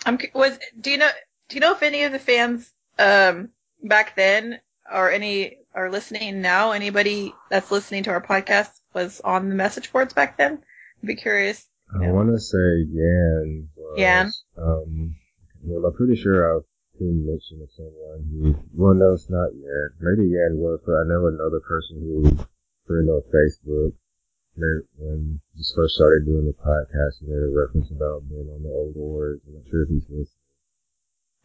I'm 0.07 0.19
cu- 0.19 0.29
was 0.35 0.59
do 0.81 0.91
you 0.91 0.97
know 0.97 1.11
do 1.49 1.57
you 1.57 1.61
know 1.61 1.73
if 1.73 1.83
any 1.83 2.05
of 2.05 2.13
the 2.13 2.19
fans 2.19 2.73
um 2.99 3.51
back 3.83 4.17
then 4.17 4.59
or 4.91 5.11
any 5.11 5.59
are 5.75 5.91
listening 5.91 6.41
now 6.41 6.73
anybody 6.73 7.35
that's 7.51 7.71
listening 7.71 8.05
to 8.05 8.11
our 8.11 8.23
podcast 8.23 8.71
was 8.95 9.21
on 9.21 9.49
the 9.49 9.55
message 9.55 9.93
boards 9.93 10.13
back 10.13 10.37
then 10.37 10.63
I'd 11.03 11.07
be 11.07 11.17
curious 11.17 11.67
I 11.93 12.11
want 12.11 12.31
to 12.31 12.39
say 12.39 12.87
Yan 12.87 13.69
was. 13.75 13.99
Yan? 13.99 14.31
Um, 14.57 15.17
well, 15.63 15.91
I'm 15.91 15.97
pretty 15.97 16.15
sure 16.15 16.57
I've 16.57 16.65
seen 16.99 17.27
mention 17.27 17.63
of 17.63 17.71
someone 17.75 18.23
who, 18.31 18.55
well, 18.75 18.95
no, 18.95 19.15
it's 19.15 19.29
not 19.29 19.51
Yan. 19.55 19.91
Maybe 19.99 20.31
Yan 20.31 20.57
was, 20.57 20.81
but 20.87 20.93
I 20.93 21.05
know 21.09 21.27
another 21.27 21.61
person 21.61 21.99
who 21.99 22.47
friend 22.87 23.11
on 23.11 23.23
Facebook. 23.35 23.93
When 24.57 25.41
he 25.57 25.65
first 25.75 25.95
started 25.95 26.27
doing 26.27 26.45
the 26.45 26.53
podcast, 26.53 27.21
he 27.21 27.27
made 27.27 27.43
a 27.43 27.49
reference 27.49 27.91
about 27.91 28.29
being 28.29 28.49
on 28.51 28.63
the 28.63 28.69
old 28.69 28.95
wars. 28.95 29.41
I'm 29.47 29.55
not 29.55 29.63
sure 29.71 29.85
if 29.85 29.89
he's 29.89 30.05
listening. 30.11 30.27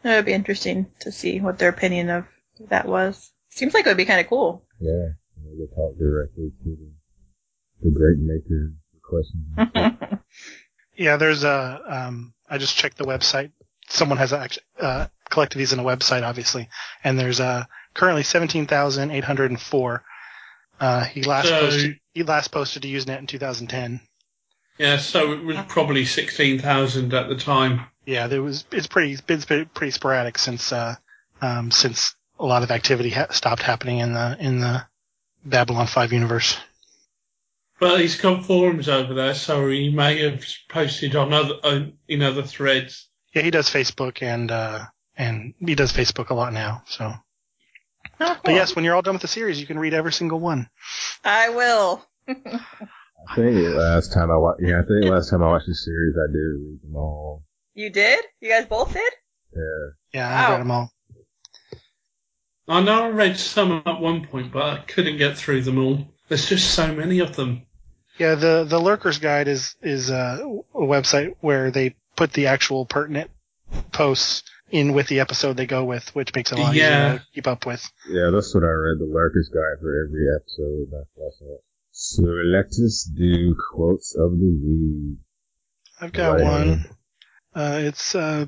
it 0.04 0.10
would 0.10 0.26
be 0.26 0.34
interesting 0.34 0.88
to 1.00 1.12
see 1.12 1.40
what 1.40 1.58
their 1.58 1.70
opinion 1.70 2.10
of 2.10 2.26
that 2.70 2.88
was 2.88 3.32
seems 3.50 3.74
like 3.74 3.86
it 3.86 3.90
would 3.90 3.98
be 3.98 4.06
kind 4.06 4.20
of 4.20 4.28
cool 4.28 4.64
Yeah, 4.80 5.10
they 5.38 5.66
talk 5.76 5.98
directly 5.98 6.52
to 6.64 6.70
the, 6.70 6.92
the 7.86 7.92
great 7.92 8.18
maker 8.20 8.72
of 8.96 9.02
questions. 9.04 10.20
Yeah, 10.98 11.18
there's 11.18 11.44
a. 11.44 11.82
Um, 11.90 12.34
I 12.50 12.58
just 12.58 12.78
checked 12.78 12.98
the 12.98 13.04
website. 13.04 13.52
Someone 13.90 14.18
has 14.18 14.32
actually 14.32 14.64
uh, 14.80 15.08
collected 15.30 15.58
these 15.58 15.74
in 15.74 15.80
a 15.80 15.84
website, 15.84 16.24
obviously, 16.24 16.70
and 17.04 17.20
there's 17.20 17.42
uh, 17.42 17.66
currently 17.94 18.24
seventeen 18.24 18.66
thousand 18.66 19.12
eight 19.12 19.26
hundred 19.26 19.52
and 19.52 19.60
four. 19.60 20.04
Uh, 20.80 21.04
he 21.04 21.24
last 21.24 21.50
So- 21.50 21.60
posted. 21.60 22.00
He 22.14 22.24
last 22.24 22.50
posted 22.54 22.84
to 22.84 22.88
Usenet 22.88 23.20
in 23.20 23.28
2010. 23.28 24.00
Yeah, 24.78 24.96
so 24.96 25.34
it 25.34 25.44
was 25.44 25.58
probably 25.68 26.06
16,000 26.06 27.14
at 27.14 27.28
the 27.28 27.36
time. 27.36 27.82
Yeah, 28.06 28.28
there 28.28 28.42
was. 28.42 28.64
It's 28.72 28.88
pretty. 28.88 29.12
It's 29.12 29.20
been 29.22 29.42
pretty, 29.42 29.66
pretty 29.66 29.92
sporadic 29.92 30.38
since 30.38 30.72
uh, 30.72 30.96
um, 31.42 31.72
since 31.72 32.16
a 32.40 32.46
lot 32.46 32.64
of 32.64 32.72
activity 32.72 33.10
ha- 33.10 33.28
stopped 33.32 33.64
happening 33.64 33.98
in 34.00 34.14
the 34.14 34.38
in 34.40 34.62
the 34.62 34.86
Babylon 35.44 35.88
5 35.88 36.14
universe. 36.14 36.56
But 37.80 38.00
he's 38.00 38.20
got 38.20 38.46
forums 38.46 38.88
over 38.88 39.14
there, 39.14 39.36
so 39.36 39.68
he 39.70 39.90
may 39.90 40.20
have 40.22 40.46
posted 40.70 41.16
on 41.16 41.34
other, 41.34 41.56
uh, 41.64 41.82
in 42.08 42.22
other 42.22 42.44
threads. 42.44 43.10
Yeah, 43.34 43.42
he 43.42 43.52
does 43.52 43.70
Facebook 43.70 44.22
and 44.22 44.50
uh, 44.50 44.86
and 45.18 45.54
he 45.60 45.76
does 45.76 45.92
Facebook 45.92 46.30
a 46.30 46.34
lot 46.34 46.54
now. 46.54 46.84
So, 46.88 47.14
Oh, 48.22 48.38
but 48.44 48.54
yes, 48.54 48.76
when 48.76 48.86
you're 48.86 48.96
all 48.96 49.02
done 49.02 49.16
with 49.16 49.22
the 49.22 49.28
series, 49.28 49.60
you 49.60 49.68
can 49.68 49.78
read 49.78 49.94
every 49.94 50.14
single 50.14 50.40
one. 50.40 50.70
I 51.24 51.50
will 51.50 52.06
I 52.28 53.36
think 53.36 53.76
last 53.76 54.14
time 54.14 54.32
I 54.32 54.38
watched, 54.38 54.62
yeah, 54.62 54.80
I 54.80 54.84
think 54.84 55.12
last 55.12 55.30
time 55.30 55.44
I 55.44 55.48
watched 55.48 55.68
the 55.68 55.76
series, 55.76 56.16
I 56.16 56.32
did 56.32 56.38
read 56.38 56.80
them 56.84 56.96
all. 56.96 57.44
you 57.74 57.90
did 57.90 58.24
you 58.40 58.50
guys 58.50 58.66
both 58.66 58.94
did 58.94 59.14
Yeah. 59.54 59.62
Yeah, 60.14 60.30
Wow. 60.30 60.48
I 60.48 60.52
read 60.52 60.62
them 60.62 60.72
all. 60.72 60.92
I 62.68 62.82
know 62.82 63.04
I 63.04 63.10
read 63.10 63.38
some 63.38 63.84
at 63.86 64.00
one 64.02 64.26
point, 64.26 64.52
but 64.52 64.64
I 64.64 64.78
couldn't 64.78 65.18
get 65.18 65.38
through 65.38 65.62
them 65.64 65.78
all. 65.78 66.08
There's 66.28 66.48
just 66.48 66.72
so 66.74 66.94
many 66.94 67.20
of 67.20 67.36
them. 67.36 67.64
Yeah, 68.18 68.36
the 68.36 68.64
the 68.68 68.80
Lurkers 68.80 69.20
Guide 69.20 69.48
is 69.48 69.76
is 69.82 70.10
uh, 70.10 70.40
a 70.74 70.80
website 70.80 71.36
where 71.42 71.70
they 71.72 71.96
put 72.16 72.32
the 72.34 72.48
actual 72.48 72.86
pertinent 72.86 73.30
posts 73.92 74.44
in 74.72 74.94
with 74.94 75.08
the 75.08 75.20
episode 75.20 75.58
they 75.58 75.66
go 75.68 75.84
with, 75.84 76.14
which 76.16 76.34
makes 76.34 76.52
it 76.52 76.58
a 76.58 76.62
lot 76.62 76.76
Yeah. 76.76 76.82
easier 77.10 77.20
to 77.20 77.26
keep 77.34 77.48
up 77.48 77.66
with. 77.66 77.86
Yeah, 78.10 78.30
that's 78.32 78.54
what 78.56 78.64
I 78.64 78.68
read, 78.68 79.00
the 79.00 79.06
Lurker's 79.06 79.50
Guide 79.50 79.80
for 79.82 80.06
every 80.06 80.26
episode. 80.36 80.88
That's 80.92 81.10
last 81.18 81.42
night. 81.42 81.60
So 81.92 82.24
let 82.24 82.66
us 82.68 83.04
do 83.16 83.56
quotes 83.72 84.16
of 84.16 84.32
the 84.32 84.60
week. 84.64 85.18
I've 86.02 86.12
got 86.14 86.36
Right. 86.36 86.44
one. 86.44 86.86
Uh, 87.54 87.80
it's 87.84 88.16
uh, 88.16 88.48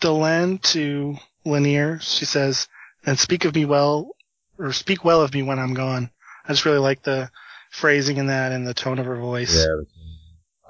Delenn 0.00 0.60
to 0.72 1.16
Lennier. 1.46 2.00
She 2.02 2.24
says, 2.24 2.68
"And 3.06 3.18
speak 3.18 3.44
of 3.44 3.54
me 3.54 3.64
well, 3.64 4.14
or 4.58 4.72
speak 4.72 5.04
well 5.04 5.22
of 5.22 5.32
me 5.34 5.42
when 5.42 5.58
I'm 5.58 5.74
gone." 5.74 6.10
I 6.46 6.52
just 6.52 6.64
really 6.64 6.78
like 6.78 7.02
the 7.02 7.30
phrasing 7.70 8.16
in 8.18 8.26
that 8.26 8.52
and 8.52 8.66
the 8.66 8.74
tone 8.74 8.98
of 8.98 9.06
her 9.06 9.16
voice. 9.16 9.56
Yeah. 9.56 9.82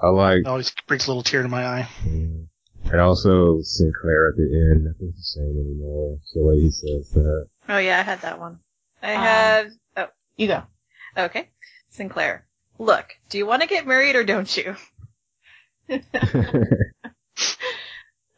I 0.01 0.07
like, 0.09 0.39
It 0.39 0.47
always 0.47 0.71
brings 0.87 1.05
a 1.07 1.09
little 1.09 1.23
tear 1.23 1.41
to 1.43 1.47
my 1.49 1.65
eye. 1.65 1.89
mm, 2.03 2.45
and 2.91 3.01
also 3.01 3.61
Sinclair 3.61 4.29
at 4.29 4.35
the 4.37 4.43
end. 4.71 4.87
I 4.89 4.97
think 4.97 5.11
it's 5.11 5.33
the 5.35 5.39
same 5.39 5.57
anymore. 5.59 6.17
The 6.33 6.43
way 6.43 6.59
he 6.59 6.69
says 6.71 7.09
that. 7.11 7.47
oh 7.69 7.77
yeah 7.77 7.99
I 7.99 8.03
had 8.03 8.21
that 8.21 8.39
one 8.39 8.59
I 9.01 9.13
Um, 9.15 9.21
had 9.21 9.71
oh 9.97 10.07
You 10.37 10.47
go. 10.47 10.63
okay 11.17 11.49
Sinclair 11.89 12.45
Look, 12.79 13.15
do 13.29 13.37
you 13.37 13.45
want 13.45 13.61
to 13.61 13.67
get 13.67 13.85
married 13.87 14.15
or 14.15 14.23
don't 14.23 14.57
you? 14.57 14.75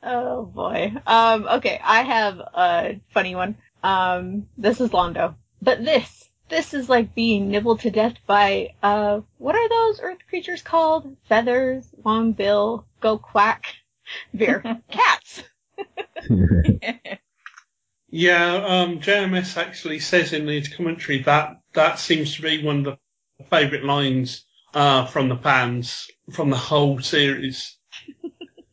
Oh 0.07 0.45
boy. 0.45 0.93
Um, 1.07 1.47
okay, 1.47 1.79
I 1.83 2.03
have 2.03 2.37
a 2.39 2.99
funny 3.11 3.33
one. 3.33 3.55
Um, 3.81 4.47
this 4.55 4.79
is 4.79 4.91
Londo. 4.91 5.33
But 5.63 5.83
this, 5.83 6.24
this 6.49 6.73
is 6.73 6.89
like 6.89 7.15
being 7.15 7.49
nibbled 7.49 7.81
to 7.81 7.91
death 7.91 8.15
by, 8.25 8.73
uh, 8.83 9.21
what 9.37 9.55
are 9.55 9.69
those 9.69 9.99
earth 10.01 10.19
creatures 10.29 10.61
called? 10.61 11.15
Feathers, 11.27 11.87
long 12.03 12.33
bill, 12.33 12.85
go 13.01 13.17
quack, 13.17 13.65
beer, 14.35 14.81
cats. 14.91 15.43
Yeah, 18.17 18.63
um, 18.65 18.99
JMS 19.01 19.57
actually 19.57 19.99
says 19.99 20.31
in 20.31 20.47
his 20.47 20.69
commentary 20.69 21.23
that 21.23 21.59
that 21.73 21.99
seems 21.99 22.35
to 22.35 22.43
be 22.43 22.63
one 22.63 22.85
of 22.85 22.97
the 23.37 23.43
favourite 23.49 23.83
lines 23.83 24.45
uh, 24.73 25.05
from 25.05 25.27
the 25.27 25.35
fans 25.35 26.07
from 26.31 26.49
the 26.49 26.55
whole 26.55 27.01
series. 27.01 27.77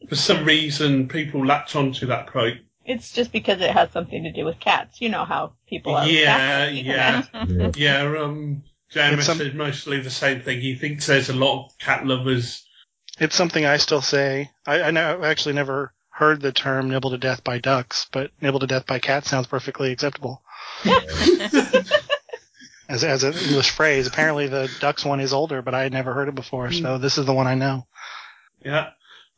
For 0.09 0.15
some 0.15 0.44
reason, 0.44 1.09
people 1.09 1.44
latch 1.44 1.74
onto 1.74 2.07
that 2.07 2.28
quote. 2.28 2.59
It's 2.85 3.13
just 3.13 3.33
because 3.33 3.61
it 3.61 3.71
has 3.71 3.91
something 3.93 4.25
to 4.25 4.33
do 4.33 4.45
with 4.45 4.59
cats. 4.59 5.01
You 5.01 5.09
know 5.09 5.25
how 5.25 5.53
people 5.69 5.95
are. 5.95 6.07
Yeah, 6.07 6.67
cats. 6.67 6.77
yeah, 6.77 7.23
yeah. 7.49 7.71
yeah. 7.77 8.21
Um, 8.21 8.65
JMS 8.93 9.23
some- 9.23 9.39
says 9.39 9.55
mostly 9.55 10.01
the 10.01 10.11
same 10.11 10.41
thing. 10.43 10.61
He 10.61 10.75
thinks 10.75 11.07
there's 11.07 11.29
a 11.29 11.35
lot 11.35 11.67
of 11.67 11.79
cat 11.79 12.07
lovers. 12.07 12.67
It's 13.19 13.37
something 13.37 13.65
I 13.65 13.77
still 13.77 14.03
say. 14.03 14.51
I, 14.67 14.83
I 14.83 14.91
know, 14.91 15.15
I've 15.15 15.25
actually 15.25 15.55
never 15.55 15.93
heard 16.09 16.41
the 16.41 16.53
term 16.53 16.91
"nibble 16.91 17.11
to 17.11 17.19
death 17.19 17.45
by 17.45 17.59
ducks," 17.59 18.07
but 18.13 18.31
"nibble 18.41 18.61
to 18.61 18.67
death 18.67 18.87
by 18.87 18.99
cats" 18.99 19.31
sounds 19.31 19.47
perfectly 19.47 19.93
acceptable 19.93 20.43
as 22.89 23.05
as 23.05 23.23
an 23.25 23.35
English 23.35 23.71
phrase. 23.71 24.07
Apparently, 24.07 24.49
the 24.49 24.71
ducks 24.81 25.05
one 25.05 25.21
is 25.21 25.33
older, 25.33 25.63
but 25.63 25.75
I 25.75 25.83
had 25.83 25.93
never 25.93 26.13
heard 26.13 26.29
it 26.29 26.35
before, 26.35 26.73
so 26.73 26.99
this 26.99 27.19
is 27.19 27.27
the 27.27 27.35
one 27.35 27.47
I 27.47 27.55
know. 27.55 27.87
Yeah. 28.65 28.91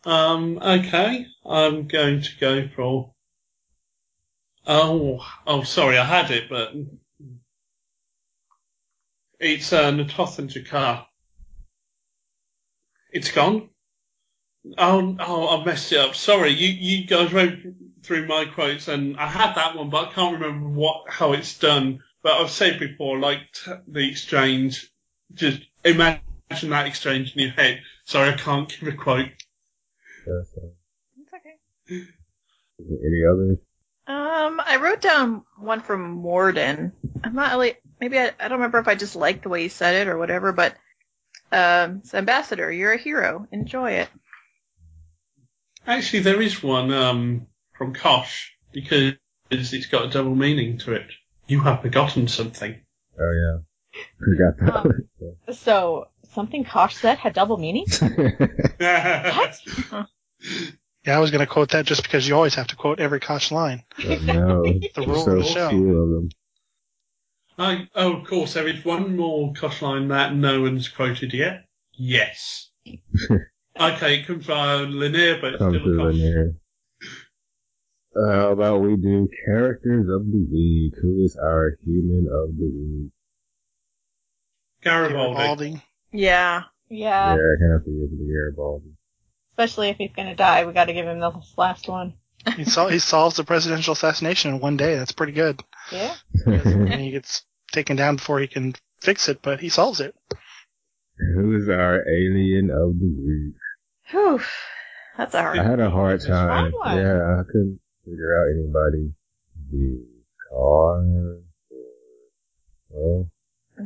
Um, 0.04 0.58
okay. 0.58 1.26
I'm 1.46 1.86
going 1.86 2.22
to 2.22 2.30
go 2.40 2.68
for. 2.74 3.13
Oh, 4.66 5.24
oh, 5.46 5.62
sorry, 5.62 5.98
I 5.98 6.04
had 6.04 6.30
it, 6.30 6.48
but 6.48 6.72
it's 9.38 9.72
uh, 9.72 9.90
Na'Toth 9.90 10.38
and 10.38 10.48
G'Kar. 10.48 11.04
It's 13.12 13.30
gone. 13.30 13.68
Oh, 14.78 15.16
oh, 15.20 15.60
I 15.60 15.64
messed 15.64 15.92
it 15.92 15.98
up. 15.98 16.14
Sorry, 16.14 16.50
you 16.50 16.68
you 16.68 17.06
guys 17.06 17.30
went 17.32 17.76
through 18.02 18.26
my 18.26 18.46
quotes, 18.46 18.88
and 18.88 19.18
I 19.18 19.26
had 19.26 19.54
that 19.54 19.76
one, 19.76 19.90
but 19.90 20.08
I 20.08 20.12
can't 20.12 20.40
remember 20.40 20.68
what 20.68 21.10
how 21.10 21.32
it's 21.34 21.58
done. 21.58 22.02
But 22.22 22.40
I've 22.40 22.50
said 22.50 22.80
before, 22.80 23.18
like 23.18 23.40
t- 23.52 23.72
the 23.86 24.08
exchange, 24.08 24.90
just 25.34 25.60
imagine 25.84 26.22
that 26.70 26.86
exchange 26.86 27.34
in 27.36 27.42
your 27.42 27.50
head. 27.50 27.82
Sorry, 28.06 28.30
I 28.30 28.36
can't 28.36 28.68
give 28.68 28.88
a 28.88 28.96
quote. 28.96 29.28
That's, 30.26 30.54
It's 31.20 31.34
okay. 31.34 32.06
any 32.80 33.22
others? 33.30 33.58
Um, 34.06 34.60
I 34.64 34.78
wrote 34.82 35.00
down 35.00 35.44
one 35.58 35.80
from 35.80 36.10
Morden. 36.10 36.92
I'm 37.22 37.34
not 37.34 37.52
really, 37.52 37.74
maybe 38.00 38.18
I, 38.18 38.32
I 38.38 38.48
don't 38.48 38.58
remember 38.58 38.78
if 38.78 38.88
I 38.88 38.94
just 38.94 39.16
liked 39.16 39.44
the 39.44 39.48
way 39.48 39.62
he 39.62 39.68
said 39.68 39.94
it 39.94 40.08
or 40.10 40.18
whatever, 40.18 40.52
but, 40.52 40.74
um, 41.50 42.00
it's 42.02 42.12
Ambassador, 42.12 42.70
you're 42.70 42.92
a 42.92 42.98
hero. 42.98 43.46
Enjoy 43.50 43.92
it. 43.92 44.08
Actually, 45.86 46.20
there 46.20 46.40
is 46.40 46.62
one 46.62 46.92
um, 46.92 47.46
from 47.76 47.94
Kosh 47.94 48.52
because 48.72 49.14
it's 49.50 49.86
got 49.86 50.06
a 50.06 50.10
double 50.10 50.34
meaning 50.34 50.78
to 50.78 50.92
it. 50.92 51.06
You 51.46 51.60
have 51.60 51.82
forgotten 51.82 52.28
something. 52.28 52.80
Oh 53.20 53.32
yeah, 53.32 54.02
forgot 54.18 54.58
that. 54.58 54.76
Um, 54.76 55.54
So, 55.54 56.08
something 56.32 56.64
Kosh 56.64 56.96
said 56.96 57.18
had 57.18 57.34
double 57.34 57.58
meaning? 57.58 57.86
What? 58.80 59.60
Yeah, 61.06 61.16
I 61.16 61.20
was 61.20 61.30
going 61.30 61.40
to 61.40 61.46
quote 61.46 61.70
that 61.70 61.84
just 61.84 62.02
because 62.02 62.26
you 62.26 62.34
always 62.34 62.54
have 62.54 62.68
to 62.68 62.76
quote 62.76 62.98
every 62.98 63.20
Kosh 63.20 63.50
line. 63.50 63.82
I 63.98 64.16
know. 64.16 64.64
The 64.94 65.02
rule 65.06 65.24
so 65.24 65.30
of 65.32 65.38
the 65.38 65.44
show. 65.44 65.68
few 65.68 66.02
of 66.02 66.08
them. 66.10 66.28
I, 67.58 67.88
oh, 67.94 68.14
of 68.14 68.26
course, 68.26 68.54
there 68.54 68.66
is 68.66 68.84
one 68.84 69.16
more 69.16 69.52
Kosh 69.52 69.82
line 69.82 70.08
that 70.08 70.34
no 70.34 70.62
one's 70.62 70.88
quoted 70.88 71.34
yet. 71.34 71.66
Yes. 71.92 72.70
okay, 73.80 74.20
it 74.20 74.26
comes 74.26 74.46
via 74.46 74.86
Lennier, 74.86 75.40
but 75.40 75.54
it's 75.54 75.58
Come 75.58 75.74
still 75.74 75.82
a 75.82 76.12
through 76.12 76.48
Kosh. 76.48 76.54
Uh, 78.16 78.32
how 78.32 78.52
about 78.52 78.80
we 78.80 78.96
do 78.96 79.28
characters 79.44 80.08
of 80.08 80.26
the 80.30 80.46
week? 80.50 80.94
Who 81.02 81.24
is 81.24 81.36
our 81.36 81.76
human 81.84 82.28
of 82.32 82.56
the 82.56 82.70
week? 82.70 83.10
Garibaldi. 84.82 85.34
Garibaldi. 85.34 85.82
Yeah. 86.12 86.62
Yeah, 86.88 87.34
yeah, 87.34 87.40
I 87.40 87.72
have 87.72 87.84
to 87.84 87.90
give 87.90 88.12
it 88.12 88.18
to 88.18 88.24
Garibaldi. 88.24 88.93
Especially 89.56 89.88
if 89.88 89.96
he's 89.96 90.10
gonna 90.14 90.34
die, 90.34 90.64
we 90.66 90.72
gotta 90.72 90.92
give 90.92 91.06
him 91.06 91.20
the 91.20 91.32
last 91.56 91.88
one. 91.88 92.14
He, 92.56 92.64
sol- 92.64 92.88
he 92.88 92.98
solves 92.98 93.36
the 93.36 93.44
presidential 93.44 93.92
assassination 93.92 94.52
in 94.54 94.60
one 94.60 94.76
day. 94.76 94.96
That's 94.96 95.12
pretty 95.12 95.32
good. 95.32 95.62
Yeah? 95.90 96.14
And 96.46 97.00
he 97.00 97.10
gets 97.10 97.44
taken 97.72 97.96
down 97.96 98.16
before 98.16 98.38
he 98.40 98.46
can 98.48 98.74
fix 99.00 99.28
it, 99.28 99.40
but 99.42 99.60
he 99.60 99.68
solves 99.70 100.00
it. 100.00 100.14
Who 101.18 101.56
is 101.56 101.68
our 101.68 102.06
alien 102.06 102.70
of 102.70 102.98
the 102.98 103.14
week? 103.16 103.54
Whew. 104.10 104.40
That's 105.16 105.34
a 105.34 105.40
hard 105.42 105.58
I 105.58 105.62
had 105.62 105.80
a 105.80 105.88
hard 105.88 106.20
time. 106.20 106.72
hard. 106.82 106.96
Yeah, 106.98 107.40
I 107.40 107.42
couldn't 107.46 107.80
figure 108.04 108.36
out 108.38 108.50
anybody. 108.52 109.14
The 109.70 110.04
car. 110.50 111.04
Well, 112.90 113.30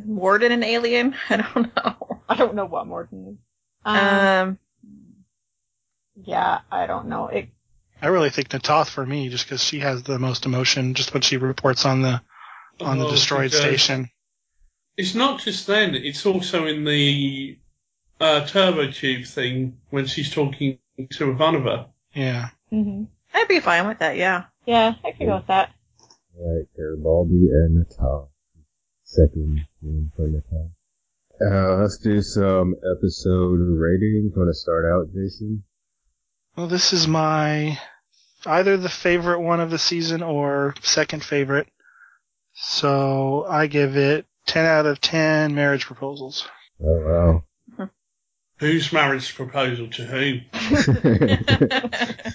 Morden 0.04 0.52
an 0.52 0.62
alien? 0.62 1.14
I 1.30 1.36
don't 1.36 1.76
know. 1.76 2.22
I 2.28 2.34
don't 2.36 2.54
know 2.54 2.64
what 2.66 2.86
Morden 2.86 3.26
is. 3.28 3.36
Um, 3.84 3.96
Um, 3.96 4.58
yeah, 6.28 6.60
I 6.70 6.86
don't 6.86 7.09
know. 7.09 7.28
It, 7.28 7.48
I 8.02 8.09
really 8.09 8.28
think 8.28 8.50
Na'Toth 8.50 8.90
for 8.90 9.05
me, 9.05 9.30
just 9.30 9.46
because 9.46 9.62
she 9.62 9.78
has 9.80 10.02
the 10.02 10.18
most 10.18 10.44
emotion, 10.44 10.92
just 10.92 11.14
when 11.14 11.22
she 11.22 11.38
reports 11.38 11.86
on 11.86 12.02
the 12.02 12.20
on 12.80 12.98
the 12.98 13.06
Oh, 13.06 13.10
destroyed 13.10 13.50
she 13.50 13.56
station. 13.56 14.10
It's 14.98 15.14
not 15.14 15.40
just 15.40 15.66
then, 15.66 15.94
it's 15.94 16.26
also 16.26 16.66
in 16.66 16.84
the 16.84 17.59
uh, 18.20 18.46
turbo 18.46 18.90
tube 18.90 19.24
thing 19.26 19.78
when 19.88 20.06
she's 20.06 20.30
talking 20.30 20.78
to 20.98 21.32
Ivanova. 21.32 21.86
Yeah. 22.14 22.50
hmm 22.70 23.05
I'd 23.32 23.48
be 23.48 23.60
fine 23.60 23.88
with 23.88 24.00
that, 24.00 24.16
yeah. 24.16 24.44
Yeah, 24.66 24.94
I 25.05 25.12
could 25.12 25.26
go 25.26 25.36
with 25.36 25.46
that. 25.46 25.70
Right, 26.36 26.66
Garibaldi 26.76 27.48
and 27.52 27.86
Na'Toth. 27.86 28.28
Second 29.05 29.66
name 29.80 30.12
for 30.14 30.28
Na'Toth. 30.28 30.72
Uh, 31.40 31.80
let's 31.80 31.98
do 31.98 32.20
some 32.20 32.74
episode 32.96 33.60
ratings. 33.60 34.36
Want 34.36 34.50
to 34.50 34.55
start 34.55 34.84
out, 34.84 35.06
Jason? 35.14 35.64
Well, 36.59 36.66
this 36.66 36.93
is 36.93 37.06
my 37.06 37.78
either 38.44 38.76
the 38.76 38.89
favorite 38.89 39.39
one 39.39 39.60
of 39.60 39.70
the 39.70 39.78
season 39.78 40.24
or 40.24 40.74
second 40.82 41.22
favorite. 41.22 41.68
So 42.55 43.47
I 43.48 43.68
give 43.68 43.97
it 43.97 44.26
10 44.47 44.66
out 44.66 44.85
of 44.85 45.01
10 45.01 45.55
marriage 45.55 45.86
proposals. 45.86 46.48
Oh 46.82 47.44
wow. 47.78 47.89
Whose 48.59 48.93
marriage 48.93 49.36
proposal 49.36 49.86
to 49.89 50.05
whom? 50.05 50.40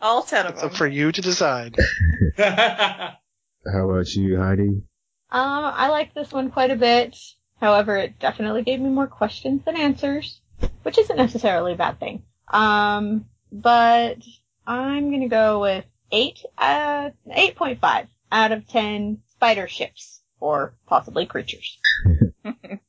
All 0.00 0.22
ten 0.22 0.46
of 0.46 0.52
It's 0.52 0.62
them. 0.62 0.70
up 0.70 0.76
for 0.76 0.86
you 0.86 1.12
to 1.12 1.20
decide. 1.20 1.76
How 2.38 3.18
about 3.66 4.14
you, 4.14 4.38
Heidi? 4.38 4.68
Um, 4.68 4.84
I 5.30 5.88
like 5.88 6.14
this 6.14 6.32
one 6.32 6.50
quite 6.50 6.70
a 6.70 6.76
bit. 6.76 7.14
However, 7.60 7.94
it 7.98 8.18
definitely 8.18 8.62
gave 8.62 8.80
me 8.80 8.88
more 8.88 9.06
questions 9.06 9.60
than 9.66 9.76
answers, 9.76 10.40
which 10.82 10.96
isn't 10.96 11.16
necessarily 11.16 11.74
a 11.74 11.76
bad 11.76 12.00
thing. 12.00 12.22
Um, 12.52 13.26
but 13.50 14.18
I'm 14.66 15.10
gonna 15.10 15.28
go 15.28 15.60
with 15.60 15.84
eight, 16.10 16.44
uh, 16.58 17.10
8.5 17.28 18.08
out 18.30 18.52
of 18.52 18.68
10 18.68 19.18
spider 19.28 19.66
ships, 19.68 20.22
or 20.40 20.74
possibly 20.86 21.26
creatures. 21.26 21.78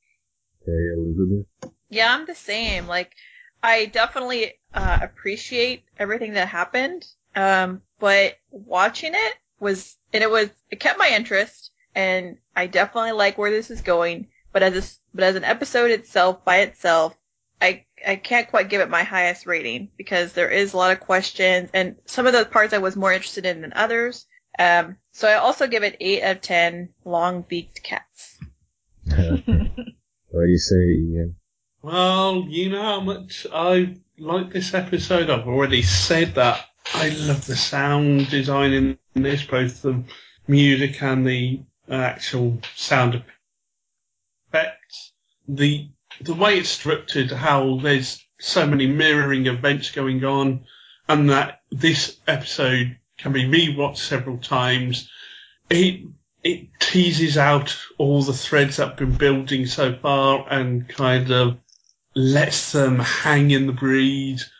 Okay, 0.65 0.93
Elizabeth. 0.95 1.45
Yeah, 1.89 2.13
I'm 2.13 2.25
the 2.25 2.35
same. 2.35 2.87
Like, 2.87 3.13
I 3.61 3.85
definitely 3.87 4.53
uh, 4.73 4.99
appreciate 5.01 5.83
everything 5.99 6.33
that 6.33 6.47
happened, 6.47 7.05
um, 7.35 7.81
but 7.99 8.35
watching 8.49 9.11
it 9.13 9.33
was, 9.59 9.97
and 10.13 10.23
it 10.23 10.31
was, 10.31 10.49
it 10.71 10.79
kept 10.79 10.97
my 10.97 11.09
interest, 11.13 11.71
and 11.95 12.37
I 12.55 12.67
definitely 12.67 13.11
like 13.11 13.37
where 13.37 13.51
this 13.51 13.69
is 13.71 13.81
going. 13.81 14.27
But 14.53 14.63
as 14.63 14.73
a, 14.75 14.77
s- 14.77 14.99
but 15.13 15.25
as 15.25 15.35
an 15.35 15.43
episode 15.43 15.91
itself, 15.91 16.45
by 16.45 16.59
itself, 16.59 17.13
I 17.63 17.85
I 18.05 18.17
can't 18.17 18.49
quite 18.49 18.69
give 18.69 18.81
it 18.81 18.89
my 18.89 19.03
highest 19.03 19.45
rating 19.45 19.89
because 19.97 20.33
there 20.33 20.49
is 20.49 20.73
a 20.73 20.77
lot 20.77 20.91
of 20.91 20.99
questions, 20.99 21.69
and 21.73 21.95
some 22.05 22.27
of 22.27 22.33
the 22.33 22.43
parts 22.45 22.73
I 22.73 22.79
was 22.79 22.97
more 22.97 23.13
interested 23.13 23.45
in 23.45 23.61
than 23.61 23.71
others. 23.73 24.25
Um, 24.59 24.97
so 25.13 25.29
I 25.29 25.35
also 25.35 25.67
give 25.67 25.83
it 25.83 25.95
eight 26.01 26.21
out 26.21 26.35
of 26.35 26.41
ten 26.41 26.89
long 27.05 27.43
beaked 27.43 27.81
cats. 27.81 28.37
what 29.05 29.45
do 29.45 30.47
you 30.47 30.57
say, 30.57 30.75
Ian? 30.75 31.35
Well, 31.81 32.45
you 32.49 32.69
know 32.69 32.81
how 32.81 32.99
much 32.99 33.47
I 33.51 33.95
like 34.17 34.51
this 34.51 34.73
episode. 34.73 35.29
I've 35.29 35.47
already 35.47 35.81
said 35.81 36.35
that. 36.35 36.65
I 36.93 37.09
love 37.09 37.45
the 37.45 37.55
sound 37.55 38.29
design 38.29 38.73
in 38.73 39.23
this, 39.23 39.43
both 39.43 39.81
the 39.81 40.03
music 40.47 41.01
and 41.01 41.25
the 41.25 41.61
actual 41.89 42.59
sound 42.75 43.23
effects. 44.49 45.13
the 45.47 45.89
the 46.21 46.33
way 46.33 46.57
it's 46.57 46.69
structured, 46.69 47.31
how 47.31 47.79
there's 47.81 48.23
so 48.39 48.65
many 48.67 48.87
mirroring 48.87 49.47
events 49.47 49.91
going 49.91 50.23
on, 50.23 50.65
and 51.07 51.29
that 51.29 51.61
this 51.71 52.17
episode 52.27 52.97
can 53.17 53.33
be 53.33 53.43
rewatched 53.43 53.97
several 53.97 54.37
times. 54.37 55.09
It 55.69 56.07
it 56.43 56.67
teases 56.79 57.37
out 57.37 57.77
all 57.97 58.21
the 58.21 58.33
threads 58.33 58.77
that 58.77 58.89
have 58.89 58.97
been 58.97 59.15
building 59.15 59.65
so 59.65 59.95
far 59.95 60.45
and 60.49 60.87
kind 60.89 61.31
of 61.31 61.57
lets 62.15 62.73
them 62.73 62.99
hang 62.99 63.51
in 63.51 63.65
the 63.65 63.73
breeze, 63.73 64.51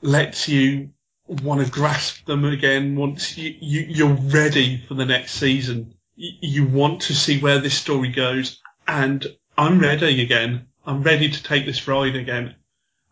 lets 0.00 0.48
you 0.48 0.90
want 1.26 1.64
to 1.64 1.70
grasp 1.70 2.24
them 2.24 2.44
again 2.44 2.96
once 2.96 3.36
you, 3.36 3.54
you, 3.60 3.80
you're 3.88 4.14
ready 4.14 4.82
for 4.88 4.94
the 4.94 5.04
next 5.04 5.32
season. 5.32 5.94
You, 6.16 6.32
you 6.40 6.66
want 6.66 7.02
to 7.02 7.14
see 7.14 7.38
where 7.38 7.58
this 7.58 7.74
story 7.74 8.08
goes 8.08 8.60
and 8.88 9.24
I'm 9.56 9.78
ready 9.78 10.22
again. 10.22 10.66
I'm 10.86 11.02
ready 11.02 11.30
to 11.30 11.42
take 11.42 11.66
this 11.66 11.86
ride 11.86 12.16
again. 12.16 12.54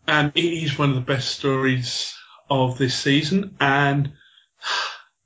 And 0.07 0.31
it 0.35 0.43
is 0.43 0.77
one 0.77 0.89
of 0.89 0.95
the 0.95 1.01
best 1.01 1.29
stories 1.37 2.13
of 2.49 2.77
this 2.77 2.95
season 2.95 3.55
and 3.59 4.11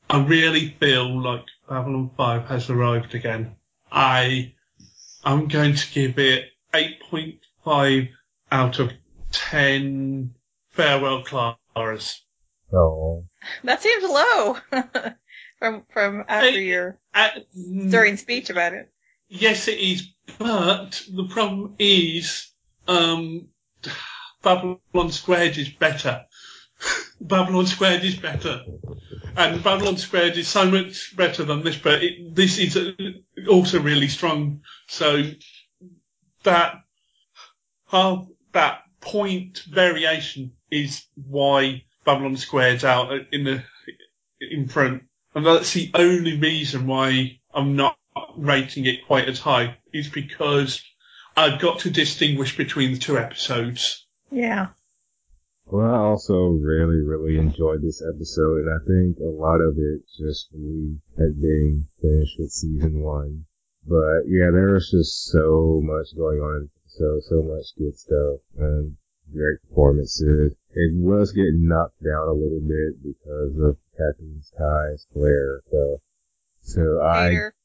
I 0.10 0.24
really 0.24 0.76
feel 0.80 1.22
like 1.22 1.46
Babylon 1.68 2.12
5 2.16 2.46
has 2.46 2.70
arrived 2.70 3.16
again. 3.16 3.56
I, 3.92 4.54
I'm 5.24 5.48
going 5.48 5.74
to 5.76 5.92
give 5.92 6.20
it 6.20 6.50
8.5 6.74 8.10
out 8.52 8.80
of 8.80 8.92
10 9.32 10.36
farewell 10.70 11.24
Claras. 11.24 12.20
Oh, 12.72 13.26
That 13.64 13.82
seems 13.82 14.04
low 14.04 14.58
from 15.60 15.86
from 15.92 16.26
after 16.28 16.52
Hey, 16.52 16.64
your 16.66 17.00
Uh, 17.14 17.30
during 17.90 18.18
speech 18.18 18.50
about 18.50 18.74
it. 18.74 18.92
Yes, 19.30 19.68
it 19.68 19.80
is, 19.80 20.13
but 20.38 21.04
the 21.14 21.28
problem 21.30 21.76
is, 21.80 22.52
um, 22.88 23.48
Babylon 24.42 25.12
Squared 25.12 25.58
is 25.58 25.70
better. 25.70 26.26
Babylon 27.22 27.66
Squared 27.66 28.04
is 28.04 28.16
better. 28.16 28.62
And 29.36 29.64
Babylon 29.64 29.98
Squared 29.98 30.38
is 30.38 30.48
so 30.48 30.70
much 30.70 31.16
better 31.16 31.44
than 31.44 31.64
this, 31.64 31.78
but 31.78 32.04
it, 32.04 32.36
this 32.36 32.60
is 32.60 32.78
also 33.50 33.80
really 33.80 34.10
strong. 34.10 34.62
So 34.88 35.24
that 36.44 36.76
that 37.92 38.80
point 39.00 39.64
variation 39.70 40.54
is 40.72 41.06
why 41.16 41.84
Babylon 42.06 42.38
Squared's 42.38 42.84
out 42.84 43.12
in 43.32 43.44
the, 43.44 43.64
in 44.42 44.68
front. 44.68 45.04
And 45.36 45.46
that's 45.46 45.74
the 45.74 45.92
only 45.94 46.38
reason 46.38 46.88
why 46.88 47.40
I'm 47.54 47.76
not 47.76 47.98
rating 48.38 48.86
it 48.86 49.06
quite 49.06 49.28
as 49.30 49.40
high 49.40 49.78
is 49.92 50.10
because 50.10 50.82
I've 51.36 51.60
got 51.60 51.80
to 51.80 51.90
distinguish 51.90 52.58
between 52.58 52.94
the 52.94 53.00
two 53.00 53.18
episodes. 53.18 54.06
Yeah. 54.32 54.68
Well, 55.66 55.94
I 55.94 55.98
also 55.98 56.50
really, 56.50 57.02
really 57.02 57.38
enjoyed 57.38 57.82
this 57.82 58.02
episode, 58.02 58.66
and 58.66 58.70
I 58.70 58.84
think 58.86 59.18
a 59.20 59.32
lot 59.32 59.62
of 59.62 59.78
it 59.78 60.02
just 60.18 60.52
for 60.52 60.58
me 60.58 61.00
had 61.18 61.42
been 61.42 61.88
finished 62.02 62.36
with 62.38 62.52
season 62.52 63.02
one. 63.02 63.46
But 63.88 64.28
yeah, 64.28 64.52
there 64.52 64.74
was 64.74 64.92
just 64.92 65.26
so 65.32 65.82
much 65.84 66.16
going 66.16 66.40
on, 66.40 66.70
so 66.86 67.20
so 67.22 67.42
much 67.42 67.76
good 67.78 67.98
stuff, 67.98 68.40
and 68.58 68.98
great 69.32 69.62
performances. 69.68 70.54
It 70.72 70.94
was 70.96 71.32
getting 71.32 71.68
knocked 71.68 72.04
down 72.04 72.28
a 72.28 72.34
little 72.34 72.62
bit 72.62 73.02
because 73.02 73.58
of 73.58 73.78
Captain 73.92 74.42
Sky's 74.42 75.08
flare, 75.14 75.62
so 75.72 76.02
so 76.62 77.02
I 77.02 77.30
Hater. 77.30 77.56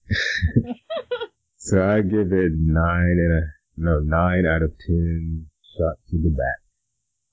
So 1.56 1.86
I 1.89 2.01
give 2.02 2.32
it 2.32 2.52
nine 2.55 3.18
and 3.18 3.32
a 3.43 3.47
no 3.76 4.01
nine 4.01 4.44
out 4.47 4.62
of 4.62 4.72
ten 4.78 5.47
shots 5.76 6.01
to 6.10 6.16
the 6.16 6.30
back. 6.30 6.60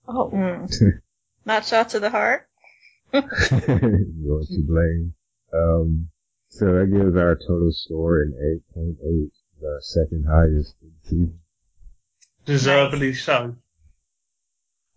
Oh, 0.07 0.30
Mm. 0.34 1.02
Not 1.45 1.65
shot 1.65 1.89
to 1.89 1.99
the 1.99 2.10
heart. 2.10 2.47
You're 3.14 3.22
to 3.22 4.64
blame. 4.68 5.14
Um, 5.53 6.10
so 6.49 6.65
that 6.65 6.88
gives 6.91 7.15
our 7.15 7.35
total 7.35 7.72
score 7.72 8.22
an 8.23 8.61
8.8, 8.76 9.30
the 9.61 9.77
second 9.81 10.26
highest 10.27 10.76
in 10.81 10.89
the 10.89 11.10
season. 11.10 11.39
Deservedly 12.45 13.14
so. 13.14 13.56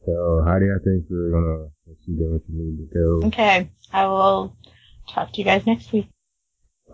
So, 0.07 0.43
Heidi, 0.47 0.67
I 0.67 0.79
think 0.83 1.05
we're 1.11 1.31
gonna 1.33 1.69
let 1.87 1.97
you 2.07 2.17
go 2.19 2.37
if 2.37 2.43
you 2.49 2.55
need 2.65 2.89
to 2.89 2.95
go. 2.95 3.27
okay. 3.29 3.71
I 3.93 4.07
will 4.07 4.57
talk 5.11 5.33
to 5.33 5.39
you 5.39 5.45
guys 5.45 5.67
next 5.67 5.93
week. 5.93 6.09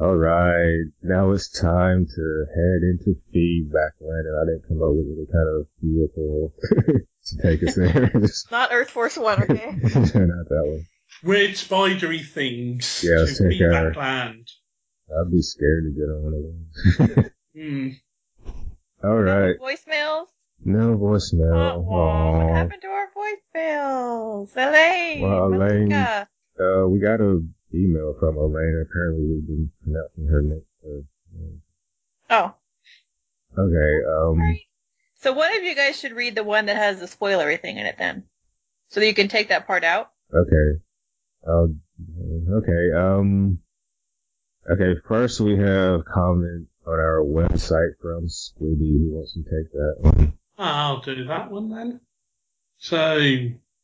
Alright, 0.01 0.87
now 1.03 1.31
it's 1.31 1.49
time 1.49 2.05
to 2.07 2.45
head 2.55 2.83
into 2.83 3.15
feedback 3.33 3.93
land, 4.01 4.27
and 4.27 4.37
I 4.41 4.45
didn't 4.45 4.69
come 4.69 4.83
up 4.83 4.91
with 4.93 5.07
any 5.07 5.27
kind 5.33 5.49
of 5.49 5.67
vehicle 5.81 6.53
to 7.27 7.37
take 7.43 7.63
us 7.67 7.77
there. 7.77 8.11
Just- 8.21 8.51
Not 8.51 8.71
Earth 8.73 8.91
Force 8.91 9.17
One, 9.17 9.43
okay? 9.45 9.71
Not 9.71 10.13
that 10.13 10.65
one. 10.67 10.85
Weird 11.23 11.57
spidery 11.57 12.23
things 12.23 13.05
Yeah, 13.07 13.21
let's 13.21 13.39
to 13.39 13.49
take 13.49 13.59
be 13.61 13.65
our- 13.65 13.95
land. 13.95 14.49
I'd 15.11 15.31
be 15.31 15.43
scared 15.43 15.85
to 15.85 15.91
get 15.91 16.11
on 16.11 16.23
one 16.25 16.35
of 16.35 17.15
those. 17.15 17.31
Hmm. 17.55 17.89
Alright, 19.07 19.57
Voicemails. 19.61 20.27
no 20.65 20.97
voicemail. 20.97 21.75
Oh, 21.77 22.39
what 22.47 22.53
happened 22.55 22.83
to 22.83 22.89
our 22.89 23.09
voicemails? 23.17 24.51
Elaine. 24.57 25.21
Well, 25.23 25.53
Elaine- 25.55 25.93
Uh, 25.93 26.89
we 26.89 26.99
got 26.99 27.21
a 27.21 27.41
email 27.75 28.15
from 28.19 28.37
Elaine. 28.37 28.85
Apparently, 28.89 29.25
we've 29.27 29.47
been 29.47 29.71
pronouncing 29.83 30.27
her 30.27 30.43
name. 30.43 30.63
Uh, 30.85 32.31
Oh. 32.31 32.55
okay. 33.59 34.05
Um. 34.09 34.39
Right. 34.41 34.61
So 35.21 35.33
one 35.33 35.57
of 35.57 35.63
you 35.63 35.75
guys 35.75 35.99
should 35.99 36.13
read 36.13 36.35
the 36.35 36.45
one 36.45 36.67
that 36.67 36.77
has 36.77 37.01
the 37.01 37.07
spoilery 37.07 37.61
thing 37.61 37.79
in 37.79 37.87
it 37.87 37.97
then. 37.99 38.25
So 38.89 39.01
that 39.01 39.07
you 39.07 39.15
can 39.15 39.29
take 39.29 39.49
that 39.49 39.67
part 39.67 39.85
out. 39.85 40.11
Okay. 40.33 40.81
Um. 41.47 41.81
Okay. 42.51 42.93
Um. 42.97 43.59
Okay. 44.71 45.01
First, 45.07 45.41
we 45.41 45.57
have 45.59 46.05
comment 46.05 46.69
on 46.87 46.95
our 46.95 47.23
website 47.23 47.99
from 48.01 48.27
Squibby 48.29 48.99
who 48.99 49.15
wants 49.15 49.35
to 49.35 49.43
take 49.43 49.73
that 49.73 49.95
one. 50.01 50.33
I'll 50.59 51.01
do 51.01 51.25
that 51.25 51.51
one 51.51 51.71
then. 51.71 52.01
So, 52.79 53.19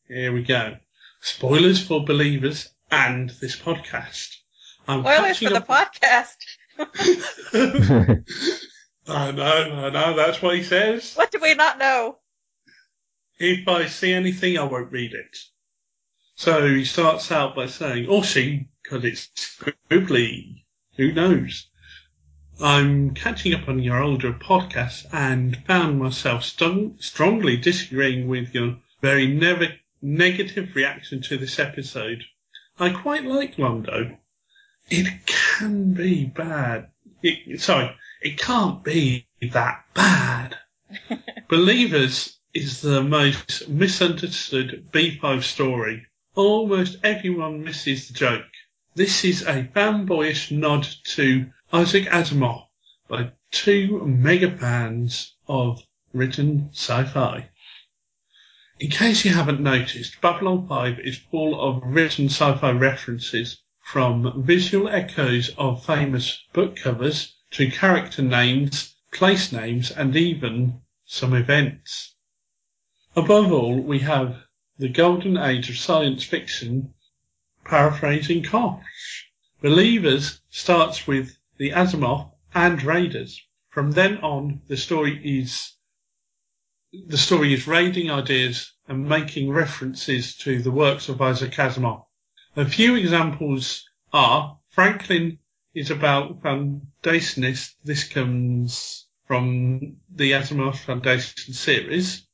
here 0.09 0.33
we 0.33 0.43
go. 0.43 0.77
Spoilers 1.21 1.85
for 1.85 2.05
believers 2.05 2.69
and 2.91 3.31
this 3.41 3.57
podcast. 3.57 4.37
I'm 4.89 5.03
Spoilers 5.03 5.39
for 5.39 5.51
the 5.51 5.61
podcast. 5.61 6.37
I 9.09 9.31
know, 9.33 9.87
I 9.87 9.91
know, 9.91 10.17
that's 10.17 10.41
what 10.41 10.57
he 10.57 10.63
says. 10.63 11.15
What 11.15 11.31
do 11.31 11.39
we 11.41 11.55
not 11.55 11.79
know? 11.79 12.19
If 13.39 13.67
I 13.69 13.87
see 13.87 14.13
anything, 14.13 14.59
I 14.59 14.65
won't 14.65 14.93
read 14.93 15.15
it. 15.15 15.37
So 16.35 16.67
he 16.67 16.85
starts 16.85 17.31
out 17.31 17.55
by 17.55 17.67
saying, 17.67 18.07
oh, 18.09 18.19
or 18.19 18.25
she, 18.25 18.69
because 18.83 19.05
it's 19.05 19.29
scribbly, 19.37 20.65
who 20.97 21.13
knows? 21.13 21.69
I'm 22.61 23.15
catching 23.15 23.55
up 23.55 23.69
on 23.69 23.79
your 23.79 24.03
older 24.03 24.33
podcasts 24.33 25.07
and 25.13 25.57
found 25.67 25.99
myself 25.99 26.45
st- 26.45 27.03
strongly 27.03 27.57
disagreeing 27.57 28.29
with 28.29 28.55
your 28.55 28.77
very 29.01 29.27
never 29.27 29.69
negative 30.03 30.75
reaction 30.75 31.23
to 31.23 31.39
this 31.39 31.59
episode. 31.59 32.25
I 32.83 32.89
quite 32.89 33.25
like 33.25 33.57
Londo. 33.57 34.17
It 34.89 35.27
can 35.27 35.93
be 35.93 36.25
bad. 36.25 36.89
It, 37.23 37.61
sorry, 37.61 37.95
it 38.23 38.39
can't 38.39 38.83
be 38.83 39.27
that 39.43 39.85
bad. 39.93 40.57
Believers 41.49 42.39
is 42.55 42.81
the 42.81 43.03
most 43.03 43.69
misunderstood 43.69 44.89
B5 44.93 45.43
story. 45.43 46.07
Almost 46.35 46.97
everyone 47.05 47.63
misses 47.63 48.09
the 48.09 48.15
joke. 48.15 48.47
This 48.95 49.27
is 49.27 49.43
a 49.43 49.65
fanboyish 49.65 50.51
nod 50.51 50.89
to 51.17 51.51
Isaac 51.75 52.07
Asimov 52.07 52.69
by 53.09 53.33
two 53.51 54.07
mega 54.07 54.57
fans 54.57 55.35
of 55.47 55.83
written 56.15 56.71
sci-fi. 56.73 57.50
In 58.81 58.89
case 58.89 59.27
you 59.27 59.35
haven't 59.35 59.61
noticed, 59.61 60.23
Babylon 60.23 60.67
5 60.67 61.01
is 61.01 61.19
full 61.19 61.61
of 61.61 61.83
written 61.85 62.31
sci-fi 62.31 62.71
references 62.71 63.61
from 63.85 64.43
visual 64.43 64.89
echoes 64.89 65.51
of 65.59 65.85
famous 65.85 66.43
book 66.55 66.77
covers 66.77 67.37
to 67.51 67.71
character 67.71 68.23
names, 68.23 68.97
place 69.13 69.53
names, 69.53 69.91
and 69.91 70.17
even 70.17 70.81
some 71.05 71.35
events. 71.35 72.15
Above 73.15 73.53
all, 73.53 73.79
we 73.83 73.99
have 73.99 74.45
the 74.79 74.89
golden 74.89 75.37
age 75.37 75.69
of 75.69 75.77
science 75.77 76.25
fiction, 76.25 76.95
paraphrasing 77.67 78.43
Kosh. 78.43 79.27
Believers 79.61 80.41
starts 80.49 81.07
with 81.07 81.37
the 81.59 81.73
Asimov 81.73 82.33
and 82.55 82.83
Raiders. 82.83 83.43
From 83.69 83.91
then 83.91 84.17
on, 84.23 84.63
the 84.69 84.79
story 84.79 85.21
is 85.23 85.75
the 86.93 87.19
story 87.19 87.55
is 87.55 87.67
raiding 87.67 88.11
ideas 88.11 88.73
and 88.89 89.09
making 89.09 89.51
references 89.51 90.37
to 90.37 90.61
the 90.61 90.71
works 90.71 91.09
of 91.09 91.21
Isaac 91.21 91.53
Asimov. 91.53 92.07
A 92.57 92.65
few 92.65 92.97
examples 92.97 93.89
are 94.13 94.59
Franklin 94.71 95.39
is 95.73 95.91
about 95.91 96.43
foundationist. 96.43 97.75
This 97.85 98.09
comes 98.09 99.07
from 99.27 99.99
the 100.13 100.33
Asimov 100.33 100.79
Foundation 100.79 101.55
series, 101.55 102.27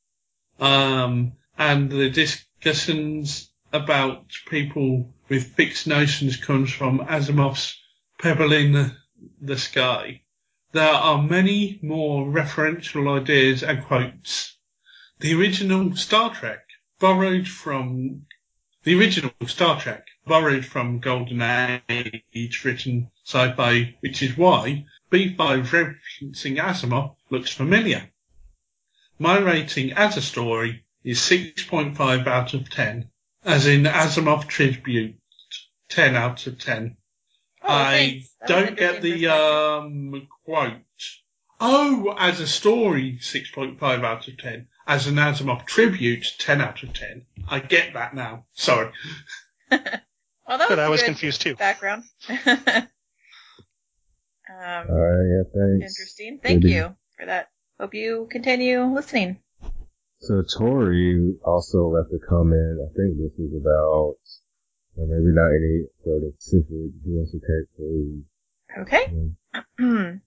um, 0.59 1.33
and 1.57 1.91
the 1.91 2.09
discussions 2.09 3.51
about 3.71 4.25
people 4.47 5.13
with 5.29 5.53
fixed 5.55 5.85
notions 5.85 6.37
comes 6.37 6.71
from 6.71 6.99
Asimov's 6.99 7.79
Pebble 8.17 8.53
in 8.53 8.95
the 9.39 9.57
Sky. 9.57 10.21
There 10.73 10.93
are 10.93 11.21
many 11.21 11.79
more 11.81 12.25
referential 12.25 13.21
ideas 13.21 13.63
and 13.63 13.85
quotes. 13.85 14.57
The 15.19 15.33
original 15.33 15.95
Star 15.95 16.35
Trek 16.35 16.65
borrowed 16.99 17.47
from 17.47 18.25
the 18.83 18.99
original 18.99 19.31
Star 19.45 19.79
Trek 19.79 20.05
borrowed 20.25 20.65
from 20.65 20.99
Golden 20.99 21.41
Age 21.41 22.65
written 22.65 23.09
sci-fi, 23.25 23.95
which 24.01 24.21
is 24.21 24.35
why 24.35 24.85
B5 25.09 25.35
referencing 25.37 26.57
Asimov 26.57 27.15
looks 27.29 27.53
familiar. 27.53 28.11
My 29.17 29.37
rating 29.39 29.93
as 29.93 30.17
a 30.17 30.21
story 30.21 30.83
is 31.03 31.19
6.5 31.19 32.27
out 32.27 32.53
of 32.53 32.69
10, 32.69 33.09
as 33.45 33.65
in 33.67 33.83
Asimov 33.83 34.47
tribute, 34.47 35.15
10 35.89 36.15
out 36.15 36.45
of 36.45 36.59
10. 36.59 36.97
Oh, 37.67 37.73
I 37.73 37.91
thanks. 37.91 38.29
That 38.47 38.49
was 38.49 38.65
don't 38.67 38.77
get 38.77 39.01
the 39.01 39.27
um 39.27 40.27
quote. 40.45 40.81
Oh, 41.59 42.15
as 42.17 42.39
a 42.39 42.47
story, 42.47 43.17
6.5 43.19 43.81
out 44.03 44.27
of 44.27 44.37
10. 44.37 44.67
As 44.85 45.07
an 45.07 45.15
Asimov 45.15 45.65
tribute, 45.65 46.25
10 46.37 46.61
out 46.61 46.83
of 46.83 46.93
10. 46.93 47.25
I 47.49 47.59
get 47.59 47.93
that 47.93 48.13
now. 48.13 48.45
Sorry. 48.53 48.91
well, 49.71 49.79
that 49.81 50.03
But 50.47 50.69
was 50.69 50.79
I 50.79 50.85
a 50.85 50.89
was 50.91 51.01
good 51.01 51.05
confused 51.07 51.41
too. 51.41 51.55
background. 51.55 52.03
um, 52.29 52.37
Alright, 54.49 55.27
yeah, 55.27 55.43
thanks. 55.53 55.99
interesting. 55.99 56.39
Thank 56.43 56.61
Good. 56.61 56.71
you 56.71 56.95
for 57.17 57.25
that. 57.25 57.49
Hope 57.79 57.93
you 57.95 58.27
continue 58.29 58.83
listening. 58.85 59.39
So 60.19 60.43
Tori 60.57 61.35
also 61.43 61.89
left 61.89 62.09
a 62.13 62.19
comment. 62.27 62.79
I 62.81 62.89
think 62.95 63.17
this 63.17 63.31
was 63.37 63.53
about, 63.59 64.15
or 64.97 65.05
maybe 65.05 65.31
not 65.33 65.53
any 65.53 65.85
sort 66.03 66.23
of 66.23 66.33
specific. 66.39 67.67
Food. 67.77 68.25
Okay. 68.79 69.13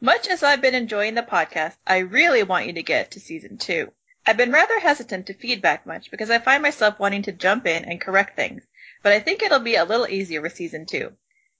Much 0.00 0.28
as 0.28 0.42
I've 0.42 0.62
been 0.62 0.74
enjoying 0.74 1.14
the 1.14 1.22
podcast, 1.22 1.76
I 1.86 1.98
really 1.98 2.42
want 2.42 2.66
you 2.66 2.72
to 2.74 2.82
get 2.82 3.12
to 3.12 3.20
season 3.20 3.58
two. 3.58 3.92
I've 4.24 4.36
been 4.36 4.52
rather 4.52 4.78
hesitant 4.78 5.26
to 5.26 5.34
feedback 5.34 5.84
much 5.84 6.10
because 6.10 6.30
I 6.30 6.38
find 6.38 6.62
myself 6.62 6.98
wanting 6.98 7.22
to 7.22 7.32
jump 7.32 7.66
in 7.66 7.84
and 7.84 8.00
correct 8.00 8.36
things, 8.36 8.62
but 9.02 9.12
I 9.12 9.18
think 9.18 9.42
it'll 9.42 9.58
be 9.58 9.74
a 9.74 9.84
little 9.84 10.06
easier 10.08 10.40
with 10.40 10.54
season 10.54 10.86
two. 10.86 11.12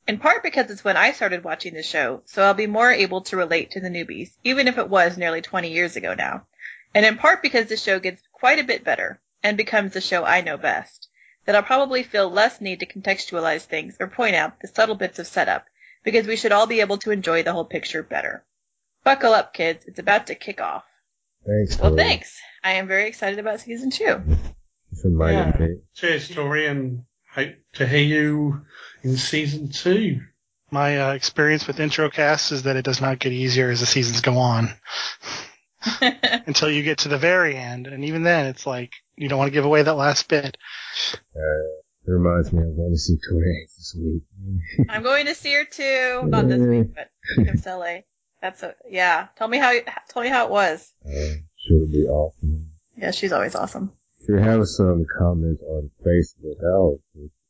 In 0.07 0.19
part 0.19 0.43
because 0.43 0.71
it's 0.71 0.85
when 0.85 0.97
I 0.97 1.13
started 1.13 1.45
watching 1.45 1.75
the 1.75 1.83
show, 1.83 2.23
so 2.25 2.43
I'll 2.43 2.55
be 2.55 2.67
more 2.67 2.91
able 2.91 3.23
to 3.23 3.37
relate 3.37 3.73
to 3.73 3.81
the 3.81 3.89
newbies, 3.89 4.31
even 4.45 4.69
if 4.69 4.79
it 4.79 4.89
was 4.89 5.17
nearly 5.17 5.43
20 5.43 5.71
years 5.71 5.97
ago 5.97 6.15
now. 6.15 6.47
And 6.95 7.07
in 7.07 7.19
part 7.19 7.43
because 7.43 7.67
the 7.67 7.77
show 7.77 7.99
gets 7.99 8.23
quite 8.33 8.59
a 8.59 8.65
bit 8.65 8.85
better 8.85 9.21
and 9.43 9.57
becomes 9.57 9.93
the 9.93 10.01
show 10.01 10.25
I 10.25 10.41
know 10.41 10.57
best, 10.57 11.09
that 11.45 11.55
I'll 11.57 11.63
probably 11.63 12.03
feel 12.03 12.31
less 12.31 12.61
need 12.61 12.81
to 12.81 12.87
contextualize 12.87 13.63
things 13.63 13.97
or 14.01 14.07
point 14.07 14.35
out 14.37 14.61
the 14.61 14.69
subtle 14.69 14.95
bits 14.95 15.19
of 15.19 15.27
setup 15.27 15.65
because 16.05 16.27
we 16.27 16.37
should 16.37 16.53
all 16.53 16.67
be 16.67 16.81
able 16.81 16.99
to 16.99 17.11
enjoy 17.11 17.43
the 17.43 17.53
whole 17.53 17.65
picture 17.65 18.03
better. 18.03 18.45
Buckle 19.05 19.33
up, 19.33 19.53
kids. 19.53 19.85
It's 19.87 19.99
about 19.99 20.29
to 20.29 20.35
kick 20.35 20.61
off. 20.61 20.85
Thanks, 21.47 21.79
Well, 21.79 21.91
Tori. 21.91 22.03
thanks. 22.03 22.39
I 22.63 22.73
am 22.75 22.87
very 22.87 23.09
excited 23.09 23.39
about 23.41 23.61
season 23.61 23.91
two. 23.91 24.23
It's 24.93 25.05
reminded 25.05 25.55
Yeah. 25.61 25.67
me. 25.67 25.75
Cheers, 25.95 26.29
Tori, 26.29 26.67
and 26.67 27.05
hope 27.33 27.55
to 27.75 27.87
hear 27.87 28.01
you 28.01 28.65
in 29.03 29.17
season 29.17 29.71
two. 29.71 30.21
My 30.71 30.99
uh, 31.01 31.13
experience 31.15 31.67
with 31.67 31.79
Introcast 31.79 32.53
is 32.53 32.63
that 32.63 32.77
it 32.77 32.85
does 32.85 33.01
not 33.01 33.19
get 33.19 33.33
easier 33.33 33.71
as 33.71 33.81
the 33.81 33.87
seasons 33.87 34.21
go 34.21 34.39
on 34.39 34.73
until 36.47 36.71
you 36.71 36.83
get 36.83 36.99
to 36.99 37.09
the 37.09 37.19
very 37.19 37.57
end, 37.57 37.87
and 37.87 38.05
even 38.05 38.23
then, 38.23 38.47
it's 38.47 38.67
like 38.67 38.93
you 39.17 39.29
don't 39.29 39.39
want 39.39 39.49
to 39.49 39.53
give 39.53 39.65
away 39.65 39.83
that 39.83 39.95
last 39.95 40.29
bit. 40.29 40.57
Uh, 41.15 41.83
it 42.05 42.11
reminds 42.11 42.53
me 42.53 42.63
I'm 42.63 42.77
going 42.77 42.93
to 42.93 42.99
see 42.99 43.17
Tori 43.29 43.69
this 43.77 43.97
week. 43.99 44.87
I'm 44.89 45.03
going 45.03 45.27
to 45.27 45.35
see 45.35 45.53
her 45.53 45.65
too. 45.65 46.29
Not 46.29 46.49
this 46.49 46.61
week, 46.61 46.95
but 46.95 47.11
when 47.37 47.47
it 47.47 47.51
comes 47.51 47.63
to 47.63 47.77
LA. 47.77 47.97
That's 48.41 48.63
a 48.65 48.75
yeah. 48.91 49.29
Tell 49.37 49.47
me 49.47 49.59
how 49.59 49.73
tell 50.09 50.23
me 50.23 50.29
how 50.29 50.47
it 50.47 50.51
was. 50.51 50.93
Uh, 51.07 51.39
sure 51.57 51.77
it'll 51.77 51.87
be 51.89 52.07
awesome. 52.09 52.71
Yeah, 52.97 53.13
she's 53.13 53.33
always 53.33 53.55
awesome. 53.55 53.93
We 54.29 54.41
have 54.41 54.67
some 54.67 55.05
comments 55.19 55.63
on 55.63 55.91
Facebook. 56.05 56.63
Alex, 56.63 57.03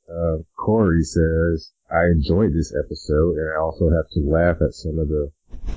uh, 0.08 0.42
Corey 0.56 1.02
says, 1.02 1.72
I 1.90 2.06
enjoyed 2.06 2.52
this 2.52 2.74
episode 2.74 3.36
and 3.36 3.52
I 3.52 3.60
also 3.60 3.90
have 3.90 4.08
to 4.12 4.20
laugh 4.20 4.56
at 4.60 4.74
some 4.74 4.98
of 4.98 5.08
the 5.08 5.30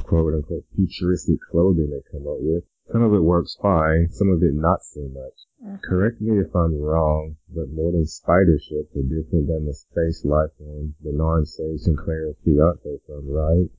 quote 0.04 0.34
unquote 0.34 0.66
futuristic 0.76 1.38
clothing 1.52 1.90
they 1.92 2.02
come 2.12 2.28
up 2.28 2.38
with. 2.40 2.64
Some 2.92 3.02
of 3.02 3.14
it 3.14 3.22
works 3.22 3.58
fine, 3.60 4.10
some 4.12 4.30
of 4.30 4.44
it 4.44 4.54
not 4.54 4.84
so 4.84 5.02
much. 5.02 5.34
Mm. 5.66 5.82
Correct 5.82 6.22
me 6.22 6.40
if 6.40 6.56
I'm 6.56 6.80
wrong, 6.80 7.38
but 7.50 7.70
more 7.74 7.92
than 7.92 8.06
spider 8.06 8.60
ships 8.60 8.96
are 8.96 9.02
different 9.02 9.48
than 9.48 9.66
the 9.66 9.74
space 9.74 10.24
life 10.24 10.52
forms 10.58 10.94
Bernard 11.02 11.48
Sage 11.48 11.88
and 11.88 11.98
Claire's 11.98 12.36
fiance 12.46 13.00
from, 13.08 13.28
right? 13.28 13.70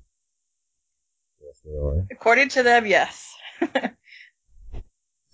Yes, 1.41 1.61
they 1.65 1.79
are. 1.79 2.07
According 2.11 2.49
to 2.51 2.65
them, 2.65 2.87
yes. 2.87 3.33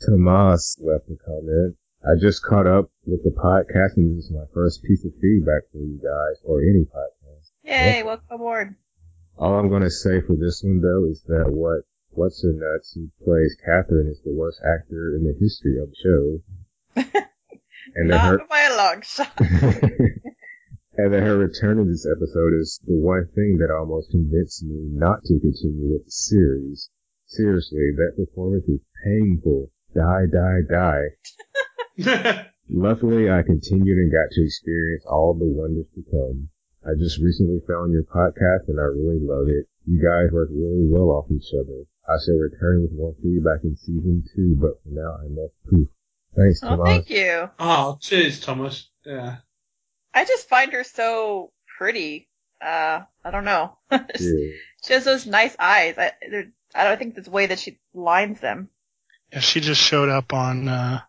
Tomas 0.05 0.77
left 0.81 1.09
a 1.09 1.17
comment. 1.25 1.77
I 2.05 2.19
just 2.21 2.43
caught 2.43 2.67
up 2.67 2.91
with 3.07 3.23
the 3.25 3.31
podcast 3.31 3.97
and 3.97 4.19
this 4.19 4.25
is 4.27 4.33
my 4.33 4.45
first 4.53 4.83
piece 4.83 5.05
of 5.05 5.13
feedback 5.21 5.63
for 5.73 5.79
you 5.79 5.99
guys 6.03 6.43
or 6.45 6.61
any 6.61 6.85
podcast. 6.85 7.53
Yay! 7.65 8.03
Welcome 8.03 8.27
aboard. 8.31 8.75
All 9.39 9.59
I'm 9.59 9.71
gonna 9.71 9.91
say 9.91 10.21
for 10.21 10.37
this 10.37 10.63
one 10.63 10.81
though 10.81 11.07
is 11.11 11.23
that 11.27 11.51
what 11.51 11.85
what's 12.11 12.43
her 12.43 12.53
nuts 12.53 12.93
who 12.95 13.11
plays 13.25 13.57
Catherine 13.65 14.09
is 14.09 14.21
the 14.23 14.33
worst 14.33 14.61
actor 14.61 15.17
in 15.17 15.25
the 15.25 15.37
history 15.39 15.79
of 15.79 15.91
the 15.91 15.97
show. 15.97 17.23
and 17.95 18.09
Not 18.09 18.21
her 18.21 18.47
by 18.49 18.63
a 18.63 18.77
long 18.77 19.03
shot. 19.03 19.33
and 20.97 21.13
that 21.15 21.23
her 21.23 21.39
return 21.39 21.79
in 21.79 21.89
this 21.89 22.07
episode 22.07 22.53
is 22.61 22.81
the 22.87 22.95
one 22.95 23.29
thing 23.35 23.59
that 23.59 23.75
almost 23.75 24.11
convinced 24.11 24.63
me 24.63 24.89
not 24.93 25.25
to 25.25 25.41
continue 25.41 25.93
with 25.93 26.05
the 26.05 26.11
series. 26.11 26.91
Seriously, 27.27 27.93
that 27.97 28.17
performance 28.17 28.69
is 28.69 28.81
painful. 29.05 29.71
Die, 29.95 30.27
die, 30.31 30.61
die. 30.69 32.47
Luckily, 32.69 33.31
I 33.31 33.43
continued 33.43 33.99
and 33.99 34.13
got 34.13 34.31
to 34.33 34.45
experience 34.45 35.05
all 35.07 35.35
the 35.35 35.47
wonders 35.47 35.87
to 35.95 36.03
come. 36.11 36.49
I 36.85 36.99
just 36.99 37.19
recently 37.21 37.61
found 37.69 37.93
your 37.93 38.03
podcast 38.05 38.69
and 38.69 38.79
I 38.81 38.85
really 38.85 39.21
love 39.21 39.49
it. 39.49 39.67
You 39.87 39.99
guys 40.03 40.33
work 40.33 40.49
really 40.51 40.87
well 40.89 41.11
off 41.11 41.31
each 41.31 41.53
other. 41.55 41.85
I 42.09 42.17
shall 42.25 42.35
return 42.37 42.83
with 42.83 42.93
more 42.93 43.15
feedback 43.23 43.61
in 43.65 43.77
season 43.77 44.25
two, 44.35 44.57
but 44.61 44.83
for 44.83 44.91
now 44.91 45.17
I 45.21 45.29
must 45.29 45.55
poof. 45.71 45.89
Thanks, 46.37 46.61
Oh, 46.63 46.69
Tomas. 46.77 46.89
thank 46.89 47.11
you. 47.11 47.51
oh, 47.59 47.99
cheers, 48.01 48.41
Thomas. 48.41 48.89
Yeah. 49.05 49.37
I 50.15 50.25
just 50.25 50.49
find 50.49 50.73
her 50.73 50.83
so 50.85 51.53
pretty. 51.79 52.29
Uh, 52.61 53.03
I 53.25 53.31
don't 53.31 53.45
know. 53.45 53.77
Yeah. 53.91 54.05
she 54.19 54.93
has 54.93 55.05
those 55.05 55.27
nice 55.27 55.55
eyes. 55.59 55.95
I, 55.99 56.13
they're- 56.31 56.53
I 56.75 56.85
don't 56.85 56.99
think 56.99 57.17
it's 57.19 57.27
the 57.27 57.31
way 57.33 57.47
that 57.47 57.59
she 57.59 57.79
lines 57.93 58.41
them. 58.41 58.71
Yeah, 59.31 59.41
she 59.41 59.61
just 59.61 59.81
showed 59.81 60.09
up 60.09 60.33
on 60.33 60.69
uh, 60.69 61.01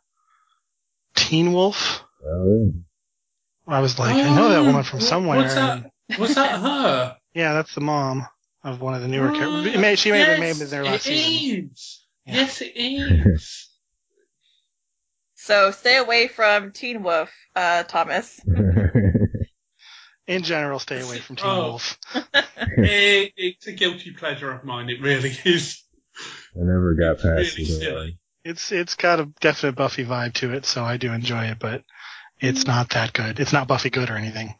Teen 1.16 1.54
Wolf. 1.54 2.04
Oh, 2.26 2.74
I 3.68 3.80
was 3.80 3.98
like, 4.00 4.16
I 4.16 4.36
know 4.36 4.50
that 4.50 4.60
Oh, 4.60 4.66
woman 4.66 4.84
from 4.84 5.00
wha- 5.00 5.06
somewhere. 5.06 5.38
What's 5.40 5.56
that? 5.56 5.92
Was 6.20 6.36
that 6.36 6.60
her? 6.60 7.18
Yeah, 7.34 7.54
that's 7.54 7.74
the 7.76 7.82
mom 7.82 8.28
of 8.64 8.82
one 8.82 8.94
of 8.94 9.02
the 9.02 9.08
newer 9.08 9.30
Oh, 9.32 9.38
characters. 9.40 9.78
May, 9.82 9.96
she 9.96 10.12
may, 10.12 10.20
yes, 10.20 10.40
may 10.40 10.48
have 10.50 10.60
been 10.60 10.70
there 10.70 10.84
last 10.84 11.08
it 11.08 11.18
season. 11.18 11.70
is. 11.74 12.06
Yeah. 12.26 12.34
Yes, 12.36 12.62
it 12.62 12.74
is. 12.76 13.70
So 15.36 15.72
stay 15.72 15.98
away 15.98 16.30
from 16.30 16.72
Teen 16.72 17.04
Wolf, 17.04 17.30
uh, 17.54 17.84
Thomas. 17.84 18.40
In 20.26 20.44
general, 20.44 20.80
stay 20.80 21.02
away 21.02 21.18
from 21.20 21.36
Teen 21.36 21.50
Oh. 21.50 21.64
Wolf. 21.72 21.98
it, 22.78 23.34
it's 23.36 23.68
a 23.68 23.74
guilty 23.74 24.12
pleasure 24.12 24.50
of 24.54 24.64
mine. 24.64 24.90
It 24.90 25.02
really 25.02 25.34
is. 25.44 25.84
I 26.56 26.60
never 26.60 26.94
got 26.94 27.16
It's 27.16 27.24
past 27.24 27.58
really 27.58 27.70
it. 27.70 27.82
silly. 27.82 28.18
It's 28.46 28.72
it's 28.72 28.96
got 28.96 29.20
a 29.20 29.26
definite 29.42 29.76
Buffy 29.76 30.06
vibe 30.06 30.34
to 30.36 30.54
it, 30.54 30.66
so 30.66 30.82
I 30.82 30.96
do 30.96 31.12
enjoy 31.12 31.46
it, 31.48 31.60
but 31.60 31.84
it's 32.44 32.68
not 32.68 32.90
that 32.90 33.14
good. 33.14 33.40
It's 33.40 33.54
not 33.54 33.68
Buffy 33.68 33.90
good 33.90 34.10
or 34.10 34.18
anything. 34.18 34.56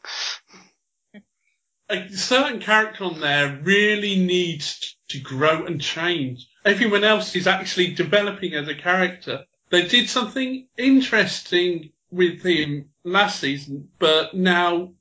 A 1.90 2.08
certain 2.08 2.60
character 2.60 3.04
on 3.04 3.20
there 3.20 3.60
really 3.62 4.18
needs 4.18 4.96
to 5.08 5.20
grow 5.20 5.66
and 5.66 5.80
change. 5.80 6.48
Everyone 6.64 7.04
else 7.04 7.36
is 7.36 7.46
actually 7.46 7.92
developing 7.92 8.54
as 8.54 8.68
a 8.68 8.74
character. 8.74 9.44
They 9.68 9.86
did 9.86 10.08
something 10.08 10.66
interesting 10.78 11.90
with 12.10 12.42
him 12.42 12.90
last 13.04 13.40
season, 13.40 13.88
but 13.98 14.34
now, 14.34 14.94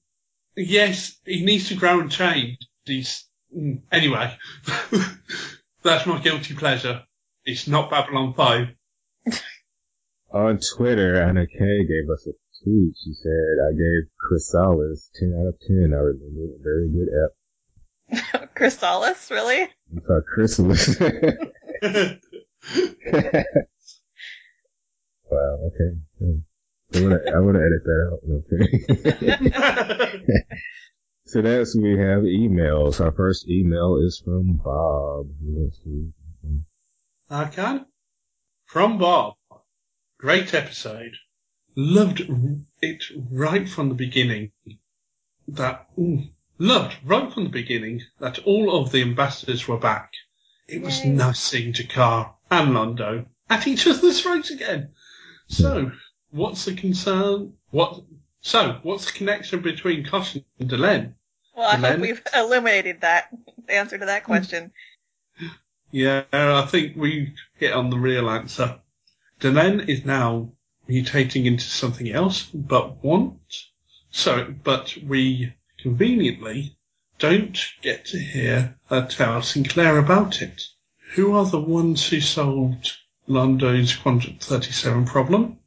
yes, 0.58 1.16
he 1.26 1.46
needs 1.46 1.70
to 1.70 1.76
grow 1.76 2.02
and 2.02 2.12
change. 2.12 2.58
He's, 2.84 3.26
mm, 3.56 3.82
anyway, 3.92 4.36
that's 5.84 6.06
my 6.06 6.20
guilty 6.20 6.54
pleasure. 6.54 7.04
It's 7.46 7.68
not 7.68 7.90
Babylon 7.90 8.34
5. 8.34 8.68
On 10.34 10.60
Twitter, 10.76 11.22
Anna 11.22 11.48
Kay 11.48 11.86
gave 11.86 12.10
us 12.12 12.28
a 12.28 12.32
tweet. 12.64 12.96
She 13.04 13.14
said, 13.14 13.60
I 13.68 13.72
gave 13.72 14.10
Chrysalis 14.18 15.10
10 15.20 15.36
out 15.40 15.48
of 15.48 15.60
10. 15.68 15.94
I 15.94 15.98
remember 15.98 16.56
a 16.56 16.64
very 16.64 16.90
good 16.90 17.10
ep. 17.24 17.32
Chrysalis, 18.56 19.30
really? 19.32 19.64
I 19.64 20.00
thought 20.08 20.26
Chrysalis. 20.26 21.00
wow, 25.32 25.60
okay. 25.68 25.98
Hmm. 26.20 26.40
I 26.96 27.02
wanna, 27.02 27.20
I 27.36 27.40
wanna 27.40 27.60
edit 27.60 27.84
that 27.86 28.00
out. 28.12 28.20
Okay. 28.38 28.66
so 31.26 31.42
that's 31.42 31.76
we 31.76 31.98
have 31.98 32.22
emails. 32.24 33.02
Our 33.02 33.12
first 33.12 33.50
email 33.50 33.98
is 33.98 34.22
from 34.24 34.60
Bob. 34.64 35.28
Let's 35.42 35.78
see. 35.84 36.12
I 37.30 37.46
can. 37.46 37.88
From 38.66 39.00
Bob. 39.00 39.36
Great 40.20 40.54
episode. 40.54 41.14
Loved 41.76 42.22
it 42.82 43.04
right 43.32 43.68
from 43.68 43.90
the 43.90 43.96
beginning. 43.96 44.52
That 45.48 45.90
ooh, 45.98 46.24
loved 46.58 46.96
right 47.04 47.34
from 47.34 47.46
the 47.46 47.50
beginning 47.50 48.02
that 48.20 48.40
all 48.40 48.80
of 48.80 48.92
the 48.92 49.02
ambassadors 49.02 49.68
were 49.68 49.78
back. 49.78 50.12
It 50.68 50.82
was 50.82 51.04
Yay. 51.04 51.12
nice 51.12 51.40
seeing 51.40 51.74
G'Kar 51.74 52.34
and 52.52 52.70
Londo 52.70 53.26
at 53.50 53.68
each 53.68 53.88
other's 53.88 54.22
throats 54.22 54.52
again. 54.52 54.92
So, 55.48 55.92
what's 56.32 56.66
the 56.66 56.76
concern? 56.76 57.54
What? 57.72 58.04
So, 58.42 58.80
what's 58.84 59.06
the 59.06 59.12
connection 59.12 59.62
between 59.62 60.06
Kosh 60.06 60.36
and 60.36 60.70
Delenn? 60.70 61.16
Well, 61.56 61.68
I 61.68 61.76
And 61.76 61.86
hope 61.86 62.00
we've 62.00 62.22
eliminated 62.36 63.02
that 63.02 63.30
the 63.68 63.74
answer 63.74 63.98
to 63.98 64.06
that 64.06 64.24
hmm. 64.24 64.32
question. 64.32 64.72
Yeah, 65.92 66.24
I 66.32 66.66
think 66.66 66.96
we 66.96 67.36
hit 67.56 67.74
on 67.74 67.90
the 67.90 68.00
real 68.00 68.30
answer. 68.30 68.80
Delenn 69.40 69.88
is 69.88 70.06
now 70.06 70.54
mutating 70.90 71.46
into 71.46 71.64
something 71.64 72.10
else, 72.10 72.44
but 72.54 73.04
want 73.04 73.40
so, 74.16 74.54
but 74.64 74.96
we 75.04 75.56
conveniently 75.80 76.78
don't 77.18 77.60
get 77.82 78.06
to 78.06 78.20
hear 78.20 78.78
her 78.86 79.08
tell 79.08 79.42
Sinclair 79.42 79.98
about 79.98 80.40
it. 80.40 80.62
Who 81.14 81.34
are 81.34 81.48
the 81.48 81.60
ones 81.60 82.08
who 82.08 82.22
solved 82.22 82.92
Londo's 83.26 83.96
Quadrant 83.96 84.44
37 84.44 85.06
problem? 85.06 85.58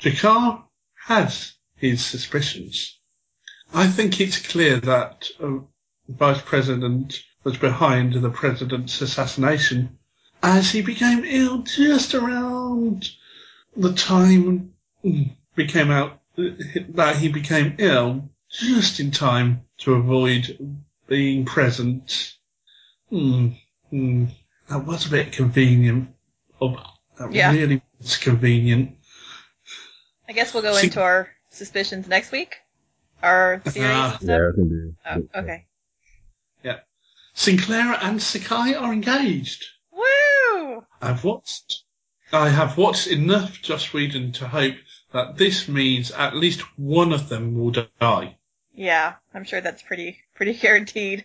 G'Kar 0.00 0.64
has 1.04 1.52
his 1.76 2.02
suspicions. 2.02 2.98
I 3.74 3.86
think 3.86 4.18
it's 4.18 4.38
clear 4.38 4.80
that 4.80 5.28
uh, 5.38 5.58
Vice 6.08 6.40
President 6.40 7.22
was 7.44 7.58
behind 7.58 8.14
the 8.14 8.30
president's 8.30 9.02
assassination 9.02 9.98
as 10.42 10.70
he 10.70 10.80
became 10.80 11.22
ill 11.22 11.58
just 11.58 12.14
around 12.14 13.10
the 13.76 13.92
time 13.92 14.72
became 15.54 15.90
out 15.90 16.20
that 16.36 17.16
he 17.16 17.28
became 17.28 17.74
ill 17.78 18.30
just 18.50 19.00
in 19.00 19.10
time 19.10 19.62
to 19.78 19.94
avoid 19.94 20.58
being 21.06 21.44
present. 21.44 22.34
Hmm, 23.10 23.48
hmm, 23.90 24.26
that 24.68 24.84
was 24.84 25.06
a 25.06 25.10
bit 25.10 25.32
convenient. 25.32 26.14
Oh, 26.60 26.76
that 27.18 27.32
Yeah. 27.32 27.52
really 27.52 27.82
was 27.98 28.16
convenient. 28.16 28.98
I 30.28 30.32
guess 30.32 30.52
we'll 30.52 30.62
go 30.62 30.74
See- 30.74 30.86
into 30.86 31.02
our 31.02 31.28
suspicions 31.50 32.08
next 32.08 32.32
week. 32.32 32.56
Our 33.22 33.60
theories 33.60 33.90
Ah. 33.94 34.18
and 34.20 34.28
Yeah, 34.28 34.36
stuff. 34.36 34.52
I 34.52 34.54
can 34.54 34.68
do. 34.68 34.96
Oh, 35.34 35.40
okay. 35.40 35.66
Sinclair 37.38 37.98
and 38.00 38.22
Sakai 38.22 38.74
are 38.74 38.94
engaged. 38.94 39.62
Woo! 39.92 40.86
I've 41.02 41.22
watched. 41.22 41.82
I 42.32 42.48
have 42.48 42.76
watched 42.76 43.06
enough 43.06 43.62
Joss 43.62 43.92
Whedon 43.92 44.32
to 44.32 44.48
hope 44.48 44.74
that 45.12 45.36
this 45.36 45.68
means 45.68 46.10
at 46.10 46.36
least 46.36 46.60
one 46.78 47.12
of 47.12 47.28
them 47.28 47.56
will 47.56 47.70
die. 47.70 48.36
Yeah, 48.74 49.14
I'm 49.32 49.44
sure 49.44 49.60
that's 49.60 49.82
pretty 49.82 50.18
pretty 50.34 50.54
guaranteed. 50.54 51.24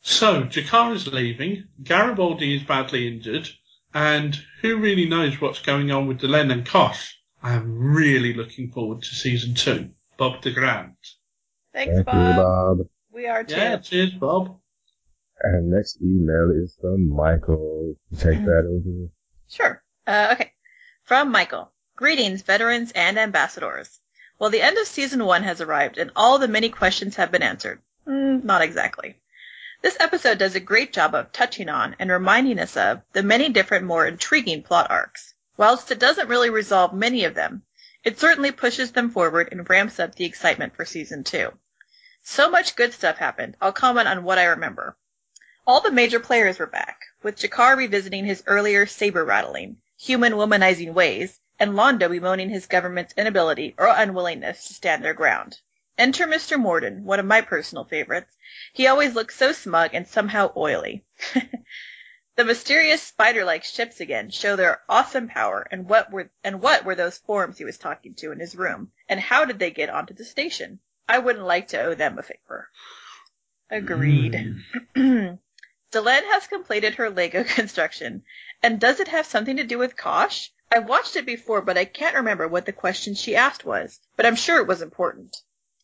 So 0.00 0.44
G'Kar 0.44 0.94
is 0.94 1.06
leaving. 1.06 1.64
Garibaldi 1.82 2.56
is 2.56 2.62
badly 2.62 3.08
injured, 3.08 3.48
and 3.92 4.38
who 4.62 4.76
really 4.76 5.06
knows 5.06 5.40
what's 5.40 5.60
going 5.60 5.90
on 5.90 6.06
with 6.06 6.20
Delenn 6.20 6.52
and 6.52 6.64
Kosh? 6.64 7.18
I 7.42 7.54
am 7.54 7.94
really 7.94 8.32
looking 8.32 8.70
forward 8.70 9.02
to 9.02 9.14
season 9.14 9.54
two. 9.54 9.90
Bob 10.16 10.40
de 10.40 10.52
Grant. 10.52 10.96
Thanks, 11.72 11.94
Thank 11.94 12.06
Bob. 12.06 12.14
you, 12.14 12.42
Bob. 12.42 12.88
We 13.12 13.26
are 13.26 13.44
too. 13.44 13.56
Yeah, 13.56 13.76
cheers, 13.78 14.12
Bob. 14.12 14.56
And 15.42 15.70
next 15.70 16.00
email 16.00 16.50
is 16.54 16.74
from 16.80 17.10
Michael. 17.10 17.96
Take 18.16 18.38
mm. 18.38 18.44
that 18.46 18.64
over. 18.66 19.10
Sure. 19.48 19.83
Uh, 20.06 20.30
okay. 20.32 20.52
From 21.04 21.30
Michael. 21.30 21.70
Greetings, 21.96 22.42
veterans 22.42 22.92
and 22.92 23.18
ambassadors. 23.18 24.00
Well, 24.38 24.50
the 24.50 24.62
end 24.62 24.78
of 24.78 24.86
season 24.86 25.24
one 25.24 25.44
has 25.44 25.60
arrived 25.60 25.96
and 25.96 26.10
all 26.16 26.38
the 26.38 26.48
many 26.48 26.68
questions 26.68 27.16
have 27.16 27.30
been 27.30 27.42
answered. 27.42 27.80
Mm, 28.06 28.44
not 28.44 28.62
exactly. 28.62 29.16
This 29.80 29.96
episode 30.00 30.38
does 30.38 30.54
a 30.54 30.60
great 30.60 30.92
job 30.92 31.14
of 31.14 31.30
touching 31.30 31.68
on 31.68 31.94
and 31.98 32.10
reminding 32.10 32.58
us 32.58 32.76
of 32.76 33.02
the 33.12 33.22
many 33.22 33.48
different 33.50 33.84
more 33.84 34.06
intriguing 34.06 34.62
plot 34.62 34.90
arcs. 34.90 35.34
Whilst 35.56 35.90
it 35.90 35.98
doesn't 35.98 36.28
really 36.28 36.50
resolve 36.50 36.92
many 36.92 37.24
of 37.24 37.34
them, 37.34 37.62
it 38.02 38.18
certainly 38.18 38.50
pushes 38.50 38.92
them 38.92 39.10
forward 39.10 39.50
and 39.52 39.68
ramps 39.68 40.00
up 40.00 40.14
the 40.14 40.24
excitement 40.24 40.74
for 40.74 40.84
season 40.84 41.22
two. 41.22 41.52
So 42.22 42.50
much 42.50 42.76
good 42.76 42.92
stuff 42.92 43.18
happened. 43.18 43.56
I'll 43.60 43.72
comment 43.72 44.08
on 44.08 44.24
what 44.24 44.38
I 44.38 44.44
remember. 44.44 44.96
All 45.66 45.80
the 45.80 45.92
major 45.92 46.18
players 46.18 46.58
were 46.58 46.66
back, 46.66 47.00
with 47.22 47.36
G'Kar 47.36 47.76
revisiting 47.76 48.24
his 48.24 48.42
earlier 48.46 48.86
saber 48.86 49.24
rattling, 49.24 49.76
human 49.96 50.32
womanizing 50.32 50.92
ways, 50.92 51.40
and 51.58 51.72
Londo 51.72 52.08
bemoaning 52.08 52.50
his 52.50 52.66
government's 52.66 53.14
inability 53.16 53.74
or 53.78 53.86
unwillingness 53.86 54.66
to 54.66 54.74
stand 54.74 55.04
their 55.04 55.14
ground. 55.14 55.58
Enter 55.96 56.26
Mr. 56.26 56.58
Morden, 56.58 57.04
one 57.04 57.20
of 57.20 57.26
my 57.26 57.40
personal 57.40 57.84
favorites. 57.84 58.36
He 58.72 58.88
always 58.88 59.14
looks 59.14 59.36
so 59.36 59.52
smug 59.52 59.94
and 59.94 60.08
somehow 60.08 60.52
oily. 60.56 61.04
the 62.36 62.44
mysterious 62.44 63.00
spider-like 63.00 63.62
ships 63.62 64.00
again 64.00 64.30
show 64.30 64.56
their 64.56 64.82
awesome 64.88 65.28
power 65.28 65.66
and 65.70 65.88
what 65.88 66.10
were 66.10 66.30
and 66.42 66.60
what 66.60 66.84
were 66.84 66.96
those 66.96 67.18
forms 67.18 67.58
he 67.58 67.64
was 67.64 67.78
talking 67.78 68.14
to 68.16 68.32
in 68.32 68.40
his 68.40 68.56
room 68.56 68.90
and 69.08 69.20
how 69.20 69.44
did 69.44 69.60
they 69.60 69.70
get 69.70 69.88
onto 69.88 70.14
the 70.14 70.24
station? 70.24 70.80
I 71.08 71.18
wouldn't 71.18 71.44
like 71.44 71.68
to 71.68 71.80
owe 71.80 71.94
them 71.94 72.18
a 72.18 72.22
favor. 72.22 72.68
Agreed. 73.70 74.56
Hmm. 74.96 75.34
Delenn 75.94 76.24
has 76.24 76.48
completed 76.48 76.96
her 76.96 77.08
Lego 77.08 77.44
construction. 77.60 78.24
And 78.64 78.80
does 78.80 78.98
it 78.98 79.06
have 79.08 79.26
something 79.26 79.58
to 79.58 79.64
do 79.64 79.78
with 79.78 79.96
Kosh? 79.96 80.50
I 80.72 80.80
watched 80.80 81.14
it 81.14 81.24
before, 81.24 81.62
but 81.62 81.78
I 81.78 81.84
can't 81.84 82.16
remember 82.16 82.48
what 82.48 82.66
the 82.66 82.72
question 82.72 83.14
she 83.14 83.36
asked 83.36 83.64
was, 83.64 84.00
but 84.16 84.26
I'm 84.26 84.34
sure 84.34 84.58
it 84.58 84.66
was 84.66 84.82
important. 84.82 85.36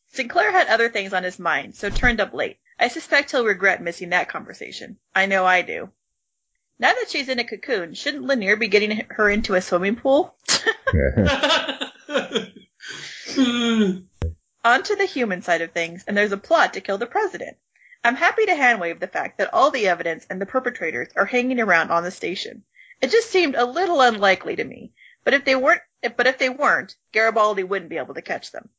Sinclair 0.08 0.50
had 0.50 0.66
other 0.66 0.88
things 0.88 1.12
on 1.12 1.22
his 1.22 1.38
mind, 1.38 1.76
so 1.76 1.90
turned 1.90 2.20
up 2.20 2.34
late. 2.34 2.58
I 2.76 2.88
suspect 2.88 3.30
he'll 3.30 3.44
regret 3.44 3.80
missing 3.80 4.08
that 4.08 4.28
conversation. 4.28 4.98
I 5.14 5.26
know 5.26 5.46
I 5.46 5.62
do. 5.62 5.92
Now 6.80 6.92
that 6.92 7.10
she's 7.10 7.28
in 7.28 7.38
a 7.38 7.44
cocoon, 7.44 7.94
shouldn't 7.94 8.24
Lennier 8.24 8.56
be 8.56 8.66
getting 8.66 9.06
her 9.10 9.30
into 9.30 9.54
a 9.54 9.60
swimming 9.60 9.94
pool? 9.94 10.34
On 14.64 14.82
to 14.82 14.96
the 14.96 15.06
human 15.08 15.42
side 15.42 15.60
of 15.60 15.70
things, 15.70 16.02
and 16.08 16.16
there's 16.16 16.32
a 16.32 16.36
plot 16.36 16.74
to 16.74 16.80
kill 16.80 16.98
the 16.98 17.06
president. 17.06 17.56
I'm 18.02 18.16
happy 18.16 18.46
to 18.46 18.52
handwave 18.52 18.98
the 18.98 19.06
fact 19.06 19.36
that 19.38 19.52
all 19.52 19.70
the 19.70 19.86
evidence 19.86 20.26
and 20.30 20.40
the 20.40 20.46
perpetrators 20.46 21.08
are 21.16 21.26
hanging 21.26 21.60
around 21.60 21.90
on 21.90 22.02
the 22.02 22.10
station. 22.10 22.64
It 23.02 23.10
just 23.10 23.30
seemed 23.30 23.54
a 23.54 23.66
little 23.66 24.00
unlikely 24.00 24.56
to 24.56 24.64
me, 24.64 24.92
but 25.22 25.34
if 25.34 25.44
they 25.44 25.54
weren't, 25.54 25.82
if, 26.02 26.16
but 26.16 26.26
if 26.26 26.38
they 26.38 26.48
weren't, 26.48 26.96
Garibaldi 27.12 27.62
wouldn't 27.62 27.90
be 27.90 27.98
able 27.98 28.14
to 28.14 28.22
catch 28.22 28.52
them. 28.52 28.70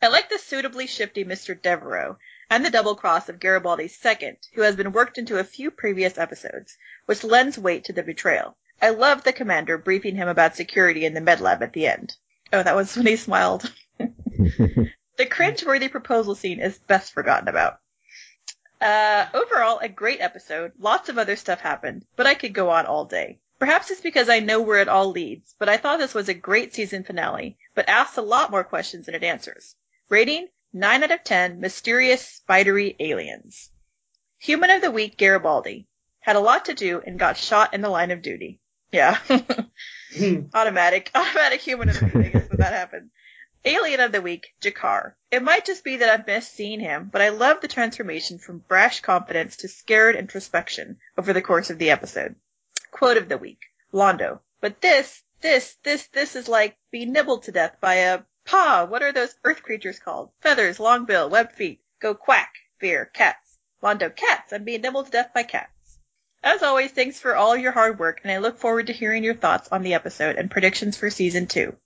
I 0.00 0.08
like 0.08 0.30
the 0.30 0.38
suitably 0.38 0.86
shifty 0.86 1.24
Mr. 1.24 1.60
Devereaux 1.60 2.18
and 2.48 2.64
the 2.64 2.70
double 2.70 2.94
cross 2.94 3.28
of 3.28 3.38
Garibaldi's 3.40 3.98
second, 3.98 4.38
who 4.54 4.62
has 4.62 4.76
been 4.76 4.92
worked 4.92 5.18
into 5.18 5.38
a 5.38 5.44
few 5.44 5.70
previous 5.70 6.16
episodes, 6.16 6.78
which 7.04 7.24
lends 7.24 7.58
weight 7.58 7.84
to 7.84 7.92
the 7.92 8.02
betrayal. 8.02 8.56
I 8.80 8.90
love 8.90 9.24
the 9.24 9.32
commander 9.32 9.76
briefing 9.76 10.16
him 10.16 10.28
about 10.28 10.56
security 10.56 11.04
in 11.04 11.12
the 11.12 11.20
med 11.20 11.40
lab 11.40 11.62
at 11.62 11.74
the 11.74 11.86
end. 11.86 12.14
Oh, 12.52 12.62
that 12.62 12.76
was 12.76 12.96
when 12.96 13.06
he 13.06 13.16
smiled. 13.16 13.70
The 15.18 15.26
cringe-worthy 15.26 15.88
proposal 15.88 16.36
scene 16.36 16.60
is 16.60 16.78
best 16.78 17.12
forgotten 17.12 17.48
about. 17.48 17.80
Uh, 18.80 19.26
overall, 19.34 19.78
a 19.80 19.88
great 19.88 20.20
episode. 20.20 20.72
Lots 20.78 21.08
of 21.08 21.18
other 21.18 21.36
stuff 21.36 21.60
happened, 21.60 22.04
but 22.16 22.26
I 22.26 22.34
could 22.34 22.52
go 22.52 22.70
on 22.70 22.86
all 22.86 23.04
day. 23.04 23.40
Perhaps 23.58 23.90
it's 23.90 24.00
because 24.00 24.28
I 24.28 24.38
know 24.38 24.60
where 24.60 24.80
it 24.80 24.88
all 24.88 25.10
leads, 25.10 25.54
but 25.58 25.68
I 25.68 25.76
thought 25.76 25.98
this 25.98 26.14
was 26.14 26.28
a 26.28 26.34
great 26.34 26.74
season 26.74 27.02
finale, 27.02 27.58
but 27.74 27.88
asks 27.88 28.16
a 28.16 28.22
lot 28.22 28.52
more 28.52 28.62
questions 28.62 29.06
than 29.06 29.16
it 29.16 29.24
answers. 29.24 29.74
Rating? 30.08 30.48
9 30.72 31.02
out 31.02 31.10
of 31.10 31.24
10 31.24 31.60
mysterious, 31.60 32.24
spidery 32.26 32.94
aliens. 33.00 33.70
Human 34.38 34.70
of 34.70 34.80
the 34.80 34.90
Week 34.90 35.16
Garibaldi. 35.16 35.88
Had 36.20 36.36
a 36.36 36.40
lot 36.40 36.66
to 36.66 36.74
do 36.74 37.02
and 37.04 37.18
got 37.18 37.36
shot 37.36 37.74
in 37.74 37.80
the 37.80 37.88
line 37.88 38.10
of 38.10 38.22
duty. 38.22 38.60
Yeah. 38.92 39.18
automatic, 40.54 41.10
automatic 41.14 41.60
human 41.60 41.88
of 41.88 41.98
the 41.98 42.06
week, 42.06 42.26
I 42.26 42.28
guess, 42.28 42.48
when 42.48 42.58
that 42.58 42.72
happened. 42.72 43.10
Alien 43.64 44.00
of 44.00 44.12
the 44.12 44.22
week, 44.22 44.54
G'Kar. 44.60 45.14
It 45.30 45.42
might 45.42 45.64
just 45.64 45.82
be 45.82 45.96
that 45.96 46.08
I've 46.08 46.26
missed 46.26 46.54
seeing 46.54 46.80
him, 46.80 47.10
but 47.12 47.20
I 47.20 47.30
love 47.30 47.60
the 47.60 47.68
transformation 47.68 48.38
from 48.38 48.58
brash 48.58 49.00
confidence 49.00 49.56
to 49.56 49.68
scared 49.68 50.14
introspection 50.14 50.98
over 51.16 51.32
the 51.32 51.42
course 51.42 51.68
of 51.68 51.78
the 51.78 51.90
episode. 51.90 52.36
Quote 52.90 53.16
of 53.16 53.28
the 53.28 53.36
week, 53.36 53.58
Londo. 53.92 54.40
But 54.60 54.80
this, 54.80 55.22
this, 55.40 55.76
this, 55.82 56.06
this 56.08 56.36
is 56.36 56.48
like 56.48 56.76
being 56.90 57.12
nibbled 57.12 57.42
to 57.44 57.52
death 57.52 57.76
by 57.80 57.94
a 57.94 58.22
paw. 58.44 58.84
What 58.84 59.02
are 59.02 59.12
those 59.12 59.34
earth 59.44 59.62
creatures 59.62 59.98
called? 59.98 60.30
Feathers, 60.40 60.78
long 60.78 61.04
bill, 61.04 61.28
webbed 61.28 61.52
feet. 61.52 61.80
Go 62.00 62.14
quack. 62.14 62.54
Fear, 62.78 63.06
cats. 63.06 63.58
Londo, 63.82 64.14
cats. 64.14 64.52
I'm 64.52 64.64
being 64.64 64.82
nibbled 64.82 65.06
to 65.06 65.12
death 65.12 65.34
by 65.34 65.42
cats. 65.42 65.98
As 66.44 66.62
always, 66.62 66.92
thanks 66.92 67.18
for 67.18 67.34
all 67.34 67.56
your 67.56 67.72
hard 67.72 67.98
work, 67.98 68.20
and 68.22 68.30
I 68.30 68.38
look 68.38 68.58
forward 68.58 68.86
to 68.86 68.92
hearing 68.92 69.24
your 69.24 69.34
thoughts 69.34 69.68
on 69.72 69.82
the 69.82 69.94
episode 69.94 70.36
and 70.36 70.48
predictions 70.48 70.96
for 70.96 71.10
season 71.10 71.48
two. 71.48 71.76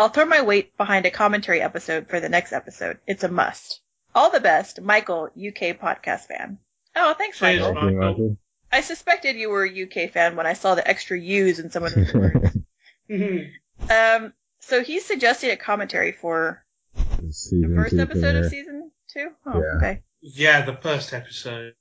I'll 0.00 0.08
throw 0.08 0.24
my 0.24 0.40
weight 0.40 0.74
behind 0.78 1.04
a 1.04 1.10
commentary 1.10 1.60
episode 1.60 2.08
for 2.08 2.20
the 2.20 2.30
next 2.30 2.52
episode. 2.54 2.98
It's 3.06 3.22
a 3.22 3.28
must. 3.28 3.80
All 4.14 4.30
the 4.30 4.40
best, 4.40 4.80
Michael, 4.80 5.24
UK 5.26 5.78
podcast 5.78 6.20
fan. 6.26 6.58
Oh, 6.96 7.14
thanks, 7.18 7.38
Cheers, 7.38 7.60
Michael. 7.60 7.74
Thank 7.74 7.90
you, 7.92 7.98
Michael. 8.00 8.36
I 8.72 8.80
suspected 8.80 9.36
you 9.36 9.50
were 9.50 9.64
a 9.66 9.82
UK 9.82 10.10
fan 10.10 10.36
when 10.36 10.46
I 10.46 10.54
saw 10.54 10.74
the 10.74 10.88
extra 10.88 11.18
U's 11.20 11.58
in 11.58 11.70
some 11.70 11.84
of 11.84 11.94
the 11.94 12.18
words. 12.18 12.56
Mhm. 13.10 13.50
um, 13.90 14.32
so 14.60 14.82
he's 14.84 15.04
suggesting 15.04 15.50
a 15.50 15.56
commentary 15.56 16.12
for 16.12 16.64
the 16.94 17.72
first 17.74 17.92
episode 17.92 18.06
premiere. 18.20 18.44
of 18.44 18.50
season 18.50 18.90
two. 19.12 19.28
Oh, 19.44 19.58
Yeah. 19.60 19.76
okay. 19.76 20.02
yeah, 20.22 20.64
the 20.64 20.76
first 20.76 21.12
episode. 21.12 21.74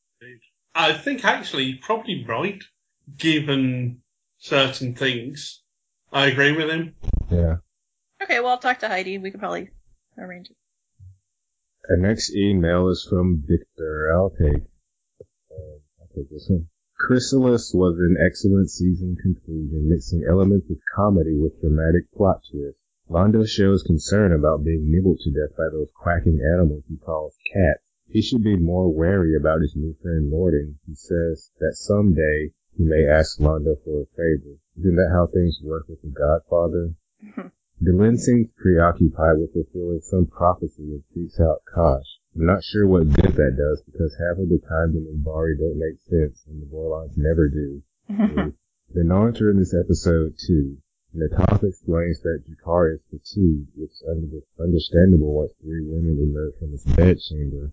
I 0.76 0.94
think 0.94 1.24
actually 1.24 1.66
you're 1.66 1.82
probably 1.84 2.26
right, 2.28 2.62
given 3.16 4.02
certain 4.40 4.96
things. 4.96 5.62
I 6.12 6.26
agree 6.26 6.52
with 6.58 6.70
him. 6.70 6.96
Yeah. 7.30 7.58
Okay, 8.30 8.42
well, 8.42 8.52
I'll 8.52 8.60
talk 8.60 8.78
to 8.82 8.88
Heidi. 8.88 9.18
We 9.18 9.32
could 9.32 9.40
probably 9.40 9.72
arrange 10.16 10.52
it. 10.52 10.58
Our 11.90 11.98
next 11.98 12.32
email 12.36 12.88
is 12.90 13.04
from 13.10 13.42
Victor. 13.42 14.14
I'll 14.14 14.30
take, 14.30 14.62
um, 15.50 15.80
I'll 16.00 16.14
take 16.16 16.30
this 16.30 16.46
one. 16.48 16.68
Chrysalis 16.96 17.74
was 17.74 17.98
an 17.98 18.18
excellent 18.24 18.70
season 18.70 19.18
conclusion, 19.20 19.90
mixing 19.90 20.28
elements 20.30 20.70
of 20.70 20.78
comedy 20.96 21.40
with 21.40 21.60
dramatic 21.60 22.12
plot 22.14 22.42
twists. 22.52 22.80
Londo 23.10 23.50
shows 23.50 23.82
concern 23.82 24.32
about 24.32 24.64
being 24.64 24.92
nibbled 24.92 25.22
to 25.22 25.32
death 25.32 25.58
by 25.58 25.66
those 25.72 25.90
quacking 25.96 26.40
animals 26.54 26.84
he 26.88 26.98
calls 26.98 27.36
cats. 27.52 27.82
He 28.12 28.22
should 28.22 28.44
be 28.44 28.58
more 28.58 28.94
wary 28.94 29.36
about 29.36 29.62
his 29.62 29.76
new 29.76 29.96
friend 30.04 30.30
Morden. 30.30 30.78
He 30.86 30.94
says 30.94 31.50
that 31.58 31.74
someday 31.74 32.52
he 32.78 32.84
may 32.84 33.08
ask 33.08 33.40
Londo 33.40 33.84
for 33.84 34.02
a 34.02 34.06
favor. 34.16 34.60
Isn't 34.78 34.98
that 34.98 35.10
how 35.12 35.26
things 35.26 35.60
work 35.64 35.88
with 35.90 36.04
the 36.04 36.10
Godfather? 36.10 36.94
Delenn 37.82 38.18
seems 38.18 38.48
preoccupied 38.58 39.38
with 39.38 39.54
fulfilling 39.54 40.02
some 40.02 40.26
prophecy 40.26 40.84
and 40.84 41.04
freaks 41.14 41.40
out 41.40 41.64
Kosh. 41.74 42.20
I'm 42.36 42.46
not 42.46 42.64
sure 42.64 42.86
what 42.86 43.10
good 43.10 43.36
that 43.36 43.56
does 43.58 43.82
because 43.86 44.16
half 44.20 44.38
of 44.38 44.50
the 44.50 44.60
time 44.68 44.94
the 44.94 45.00
Minbari 45.00 45.58
don't 45.58 45.80
make 45.80 46.00
sense 46.02 46.44
and 46.48 46.62
the 46.62 46.66
Vorlons 46.66 47.18
never 47.18 47.48
do. 47.48 47.82
The 48.92 49.02
Narns 49.02 49.40
are 49.40 49.52
in 49.52 49.60
this 49.60 49.76
episode 49.76 50.34
too. 50.40 50.78
And 51.14 51.22
the 51.22 51.30
top 51.38 51.64
explains 51.64 52.22
that 52.22 52.44
G'Kar 52.50 52.96
is 52.96 53.02
fatigued, 53.12 53.70
which 53.76 53.92
is 53.92 54.04
understandable 54.60 55.34
once 55.34 55.54
three 55.62 55.86
women 55.86 56.18
emerge 56.20 56.58
from 56.58 56.72
his 56.72 56.84
bedchamber. 56.86 57.72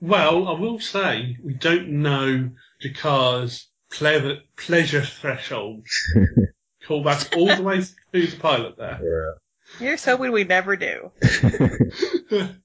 Well, 0.00 0.48
I 0.48 0.58
will 0.58 0.80
say 0.80 1.36
we 1.44 1.54
don't 1.54 2.02
know 2.02 2.50
G'Kar's 2.82 3.68
ple- 3.90 4.40
pleasure 4.56 5.02
threshold. 5.02 5.86
Call 6.86 7.02
back 7.02 7.36
all 7.36 7.54
the 7.54 7.62
way 7.62 7.82
through 7.82 8.26
the 8.26 8.36
pilot 8.38 8.76
there. 8.76 9.00
Yeah. 9.02 9.78
Here's 9.78 10.04
hoping 10.04 10.32
we 10.32 10.44
never 10.44 10.76
do. 10.76 11.10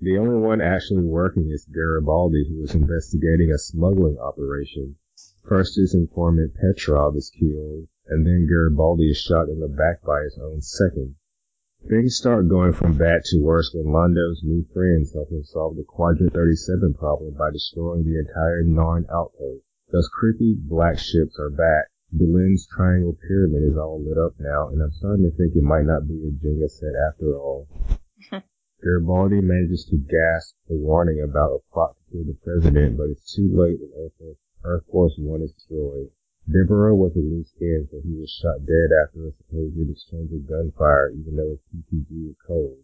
The 0.00 0.16
only 0.16 0.36
one 0.36 0.60
actually 0.60 1.02
working 1.02 1.50
is 1.50 1.64
Garibaldi, 1.64 2.46
who 2.48 2.62
is 2.62 2.72
investigating 2.72 3.50
a 3.50 3.58
smuggling 3.58 4.16
operation. 4.16 4.94
First 5.42 5.74
his 5.74 5.92
informant 5.92 6.54
Petrov 6.54 7.16
is 7.16 7.30
killed, 7.30 7.88
and 8.06 8.24
then 8.24 8.46
Garibaldi 8.46 9.10
is 9.10 9.16
shot 9.16 9.48
in 9.48 9.58
the 9.58 9.66
back 9.66 10.02
by 10.02 10.22
his 10.22 10.38
own 10.38 10.62
second. 10.62 11.16
Things 11.88 12.16
start 12.16 12.48
going 12.48 12.74
from 12.74 12.96
bad 12.96 13.24
to 13.24 13.42
worse 13.42 13.74
when 13.74 13.92
Londo's 13.92 14.40
new 14.44 14.64
friends 14.72 15.12
help 15.14 15.32
him 15.32 15.42
solve 15.42 15.74
the 15.74 15.82
Quadrant 15.82 16.32
37 16.32 16.94
problem 16.94 17.34
by 17.34 17.50
destroying 17.50 18.04
the 18.04 18.20
entire 18.20 18.62
Narn 18.62 19.04
outpost. 19.10 19.64
Those 19.90 20.08
creepy 20.08 20.54
black 20.54 21.00
ships 21.00 21.40
are 21.40 21.50
back. 21.50 21.86
Delenn's 22.16 22.66
triangle 22.66 23.18
pyramid 23.28 23.64
is 23.64 23.76
all 23.76 24.02
lit 24.02 24.16
up 24.16 24.32
now, 24.40 24.68
and 24.68 24.80
I'm 24.80 24.92
starting 24.92 25.28
to 25.28 25.36
think 25.36 25.54
it 25.54 25.62
might 25.62 25.84
not 25.84 26.08
be 26.08 26.16
a 26.24 26.32
Jenga 26.32 26.70
set 26.70 26.94
after 26.96 27.36
all. 27.36 27.68
Garibaldi 28.82 29.42
manages 29.42 29.84
to 29.90 29.98
gasp 29.98 30.56
a 30.70 30.74
warning 30.74 31.20
about 31.20 31.52
a 31.52 31.72
plot 31.72 31.96
to 31.96 32.12
kill 32.12 32.24
the 32.24 32.38
president, 32.42 32.96
but 32.96 33.10
it's 33.10 33.34
too 33.34 33.50
late 33.52 33.80
and 33.80 33.92
Earth 33.94 34.12
Force, 34.18 34.36
Earth 34.64 34.84
Force 34.90 35.14
One 35.18 35.42
is 35.42 35.52
destroyed. 35.52 36.08
Devereaux 36.50 36.94
was 36.94 37.14
a 37.14 37.18
loose 37.18 37.50
skin, 37.50 37.86
so 37.90 38.00
he 38.00 38.14
was 38.14 38.30
shot 38.30 38.64
dead 38.64 38.88
after 39.04 39.26
a 39.26 39.32
supposed 39.32 39.90
exchange 39.90 40.32
of 40.32 40.48
gunfire, 40.48 41.10
even 41.10 41.36
though 41.36 41.50
his 41.50 41.60
PPG 41.68 42.28
was 42.28 42.36
cold. 42.46 42.78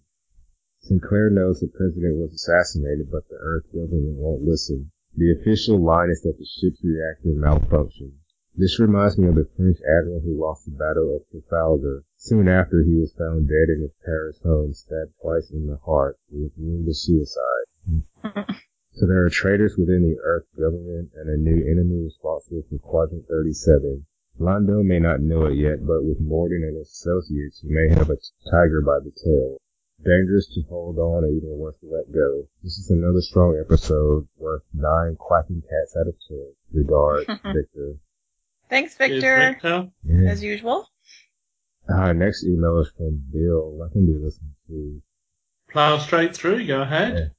Sinclair 0.81 1.31
knows 1.31 1.61
the 1.61 1.69
president 1.69 2.19
was 2.19 2.35
assassinated, 2.35 3.11
but 3.11 3.27
the 3.31 3.37
Earth 3.41 3.65
government 3.73 4.19
won't 4.19 4.43
listen. 4.43 4.91
The 5.17 5.33
official 5.33 5.81
line 5.81 6.11
is 6.11 6.21
that 6.23 6.37
the 6.37 6.45
ship's 6.45 6.85
reactor 6.85 7.29
malfunctioned. 7.29 8.19
This 8.57 8.79
reminds 8.79 9.19
me 9.19 9.29
of 9.29 9.35
the 9.35 9.49
French 9.57 9.79
admiral 9.83 10.21
who 10.21 10.41
lost 10.41 10.65
the 10.65 10.71
Battle 10.71 11.17
of 11.17 11.29
Trafalgar. 11.31 12.05
Soon 12.17 12.49
after, 12.49 12.83
he 12.83 12.95
was 12.95 13.13
found 13.13 13.49
dead 13.49 13.69
in 13.69 13.83
his 13.83 13.95
Paris 14.05 14.39
home, 14.43 14.73
stabbed 14.75 15.13
twice 15.21 15.51
in 15.51 15.67
the 15.67 15.79
heart. 15.79 16.19
He 16.31 16.39
was 16.39 16.53
ruled 16.57 16.89
a 16.89 16.95
suicide. 16.95 18.55
So 18.97 19.09
there 19.09 19.25
are 19.25 19.29
traitors 19.29 19.77
within 19.77 20.03
the 20.03 20.21
Earth 20.23 20.47
government 20.57 21.11
and 21.17 21.29
a 21.29 21.37
new 21.37 21.67
enemy 21.67 22.05
responsible 22.05 22.63
for 22.71 22.79
Quadrant 22.79 23.27
37. 23.27 24.07
Londo 24.39 24.85
may 24.85 25.01
not 25.01 25.21
know 25.21 25.47
it 25.47 25.57
yet, 25.57 25.85
but 25.85 26.05
with 26.05 26.21
Morden 26.21 26.63
and 26.63 26.77
his 26.77 26.93
associates, 26.93 27.59
he 27.59 27.71
may 27.71 27.89
have 27.89 28.09
a 28.09 28.19
tiger 28.49 28.81
by 28.81 29.01
the 29.01 29.11
tail. 29.11 29.59
Dangerous 30.05 30.47
to 30.55 30.63
hold 30.69 30.99
on 30.99 31.25
or 31.25 31.29
even 31.29 31.59
worth 31.59 31.81
to 31.81 31.91
let 31.91 32.13
go. 32.13 32.47
This 32.63 32.79
is 32.79 32.89
another 32.89 33.21
strong 33.21 33.59
episode 33.59 34.29
worth 34.37 34.63
nine 34.73 35.17
quacking 35.17 35.63
cats 35.63 35.97
out 35.99 36.07
of 36.07 36.15
ten. 36.29 36.55
Regards, 36.73 37.27
Victor. 37.53 37.99
Thanks, 38.71 38.97
Victor, 38.97 39.53
Victor. 39.53 39.91
Yeah. 40.05 40.31
as 40.31 40.43
usual. 40.43 40.89
Our 41.89 42.15
next 42.15 42.45
email 42.45 42.81
is 42.81 42.91
from 42.97 43.23
Bill. 43.33 43.81
I 43.85 43.93
can 43.93 44.07
do 44.07 44.21
this 44.25 44.39
one 44.41 44.55
too. 44.67 45.03
Plow 45.71 45.99
straight 45.99 46.35
through. 46.35 46.67
Go 46.67 46.83
ahead. 46.83 47.33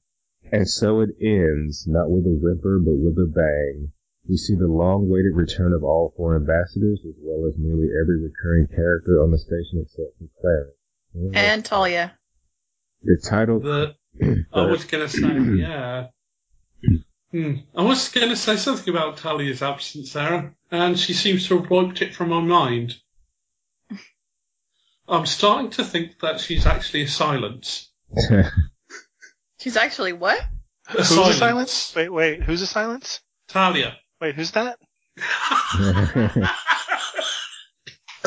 And 0.52 0.68
so 0.68 1.00
it 1.00 1.10
ends, 1.20 1.86
not 1.88 2.08
with 2.08 2.24
a 2.26 2.38
whimper, 2.40 2.78
but 2.78 2.94
with 2.94 3.18
a 3.18 3.26
bang. 3.26 3.90
We 4.28 4.36
see 4.36 4.54
the 4.54 4.68
long-awaited 4.68 5.34
return 5.34 5.72
of 5.72 5.82
all 5.82 6.12
four 6.16 6.36
ambassadors, 6.36 7.00
as 7.06 7.14
well 7.20 7.48
as 7.48 7.54
nearly 7.58 7.88
every 8.00 8.22
recurring 8.22 8.68
character 8.68 9.22
on 9.22 9.30
the 9.30 9.38
station 9.38 9.82
except 9.82 10.18
for 10.18 10.28
Clarence. 10.40 11.34
And 11.34 11.64
Talia. 11.64 12.18
the 13.02 13.20
title. 13.24 13.60
The, 13.60 13.94
I 14.52 14.62
was 14.66 14.84
going 14.84 15.08
to 15.08 15.08
say, 15.08 15.60
yeah. 15.60 16.06
Hmm. 17.36 17.56
I 17.76 17.82
was 17.82 18.08
going 18.08 18.30
to 18.30 18.36
say 18.36 18.56
something 18.56 18.88
about 18.88 19.18
Talia's 19.18 19.60
absence 19.60 20.14
there, 20.14 20.54
and 20.70 20.98
she 20.98 21.12
seems 21.12 21.46
to 21.46 21.58
have 21.58 21.68
wiped 21.68 22.00
it 22.00 22.14
from 22.14 22.30
my 22.30 22.40
mind. 22.40 22.94
I'm 25.06 25.26
starting 25.26 25.68
to 25.72 25.84
think 25.84 26.18
that 26.20 26.40
she's 26.40 26.64
actually 26.64 27.02
a 27.02 27.08
silence. 27.08 27.92
She's 29.60 29.76
actually 29.76 30.14
what? 30.14 30.38
A 30.88 30.92
Who's 30.92 31.10
a 31.10 31.32
silence? 31.34 31.92
Wait, 31.94 32.08
wait. 32.08 32.42
Who's 32.42 32.62
a 32.62 32.66
silence? 32.66 33.20
Talia. 33.48 33.96
Wait, 34.20 34.34
who's 34.34 34.52
that? 34.52 34.78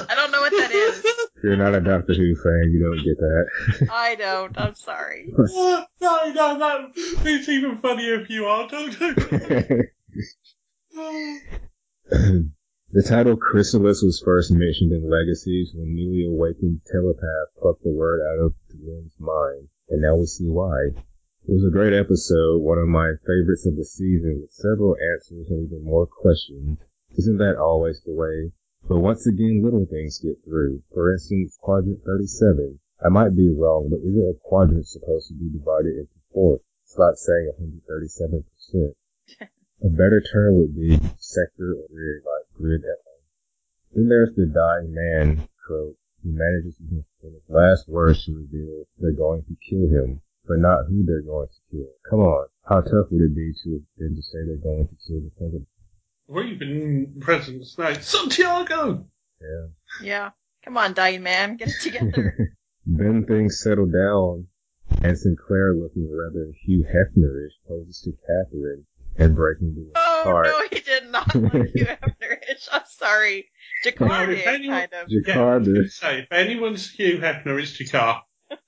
I 0.09 0.15
don't 0.15 0.31
know 0.31 0.41
what 0.41 0.51
that 0.51 0.71
is. 0.71 0.99
if 1.03 1.29
you're 1.43 1.57
not 1.57 1.75
a 1.75 1.81
Doctor 1.81 2.13
Who 2.13 2.35
fan, 2.35 2.71
you 2.71 2.79
don't 2.83 3.03
get 3.03 3.17
that. 3.17 3.89
I 3.91 4.15
don't. 4.15 4.57
I'm 4.57 4.75
sorry. 4.75 5.31
no, 5.37 5.85
no, 6.01 6.57
no. 6.57 6.91
It's 6.95 7.49
even 7.49 7.77
funnier 7.79 8.21
if 8.21 8.29
you 8.29 8.45
are, 8.45 8.67
Doctor. 8.67 9.13
the 12.91 13.03
title 13.07 13.37
Chrysalis 13.37 14.01
was 14.01 14.21
first 14.23 14.51
mentioned 14.51 14.91
in 14.91 15.09
Legacies 15.09 15.71
when 15.75 15.95
newly 15.95 16.25
awakened 16.27 16.81
telepath 16.91 17.53
plucked 17.61 17.83
the 17.83 17.91
word 17.91 18.21
out 18.21 18.45
of 18.45 18.53
Lynn's 18.73 19.15
mind, 19.19 19.67
and 19.89 20.01
now 20.01 20.15
we 20.15 20.25
see 20.25 20.47
why. 20.47 20.89
It 21.47 21.53
was 21.53 21.65
a 21.65 21.71
great 21.71 21.93
episode, 21.93 22.59
one 22.61 22.77
of 22.77 22.87
my 22.87 23.13
favorites 23.25 23.65
of 23.65 23.75
the 23.75 23.85
season, 23.85 24.41
with 24.41 24.51
several 24.51 24.95
answers 24.95 25.49
and 25.49 25.65
even 25.65 25.83
more 25.83 26.05
questions. 26.05 26.77
Isn't 27.17 27.37
that 27.37 27.57
always 27.57 28.01
the 28.05 28.13
way? 28.13 28.51
But 28.87 28.99
once 28.99 29.27
again, 29.27 29.61
little 29.63 29.85
things 29.85 30.19
get 30.19 30.43
through. 30.43 30.81
For 30.93 31.11
instance, 31.13 31.57
Quadrant 31.61 32.03
37. 32.05 32.79
I 33.03 33.09
might 33.09 33.35
be 33.35 33.49
wrong, 33.49 33.89
but 33.89 33.99
isn't 33.99 34.29
a 34.29 34.39
quadrant 34.43 34.87
supposed 34.87 35.27
to 35.29 35.33
be 35.33 35.49
divided 35.49 35.95
into 35.97 36.19
four? 36.33 36.59
It's 36.83 36.97
like 36.97 37.17
saying 37.17 37.51
137%. 37.59 38.95
A 39.81 39.87
better 39.87 40.19
term 40.19 40.57
would 40.57 40.75
be 40.75 40.99
sector 41.17 41.73
or 41.73 41.87
grid, 41.87 42.23
like 42.25 42.51
grid 42.53 42.83
at. 42.83 42.99
Then 43.93 44.09
there's 44.09 44.35
the 44.35 44.45
dying 44.45 44.93
man 44.93 45.47
trope, 45.65 45.97
who 46.21 46.31
manages 46.31 46.75
to 46.77 46.83
in 47.23 47.33
his 47.33 47.49
last 47.49 47.87
words 47.87 48.25
to 48.25 48.35
reveal 48.35 48.85
they're 48.97 49.13
going 49.13 49.43
to 49.43 49.55
kill 49.69 49.87
him, 49.87 50.21
but 50.45 50.59
not 50.59 50.85
who 50.87 51.05
they're 51.05 51.21
going 51.21 51.47
to 51.47 51.61
kill. 51.71 51.87
Come 52.09 52.19
on, 52.19 52.47
how 52.67 52.81
tough 52.81 53.09
would 53.09 53.21
it 53.21 53.35
be 53.35 53.53
to 53.63 53.81
then 53.97 54.15
to 54.15 54.21
say 54.21 54.43
they're 54.45 54.57
going 54.57 54.87
to 54.87 54.95
kill 55.07 55.21
the 55.21 55.31
president? 55.37 55.67
Or 56.29 56.43
even 56.43 57.17
President's 57.19 57.77
Night. 57.77 58.03
Santiago! 58.03 59.07
Yeah. 59.41 59.67
Yeah. 60.03 60.29
Come 60.63 60.77
on, 60.77 60.93
dying 60.93 61.23
man. 61.23 61.57
Get 61.57 61.69
it 61.69 61.81
together. 61.81 62.55
then 62.85 63.25
things 63.25 63.59
settle 63.61 63.87
down 63.87 64.47
and 65.01 65.17
Sinclair, 65.17 65.73
looking 65.73 66.09
rather 66.11 66.51
Hugh 66.63 66.83
Hefnerish, 66.85 67.53
poses 67.67 68.01
to 68.03 68.11
Catherine 68.27 68.85
and 69.17 69.35
breaking 69.35 69.73
the 69.75 69.81
woman's 69.81 69.93
Oh 69.95 70.23
heart. 70.23 70.45
no, 70.47 70.67
he 70.71 70.79
did 70.83 71.09
not 71.11 71.33
look 71.35 71.53
you 71.73 71.85
Hefnerish. 71.85 72.67
I'm 72.71 72.81
sorry. 72.87 73.49
G'Kar 73.85 74.27
No, 74.27 74.31
if 74.33 74.45
anyone- 74.47 74.77
kind 74.87 74.93
of. 74.93 75.07
Jakarta. 75.09 75.89
So 75.89 76.09
if 76.09 76.31
anyone's 76.31 76.89
Hugh 76.91 77.17
Hefner, 77.19 77.59
it's 77.61 77.75
G'Kar. 77.81 78.19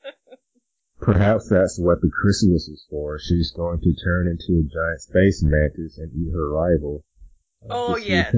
Perhaps 1.01 1.49
that's 1.49 1.79
what 1.79 1.99
the 2.01 2.11
chrysalis 2.13 2.67
is 2.67 2.85
for. 2.89 3.17
She's 3.19 3.51
going 3.51 3.79
to 3.81 3.93
turn 4.03 4.27
into 4.27 4.61
a 4.61 4.69
giant 4.71 5.01
space 5.01 5.43
mantis 5.43 5.97
and 5.97 6.11
eat 6.13 6.31
her 6.31 6.49
rival. 6.51 7.03
Uh, 7.63 7.67
oh, 7.69 7.97
yes. 7.97 8.35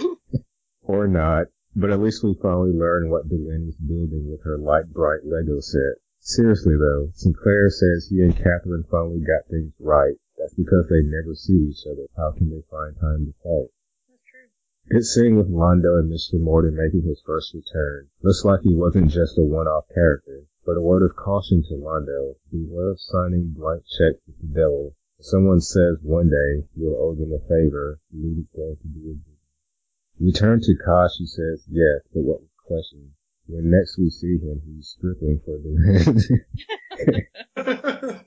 or 0.82 1.06
not. 1.06 1.46
But 1.74 1.90
at 1.90 2.00
least 2.00 2.24
we 2.24 2.34
finally 2.40 2.72
learn 2.72 3.10
what 3.10 3.28
Delenn 3.28 3.68
is 3.68 3.76
building 3.76 4.30
with 4.30 4.42
her 4.44 4.56
light 4.56 4.92
bright 4.92 5.20
Lego 5.24 5.60
set. 5.60 6.00
Seriously 6.20 6.74
though, 6.74 7.10
Sinclair 7.12 7.68
says 7.68 8.08
he 8.08 8.22
and 8.22 8.34
Catherine 8.34 8.84
finally 8.90 9.20
got 9.20 9.46
things 9.50 9.74
right. 9.78 10.16
That's 10.38 10.54
because 10.54 10.88
they 10.88 11.02
never 11.02 11.34
see 11.34 11.68
each 11.70 11.86
other. 11.86 12.08
How 12.16 12.32
can 12.32 12.50
they 12.50 12.62
find 12.70 12.96
time 12.96 13.26
to 13.26 13.34
fight? 13.42 13.70
That's 14.08 14.22
true. 14.24 14.48
Good 14.90 15.04
scene 15.04 15.36
with 15.36 15.50
Londo 15.50 15.98
and 15.98 16.10
Mr. 16.10 16.40
Morden 16.40 16.76
making 16.76 17.02
his 17.02 17.20
first 17.26 17.52
return. 17.52 18.08
Looks 18.22 18.44
like 18.44 18.60
he 18.62 18.74
wasn't 18.74 19.10
just 19.10 19.36
a 19.38 19.44
one-off 19.44 19.84
character, 19.92 20.44
but 20.64 20.76
a 20.76 20.80
word 20.80 21.02
of 21.02 21.14
caution 21.14 21.62
to 21.68 21.74
Londo. 21.74 22.36
Beware 22.50 22.90
of 22.90 23.00
signing 23.00 23.54
blank 23.56 23.84
checks 23.84 24.20
with 24.26 24.40
the 24.40 24.48
devil. 24.48 24.94
Someone 25.20 25.60
says 25.60 25.98
one 26.02 26.28
day 26.28 26.68
you'll 26.76 27.00
owe 27.00 27.14
them 27.14 27.32
a 27.32 27.40
favor, 27.48 27.98
believe 28.10 28.38
it's 28.38 28.52
going 28.54 28.76
to 28.76 28.88
be 28.88 29.00
a 29.00 29.14
good 29.14 29.22
one. 29.24 29.36
We 30.20 30.32
turn 30.32 30.60
to 30.60 30.74
Kosh 30.76 31.18
who 31.18 31.26
says 31.26 31.64
yes, 31.70 32.02
but 32.12 32.22
what 32.22 32.40
was 32.40 32.50
question? 32.66 33.14
When 33.46 33.70
next 33.70 33.96
we 33.96 34.10
see 34.10 34.38
him, 34.38 34.60
he's 34.66 34.96
stripping 34.98 35.40
for 35.44 35.58
the 35.62 35.72
rent. 35.78 36.20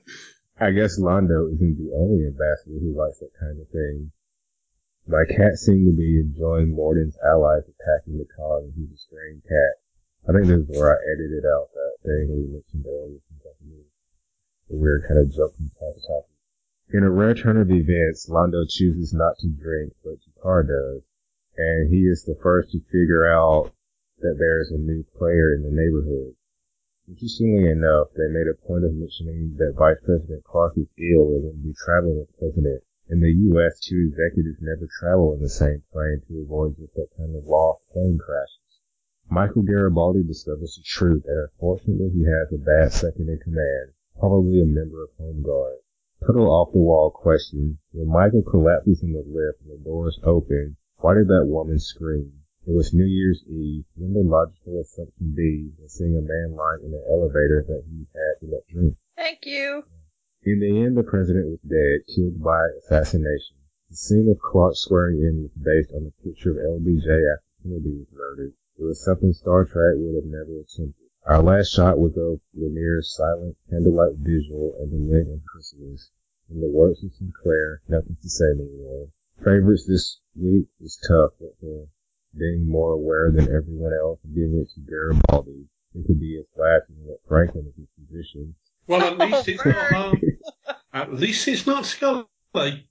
I 0.60 0.70
guess 0.72 0.98
Londo 0.98 1.52
isn't 1.52 1.76
the 1.76 1.92
only 1.94 2.26
ambassador 2.26 2.80
who 2.80 2.96
likes 2.96 3.18
that 3.20 3.32
kind 3.38 3.60
of 3.60 3.68
thing. 3.68 4.12
My 5.06 5.24
cat 5.28 5.58
seemed 5.58 5.86
to 5.86 5.96
be 5.96 6.20
enjoying 6.20 6.72
Morden's 6.74 7.18
allies 7.24 7.68
attacking 7.68 8.18
the 8.18 8.28
colony. 8.36 8.72
He's 8.76 8.92
a 8.92 8.96
strange 8.96 9.42
cat. 9.44 9.74
I 10.28 10.32
think 10.32 10.46
this 10.46 10.68
is 10.68 10.78
where 10.78 10.96
I 10.96 10.98
edited 11.12 11.44
out 11.44 11.68
that 11.72 11.94
thing 12.04 12.28
we 12.30 12.46
mentioned 12.48 12.86
earlier 12.86 13.20
from 13.28 13.36
Japanese. 13.44 13.90
The 14.68 14.76
weird 14.76 15.04
kind 15.08 15.20
of 15.20 15.32
jump 15.32 15.56
from 15.56 15.70
top 15.78 15.94
to 15.96 16.00
top. 16.06 16.29
In 16.92 17.04
a 17.04 17.10
rare 17.10 17.34
turn 17.34 17.56
of 17.56 17.70
events, 17.70 18.28
Londo 18.28 18.66
chooses 18.68 19.14
not 19.14 19.38
to 19.38 19.48
drink, 19.48 19.94
but 20.02 20.18
G'Kar 20.26 20.66
does. 20.66 21.02
And 21.56 21.88
he 21.88 22.08
is 22.08 22.24
the 22.24 22.34
first 22.34 22.72
to 22.72 22.80
figure 22.80 23.24
out 23.24 23.72
that 24.18 24.34
there 24.40 24.60
is 24.60 24.72
a 24.72 24.76
new 24.76 25.04
player 25.16 25.54
in 25.54 25.62
the 25.62 25.70
neighborhood. 25.70 26.34
Interestingly 27.06 27.70
enough, 27.70 28.08
they 28.14 28.26
made 28.26 28.48
a 28.48 28.54
point 28.66 28.84
of 28.84 28.94
mentioning 28.94 29.54
that 29.58 29.76
Vice 29.78 30.00
President 30.04 30.42
Clark 30.42 30.78
is 30.78 30.88
ill 30.98 31.30
and 31.30 31.44
will 31.44 31.62
be 31.62 31.74
traveling 31.74 32.18
with 32.18 32.26
the 32.32 32.38
President. 32.38 32.82
In 33.08 33.20
the 33.20 33.34
U.S., 33.54 33.78
two 33.78 34.10
executives 34.10 34.58
never 34.60 34.88
travel 34.98 35.32
in 35.34 35.40
the 35.40 35.48
same 35.48 35.84
plane 35.92 36.22
to 36.26 36.42
avoid 36.42 36.76
just 36.76 36.94
that 36.94 37.14
kind 37.16 37.36
of 37.36 37.46
lost 37.46 37.86
plane 37.92 38.18
crashes. 38.18 38.80
Michael 39.30 39.62
Garibaldi 39.62 40.24
discovers 40.24 40.74
the 40.74 40.82
truth, 40.82 41.22
and 41.24 41.38
unfortunately 41.38 42.10
he 42.10 42.24
has 42.24 42.52
a 42.52 42.58
bad 42.58 42.92
second 42.92 43.28
in 43.28 43.38
command, 43.38 43.94
probably 44.18 44.60
a 44.60 44.66
member 44.66 45.04
of 45.04 45.10
Home 45.18 45.42
Guard. 45.42 45.78
Total 46.26 46.50
off-the-wall 46.50 47.10
question, 47.12 47.78
when 47.92 48.08
Michael 48.08 48.42
collapses 48.42 49.02
in 49.02 49.12
the 49.12 49.24
lift 49.26 49.62
and 49.62 49.72
the 49.72 49.84
doors 49.84 50.20
open, 50.22 50.76
why 50.98 51.14
did 51.14 51.28
that 51.28 51.46
woman 51.46 51.78
scream? 51.78 52.32
It 52.66 52.72
was 52.72 52.92
New 52.92 53.06
Year's 53.06 53.42
Eve. 53.48 53.86
Wouldn't 53.96 54.14
the 54.14 54.28
logical 54.28 54.80
assumption 54.80 55.32
be 55.34 55.72
that 55.80 55.90
seeing 55.90 56.18
a 56.18 56.20
man 56.20 56.54
lying 56.54 56.84
in 56.84 56.92
an 56.92 57.04
elevator 57.10 57.64
that 57.66 57.84
he 57.88 58.06
had 58.12 58.40
to 58.40 58.52
let 58.52 58.66
drink? 58.68 58.96
Thank 59.16 59.46
you. 59.46 59.84
In 60.42 60.60
the 60.60 60.84
end, 60.84 60.96
the 60.96 61.02
president 61.02 61.48
was 61.48 61.60
dead, 61.60 62.06
killed 62.14 62.42
by 62.42 62.68
assassination. 62.78 63.56
The 63.88 63.96
scene 63.96 64.28
of 64.30 64.38
Clark 64.38 64.76
swearing 64.76 65.20
in 65.20 65.42
was 65.42 65.52
based 65.52 65.92
on 65.94 66.04
the 66.04 66.12
picture 66.22 66.52
of 66.52 66.80
LBJ 66.80 67.08
after 67.08 67.48
Kennedy 67.62 67.96
was 67.96 68.12
murdered. 68.12 68.52
It 68.78 68.84
was 68.84 69.04
something 69.04 69.32
Star 69.32 69.64
Trek 69.64 69.96
would 69.96 70.14
have 70.14 70.30
never 70.30 70.60
attempted. 70.60 71.09
Our 71.26 71.42
last 71.42 71.72
shot 71.72 71.98
was 71.98 72.16
of 72.16 72.40
Lennier's 72.58 73.14
silent, 73.14 73.56
candlelight 73.68 74.16
visual 74.16 74.74
and 74.80 74.90
the 74.90 74.96
lit 75.12 75.26
and 75.26 75.40
chrysalis. 75.44 76.10
In 76.50 76.60
the 76.60 76.68
words 76.68 77.04
of 77.04 77.12
Sinclair, 77.14 77.82
nothing 77.88 78.16
to 78.22 78.28
say 78.28 78.46
anymore. 78.46 79.08
Favorites 79.44 79.86
this 79.86 80.18
week 80.34 80.66
was 80.80 80.98
tough, 81.06 81.32
but 81.40 81.54
for 81.60 81.86
being 82.36 82.68
more 82.68 82.92
aware 82.92 83.30
than 83.30 83.44
everyone 83.54 83.92
else 83.92 84.18
and 84.24 84.34
giving 84.34 84.58
it 84.60 84.70
to 84.74 84.80
Garibaldi, 84.80 85.68
it 85.94 86.06
could 86.06 86.18
be 86.20 86.38
as 86.38 86.46
flashing 86.54 87.06
that 87.06 87.18
Franklin 87.28 87.66
is 87.68 87.74
his 87.76 88.06
position. 88.08 88.54
Well, 88.86 89.02
at 89.02 89.18
least 89.18 89.48
Oh, 89.48 89.52
it's 89.52 89.64
not. 89.64 89.92
Um, 89.92 90.20
at 90.92 91.14
least 91.14 91.46
it's 91.48 91.66
not 91.66 91.86
Scully. 91.86 92.26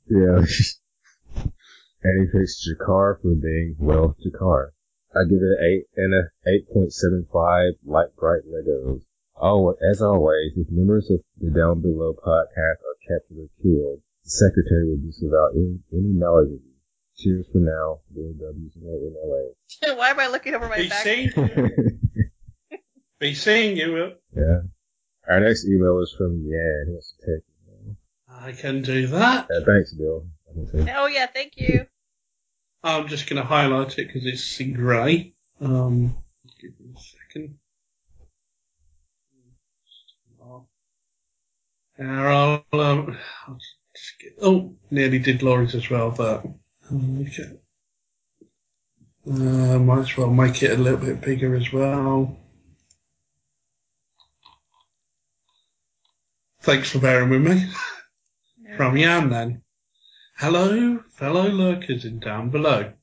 Yeah. 0.07 0.45
and 2.03 2.31
he 2.31 2.37
picks 2.39 2.65
G'Kar 2.67 3.21
for 3.21 3.35
being, 3.35 3.75
well, 3.77 4.15
G'Kar. 4.25 4.69
I 5.15 5.23
give 5.27 5.39
it 5.41 5.57
an 5.57 5.57
8 5.63 5.85
and 5.97 6.13
a 6.13 6.29
8.75 6.75 7.71
light 7.85 8.15
bright 8.17 8.41
Legos. 8.47 9.01
Oh, 9.41 9.75
as 9.89 10.01
always, 10.01 10.51
if 10.57 10.67
members 10.69 11.09
of 11.09 11.21
the 11.39 11.49
Down 11.49 11.81
Below 11.81 12.13
podcast 12.13 12.79
are 12.83 12.97
captured 13.07 13.37
or 13.39 13.49
killed, 13.63 14.01
the 14.23 14.29
secretary 14.29 14.85
will 14.89 14.97
disavow 14.97 15.49
any, 15.55 15.79
any 15.93 16.13
knowledge 16.13 16.47
of 16.49 16.59
you. 16.59 16.73
Cheers 17.17 17.47
for 17.51 17.59
now, 17.59 17.99
Bill 18.13 18.33
W's 18.33 18.75
in 18.75 19.15
LA. 19.25 19.95
Why 19.95 20.09
am 20.09 20.19
I 20.19 20.27
looking 20.27 20.55
over 20.55 20.67
my 20.69 20.77
Be 20.77 20.89
back? 20.89 21.03
seeing, 21.03 21.29
be 23.19 23.33
seeing 23.33 23.77
you. 23.77 24.13
yeah. 24.35 24.59
Our 25.29 25.39
next 25.41 25.65
email 25.65 25.99
is 26.01 26.13
from 26.17 26.43
Yan. 26.45 26.85
He 26.87 26.91
wants 26.91 27.13
to 27.19 27.25
take 27.25 27.43
it. 27.43 27.95
I 28.29 28.51
can 28.53 28.81
do 28.81 29.07
that. 29.07 29.45
Uh, 29.45 29.65
thanks, 29.65 29.93
Bill. 29.93 30.25
I 30.49 30.53
can 30.53 30.85
say- 30.85 30.93
Oh 30.97 31.07
yeah, 31.07 31.27
thank 31.27 31.53
you. 31.57 31.87
I'm 32.83 33.07
just 33.07 33.29
going 33.29 33.41
to 33.41 33.47
highlight 33.47 33.97
it 33.97 34.07
because 34.07 34.25
it's 34.25 34.59
in 34.59 34.73
grey. 34.73 35.33
Um, 35.61 36.17
give 36.61 36.71
me 36.79 36.93
a 36.95 36.99
second. 36.99 37.59
I'll, 42.01 42.63
um, 42.71 43.17
I'll 43.47 43.57
get, 44.21 44.33
oh, 44.41 44.75
nearly 44.89 45.19
did 45.19 45.43
Laurie's 45.43 45.75
as 45.75 45.89
well, 45.89 46.11
but 46.11 46.45
um, 46.89 47.27
okay. 47.27 47.59
Uh, 49.29 49.77
might 49.79 49.99
as 49.99 50.17
well 50.17 50.29
make 50.29 50.63
it 50.63 50.79
a 50.79 50.81
little 50.81 50.99
bit 50.99 51.21
bigger 51.21 51.55
as 51.55 51.71
well. 51.73 52.37
Thanks 56.61 56.89
for 56.91 56.99
bearing 56.99 57.29
with 57.29 57.41
me. 57.41 57.69
From 58.77 58.97
Jan 58.97 59.29
then. 59.29 59.61
Hello, 60.41 61.03
fellow 61.17 61.49
lurkers 61.49 62.05
in 62.05 62.19
down 62.19 62.49
below. 62.49 62.93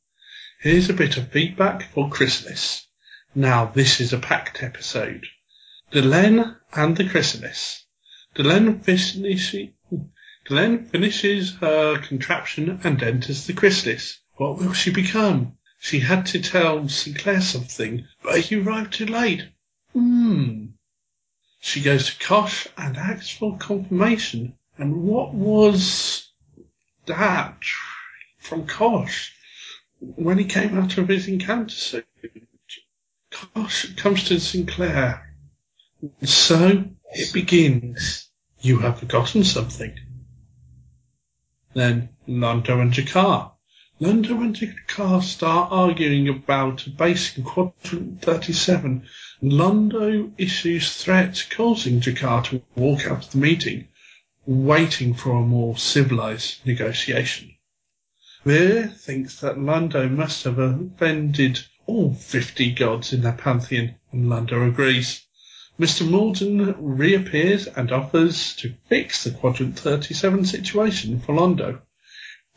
Here's 0.59 0.89
a 0.89 0.95
bit 0.95 1.19
of 1.19 1.31
feedback 1.31 1.83
for 1.93 2.09
Chrysalis. 2.09 2.87
Now 3.35 3.67
this 3.67 4.01
is 4.01 4.15
a 4.15 4.19
packed 4.19 4.63
episode. 4.63 5.27
Delenn 5.93 6.57
and 6.73 6.97
the 6.97 7.07
Chrysalis. 7.07 7.85
Delenn 8.35 8.83
finishes, 8.83 9.71
Delenn 10.49 10.89
finishes 10.89 11.57
her 11.57 11.99
contraption 11.99 12.81
and 12.83 13.03
enters 13.03 13.47
the 13.47 13.53
Chrysalis. 13.53 14.19
What 14.37 14.57
will 14.57 14.73
she 14.73 14.91
become? 14.91 15.59
She 15.79 16.01
had 16.01 16.25
to 16.29 16.41
tell 16.41 16.89
Sinclair 16.89 17.43
something, 17.43 18.07
but 18.23 18.41
he 18.41 18.57
arrived 18.57 18.95
too 18.95 19.05
late. 19.05 19.47
Hmm. 19.93 20.69
She 21.61 21.83
goes 21.83 22.07
to 22.07 22.19
Kosh 22.19 22.67
and 22.79 22.97
asks 22.97 23.29
for 23.29 23.59
confirmation. 23.59 24.55
And 24.79 25.03
what 25.03 25.35
was 25.35 26.26
that 27.07 27.59
from 28.39 28.67
Kosh 28.67 29.33
when 30.01 30.39
he 30.39 30.45
came 30.45 30.79
out 30.79 30.99
of 30.99 31.09
his 31.09 31.29
encounter 31.29 31.75
suit? 31.75 32.07
Kosh 33.31 33.95
comes 33.97 34.25
to 34.25 34.39
Sinclair. 34.39 35.35
So 36.23 36.85
it 37.13 37.33
begins. 37.33 38.29
You 38.61 38.79
have 38.79 39.01
forgotten 39.01 39.45
something. 39.45 39.99
Then 41.75 42.09
Londo 42.27 42.81
and 42.81 42.93
G'Kar. 42.93 43.53
Londo 44.01 44.41
and 44.43 44.55
G'Kar 44.55 45.23
start 45.23 45.73
arguing 45.73 46.29
about 46.29 46.87
a 46.87 46.91
base 46.91 47.37
in 47.37 47.45
Quadrant 47.45 48.23
37. 48.23 49.07
Londo 49.43 50.33
issues 50.39 51.03
threats 51.03 51.43
causing 51.43 52.01
G'Kar 52.01 52.45
to 52.45 52.63
walk 52.75 53.07
out 53.07 53.25
of 53.25 53.33
the 53.33 53.39
meeting, 53.39 53.89
waiting 54.47 55.13
for 55.13 55.33
a 55.33 55.41
more 55.41 55.77
civilized 55.77 56.65
negotiation. 56.65 57.53
Vir 58.45 58.87
thinks 58.87 59.41
that 59.41 59.59
Londo 59.59 60.09
must 60.09 60.45
have 60.45 60.59
offended 60.59 61.61
all 61.87 62.15
50 62.15 62.71
gods 62.73 63.13
in 63.13 63.23
their 63.23 63.33
pantheon, 63.33 63.97
and 64.13 64.27
Londo 64.27 64.67
agrees. 64.67 65.27
Mr. 65.79 66.09
Morden 66.09 66.75
reappears 66.79 67.67
and 67.67 67.93
offers 67.93 68.55
to 68.57 68.75
fix 68.89 69.25
the 69.25 69.31
Quadrant 69.33 69.79
37 69.79 70.45
situation 70.45 71.21
for 71.21 71.35
Londo. 71.35 71.81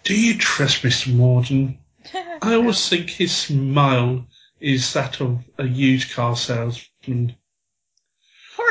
Do 0.04 0.16
you 0.16 0.38
trust 0.38 0.84
Mr. 0.84 1.14
Morden? 1.14 1.80
I 2.14 2.54
always 2.54 2.88
think 2.88 3.10
his 3.10 3.36
smile 3.36 4.28
is 4.60 4.94
that 4.94 5.20
of 5.20 5.44
a 5.58 5.66
used 5.66 6.12
car 6.12 6.36
salesman. 6.36 7.36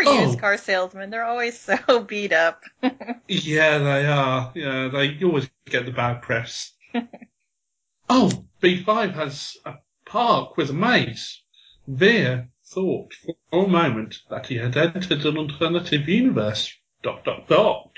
Poor 0.04 0.14
Oh. 0.14 0.26
used 0.26 0.38
car 0.40 0.56
salesmen. 0.58 1.10
They're 1.10 1.24
always 1.24 1.58
so 1.58 2.00
beat 2.06 2.32
up. 2.32 2.62
Yeah, 3.26 3.78
they 3.78 4.06
are. 4.06 4.52
Yeah, 4.54 4.88
they 4.88 5.18
always 5.24 5.50
get 5.66 5.84
the 5.86 5.92
bad 5.92 6.22
press. 6.22 6.72
oh, 8.08 8.44
B5 8.62 9.14
has 9.14 9.56
a 9.64 9.74
park 10.04 10.56
with 10.56 10.70
a 10.70 10.74
maze. 10.74 11.42
Vir 11.86 12.48
thought 12.64 13.14
for 13.50 13.64
a 13.64 13.68
moment 13.68 14.18
that 14.30 14.46
he 14.46 14.56
had 14.56 14.76
entered 14.76 15.24
an 15.24 15.38
alternative 15.38 16.08
universe. 16.08 16.72
Dot 17.02 17.24
dot 17.24 17.48
dot. 17.48 17.90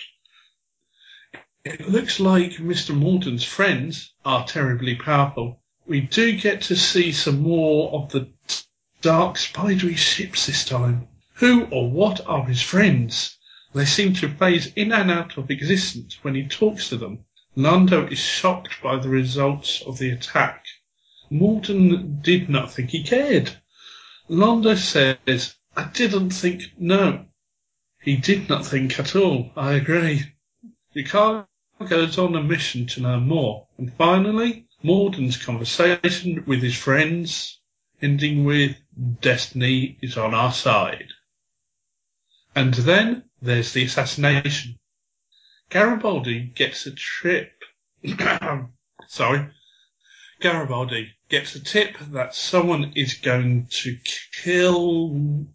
It 1.64 1.89
looks 1.89 2.20
like 2.20 2.52
Mr. 2.52 2.94
Morden's 2.94 3.44
friends 3.44 4.14
are 4.24 4.47
terribly 4.47 4.94
powerful. 4.94 5.60
We 5.86 6.01
do 6.02 6.36
get 6.39 6.62
to 6.62 6.77
see 6.77 7.12
some 7.12 7.40
more 7.43 7.93
of 7.93 8.10
the 8.12 8.28
dark 9.02 9.36
spidery 9.36 9.94
ships 9.97 10.47
this 10.47 10.64
time. 10.64 11.09
Who 11.41 11.65
or 11.71 11.91
what 11.91 12.21
are 12.27 12.45
his 12.45 12.61
friends? 12.61 13.39
They 13.73 13.87
seem 13.87 14.12
to 14.17 14.29
phase 14.29 14.75
in 14.75 14.93
and 14.93 15.11
out 15.11 15.39
of 15.39 15.51
existence 15.51 16.19
when 16.21 16.35
he 16.35 16.47
talks 16.47 16.91
to 16.91 16.99
them. 16.99 17.25
Londo 17.57 18.07
is 18.12 18.19
shocked 18.19 18.83
by 18.83 18.99
the 18.99 19.09
results 19.09 19.81
of 19.81 19.97
the 19.97 20.11
attack. 20.11 20.67
Morden 21.31 22.21
did 22.21 22.51
not 22.51 22.71
think 22.71 22.91
he 22.91 23.03
cared. 23.03 23.57
Londo 24.29 24.77
says, 24.77 25.57
I 25.75 25.85
didn't 25.85 26.29
think, 26.29 26.75
no. 26.79 27.25
He 28.03 28.17
did 28.17 28.51
not 28.51 28.67
think 28.67 29.01
at 29.01 29.17
all. 29.17 29.51
I 29.57 29.73
agree. 29.73 30.35
G'Kar 30.95 31.47
goes 31.89 32.19
on 32.19 32.37
a 32.37 32.43
mission 32.43 32.87
to 32.89 33.01
learn 33.01 33.27
more. 33.27 33.67
And 33.79 33.91
finally, 33.95 34.67
Morden's 34.83 35.43
conversation 35.43 36.45
with 36.47 36.62
his 36.62 36.77
friends, 36.77 37.61
ending 38.03 38.45
with, 38.45 38.77
Destiny 39.23 39.97
is 40.03 40.19
on 40.19 40.35
our 40.35 40.53
side. 40.53 41.09
And 42.55 42.74
then 42.74 43.24
there's 43.40 43.72
the 43.72 43.85
assassination. 43.85 44.78
Garibaldi 45.70 46.52
gets 46.55 46.86
a 46.86 46.90
trip. 46.90 47.52
Sorry. 49.09 49.48
Garibaldi 50.40 51.12
gets 51.28 51.55
a 51.55 51.60
tip 51.60 51.97
that 52.12 52.35
someone 52.35 52.93
is 52.97 53.14
going 53.14 53.68
to 53.70 53.97
kill. 54.32 55.47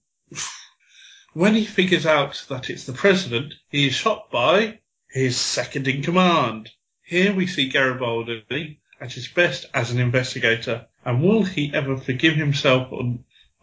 When 1.34 1.56
he 1.56 1.66
figures 1.66 2.06
out 2.06 2.46
that 2.48 2.70
it's 2.70 2.86
the 2.86 2.94
president, 2.94 3.56
he 3.70 3.88
is 3.88 3.94
shot 3.94 4.32
by 4.32 4.80
his 5.10 5.38
second 5.38 5.88
in 5.88 6.02
command. 6.02 6.70
Here 7.04 7.34
we 7.34 7.46
see 7.46 7.68
Garibaldi 7.68 8.80
at 9.02 9.12
his 9.12 9.28
best 9.28 9.66
as 9.74 9.92
an 9.92 10.00
investigator, 10.00 10.88
and 11.04 11.22
will 11.22 11.44
he 11.44 11.74
ever 11.74 11.98
forgive 11.98 12.36
himself 12.36 12.92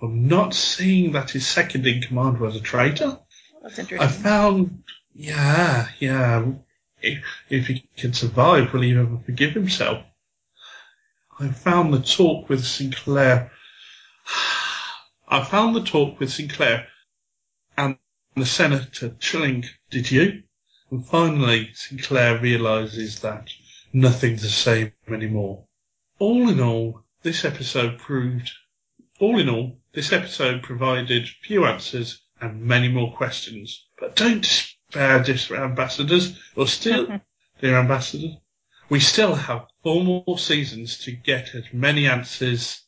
for 0.03 0.09
not 0.09 0.53
seeing 0.53 1.13
that 1.13 1.31
his 1.31 1.47
second 1.47 1.87
in 1.87 2.03
command 2.03 2.41
was 2.41 2.57
a 2.57 2.61
traitor? 2.61 3.21
That's 3.63 3.79
I 3.93 4.09
found, 4.09 4.83
yeah, 5.15 5.87
yeah. 6.01 6.45
If, 7.01 7.25
if 7.49 7.69
he 7.69 7.89
can 7.97 8.13
survive, 8.13 8.73
will 8.73 8.81
he 8.81 8.97
ever 8.97 9.21
forgive 9.25 9.53
himself? 9.53 10.05
I 11.39 11.51
found 11.51 11.95
the 11.95 12.01
talk 12.01 12.49
with 12.49 12.65
Sinclair. 12.65 13.53
I 15.29 15.45
found 15.45 15.77
the 15.77 15.85
talk 15.85 16.19
with 16.19 16.33
Sinclair 16.33 16.89
and 17.77 17.97
the 18.35 18.45
Senator 18.45 19.15
chilling. 19.21 19.67
Did 19.91 20.11
you? 20.11 20.43
And 20.91 21.07
finally, 21.07 21.71
Sinclair 21.75 22.41
realizes 22.41 23.21
that 23.21 23.51
nothing's 23.93 24.43
the 24.43 24.49
same 24.49 24.95
anymore. 25.07 25.63
All 26.19 26.49
in 26.49 26.59
all, 26.59 27.05
this 27.23 27.45
episode 27.45 28.01
proved. 28.01 28.51
All 29.21 29.39
in 29.39 29.49
all, 29.49 29.79
this 29.95 30.11
episode 30.11 30.63
provided 30.63 31.29
few 31.29 31.67
answers 31.67 32.23
and 32.41 32.63
many 32.63 32.89
more 32.89 33.15
questions. 33.15 33.85
But 33.99 34.17
don't 34.17 34.41
despair, 34.41 35.23
dear 35.25 35.65
ambassadors, 35.65 36.39
or 36.57 36.67
still, 36.67 37.21
dear 37.61 37.77
ambassador, 37.77 38.39
we 38.89 39.01
still 39.01 39.35
have 39.35 39.69
four 39.83 40.03
more 40.03 40.39
seasons 40.39 40.97
to 41.05 41.13
get 41.13 41.55
as 41.55 41.65
many 41.73 42.07
answers. 42.07 42.83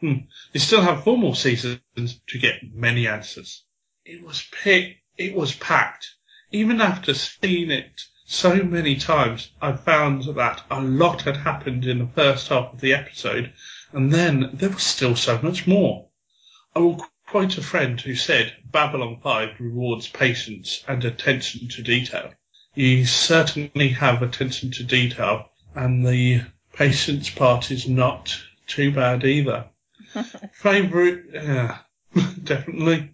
Hmm. 0.00 0.28
We 0.52 0.60
still 0.60 0.82
have 0.82 1.04
four 1.04 1.16
more 1.16 1.34
seasons 1.34 1.80
to 2.28 2.38
get 2.38 2.74
many 2.74 3.06
answers. 3.06 3.64
It 4.04 4.22
was 4.22 4.46
pick, 4.62 4.98
it 5.16 5.34
was 5.34 5.54
packed. 5.54 6.16
Even 6.52 6.80
after 6.82 7.14
seeing 7.14 7.70
it 7.70 8.02
so 8.26 8.62
many 8.62 8.96
times, 8.96 9.50
I 9.60 9.72
found 9.72 10.24
that 10.36 10.64
a 10.70 10.82
lot 10.82 11.22
had 11.22 11.38
happened 11.38 11.86
in 11.86 11.98
the 11.98 12.12
first 12.14 12.48
half 12.48 12.74
of 12.74 12.80
the 12.80 12.92
episode, 12.92 13.54
and 13.92 14.12
then 14.12 14.50
there 14.52 14.70
was 14.70 14.82
still 14.82 15.16
so 15.16 15.40
much 15.40 15.66
more. 15.66 16.08
Oh, 16.76 16.78
I 16.78 16.82
will 16.82 17.06
quote 17.26 17.56
a 17.56 17.62
friend 17.62 17.98
who 17.98 18.14
said 18.14 18.54
Babylon 18.70 19.18
5 19.22 19.60
rewards 19.60 20.08
patience 20.08 20.84
and 20.86 21.02
attention 21.06 21.68
to 21.68 21.82
detail. 21.82 22.34
You 22.74 23.06
certainly 23.06 23.88
have 23.88 24.20
attention 24.20 24.72
to 24.72 24.84
detail, 24.84 25.48
and 25.74 26.06
the 26.06 26.42
patience 26.74 27.30
part 27.30 27.70
is 27.70 27.88
not 27.88 28.38
too 28.66 28.92
bad 28.92 29.24
either. 29.24 29.70
Favorite, 30.52 31.24
yeah, 31.32 31.78
definitely. 32.44 33.12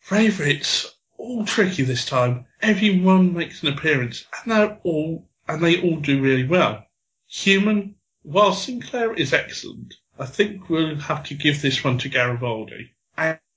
Favorites, 0.00 0.96
all 1.18 1.44
tricky 1.44 1.82
this 1.82 2.06
time. 2.06 2.46
Everyone 2.62 3.34
makes 3.34 3.62
an 3.62 3.68
appearance, 3.68 4.24
and 4.32 4.50
they're 4.50 4.78
all, 4.82 5.28
and 5.46 5.62
they 5.62 5.82
all 5.82 6.00
do 6.00 6.22
really 6.22 6.46
well. 6.46 6.86
Human, 7.26 7.96
while 8.22 8.54
Sinclair 8.54 9.12
is 9.12 9.34
excellent, 9.34 9.92
I 10.18 10.24
think 10.24 10.70
we'll 10.70 10.96
have 10.96 11.24
to 11.24 11.34
give 11.34 11.60
this 11.60 11.84
one 11.84 11.98
to 11.98 12.08
Garibaldi. 12.08 12.92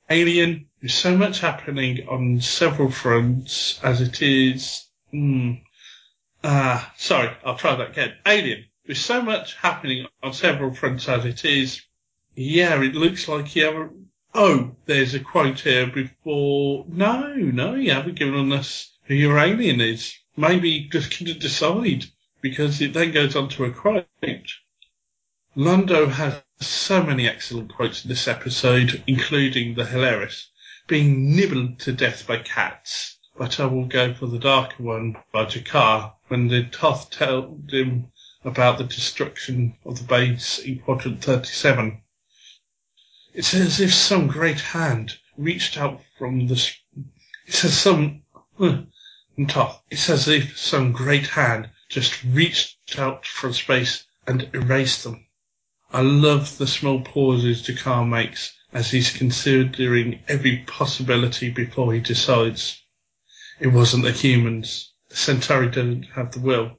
Alien, 0.10 0.68
there's 0.80 0.94
so 0.94 1.18
much 1.18 1.40
happening 1.40 2.08
on 2.08 2.40
several 2.42 2.90
fronts 2.92 3.80
as 3.84 4.02
it 4.02 4.22
is. 4.22 4.86
Hmm. 5.12 5.54
Ah, 6.44 6.94
sorry, 6.98 7.36
I'll 7.44 7.58
try 7.58 7.76
that 7.76 7.90
again. 7.90 8.14
Alien, 8.26 8.66
There's 8.86 9.04
so 9.04 9.22
much 9.22 9.56
happening 9.56 10.08
on 10.24 10.34
several 10.34 10.74
fronts 10.74 11.10
as 11.10 11.26
it 11.26 11.44
is. 11.44 11.82
Yeah, 12.36 12.82
it 12.82 12.96
looks 12.96 13.28
like 13.28 13.56
you 13.56 13.66
haven't. 13.66 14.08
Oh, 14.34 14.76
there's 14.86 15.14
a 15.14 15.20
quote 15.20 15.60
here 15.60 15.88
before. 15.88 16.86
No, 16.88 17.34
no, 17.34 17.76
you 17.76 17.92
haven't 17.92 18.20
given 18.20 18.52
us 18.54 18.96
who 19.06 19.16
your 19.16 19.38
alien 19.40 19.82
is. 19.82 20.16
Maybe 20.38 20.88
just 20.90 21.18
couldn't 21.18 21.40
decide 21.40 22.06
because 22.42 22.80
it 22.80 22.94
then 22.94 23.12
goes 23.12 23.36
on 23.36 23.50
to 23.50 23.66
a 23.66 23.72
quote. 23.72 24.06
Londo 25.56 26.10
has 26.10 26.44
so 26.60 27.04
many 27.04 27.28
excellent 27.28 27.74
quotes 27.74 28.04
in 28.04 28.10
this 28.10 28.28
episode, 28.28 29.04
including 29.06 29.76
the 29.76 29.86
hilarious, 29.86 30.50
being 30.88 31.36
nibbled 31.36 31.80
to 31.80 31.92
death 31.92 32.26
by 32.26 32.38
cats. 32.38 33.18
But 33.38 33.60
I 33.60 33.66
will 33.66 33.86
go 33.86 34.14
for 34.14 34.26
the 34.26 34.40
darker 34.40 34.82
one 34.82 35.16
by 35.32 35.46
G'Kar 35.46 36.14
when 36.30 36.48
the 36.48 36.64
Toth 36.64 37.12
told 37.12 37.72
him 37.72 38.12
about 38.44 38.80
the 38.80 38.84
destruction 38.84 39.78
of 39.86 40.00
the 40.00 40.04
base 40.06 40.58
in 40.58 40.80
Quadrant 40.80 41.24
37. 41.24 42.02
It's 43.34 43.54
as 43.54 43.80
if 43.80 43.94
some 43.94 44.26
great 44.26 44.60
hand 44.60 45.20
reached 45.38 45.78
out 45.78 46.02
from 46.18 46.48
the. 46.48 46.56
It's 47.46 47.64
as 47.64 47.78
some. 47.78 48.24
Toth. 49.48 49.84
It's 49.92 50.10
as 50.10 50.28
if 50.28 50.58
some 50.58 50.92
great 50.92 51.28
hand 51.28 51.70
just 51.90 52.24
reached 52.24 52.98
out 52.98 53.28
from 53.28 53.54
space 53.54 54.08
and 54.26 54.50
erased 54.56 55.04
them. 55.04 55.27
I 55.94 56.02
love 56.02 56.58
the 56.58 56.68
small 56.68 57.00
pauses 57.00 57.62
G'Kar 57.66 58.06
makes 58.06 58.54
as 58.74 58.92
he's 58.92 59.10
considering 59.10 60.22
every 60.28 60.58
possibility 60.68 61.50
before 61.50 61.94
he 61.94 62.02
decides. 62.02 62.84
It 63.62 63.68
wasn't 63.68 64.04
the 64.04 64.12
humans. 64.12 64.92
The 65.08 65.16
Centauri 65.16 65.72
didn't 65.72 66.04
have 66.16 66.34
the 66.34 66.42
will. 66.42 66.78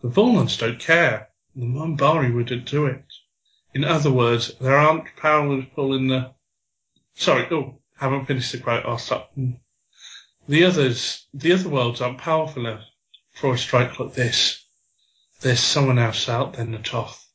The 0.00 0.08
Vorlons 0.08 0.56
don't 0.56 0.80
care. 0.80 1.28
The 1.54 1.66
Minbari 1.66 2.34
wouldn't 2.34 2.64
do 2.64 2.86
it. 2.86 3.04
In 3.74 3.84
other 3.84 4.10
words, 4.10 4.52
there 4.58 4.78
aren't 4.78 5.14
powerful 5.16 5.92
in 5.92 6.08
the. 6.08 6.34
Sorry, 7.14 7.46
oh, 7.50 7.82
haven't 7.98 8.24
finished 8.24 8.52
the 8.52 8.58
quote. 8.58 8.86
I'll 8.86 8.96
stop. 8.96 9.36
The 10.48 10.64
others, 10.64 11.26
the 11.34 11.52
other 11.52 11.68
worlds 11.68 12.00
aren't 12.00 12.18
powerful 12.18 12.66
enough 12.66 12.84
for 13.34 13.52
a 13.52 13.58
strike 13.58 14.00
like 14.00 14.14
this. 14.14 14.64
There's 15.42 15.60
someone 15.60 15.98
else 15.98 16.26
out 16.30 16.54
there, 16.54 16.64
Na'Toth. 16.64 17.25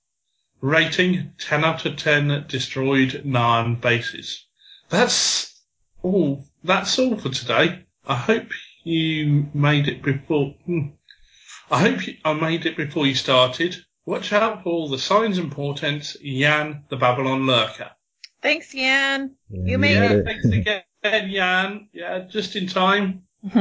Rating 0.62 1.34
10 1.40 1.66
out 1.66 1.86
of 1.86 1.98
10 1.98 2.46
destroyed 2.48 3.22
9 3.26 3.76
bases. 3.76 4.46
That's 4.90 5.60
all. 6.04 6.46
That's 6.64 6.98
all 7.00 7.18
for 7.18 7.30
today. 7.30 7.86
I 8.06 8.16
hope 8.16 8.48
you 8.84 9.48
made 9.54 9.88
it 9.88 10.02
before. 10.04 10.56
hmm. 10.66 10.90
I 11.70 11.80
hope 11.80 12.06
you, 12.06 12.16
I 12.26 12.34
made 12.34 12.66
it 12.66 12.78
before 12.78 13.08
you 13.08 13.16
started. 13.16 13.76
Watch 14.06 14.34
out 14.34 14.64
for 14.64 14.70
all 14.70 14.90
the 14.90 15.00
signs 15.00 15.38
and 15.38 15.52
portents. 15.52 16.18
Yan, 16.22 16.84
the 16.90 16.98
Babylon 16.98 17.46
lurker. 17.48 17.92
Thanks, 18.42 18.74
Yan. 18.74 19.36
Yeah, 19.50 19.72
You 19.72 19.78
made 19.78 19.94
got 19.96 20.12
it. 20.12 20.26
Thanks 20.26 20.46
again, 20.46 21.30
Yan. 21.30 21.88
Yeah, 21.94 22.26
just 22.30 22.56
in 22.56 22.68
time. 22.68 23.24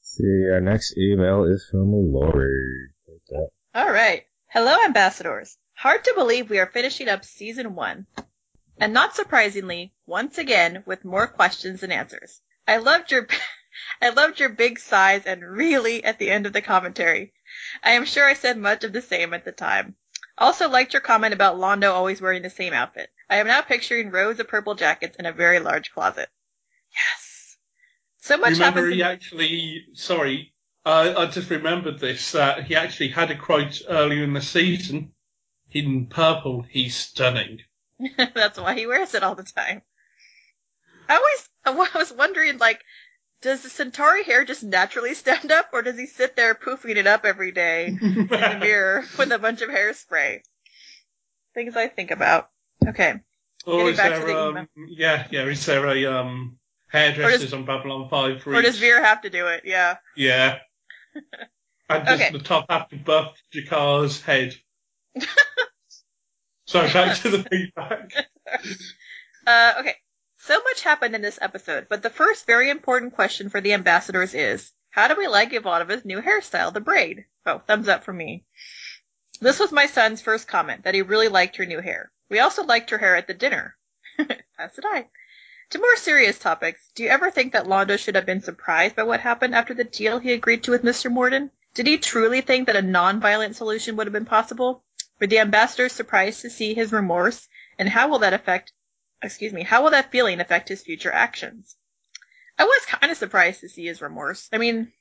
See, 0.00 0.48
our 0.50 0.60
next 0.60 0.96
email 0.96 1.44
is 1.44 1.66
from 1.70 1.92
Lori. 1.92 2.88
All 3.74 3.90
right. 3.92 4.22
Hello, 4.46 4.76
ambassadors. 4.84 5.58
Hard 5.76 6.04
to 6.04 6.14
believe 6.16 6.48
we 6.48 6.58
are 6.58 6.66
finishing 6.66 7.08
up 7.08 7.22
season 7.24 7.74
one. 7.74 8.06
And 8.78 8.92
not 8.92 9.14
surprisingly, 9.14 9.92
once 10.06 10.38
again, 10.38 10.82
with 10.86 11.04
more 11.04 11.26
questions 11.26 11.80
than 11.82 11.92
answers. 11.92 12.40
I 12.66 12.78
loved 12.78 13.10
your 13.10 13.26
I 14.02 14.08
loved 14.08 14.40
your 14.40 14.48
big 14.48 14.78
size 14.78 15.26
and 15.26 15.42
really 15.42 16.02
at 16.02 16.18
the 16.18 16.30
end 16.30 16.46
of 16.46 16.54
the 16.54 16.62
commentary. 16.62 17.34
I 17.82 17.92
am 17.92 18.06
sure 18.06 18.24
I 18.26 18.32
said 18.32 18.56
much 18.56 18.84
of 18.84 18.92
the 18.94 19.02
same 19.02 19.34
at 19.34 19.44
the 19.44 19.52
time. 19.52 19.96
Also 20.38 20.68
liked 20.68 20.94
your 20.94 21.02
comment 21.02 21.34
about 21.34 21.56
Londo 21.56 21.92
always 21.92 22.20
wearing 22.22 22.42
the 22.42 22.50
same 22.50 22.72
outfit. 22.72 23.10
I 23.28 23.36
am 23.36 23.46
now 23.46 23.60
picturing 23.60 24.10
rows 24.10 24.40
of 24.40 24.48
purple 24.48 24.74
jackets 24.76 25.16
in 25.18 25.26
a 25.26 25.32
very 25.32 25.60
large 25.60 25.92
closet. 25.92 26.30
Yes. 26.92 27.56
So 28.22 28.38
much 28.38 28.52
Remember, 28.52 28.80
happens. 28.80 28.94
he 28.94 29.00
in- 29.00 29.06
actually, 29.06 29.84
sorry, 29.92 30.54
uh, 30.86 31.14
I 31.18 31.26
just 31.26 31.50
remembered 31.50 31.98
this, 31.98 32.32
that 32.32 32.64
he 32.64 32.76
actually 32.76 33.08
had 33.08 33.30
a 33.30 33.36
quote 33.36 33.80
earlier 33.88 34.24
in 34.24 34.32
the 34.32 34.40
season. 34.40 35.12
In 35.76 36.06
purple, 36.06 36.62
he's 36.62 36.96
stunning. 36.96 37.60
That's 38.34 38.58
why 38.58 38.74
he 38.74 38.86
wears 38.86 39.14
it 39.14 39.22
all 39.22 39.34
the 39.34 39.42
time. 39.42 39.82
I 41.08 41.16
always 41.16 41.48
I 41.92 41.98
was 41.98 42.12
wondering, 42.16 42.58
like, 42.58 42.80
does 43.42 43.62
the 43.62 43.68
Centauri 43.68 44.24
hair 44.24 44.44
just 44.44 44.62
naturally 44.62 45.14
stand 45.14 45.52
up, 45.52 45.70
or 45.72 45.82
does 45.82 45.98
he 45.98 46.06
sit 46.06 46.34
there 46.36 46.54
poofing 46.54 46.96
it 46.96 47.06
up 47.06 47.24
every 47.24 47.52
day 47.52 47.88
in 48.00 48.26
the 48.26 48.56
mirror 48.60 49.04
with 49.18 49.30
a 49.32 49.38
bunch 49.38 49.60
of 49.62 49.68
hairspray? 49.68 50.40
Things 51.54 51.76
I 51.76 51.88
think 51.88 52.10
about. 52.10 52.48
Okay. 52.86 53.14
or 53.66 53.72
Getting 53.78 53.88
is 53.92 53.96
back 53.96 54.12
to 54.14 54.18
there, 54.20 54.26
the 54.26 54.40
um, 54.60 54.68
yeah, 54.88 55.26
yeah, 55.30 55.44
is 55.44 55.66
there 55.66 55.86
a, 55.86 56.06
um, 56.06 56.58
hairdressers 56.88 57.52
on 57.52 57.64
Babylon 57.66 58.08
5 58.08 58.42
for 58.42 58.54
Or 58.54 58.62
does 58.62 58.76
each- 58.76 58.80
Vir 58.80 59.02
have 59.02 59.22
to 59.22 59.30
do 59.30 59.46
it? 59.48 59.62
Yeah. 59.64 59.96
Yeah. 60.16 60.58
And 61.88 62.04
just 62.04 62.20
Okay. 62.20 62.32
the 62.32 62.42
top 62.42 62.66
half 62.68 62.88
to 62.88 62.96
buff 62.96 63.36
G'Kar's 63.54 64.20
head. 64.20 64.56
so 66.66 66.82
back 66.92 67.16
to 67.18 67.30
the 67.30 67.42
feedback. 67.44 68.12
Uh, 69.46 69.74
okay. 69.78 69.94
So 70.38 70.60
much 70.60 70.82
happened 70.82 71.14
in 71.14 71.22
this 71.22 71.38
episode, 71.40 71.86
but 71.88 72.02
the 72.02 72.10
first 72.10 72.46
very 72.46 72.68
important 72.68 73.14
question 73.14 73.48
for 73.48 73.60
the 73.60 73.74
ambassadors 73.74 74.34
is, 74.34 74.72
how 74.90 75.06
do 75.06 75.14
we 75.16 75.28
like 75.28 75.52
Ivanova's 75.52 76.04
new 76.04 76.20
hairstyle, 76.20 76.72
the 76.74 76.80
braid? 76.80 77.26
Oh, 77.44 77.60
thumbs 77.60 77.86
up 77.86 78.02
for 78.02 78.12
me. 78.12 78.44
This 79.40 79.60
was 79.60 79.70
my 79.70 79.86
son's 79.86 80.20
first 80.20 80.48
comment, 80.48 80.82
that 80.82 80.94
he 80.94 81.02
really 81.02 81.28
liked 81.28 81.56
her 81.56 81.66
new 81.66 81.80
hair. 81.80 82.10
We 82.28 82.40
also 82.40 82.64
liked 82.64 82.90
her 82.90 82.98
hair 82.98 83.14
at 83.14 83.28
the 83.28 83.34
dinner. 83.34 83.76
As 84.18 84.72
did 84.74 84.84
I. 84.84 85.08
To 85.70 85.78
more 85.78 85.96
serious 85.96 86.38
topics, 86.38 86.80
do 86.94 87.02
you 87.02 87.08
ever 87.08 87.30
think 87.30 87.52
that 87.52 87.66
Londo 87.66 87.98
should 87.98 88.14
have 88.14 88.26
been 88.26 88.40
surprised 88.40 88.96
by 88.96 89.02
what 89.02 89.20
happened 89.20 89.54
after 89.54 89.74
the 89.74 89.84
deal 89.84 90.18
he 90.18 90.32
agreed 90.32 90.64
to 90.64 90.70
with 90.70 90.82
Mr. 90.82 91.10
Morden? 91.10 91.50
Did 91.76 91.86
he 91.86 91.98
truly 91.98 92.40
think 92.40 92.66
that 92.66 92.76
a 92.76 92.82
non-violent 92.82 93.54
solution 93.54 93.96
would 93.96 94.06
have 94.06 94.12
been 94.12 94.24
possible? 94.24 94.82
Were 95.20 95.28
the 95.28 95.38
ambassadors 95.38 95.92
surprised 95.92 96.40
to 96.40 96.50
see 96.50 96.74
his 96.74 96.90
remorse? 96.90 97.46
And 97.78 97.88
how 97.88 98.08
will 98.08 98.18
that 98.20 98.34
affect 98.34 98.72
excuse 99.22 99.52
me, 99.52 99.62
how 99.62 99.82
will 99.82 99.90
that 99.90 100.10
feeling 100.10 100.40
affect 100.40 100.68
his 100.68 100.82
future 100.82 101.12
actions? 101.12 101.76
I 102.58 102.64
was 102.64 102.86
kind 102.86 103.10
of 103.10 103.18
surprised 103.18 103.60
to 103.60 103.68
see 103.68 103.86
his 103.86 104.00
remorse. 104.00 104.48
I 104.52 104.58
mean, 104.58 104.92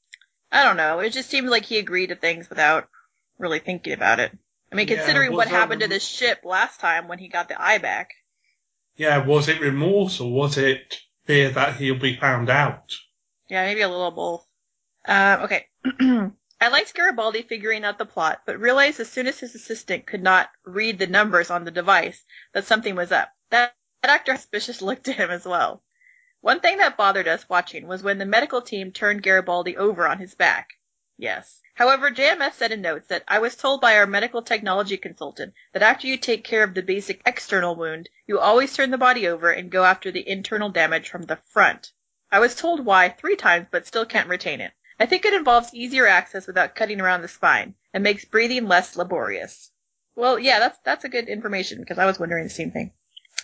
I 0.52 0.64
don't 0.64 0.78
know. 0.78 1.00
It 1.00 1.12
just 1.12 1.30
seemed 1.30 1.48
like 1.50 1.66
he 1.66 1.78
agreed 1.78 2.08
to 2.08 2.16
things 2.16 2.50
without 2.50 2.90
really 3.38 3.60
thinking 3.60 3.94
about 3.94 4.20
it. 4.20 4.32
I 4.72 4.76
mean, 4.76 4.88
considering 4.88 5.32
was 5.32 5.38
what 5.38 5.48
happened 5.48 5.82
to 5.82 5.86
rem- 5.86 5.92
this 5.92 6.06
ship 6.06 6.42
last 6.44 6.80
time 6.80 7.08
when 7.08 7.20
he 7.20 7.30
got 7.30 7.48
the 7.48 7.62
eye 7.62 7.78
back. 7.78 8.12
Yeah, 8.98 9.26
was 9.26 9.48
it 9.48 9.62
remorse 9.62 10.20
or 10.20 10.32
was 10.32 10.58
it 10.58 11.00
fear 11.26 11.50
that 11.52 11.76
he'll 11.76 12.00
be 12.00 12.18
found 12.18 12.50
out? 12.50 12.94
Yeah, 13.48 13.66
maybe 13.66 13.82
a 13.82 13.88
little 13.88 14.08
of 14.08 14.16
both. 14.16 14.48
Um, 15.08 15.42
okay. 15.44 15.68
I 16.62 16.70
liked 16.70 16.94
Garibaldi 16.94 17.42
figuring 17.42 17.84
out 17.84 17.98
the 17.98 18.06
plot, 18.06 18.44
but 18.46 18.60
realized 18.60 19.02
as 19.02 19.12
soon 19.12 19.28
as 19.28 19.40
his 19.40 19.56
assistant 19.56 20.08
could 20.08 20.24
not 20.24 20.50
read 20.64 20.98
the 20.98 21.06
numbers 21.06 21.50
on 21.50 21.66
the 21.66 21.72
device 21.72 22.24
that 22.54 22.66
something 22.66 22.96
was 22.96 23.12
up. 23.12 23.34
That, 23.50 23.76
that 24.02 24.10
actor 24.10 24.36
suspicious 24.38 24.82
looked 24.84 25.10
at 25.10 25.18
him 25.18 25.32
as 25.32 25.46
well. 25.46 25.84
One 26.40 26.62
thing 26.62 26.78
that 26.78 26.96
bothered 26.96 27.28
us 27.28 27.50
watching 27.50 27.88
was 27.88 28.04
when 28.04 28.20
the 28.20 28.26
medical 28.26 28.62
team 28.62 28.94
turned 28.94 29.22
Garibaldi 29.22 29.76
over 29.76 30.08
on 30.08 30.20
his 30.20 30.34
back. 30.34 30.76
Yes. 31.18 31.62
However, 31.74 32.10
JMS 32.10 32.54
said 32.54 32.72
in 32.72 32.82
notes 32.82 33.10
that 33.10 33.26
I 33.28 33.40
was 33.40 33.58
told 33.58 33.82
by 33.82 33.98
our 33.98 34.06
medical 34.06 34.42
technology 34.42 34.96
consultant 34.96 35.54
that 35.74 35.84
after 35.84 36.08
you 36.08 36.16
take 36.16 36.46
care 36.46 36.64
of 36.64 36.74
the 36.74 36.82
basic 36.82 37.22
external 37.26 37.76
wound, 37.76 38.08
you 38.28 38.40
always 38.40 38.74
turn 38.74 38.92
the 38.92 38.98
body 38.98 39.28
over 39.28 39.52
and 39.52 39.70
go 39.70 39.84
after 39.84 40.10
the 40.10 40.26
internal 40.30 40.70
damage 40.70 41.10
from 41.10 41.24
the 41.24 41.36
front. 41.48 41.92
I 42.32 42.40
was 42.40 42.56
told 42.56 42.86
why 42.86 43.10
three 43.10 43.36
times, 43.36 43.68
but 43.72 43.88
still 43.88 44.06
can't 44.06 44.30
retain 44.30 44.62
it. 44.62 44.72
I 45.00 45.06
think 45.06 45.26
it 45.26 45.34
involves 45.34 45.74
easier 45.74 46.08
access 46.08 46.48
without 46.48 46.76
cutting 46.76 47.02
around 47.02 47.22
the 47.22 47.28
spine 47.28 47.76
and 47.94 48.04
makes 48.04 48.26
breathing 48.26 48.68
less 48.68 48.96
laborious. 48.96 49.72
Well, 50.16 50.40
yeah, 50.40 50.60
that's 50.60 50.80
that's 50.84 51.04
a 51.04 51.10
good 51.10 51.28
information 51.28 51.80
because 51.80 51.98
I 51.98 52.06
was 52.06 52.20
wondering 52.20 52.46
the 52.46 52.50
same 52.50 52.72
thing. 52.72 52.94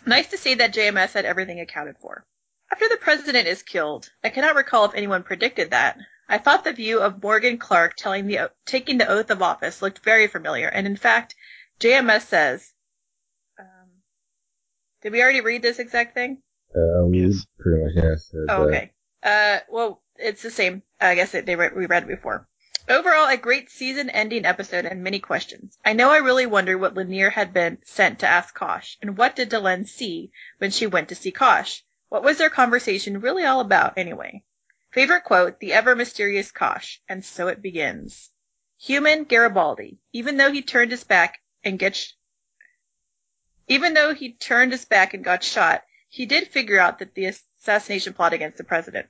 Nice 0.05 0.29
to 0.29 0.37
see 0.37 0.55
that 0.55 0.73
JMS 0.73 1.13
had 1.13 1.25
everything 1.25 1.59
accounted 1.59 1.97
for. 1.97 2.25
After 2.71 2.87
the 2.87 2.97
president 2.97 3.47
is 3.47 3.63
killed, 3.63 4.09
I 4.23 4.29
cannot 4.29 4.55
recall 4.55 4.85
if 4.85 4.95
anyone 4.95 5.23
predicted 5.23 5.71
that. 5.71 5.97
I 6.29 6.37
thought 6.37 6.63
the 6.63 6.71
view 6.71 7.01
of 7.01 7.21
Morgan 7.21 7.57
Clark 7.57 7.97
telling 7.97 8.27
the 8.27 8.51
taking 8.65 8.97
the 8.97 9.09
oath 9.09 9.29
of 9.29 9.41
office 9.41 9.81
looked 9.81 9.99
very 9.99 10.27
familiar, 10.27 10.69
and 10.69 10.87
in 10.87 10.95
fact, 10.95 11.35
JMS 11.81 12.21
says. 12.21 12.71
Um, 13.59 13.89
did 15.01 15.11
we 15.11 15.21
already 15.21 15.41
read 15.41 15.61
this 15.61 15.79
exact 15.79 16.13
thing? 16.13 16.41
Uh, 16.73 17.05
we 17.05 17.23
Yes. 17.23 17.45
pretty 17.59 17.83
much 17.83 17.91
yeah, 17.95 18.15
said 18.15 18.39
Oh, 18.47 18.63
okay. 18.63 18.91
Uh, 19.21 19.59
well, 19.69 20.01
it's 20.21 20.41
the 20.41 20.51
same. 20.51 20.83
I 20.99 21.15
guess 21.15 21.33
it, 21.33 21.45
they 21.45 21.55
read, 21.55 21.75
we 21.75 21.85
read 21.85 22.07
before. 22.07 22.47
Overall, 22.89 23.29
a 23.29 23.37
great 23.37 23.69
season-ending 23.69 24.45
episode 24.45 24.85
and 24.85 25.03
many 25.03 25.19
questions. 25.19 25.77
I 25.85 25.93
know 25.93 26.09
I 26.09 26.17
really 26.17 26.45
wondered 26.45 26.79
what 26.79 26.95
Lennier 26.95 27.29
had 27.29 27.53
been 27.53 27.77
sent 27.85 28.19
to 28.19 28.27
ask 28.27 28.55
Kosh, 28.55 28.97
and 29.01 29.17
what 29.17 29.35
did 29.35 29.49
Delenn 29.49 29.87
see 29.87 30.31
when 30.57 30.71
she 30.71 30.87
went 30.87 31.09
to 31.09 31.15
see 31.15 31.31
Kosh? 31.31 31.83
What 32.09 32.23
was 32.23 32.37
their 32.37 32.49
conversation 32.49 33.21
really 33.21 33.45
all 33.45 33.59
about, 33.59 33.97
anyway? 33.97 34.43
Favorite 34.91 35.23
quote, 35.23 35.59
the 35.59 35.73
ever-mysterious 35.73 36.51
Kosh, 36.51 36.99
and 37.07 37.23
so 37.23 37.47
it 37.47 37.61
begins. 37.61 38.29
Human 38.81 39.25
Garibaldi, 39.25 39.99
even 40.11 40.37
though 40.37 40.51
he 40.51 40.63
turned 40.63 40.91
his 40.91 41.03
back 41.03 41.39
and 41.63 41.77
get, 41.77 42.11
even 43.67 43.93
though 43.93 44.13
he 44.13 44.33
turned 44.33 44.71
his 44.71 44.85
back 44.85 45.13
and 45.13 45.23
got 45.23 45.43
shot, 45.43 45.83
he 46.09 46.25
did 46.25 46.47
figure 46.47 46.79
out 46.79 46.99
that 46.99 47.13
the 47.13 47.27
assassination 47.59 48.13
plot 48.13 48.33
against 48.33 48.57
the 48.57 48.63
president. 48.63 49.05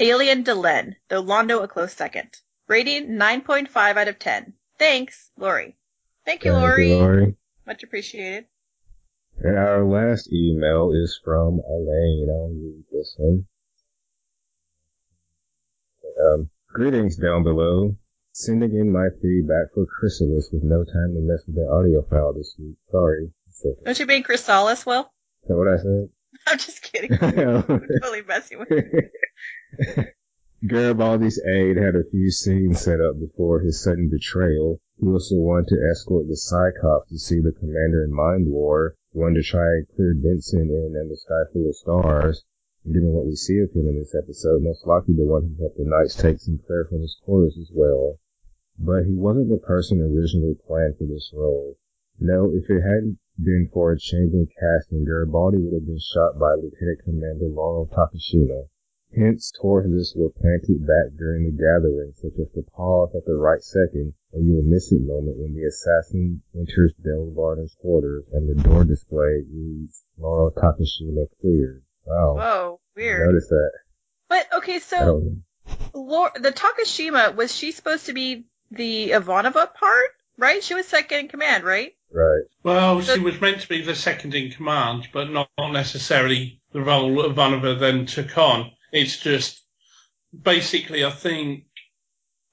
Alien 0.00 0.44
Delenn, 0.44 0.96
though 1.08 1.22
Londo 1.22 1.62
a 1.62 1.68
close 1.68 1.92
second. 1.92 2.28
Rating 2.66 3.10
9.5 3.10 3.96
out 3.96 4.08
of 4.08 4.18
10. 4.18 4.54
Thanks, 4.78 5.30
Lori. 5.36 5.76
Thank 6.24 6.44
you, 6.44 6.52
Thank 6.52 6.62
Lori. 6.62 6.88
you, 6.90 6.96
Lori. 6.96 7.36
Much 7.66 7.82
appreciated. 7.82 8.46
And 9.38 9.58
our 9.58 9.84
last 9.84 10.32
email 10.32 10.92
is 10.92 11.20
from 11.24 11.60
Elaine. 11.60 12.28
I'll 12.30 12.48
read 12.48 12.84
this 12.90 13.14
one. 13.18 13.46
Um, 16.20 16.50
greetings 16.68 17.16
down 17.16 17.42
below. 17.42 17.96
Sending 18.32 18.74
in 18.74 18.92
my 18.92 19.08
feedback 19.22 19.72
for 19.74 19.86
Chrysalis 19.86 20.48
with 20.52 20.62
no 20.64 20.82
time 20.84 21.14
to 21.14 21.20
mess 21.20 21.42
with 21.46 21.54
the 21.56 21.68
audio 21.70 22.02
file 22.02 22.32
this 22.32 22.54
week. 22.58 22.76
Sorry. 22.90 23.30
Don't 23.84 23.98
you 23.98 24.06
mean 24.06 24.24
Chrysalis, 24.24 24.84
Will? 24.84 25.08
that 25.46 25.56
what 25.56 25.68
I 25.68 25.76
said? 25.76 26.08
I'm 26.46 26.58
just 26.58 26.82
kidding. 26.82 27.12
I'm 27.20 27.62
totally 28.02 28.22
messing 28.22 28.58
with 28.58 28.70
you. 28.70 28.82
Garibaldi's 30.66 31.38
aide 31.46 31.76
had 31.76 31.94
a 31.94 32.08
few 32.10 32.30
scenes 32.30 32.80
set 32.80 33.00
up 33.00 33.18
before 33.18 33.60
his 33.60 33.82
sudden 33.82 34.08
betrayal. 34.08 34.80
He 34.98 35.06
also 35.06 35.36
wanted 35.36 35.68
to 35.68 35.90
escort 35.90 36.26
the 36.28 36.36
Cyclops 36.36 37.10
to 37.10 37.18
see 37.18 37.40
the 37.40 37.52
commander 37.52 38.04
in 38.04 38.12
Mind 38.12 38.48
War, 38.48 38.94
wanted 39.12 39.42
to 39.42 39.42
try 39.42 39.66
and 39.66 39.88
clear 39.88 40.14
Benson 40.14 40.70
in 40.70 40.96
and 40.96 41.10
the 41.10 41.16
Sky 41.16 41.42
Full 41.52 41.68
of 41.68 41.76
Stars. 41.76 42.44
Given 42.86 43.12
what 43.12 43.26
we 43.26 43.34
see 43.34 43.58
of 43.58 43.72
him 43.72 43.88
in 43.88 43.98
this 43.98 44.14
episode, 44.14 44.62
most 44.62 44.86
likely 44.86 45.14
the 45.14 45.24
one 45.24 45.42
who 45.42 45.62
helped 45.62 45.76
the 45.76 45.84
Knights 45.84 46.14
take 46.14 46.38
Sinclair 46.38 46.84
from 46.84 47.00
his 47.00 47.16
quarters 47.24 47.58
as 47.58 47.70
well. 47.72 48.18
But 48.78 49.04
he 49.04 49.14
wasn't 49.14 49.50
the 49.50 49.56
person 49.56 50.00
originally 50.00 50.54
planned 50.54 50.98
for 50.98 51.04
this 51.04 51.32
role. 51.34 51.76
No, 52.18 52.50
if 52.54 52.70
it 52.70 52.80
hadn't 52.80 53.18
been 53.42 53.68
for 53.72 53.92
a 53.92 53.98
change 53.98 54.32
in 54.32 54.46
casting, 54.60 55.04
Garibaldi 55.04 55.58
would 55.58 55.74
have 55.74 55.86
been 55.86 55.98
shot 55.98 56.38
by 56.38 56.54
Lieutenant 56.54 57.02
Commander 57.04 57.48
Laurel 57.48 57.86
Takashima. 57.86 58.68
Hence, 59.16 59.52
torches 59.60 60.14
were 60.16 60.30
planted 60.30 60.86
back 60.86 61.16
during 61.16 61.44
the 61.44 61.52
gathering, 61.52 62.12
such 62.16 62.32
as 62.40 62.52
the 62.54 62.64
pause 62.74 63.14
at 63.14 63.24
the 63.26 63.34
right 63.34 63.62
second, 63.62 64.14
or 64.32 64.40
you 64.40 64.56
will 64.56 64.62
miss 64.62 64.90
it 64.90 65.00
moment 65.02 65.36
when 65.38 65.54
the 65.54 65.64
assassin 65.64 66.42
enters 66.54 66.92
Del 67.02 67.32
Varner's 67.34 67.76
quarters 67.80 68.24
and 68.32 68.48
the 68.48 68.60
door 68.62 68.84
display 68.84 69.44
reads 69.52 70.02
Laurel 70.18 70.50
Takashima 70.50 71.26
cleared. 71.40 71.82
Wow. 72.04 72.34
Whoa, 72.36 72.80
weird. 72.96 73.28
Notice 73.28 73.48
that. 73.48 73.72
But, 74.28 74.48
okay, 74.54 74.80
so, 74.80 74.98
don't 74.98 75.44
the 75.94 76.52
Takashima, 76.52 77.34
was 77.34 77.54
she 77.54 77.72
supposed 77.72 78.06
to 78.06 78.12
be 78.12 78.44
the 78.70 79.10
Ivanova 79.10 79.72
part? 79.74 80.10
Right? 80.36 80.64
She 80.64 80.74
was 80.74 80.86
second 80.86 81.18
in 81.18 81.28
command, 81.28 81.62
right? 81.62 81.94
Right. 82.12 82.42
Well, 82.64 83.00
she 83.02 83.20
was 83.20 83.40
meant 83.40 83.60
to 83.60 83.68
be 83.68 83.82
the 83.82 83.94
second 83.94 84.34
in 84.34 84.50
command, 84.50 85.08
but 85.12 85.30
not, 85.30 85.48
not 85.58 85.72
necessarily 85.72 86.60
the 86.72 86.80
role 86.80 87.28
Ivanova 87.28 87.78
then 87.78 88.06
took 88.06 88.36
on. 88.36 88.72
It's 88.94 89.18
just 89.18 89.60
basically, 90.32 91.04
I 91.04 91.10
think 91.10 91.64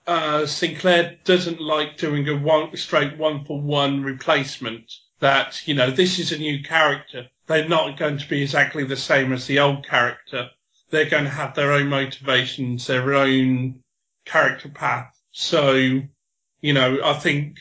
uh, 0.08 0.48
Sinclair 0.48 1.20
doesn't 1.24 1.62
like 1.62 1.98
doing 1.98 2.28
a 2.28 2.36
one 2.36 2.76
straight 2.78 3.16
one 3.16 3.46
for 3.46 3.62
one 3.62 4.02
replacement. 4.04 4.92
That 5.20 5.62
you 5.68 5.76
know, 5.76 5.92
this 5.92 6.18
is 6.18 6.32
a 6.32 6.40
new 6.40 6.64
character. 6.64 7.28
They're 7.46 7.70
not 7.70 8.00
going 8.00 8.18
to 8.18 8.28
be 8.28 8.42
exactly 8.42 8.86
the 8.86 8.98
same 8.98 9.32
as 9.34 9.46
the 9.46 9.60
old 9.60 9.88
character. 9.88 10.50
they're 10.90 11.10
going 11.10 11.26
to 11.26 11.30
have 11.30 11.54
their 11.54 11.74
own 11.74 11.88
motivations, 11.90 12.88
their 12.88 13.14
own 13.14 13.84
character 14.26 14.70
path. 14.70 15.16
So, 15.32 16.02
you 16.62 16.74
know, 16.74 17.00
I 17.04 17.14
think 17.14 17.58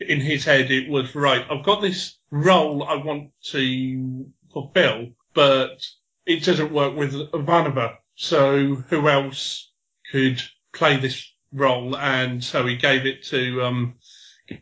in 0.00 0.20
his 0.22 0.46
head 0.46 0.70
it 0.70 0.88
was 0.88 1.14
right. 1.14 1.44
I've 1.50 1.64
got 1.66 1.82
this 1.82 2.16
role 2.30 2.82
I 2.82 2.94
want 2.94 3.30
to 3.50 4.26
fulfill, 4.52 5.10
but 5.34 5.86
it 6.24 6.44
doesn't 6.44 6.72
work 6.72 6.96
with 6.96 7.12
Ivanova. 7.12 7.98
So 8.16 8.74
who 8.74 9.08
else 9.08 9.70
could 10.10 10.40
play 10.72 10.96
this 10.96 11.30
role? 11.52 11.96
And 11.96 12.42
so 12.42 12.66
he 12.66 12.76
gave 12.76 13.06
it 13.06 13.22
to 13.24 13.62
um, 13.62 13.94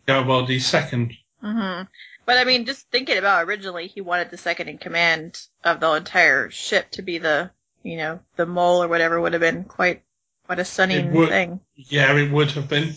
Garibaldi 0.07 0.59
second. 0.59 1.13
hmm 1.41 1.83
But 2.27 2.39
I 2.39 2.45
mean, 2.45 2.67
just 2.67 2.91
thinking 2.91 3.17
about 3.19 3.45
originally, 3.47 3.87
he 3.87 4.01
wanted 4.01 4.31
the 4.31 4.37
second 4.39 4.69
in 4.69 4.79
command 4.79 5.41
of 5.63 5.81
the 5.81 5.93
entire 5.93 6.51
ship 6.51 6.91
to 6.93 7.03
be 7.03 7.19
the, 7.19 7.51
you 7.83 7.97
know, 7.97 8.21
the 8.37 8.47
mole 8.47 8.83
or 8.83 8.89
whatever 8.89 9.21
would 9.21 9.33
have 9.35 9.41
been 9.41 9.65
quite, 9.65 10.03
quite 10.47 10.59
a 10.59 10.65
stunning 10.65 11.13
would- 11.13 11.29
thing. 11.29 11.61
Yeah, 11.77 12.17
it 12.17 12.31
would 12.31 12.51
have 12.53 12.69
been. 12.69 12.95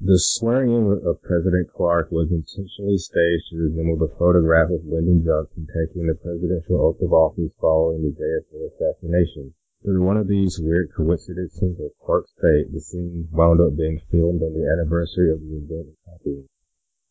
The 0.00 0.18
swearing 0.18 0.72
in 0.72 1.08
of 1.08 1.22
President 1.22 1.72
Clark 1.72 2.12
was 2.12 2.30
intentionally 2.30 2.98
staged 2.98 3.48
to 3.48 3.56
resemble 3.56 3.96
the 3.96 4.14
photograph 4.18 4.68
of 4.68 4.84
Lyndon 4.84 5.24
Johnson 5.24 5.66
taking 5.72 6.06
the 6.06 6.14
presidential 6.14 6.82
oath 6.82 7.00
of 7.00 7.14
office 7.14 7.50
following 7.58 8.02
the 8.02 8.12
JFK 8.12 8.66
assassination. 8.66 9.54
Through 9.82 10.04
one 10.04 10.18
of 10.18 10.28
these 10.28 10.60
weird 10.60 10.92
coincidences 10.94 11.80
of 11.80 11.96
Clark's 11.98 12.34
fate, 12.38 12.72
the 12.72 12.80
scene 12.80 13.26
wound 13.32 13.62
up 13.62 13.74
being 13.74 13.98
filmed 14.10 14.42
on 14.42 14.52
the 14.52 14.68
anniversary 14.68 15.30
of 15.30 15.40
the 15.40 15.56
event 15.56 15.88
of 15.88 15.96
copying. 16.04 16.48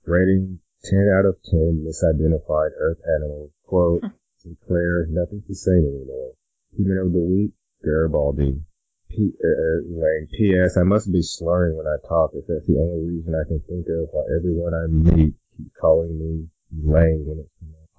Rating 0.06 0.60
10 0.84 1.10
out 1.10 1.26
of 1.26 1.42
10 1.42 1.84
misidentified 1.84 2.70
Earth 2.78 3.02
animals. 3.18 3.50
Quote, 3.64 4.02
hmm. 4.02 4.10
Sinclair, 4.38 5.08
nothing 5.08 5.42
to 5.48 5.56
say 5.56 5.72
anymore. 5.72 6.34
Human 6.78 7.00
of 7.00 7.14
the 7.14 7.20
week, 7.20 7.54
Garibaldi. 7.84 8.62
P- 9.10 9.34
uh, 9.44 9.48
uh, 9.48 10.02
Lane. 10.02 10.28
P.S. 10.38 10.78
I 10.78 10.84
must 10.84 11.12
be 11.12 11.22
slurring 11.22 11.78
when 11.78 11.88
I 11.88 11.98
talk 12.08 12.32
if 12.34 12.46
that's 12.48 12.68
the 12.68 12.78
only 12.78 13.16
reason 13.16 13.34
I 13.36 13.48
can 13.48 13.62
think 13.68 13.86
of 13.88 14.10
why 14.12 14.24
everyone 14.38 14.74
I 14.74 14.88
meet 14.88 15.34
keep 15.58 15.72
calling 15.80 16.18
me 16.20 16.48
Lane 16.84 17.24
when 17.26 17.40
it's 17.40 17.50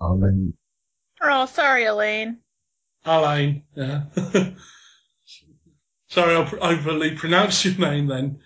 Alain. 0.01 0.55
Oh, 1.23 1.47
sorry, 1.47 1.85
Elaine. 1.85 2.39
Alain. 3.05 3.63
Yeah. 3.75 4.03
Sorry, 6.09 6.37
I 6.37 6.45
pr- 6.45 6.57
overly 6.61 7.17
pronounced 7.17 7.65
your 7.65 7.75
name 7.79 8.07
then. 8.07 8.41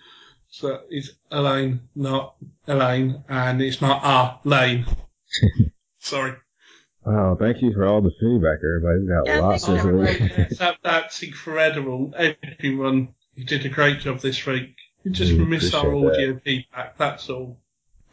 So 0.49 0.81
it's 0.89 1.11
Elaine, 1.31 1.81
not 1.95 2.35
Elaine, 2.67 3.23
and 3.29 3.61
it's 3.61 3.81
not 3.81 4.01
Ah 4.03 4.39
Lane. 4.43 4.85
Sorry. 5.99 6.33
Wow, 7.03 7.35
thank 7.39 7.61
you 7.61 7.73
for 7.73 7.85
all 7.85 8.01
the 8.01 8.11
feedback, 8.19 8.59
everybody. 8.63 8.99
We 9.01 9.07
got 9.07 9.25
Yeah, 9.25 9.39
lots 9.39 9.65
thank 9.65 9.81
this 9.81 10.19
you, 10.19 10.47
week. 10.47 10.57
that, 10.59 10.77
that's 10.83 11.23
incredible. 11.23 12.13
Everyone, 12.15 13.15
you 13.35 13.43
did 13.45 13.65
a 13.65 13.69
great 13.69 13.99
job 14.01 14.19
this 14.19 14.45
week. 14.45 14.75
You 15.03 15.11
just 15.11 15.31
We 15.33 15.45
missed 15.45 15.73
our 15.73 15.87
appreciate 15.87 16.01
that. 16.01 16.13
audio 16.13 16.39
feedback, 16.43 16.97
that's 16.97 17.29
all. 17.29 17.57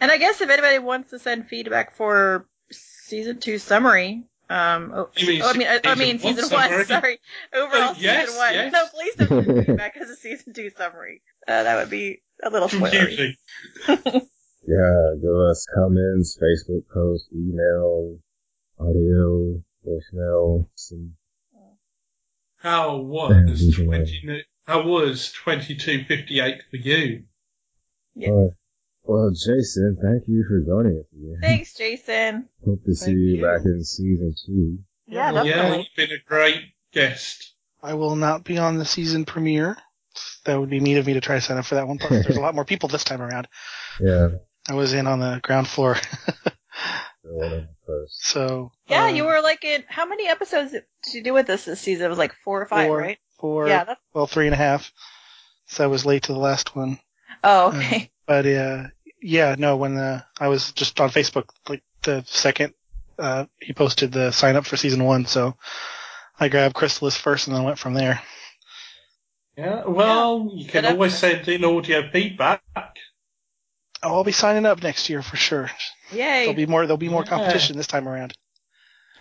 And 0.01 0.11
I 0.11 0.17
guess 0.17 0.41
if 0.41 0.49
anybody 0.49 0.79
wants 0.79 1.11
to 1.11 1.19
send 1.19 1.49
feedback 1.49 1.97
for 1.97 2.47
season 2.71 3.41
two 3.41 3.59
summary, 3.59 4.23
um, 4.49 4.93
oh, 4.95 5.11
mean 5.27 5.43
oh, 5.43 5.51
I 5.51 5.57
mean, 5.59 5.67
I, 5.69 5.81
I 5.85 5.95
season 5.95 5.99
mean 5.99 6.19
one 6.21 6.35
season 6.37 6.57
one. 6.57 6.69
summary? 6.69 6.85
Sorry, 6.87 7.19
overall 7.53 7.91
Oh, 7.91 7.97
yes, 7.99 8.27
season 8.29 8.39
one. 8.39 8.55
yes. 8.55 8.73
No, 8.73 8.87
please 8.95 9.15
don't 9.17 9.45
send 9.45 9.67
feedback 9.67 9.97
as 9.99 10.09
a 10.09 10.17
season 10.17 10.55
two 10.55 10.71
summary. 10.71 11.21
Uh, 11.47 11.63
that 11.65 11.77
would 11.77 11.91
be 11.91 12.23
a 12.43 12.49
little 12.49 12.69
spoilery. 12.69 13.37
Yeah, 13.87 15.15
give 15.21 15.37
us 15.51 15.67
comments, 15.75 16.39
Facebook 16.41 16.85
posts, 16.93 17.29
email, 17.35 18.19
audio, 18.81 19.63
voicemail, 19.87 20.67
some 20.75 21.15
How 22.57 22.97
was 22.99 23.59
season 23.59 23.87
20, 23.87 24.45
how 24.67 24.83
was 24.87 25.33
2258 25.45 26.63
for 26.71 26.77
you? 26.77 27.25
Yeah. 28.15 28.31
Uh, 28.31 28.49
well, 29.05 29.31
Jason, 29.31 29.97
thank 30.03 30.25
you 30.29 30.45
for 30.47 30.61
joining 30.61 30.99
us 30.99 31.07
again. 31.13 31.39
Thanks, 31.41 31.75
Jason. 31.75 32.49
Hope 32.65 32.85
to 32.85 32.95
see 32.95 33.07
Thank 33.07 33.17
you, 33.17 33.37
you. 33.37 33.43
back 33.43 33.61
in 33.65 33.83
season 33.85 34.35
two. 34.45 34.79
Yeah, 35.07 35.33
well, 35.33 35.47
Yeah, 35.47 35.55
definitely. 35.57 35.89
you've 35.97 36.09
been 36.09 36.17
a 36.17 36.23
great 36.29 36.63
guest. 36.93 37.55
I 37.83 37.95
will 37.95 38.17
not 38.17 38.45
be 38.45 38.59
on 38.59 38.77
the 38.77 38.85
season 38.85 39.25
premiere. 39.25 39.77
That 40.45 40.59
would 40.61 40.69
be 40.69 40.81
neat 40.81 40.99
of 40.99 41.07
me 41.07 41.15
to 41.15 41.21
try 41.21 41.37
to 41.37 41.41
sign 41.41 41.57
up 41.59 41.65
for 41.65 41.77
that 41.77 41.87
one. 41.89 41.99
Plus, 41.99 42.25
there's 42.25 42.37
a 42.37 42.41
lot 42.41 42.55
more 42.55 42.65
people 42.65 42.89
this 42.89 43.05
time 43.05 43.23
around. 43.23 43.47
Yeah, 44.01 44.29
I 44.69 44.75
was 44.75 44.93
in 44.93 45.07
on 45.09 45.19
the 45.19 45.41
ground 45.43 45.67
floor. 45.67 45.95
for 45.97 46.33
one 47.25 47.45
of 47.47 47.51
the 47.51 47.57
first. 47.61 47.69
So. 48.11 48.73
Yeah, 48.87 49.05
uh, 49.05 49.09
you 49.09 49.25
were 49.25 49.41
like 49.41 49.65
in, 49.65 49.85
how 49.89 50.07
many 50.07 50.29
episodes 50.29 50.73
did 50.73 50.85
you 51.13 51.23
do 51.23 51.33
with 51.33 51.49
us 51.51 51.65
this 51.65 51.81
season? 51.81 52.07
It 52.07 52.09
was 52.09 52.19
like 52.19 52.35
four 52.45 52.63
or 52.63 52.67
five, 52.67 52.87
four, 52.87 52.99
right? 52.99 53.19
Four, 53.39 53.69
Yeah, 53.69 53.85
that's, 53.85 54.01
well, 54.13 54.27
three 54.27 54.47
and 54.47 54.55
a 54.55 54.59
half. 54.59 54.93
So 55.67 55.85
I 55.85 55.87
was 55.89 56.07
late 56.07 56.25
to 56.25 56.33
the 56.33 56.39
last 56.39 56.75
one. 56.75 56.99
oh, 57.45 57.69
okay. 57.69 58.11
But 58.27 58.45
uh, 58.45 58.89
yeah, 59.23 59.55
no, 59.59 59.79
when 59.79 59.97
uh, 59.97 60.21
I 60.39 60.49
was 60.49 60.73
just 60.73 61.01
on 61.01 61.09
Facebook, 61.09 61.49
like 61.67 61.83
the 62.03 62.25
second 62.27 62.75
uh, 63.19 63.47
he 63.61 63.73
posted 63.73 64.13
the 64.13 64.31
sign 64.31 64.57
up 64.57 64.67
for 64.67 64.77
season 64.77 65.05
one, 65.05 65.27
so 65.27 65.57
I 66.39 66.49
grabbed 66.49 66.75
Chrysalis 66.75 67.17
first 67.17 67.47
and 67.47 67.57
then 67.57 67.65
went 67.65 67.79
from 67.79 67.95
there. 67.95 68.23
Yeah, 69.57 69.85
well, 69.87 70.51
you 70.55 70.67
can 70.67 70.83
But, 70.83 70.91
uh, 70.91 70.93
always 70.93 71.19
send 71.19 71.49
in 71.49 71.65
audio 71.65 72.09
feedback. 72.11 72.63
Oh, 74.03 74.15
I'll 74.15 74.25
be 74.25 74.33
signing 74.33 74.67
up 74.67 74.83
next 74.83 75.11
year 75.11 75.23
for 75.23 75.37
sure. 75.37 75.71
Yay. 76.13 76.41
There'll 76.41 76.55
be 76.55 76.67
more. 76.67 76.87
There'll 76.87 76.97
be 76.97 77.09
more 77.09 77.23
Yeah. 77.23 77.31
competition 77.31 77.77
this 77.77 77.87
time 77.87 78.09
around. 78.09 78.35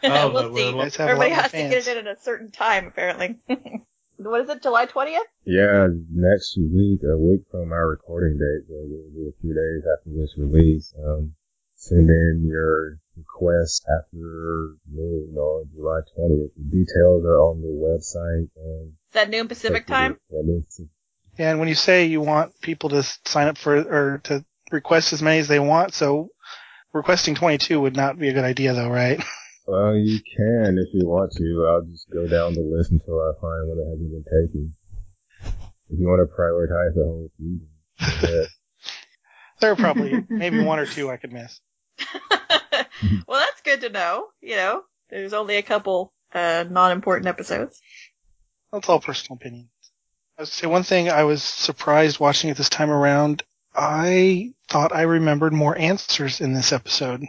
Oh, 0.03 0.31
we'll 0.31 0.53
there 0.53 0.64
see. 0.64 0.72
will. 0.72 0.76
You 0.77 0.81
guys 0.84 0.99
Everybody 0.99 1.31
lot 1.31 1.35
more 1.35 1.41
has 1.41 1.51
to 1.51 1.57
get 1.57 1.88
it 1.88 1.97
in 1.97 2.07
at 2.07 2.18
a 2.18 2.22
certain 2.22 2.51
time, 2.51 2.85
apparently. 2.85 3.39
what 4.18 4.41
is 4.41 4.49
it, 4.49 4.61
July 4.61 4.85
20th? 4.85 5.18
Yeah, 5.43 5.88
next 6.14 6.55
week, 6.55 7.01
a 7.03 7.18
week 7.18 7.41
from 7.49 7.72
our 7.72 7.88
recording 7.89 8.38
date, 8.38 8.68
so 8.68 8.76
it'll 8.76 9.09
be 9.15 9.27
a 9.27 9.41
few 9.41 9.55
days 9.55 9.84
after 9.97 10.11
this 10.15 10.35
release. 10.38 10.93
Um, 11.03 11.34
send 11.77 12.09
in 12.11 12.45
your 12.47 12.99
request 13.18 13.85
after 13.89 14.76
noon 14.91 15.35
on 15.35 15.65
July 15.73 16.01
20th. 16.15 16.51
The 16.55 16.64
details 16.69 17.26
are 17.26 17.39
on 17.39 17.61
the 17.61 17.68
website. 17.68 18.49
And 18.55 18.89
Is 18.89 19.14
that 19.14 19.31
noon 19.31 19.47
Pacific 19.47 19.88
time? 19.88 20.18
Yeah, 20.30 20.41
noon 20.43 20.64
Pacific. 20.64 20.91
Yeah, 21.39 21.49
and 21.51 21.59
when 21.59 21.69
you 21.69 21.76
say 21.76 22.05
you 22.05 22.22
want 22.22 22.59
people 22.61 22.89
to 22.89 23.01
sign 23.26 23.47
up 23.47 23.57
for 23.57 23.77
or 23.77 24.18
to 24.26 24.45
request 24.72 25.11
as 25.14 25.23
many 25.23 25.39
as 25.39 25.47
they 25.47 25.59
want, 25.59 25.95
so 25.95 26.30
requesting 26.93 27.35
22 27.35 27.80
would 27.80 27.95
not 27.95 28.18
be 28.18 28.30
a 28.30 28.34
good 28.34 28.45
idea, 28.45 28.73
though, 28.73 28.89
right? 28.89 29.23
Well, 29.69 29.97
you 29.97 30.19
can 30.22 30.77
if 30.77 30.93
you 30.93 31.05
want 31.05 31.34
to. 31.34 31.68
I'll 31.68 31.81
just 31.81 32.09
go 32.09 32.26
down 32.26 32.53
the 32.53 32.61
list 32.61 32.91
until 32.91 33.19
I 33.19 33.34
find 33.41 33.68
one 33.68 33.77
that 33.77 33.89
hasn't 33.89 34.11
been 34.11 34.23
taken. 34.23 34.76
If 35.89 35.99
you 35.99 36.07
want 36.07 36.22
to 36.22 36.34
prioritize 36.34 36.95
the 36.95 37.03
whole 37.03 37.30
season. 37.38 37.68
go. 38.22 38.45
There 39.59 39.72
are 39.72 39.76
probably 39.76 40.23
maybe 40.30 40.64
one 40.64 40.80
or 40.80 40.85
two 40.85 41.09
I 41.09 41.18
could 41.18 41.34
miss. 41.34 41.59
well, 43.27 43.39
that's 43.39 43.61
good 43.64 43.81
to 43.81 43.89
know. 43.89 44.27
You 44.39 44.55
know, 44.55 44.84
there's 45.09 45.34
only 45.34 45.57
a 45.57 45.64
couple 45.64 46.14
uh, 46.31 46.64
non-important 46.69 47.27
episodes. 47.27 47.81
That's 48.72 48.88
all 48.88 49.01
personal 49.01 49.35
opinion. 49.35 49.69
I 50.38 50.43
would 50.43 50.47
say 50.47 50.68
one 50.68 50.84
thing 50.84 51.09
I 51.09 51.23
was 51.23 51.41
surprised 51.41 52.19
watching 52.19 52.51
it 52.51 52.57
this 52.57 52.69
time 52.69 52.91
around. 52.91 53.43
I 53.76 54.53
thought 54.68 54.95
I 54.95 55.03
remembered 55.03 55.53
more 55.53 55.77
answers 55.77 56.41
in 56.41 56.53
this 56.53 56.72
episode. 56.72 57.26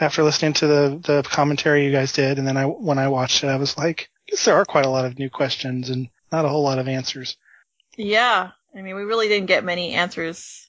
After 0.00 0.22
listening 0.22 0.52
to 0.54 0.66
the, 0.66 1.00
the 1.04 1.22
commentary 1.28 1.84
you 1.84 1.92
guys 1.92 2.12
did, 2.12 2.38
and 2.38 2.46
then 2.46 2.56
I 2.56 2.64
when 2.64 2.98
I 2.98 3.08
watched 3.08 3.42
it, 3.42 3.48
I 3.48 3.56
was 3.56 3.76
like, 3.76 4.10
I 4.26 4.30
guess 4.30 4.44
there 4.44 4.54
are 4.54 4.64
quite 4.64 4.86
a 4.86 4.90
lot 4.90 5.04
of 5.04 5.18
new 5.18 5.28
questions 5.28 5.90
and 5.90 6.08
not 6.30 6.44
a 6.44 6.48
whole 6.48 6.62
lot 6.62 6.78
of 6.78 6.86
answers. 6.86 7.36
Yeah, 7.96 8.50
I 8.74 8.82
mean, 8.82 8.94
we 8.94 9.02
really 9.02 9.26
didn't 9.28 9.46
get 9.46 9.64
many 9.64 9.94
answers. 9.94 10.68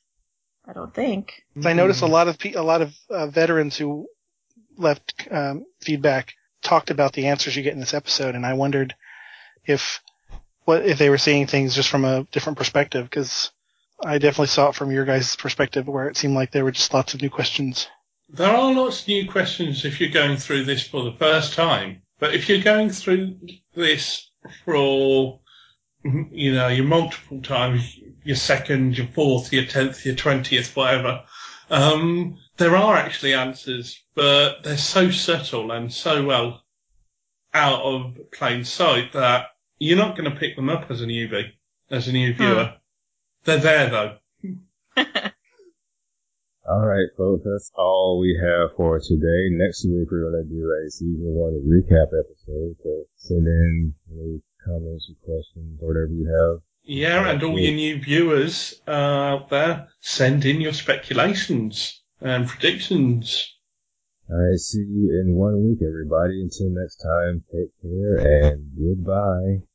I 0.68 0.74
don't 0.74 0.94
think. 0.94 1.44
I 1.64 1.74
noticed 1.74 2.02
a 2.02 2.08
lot 2.08 2.28
of 2.28 2.40
pe- 2.40 2.54
a 2.54 2.64
lot 2.64 2.82
of 2.82 2.96
uh, 3.10 3.28
veterans 3.28 3.78
who 3.78 4.08
left 4.78 5.28
um, 5.30 5.66
feedback 5.82 6.34
talked 6.62 6.90
about 6.90 7.14
the 7.14 7.28
answers 7.28 7.56
you 7.56 7.64
get 7.64 7.74
in 7.74 7.80
this 7.80 7.94
episode, 7.94 8.36
and 8.36 8.46
I 8.46 8.54
wondered 8.54 8.96
if 9.66 10.02
what 10.66 10.86
if 10.86 10.98
they 10.98 11.10
were 11.10 11.18
seeing 11.18 11.48
things 11.48 11.76
just 11.76 11.90
from 11.90 12.06
a 12.06 12.24
different 12.32 12.58
perspective 12.58 13.06
because 13.06 13.52
I 14.04 14.18
definitely 14.18 14.48
saw 14.48 14.70
it 14.70 14.76
from 14.76 14.92
your 14.92 15.06
guys' 15.06 15.36
perspective 15.36 15.88
where 15.88 16.08
it 16.08 16.18
seemed 16.18 16.36
like 16.36 16.52
there 16.52 16.64
were 16.64 16.72
just 16.72 16.94
lots 16.94 17.14
of 17.14 17.22
new 17.22 17.30
questions. 17.30 17.88
There 18.30 18.50
are 18.50 18.74
lots 18.74 19.02
of 19.02 19.08
new 19.08 19.30
questions 19.30 19.86
if 19.86 20.00
you're 20.00 20.10
going 20.10 20.38
through 20.38 20.66
this 20.66 20.88
for 20.88 21.04
the 21.04 21.14
first 21.14 21.54
time. 21.54 22.02
But 22.20 22.36
if 22.36 22.48
you're 22.48 22.62
going 22.62 22.90
through 22.90 23.38
this 23.74 24.30
for, 24.66 25.40
you 26.04 26.54
know, 26.54 26.68
your 26.68 26.86
multiple 26.86 27.42
times, 27.42 27.98
your 28.24 28.36
second, 28.36 28.98
your 28.98 29.08
fourth, 29.08 29.52
your 29.52 29.66
tenth, 29.66 30.06
your 30.06 30.16
twentieth, 30.16 30.76
whatever, 30.76 31.24
um, 31.70 32.38
there 32.58 32.76
are 32.76 32.96
actually 32.96 33.34
answers, 33.34 34.04
but 34.16 34.64
they're 34.64 34.78
so 34.78 35.12
subtle 35.12 35.72
and 35.72 35.92
so 35.92 36.24
well 36.26 36.64
out 37.54 37.82
of 37.82 38.18
plain 38.32 38.64
sight 38.64 39.14
that 39.14 39.48
you're 39.80 39.98
not 39.98 40.18
going 40.18 40.30
to 40.30 40.38
pick 40.40 40.56
them 40.56 40.70
up 40.70 40.92
as 40.92 41.02
a 41.02 41.06
newbie, 41.06 41.52
as 41.90 42.08
a 42.08 42.12
new 42.12 42.34
viewer. 42.34 42.74
They're 43.50 43.58
there 43.58 43.90
though. 43.90 44.18
All 46.70 46.86
right, 46.86 47.08
folks, 47.18 47.44
that's 47.44 47.72
all 47.76 48.20
we 48.22 48.40
have 48.40 48.78
for 48.78 49.00
today. 49.00 49.50
Next 49.50 49.84
week, 49.86 50.08
we're 50.12 50.30
going 50.30 50.44
to 50.44 50.50
do 50.54 50.70
a 50.70 50.92
season 50.92 51.34
one 51.34 51.58
recap 51.66 52.10
episode. 52.14 52.76
So 52.84 53.06
send 53.16 53.48
in 53.48 53.96
any 54.12 54.44
comments 54.64 55.10
or 55.10 55.16
questions 55.26 55.80
or 55.82 55.88
whatever 55.88 56.14
you 56.14 56.28
have. 56.30 56.62
Yeah, 56.84 57.28
and 57.28 57.42
all 57.42 57.58
your 57.58 57.74
new 57.74 58.00
viewers 58.00 58.80
uh, 58.88 58.92
out 58.92 59.50
there, 59.50 59.88
send 60.02 60.46
in 60.46 60.62
your 60.62 60.74
speculations 60.74 62.04
and 62.22 62.48
predictions. 62.48 63.52
All 64.30 64.38
right, 64.38 64.60
see 64.60 64.78
you 64.78 65.24
in 65.26 65.34
one 65.34 65.68
week, 65.68 65.80
everybody. 65.82 66.40
Until 66.44 66.70
next 66.70 66.98
time, 66.98 67.44
take 67.52 67.72
care 67.82 68.52
and 68.52 68.70
goodbye. 68.78 69.66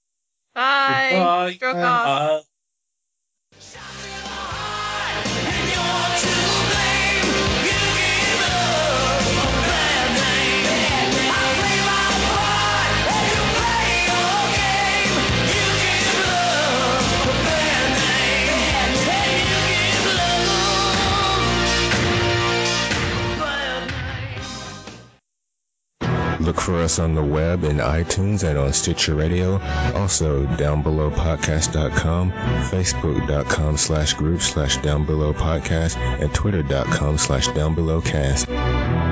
Bye. 0.54 1.08
Goodbye. 1.10 1.52
Stroke 1.54 1.76
off. 1.78 2.44
Uh, 3.56 3.93
Look 26.44 26.60
for 26.60 26.74
us 26.82 26.98
on 26.98 27.14
the 27.14 27.22
web 27.24 27.64
in 27.64 27.78
iTunes 27.78 28.46
and 28.46 28.58
on 28.58 28.74
Stitcher 28.74 29.14
Radio. 29.14 29.58
Also, 29.94 30.44
downbelowpodcast.com, 30.44 32.32
facebook.com 32.32 33.76
slash 33.78 34.12
group 34.12 34.42
slash 34.42 34.76
downbelowpodcast, 34.78 35.96
and 35.96 36.34
twitter.com 36.34 37.16
slash 37.16 37.48
downbelowcast. 37.48 39.03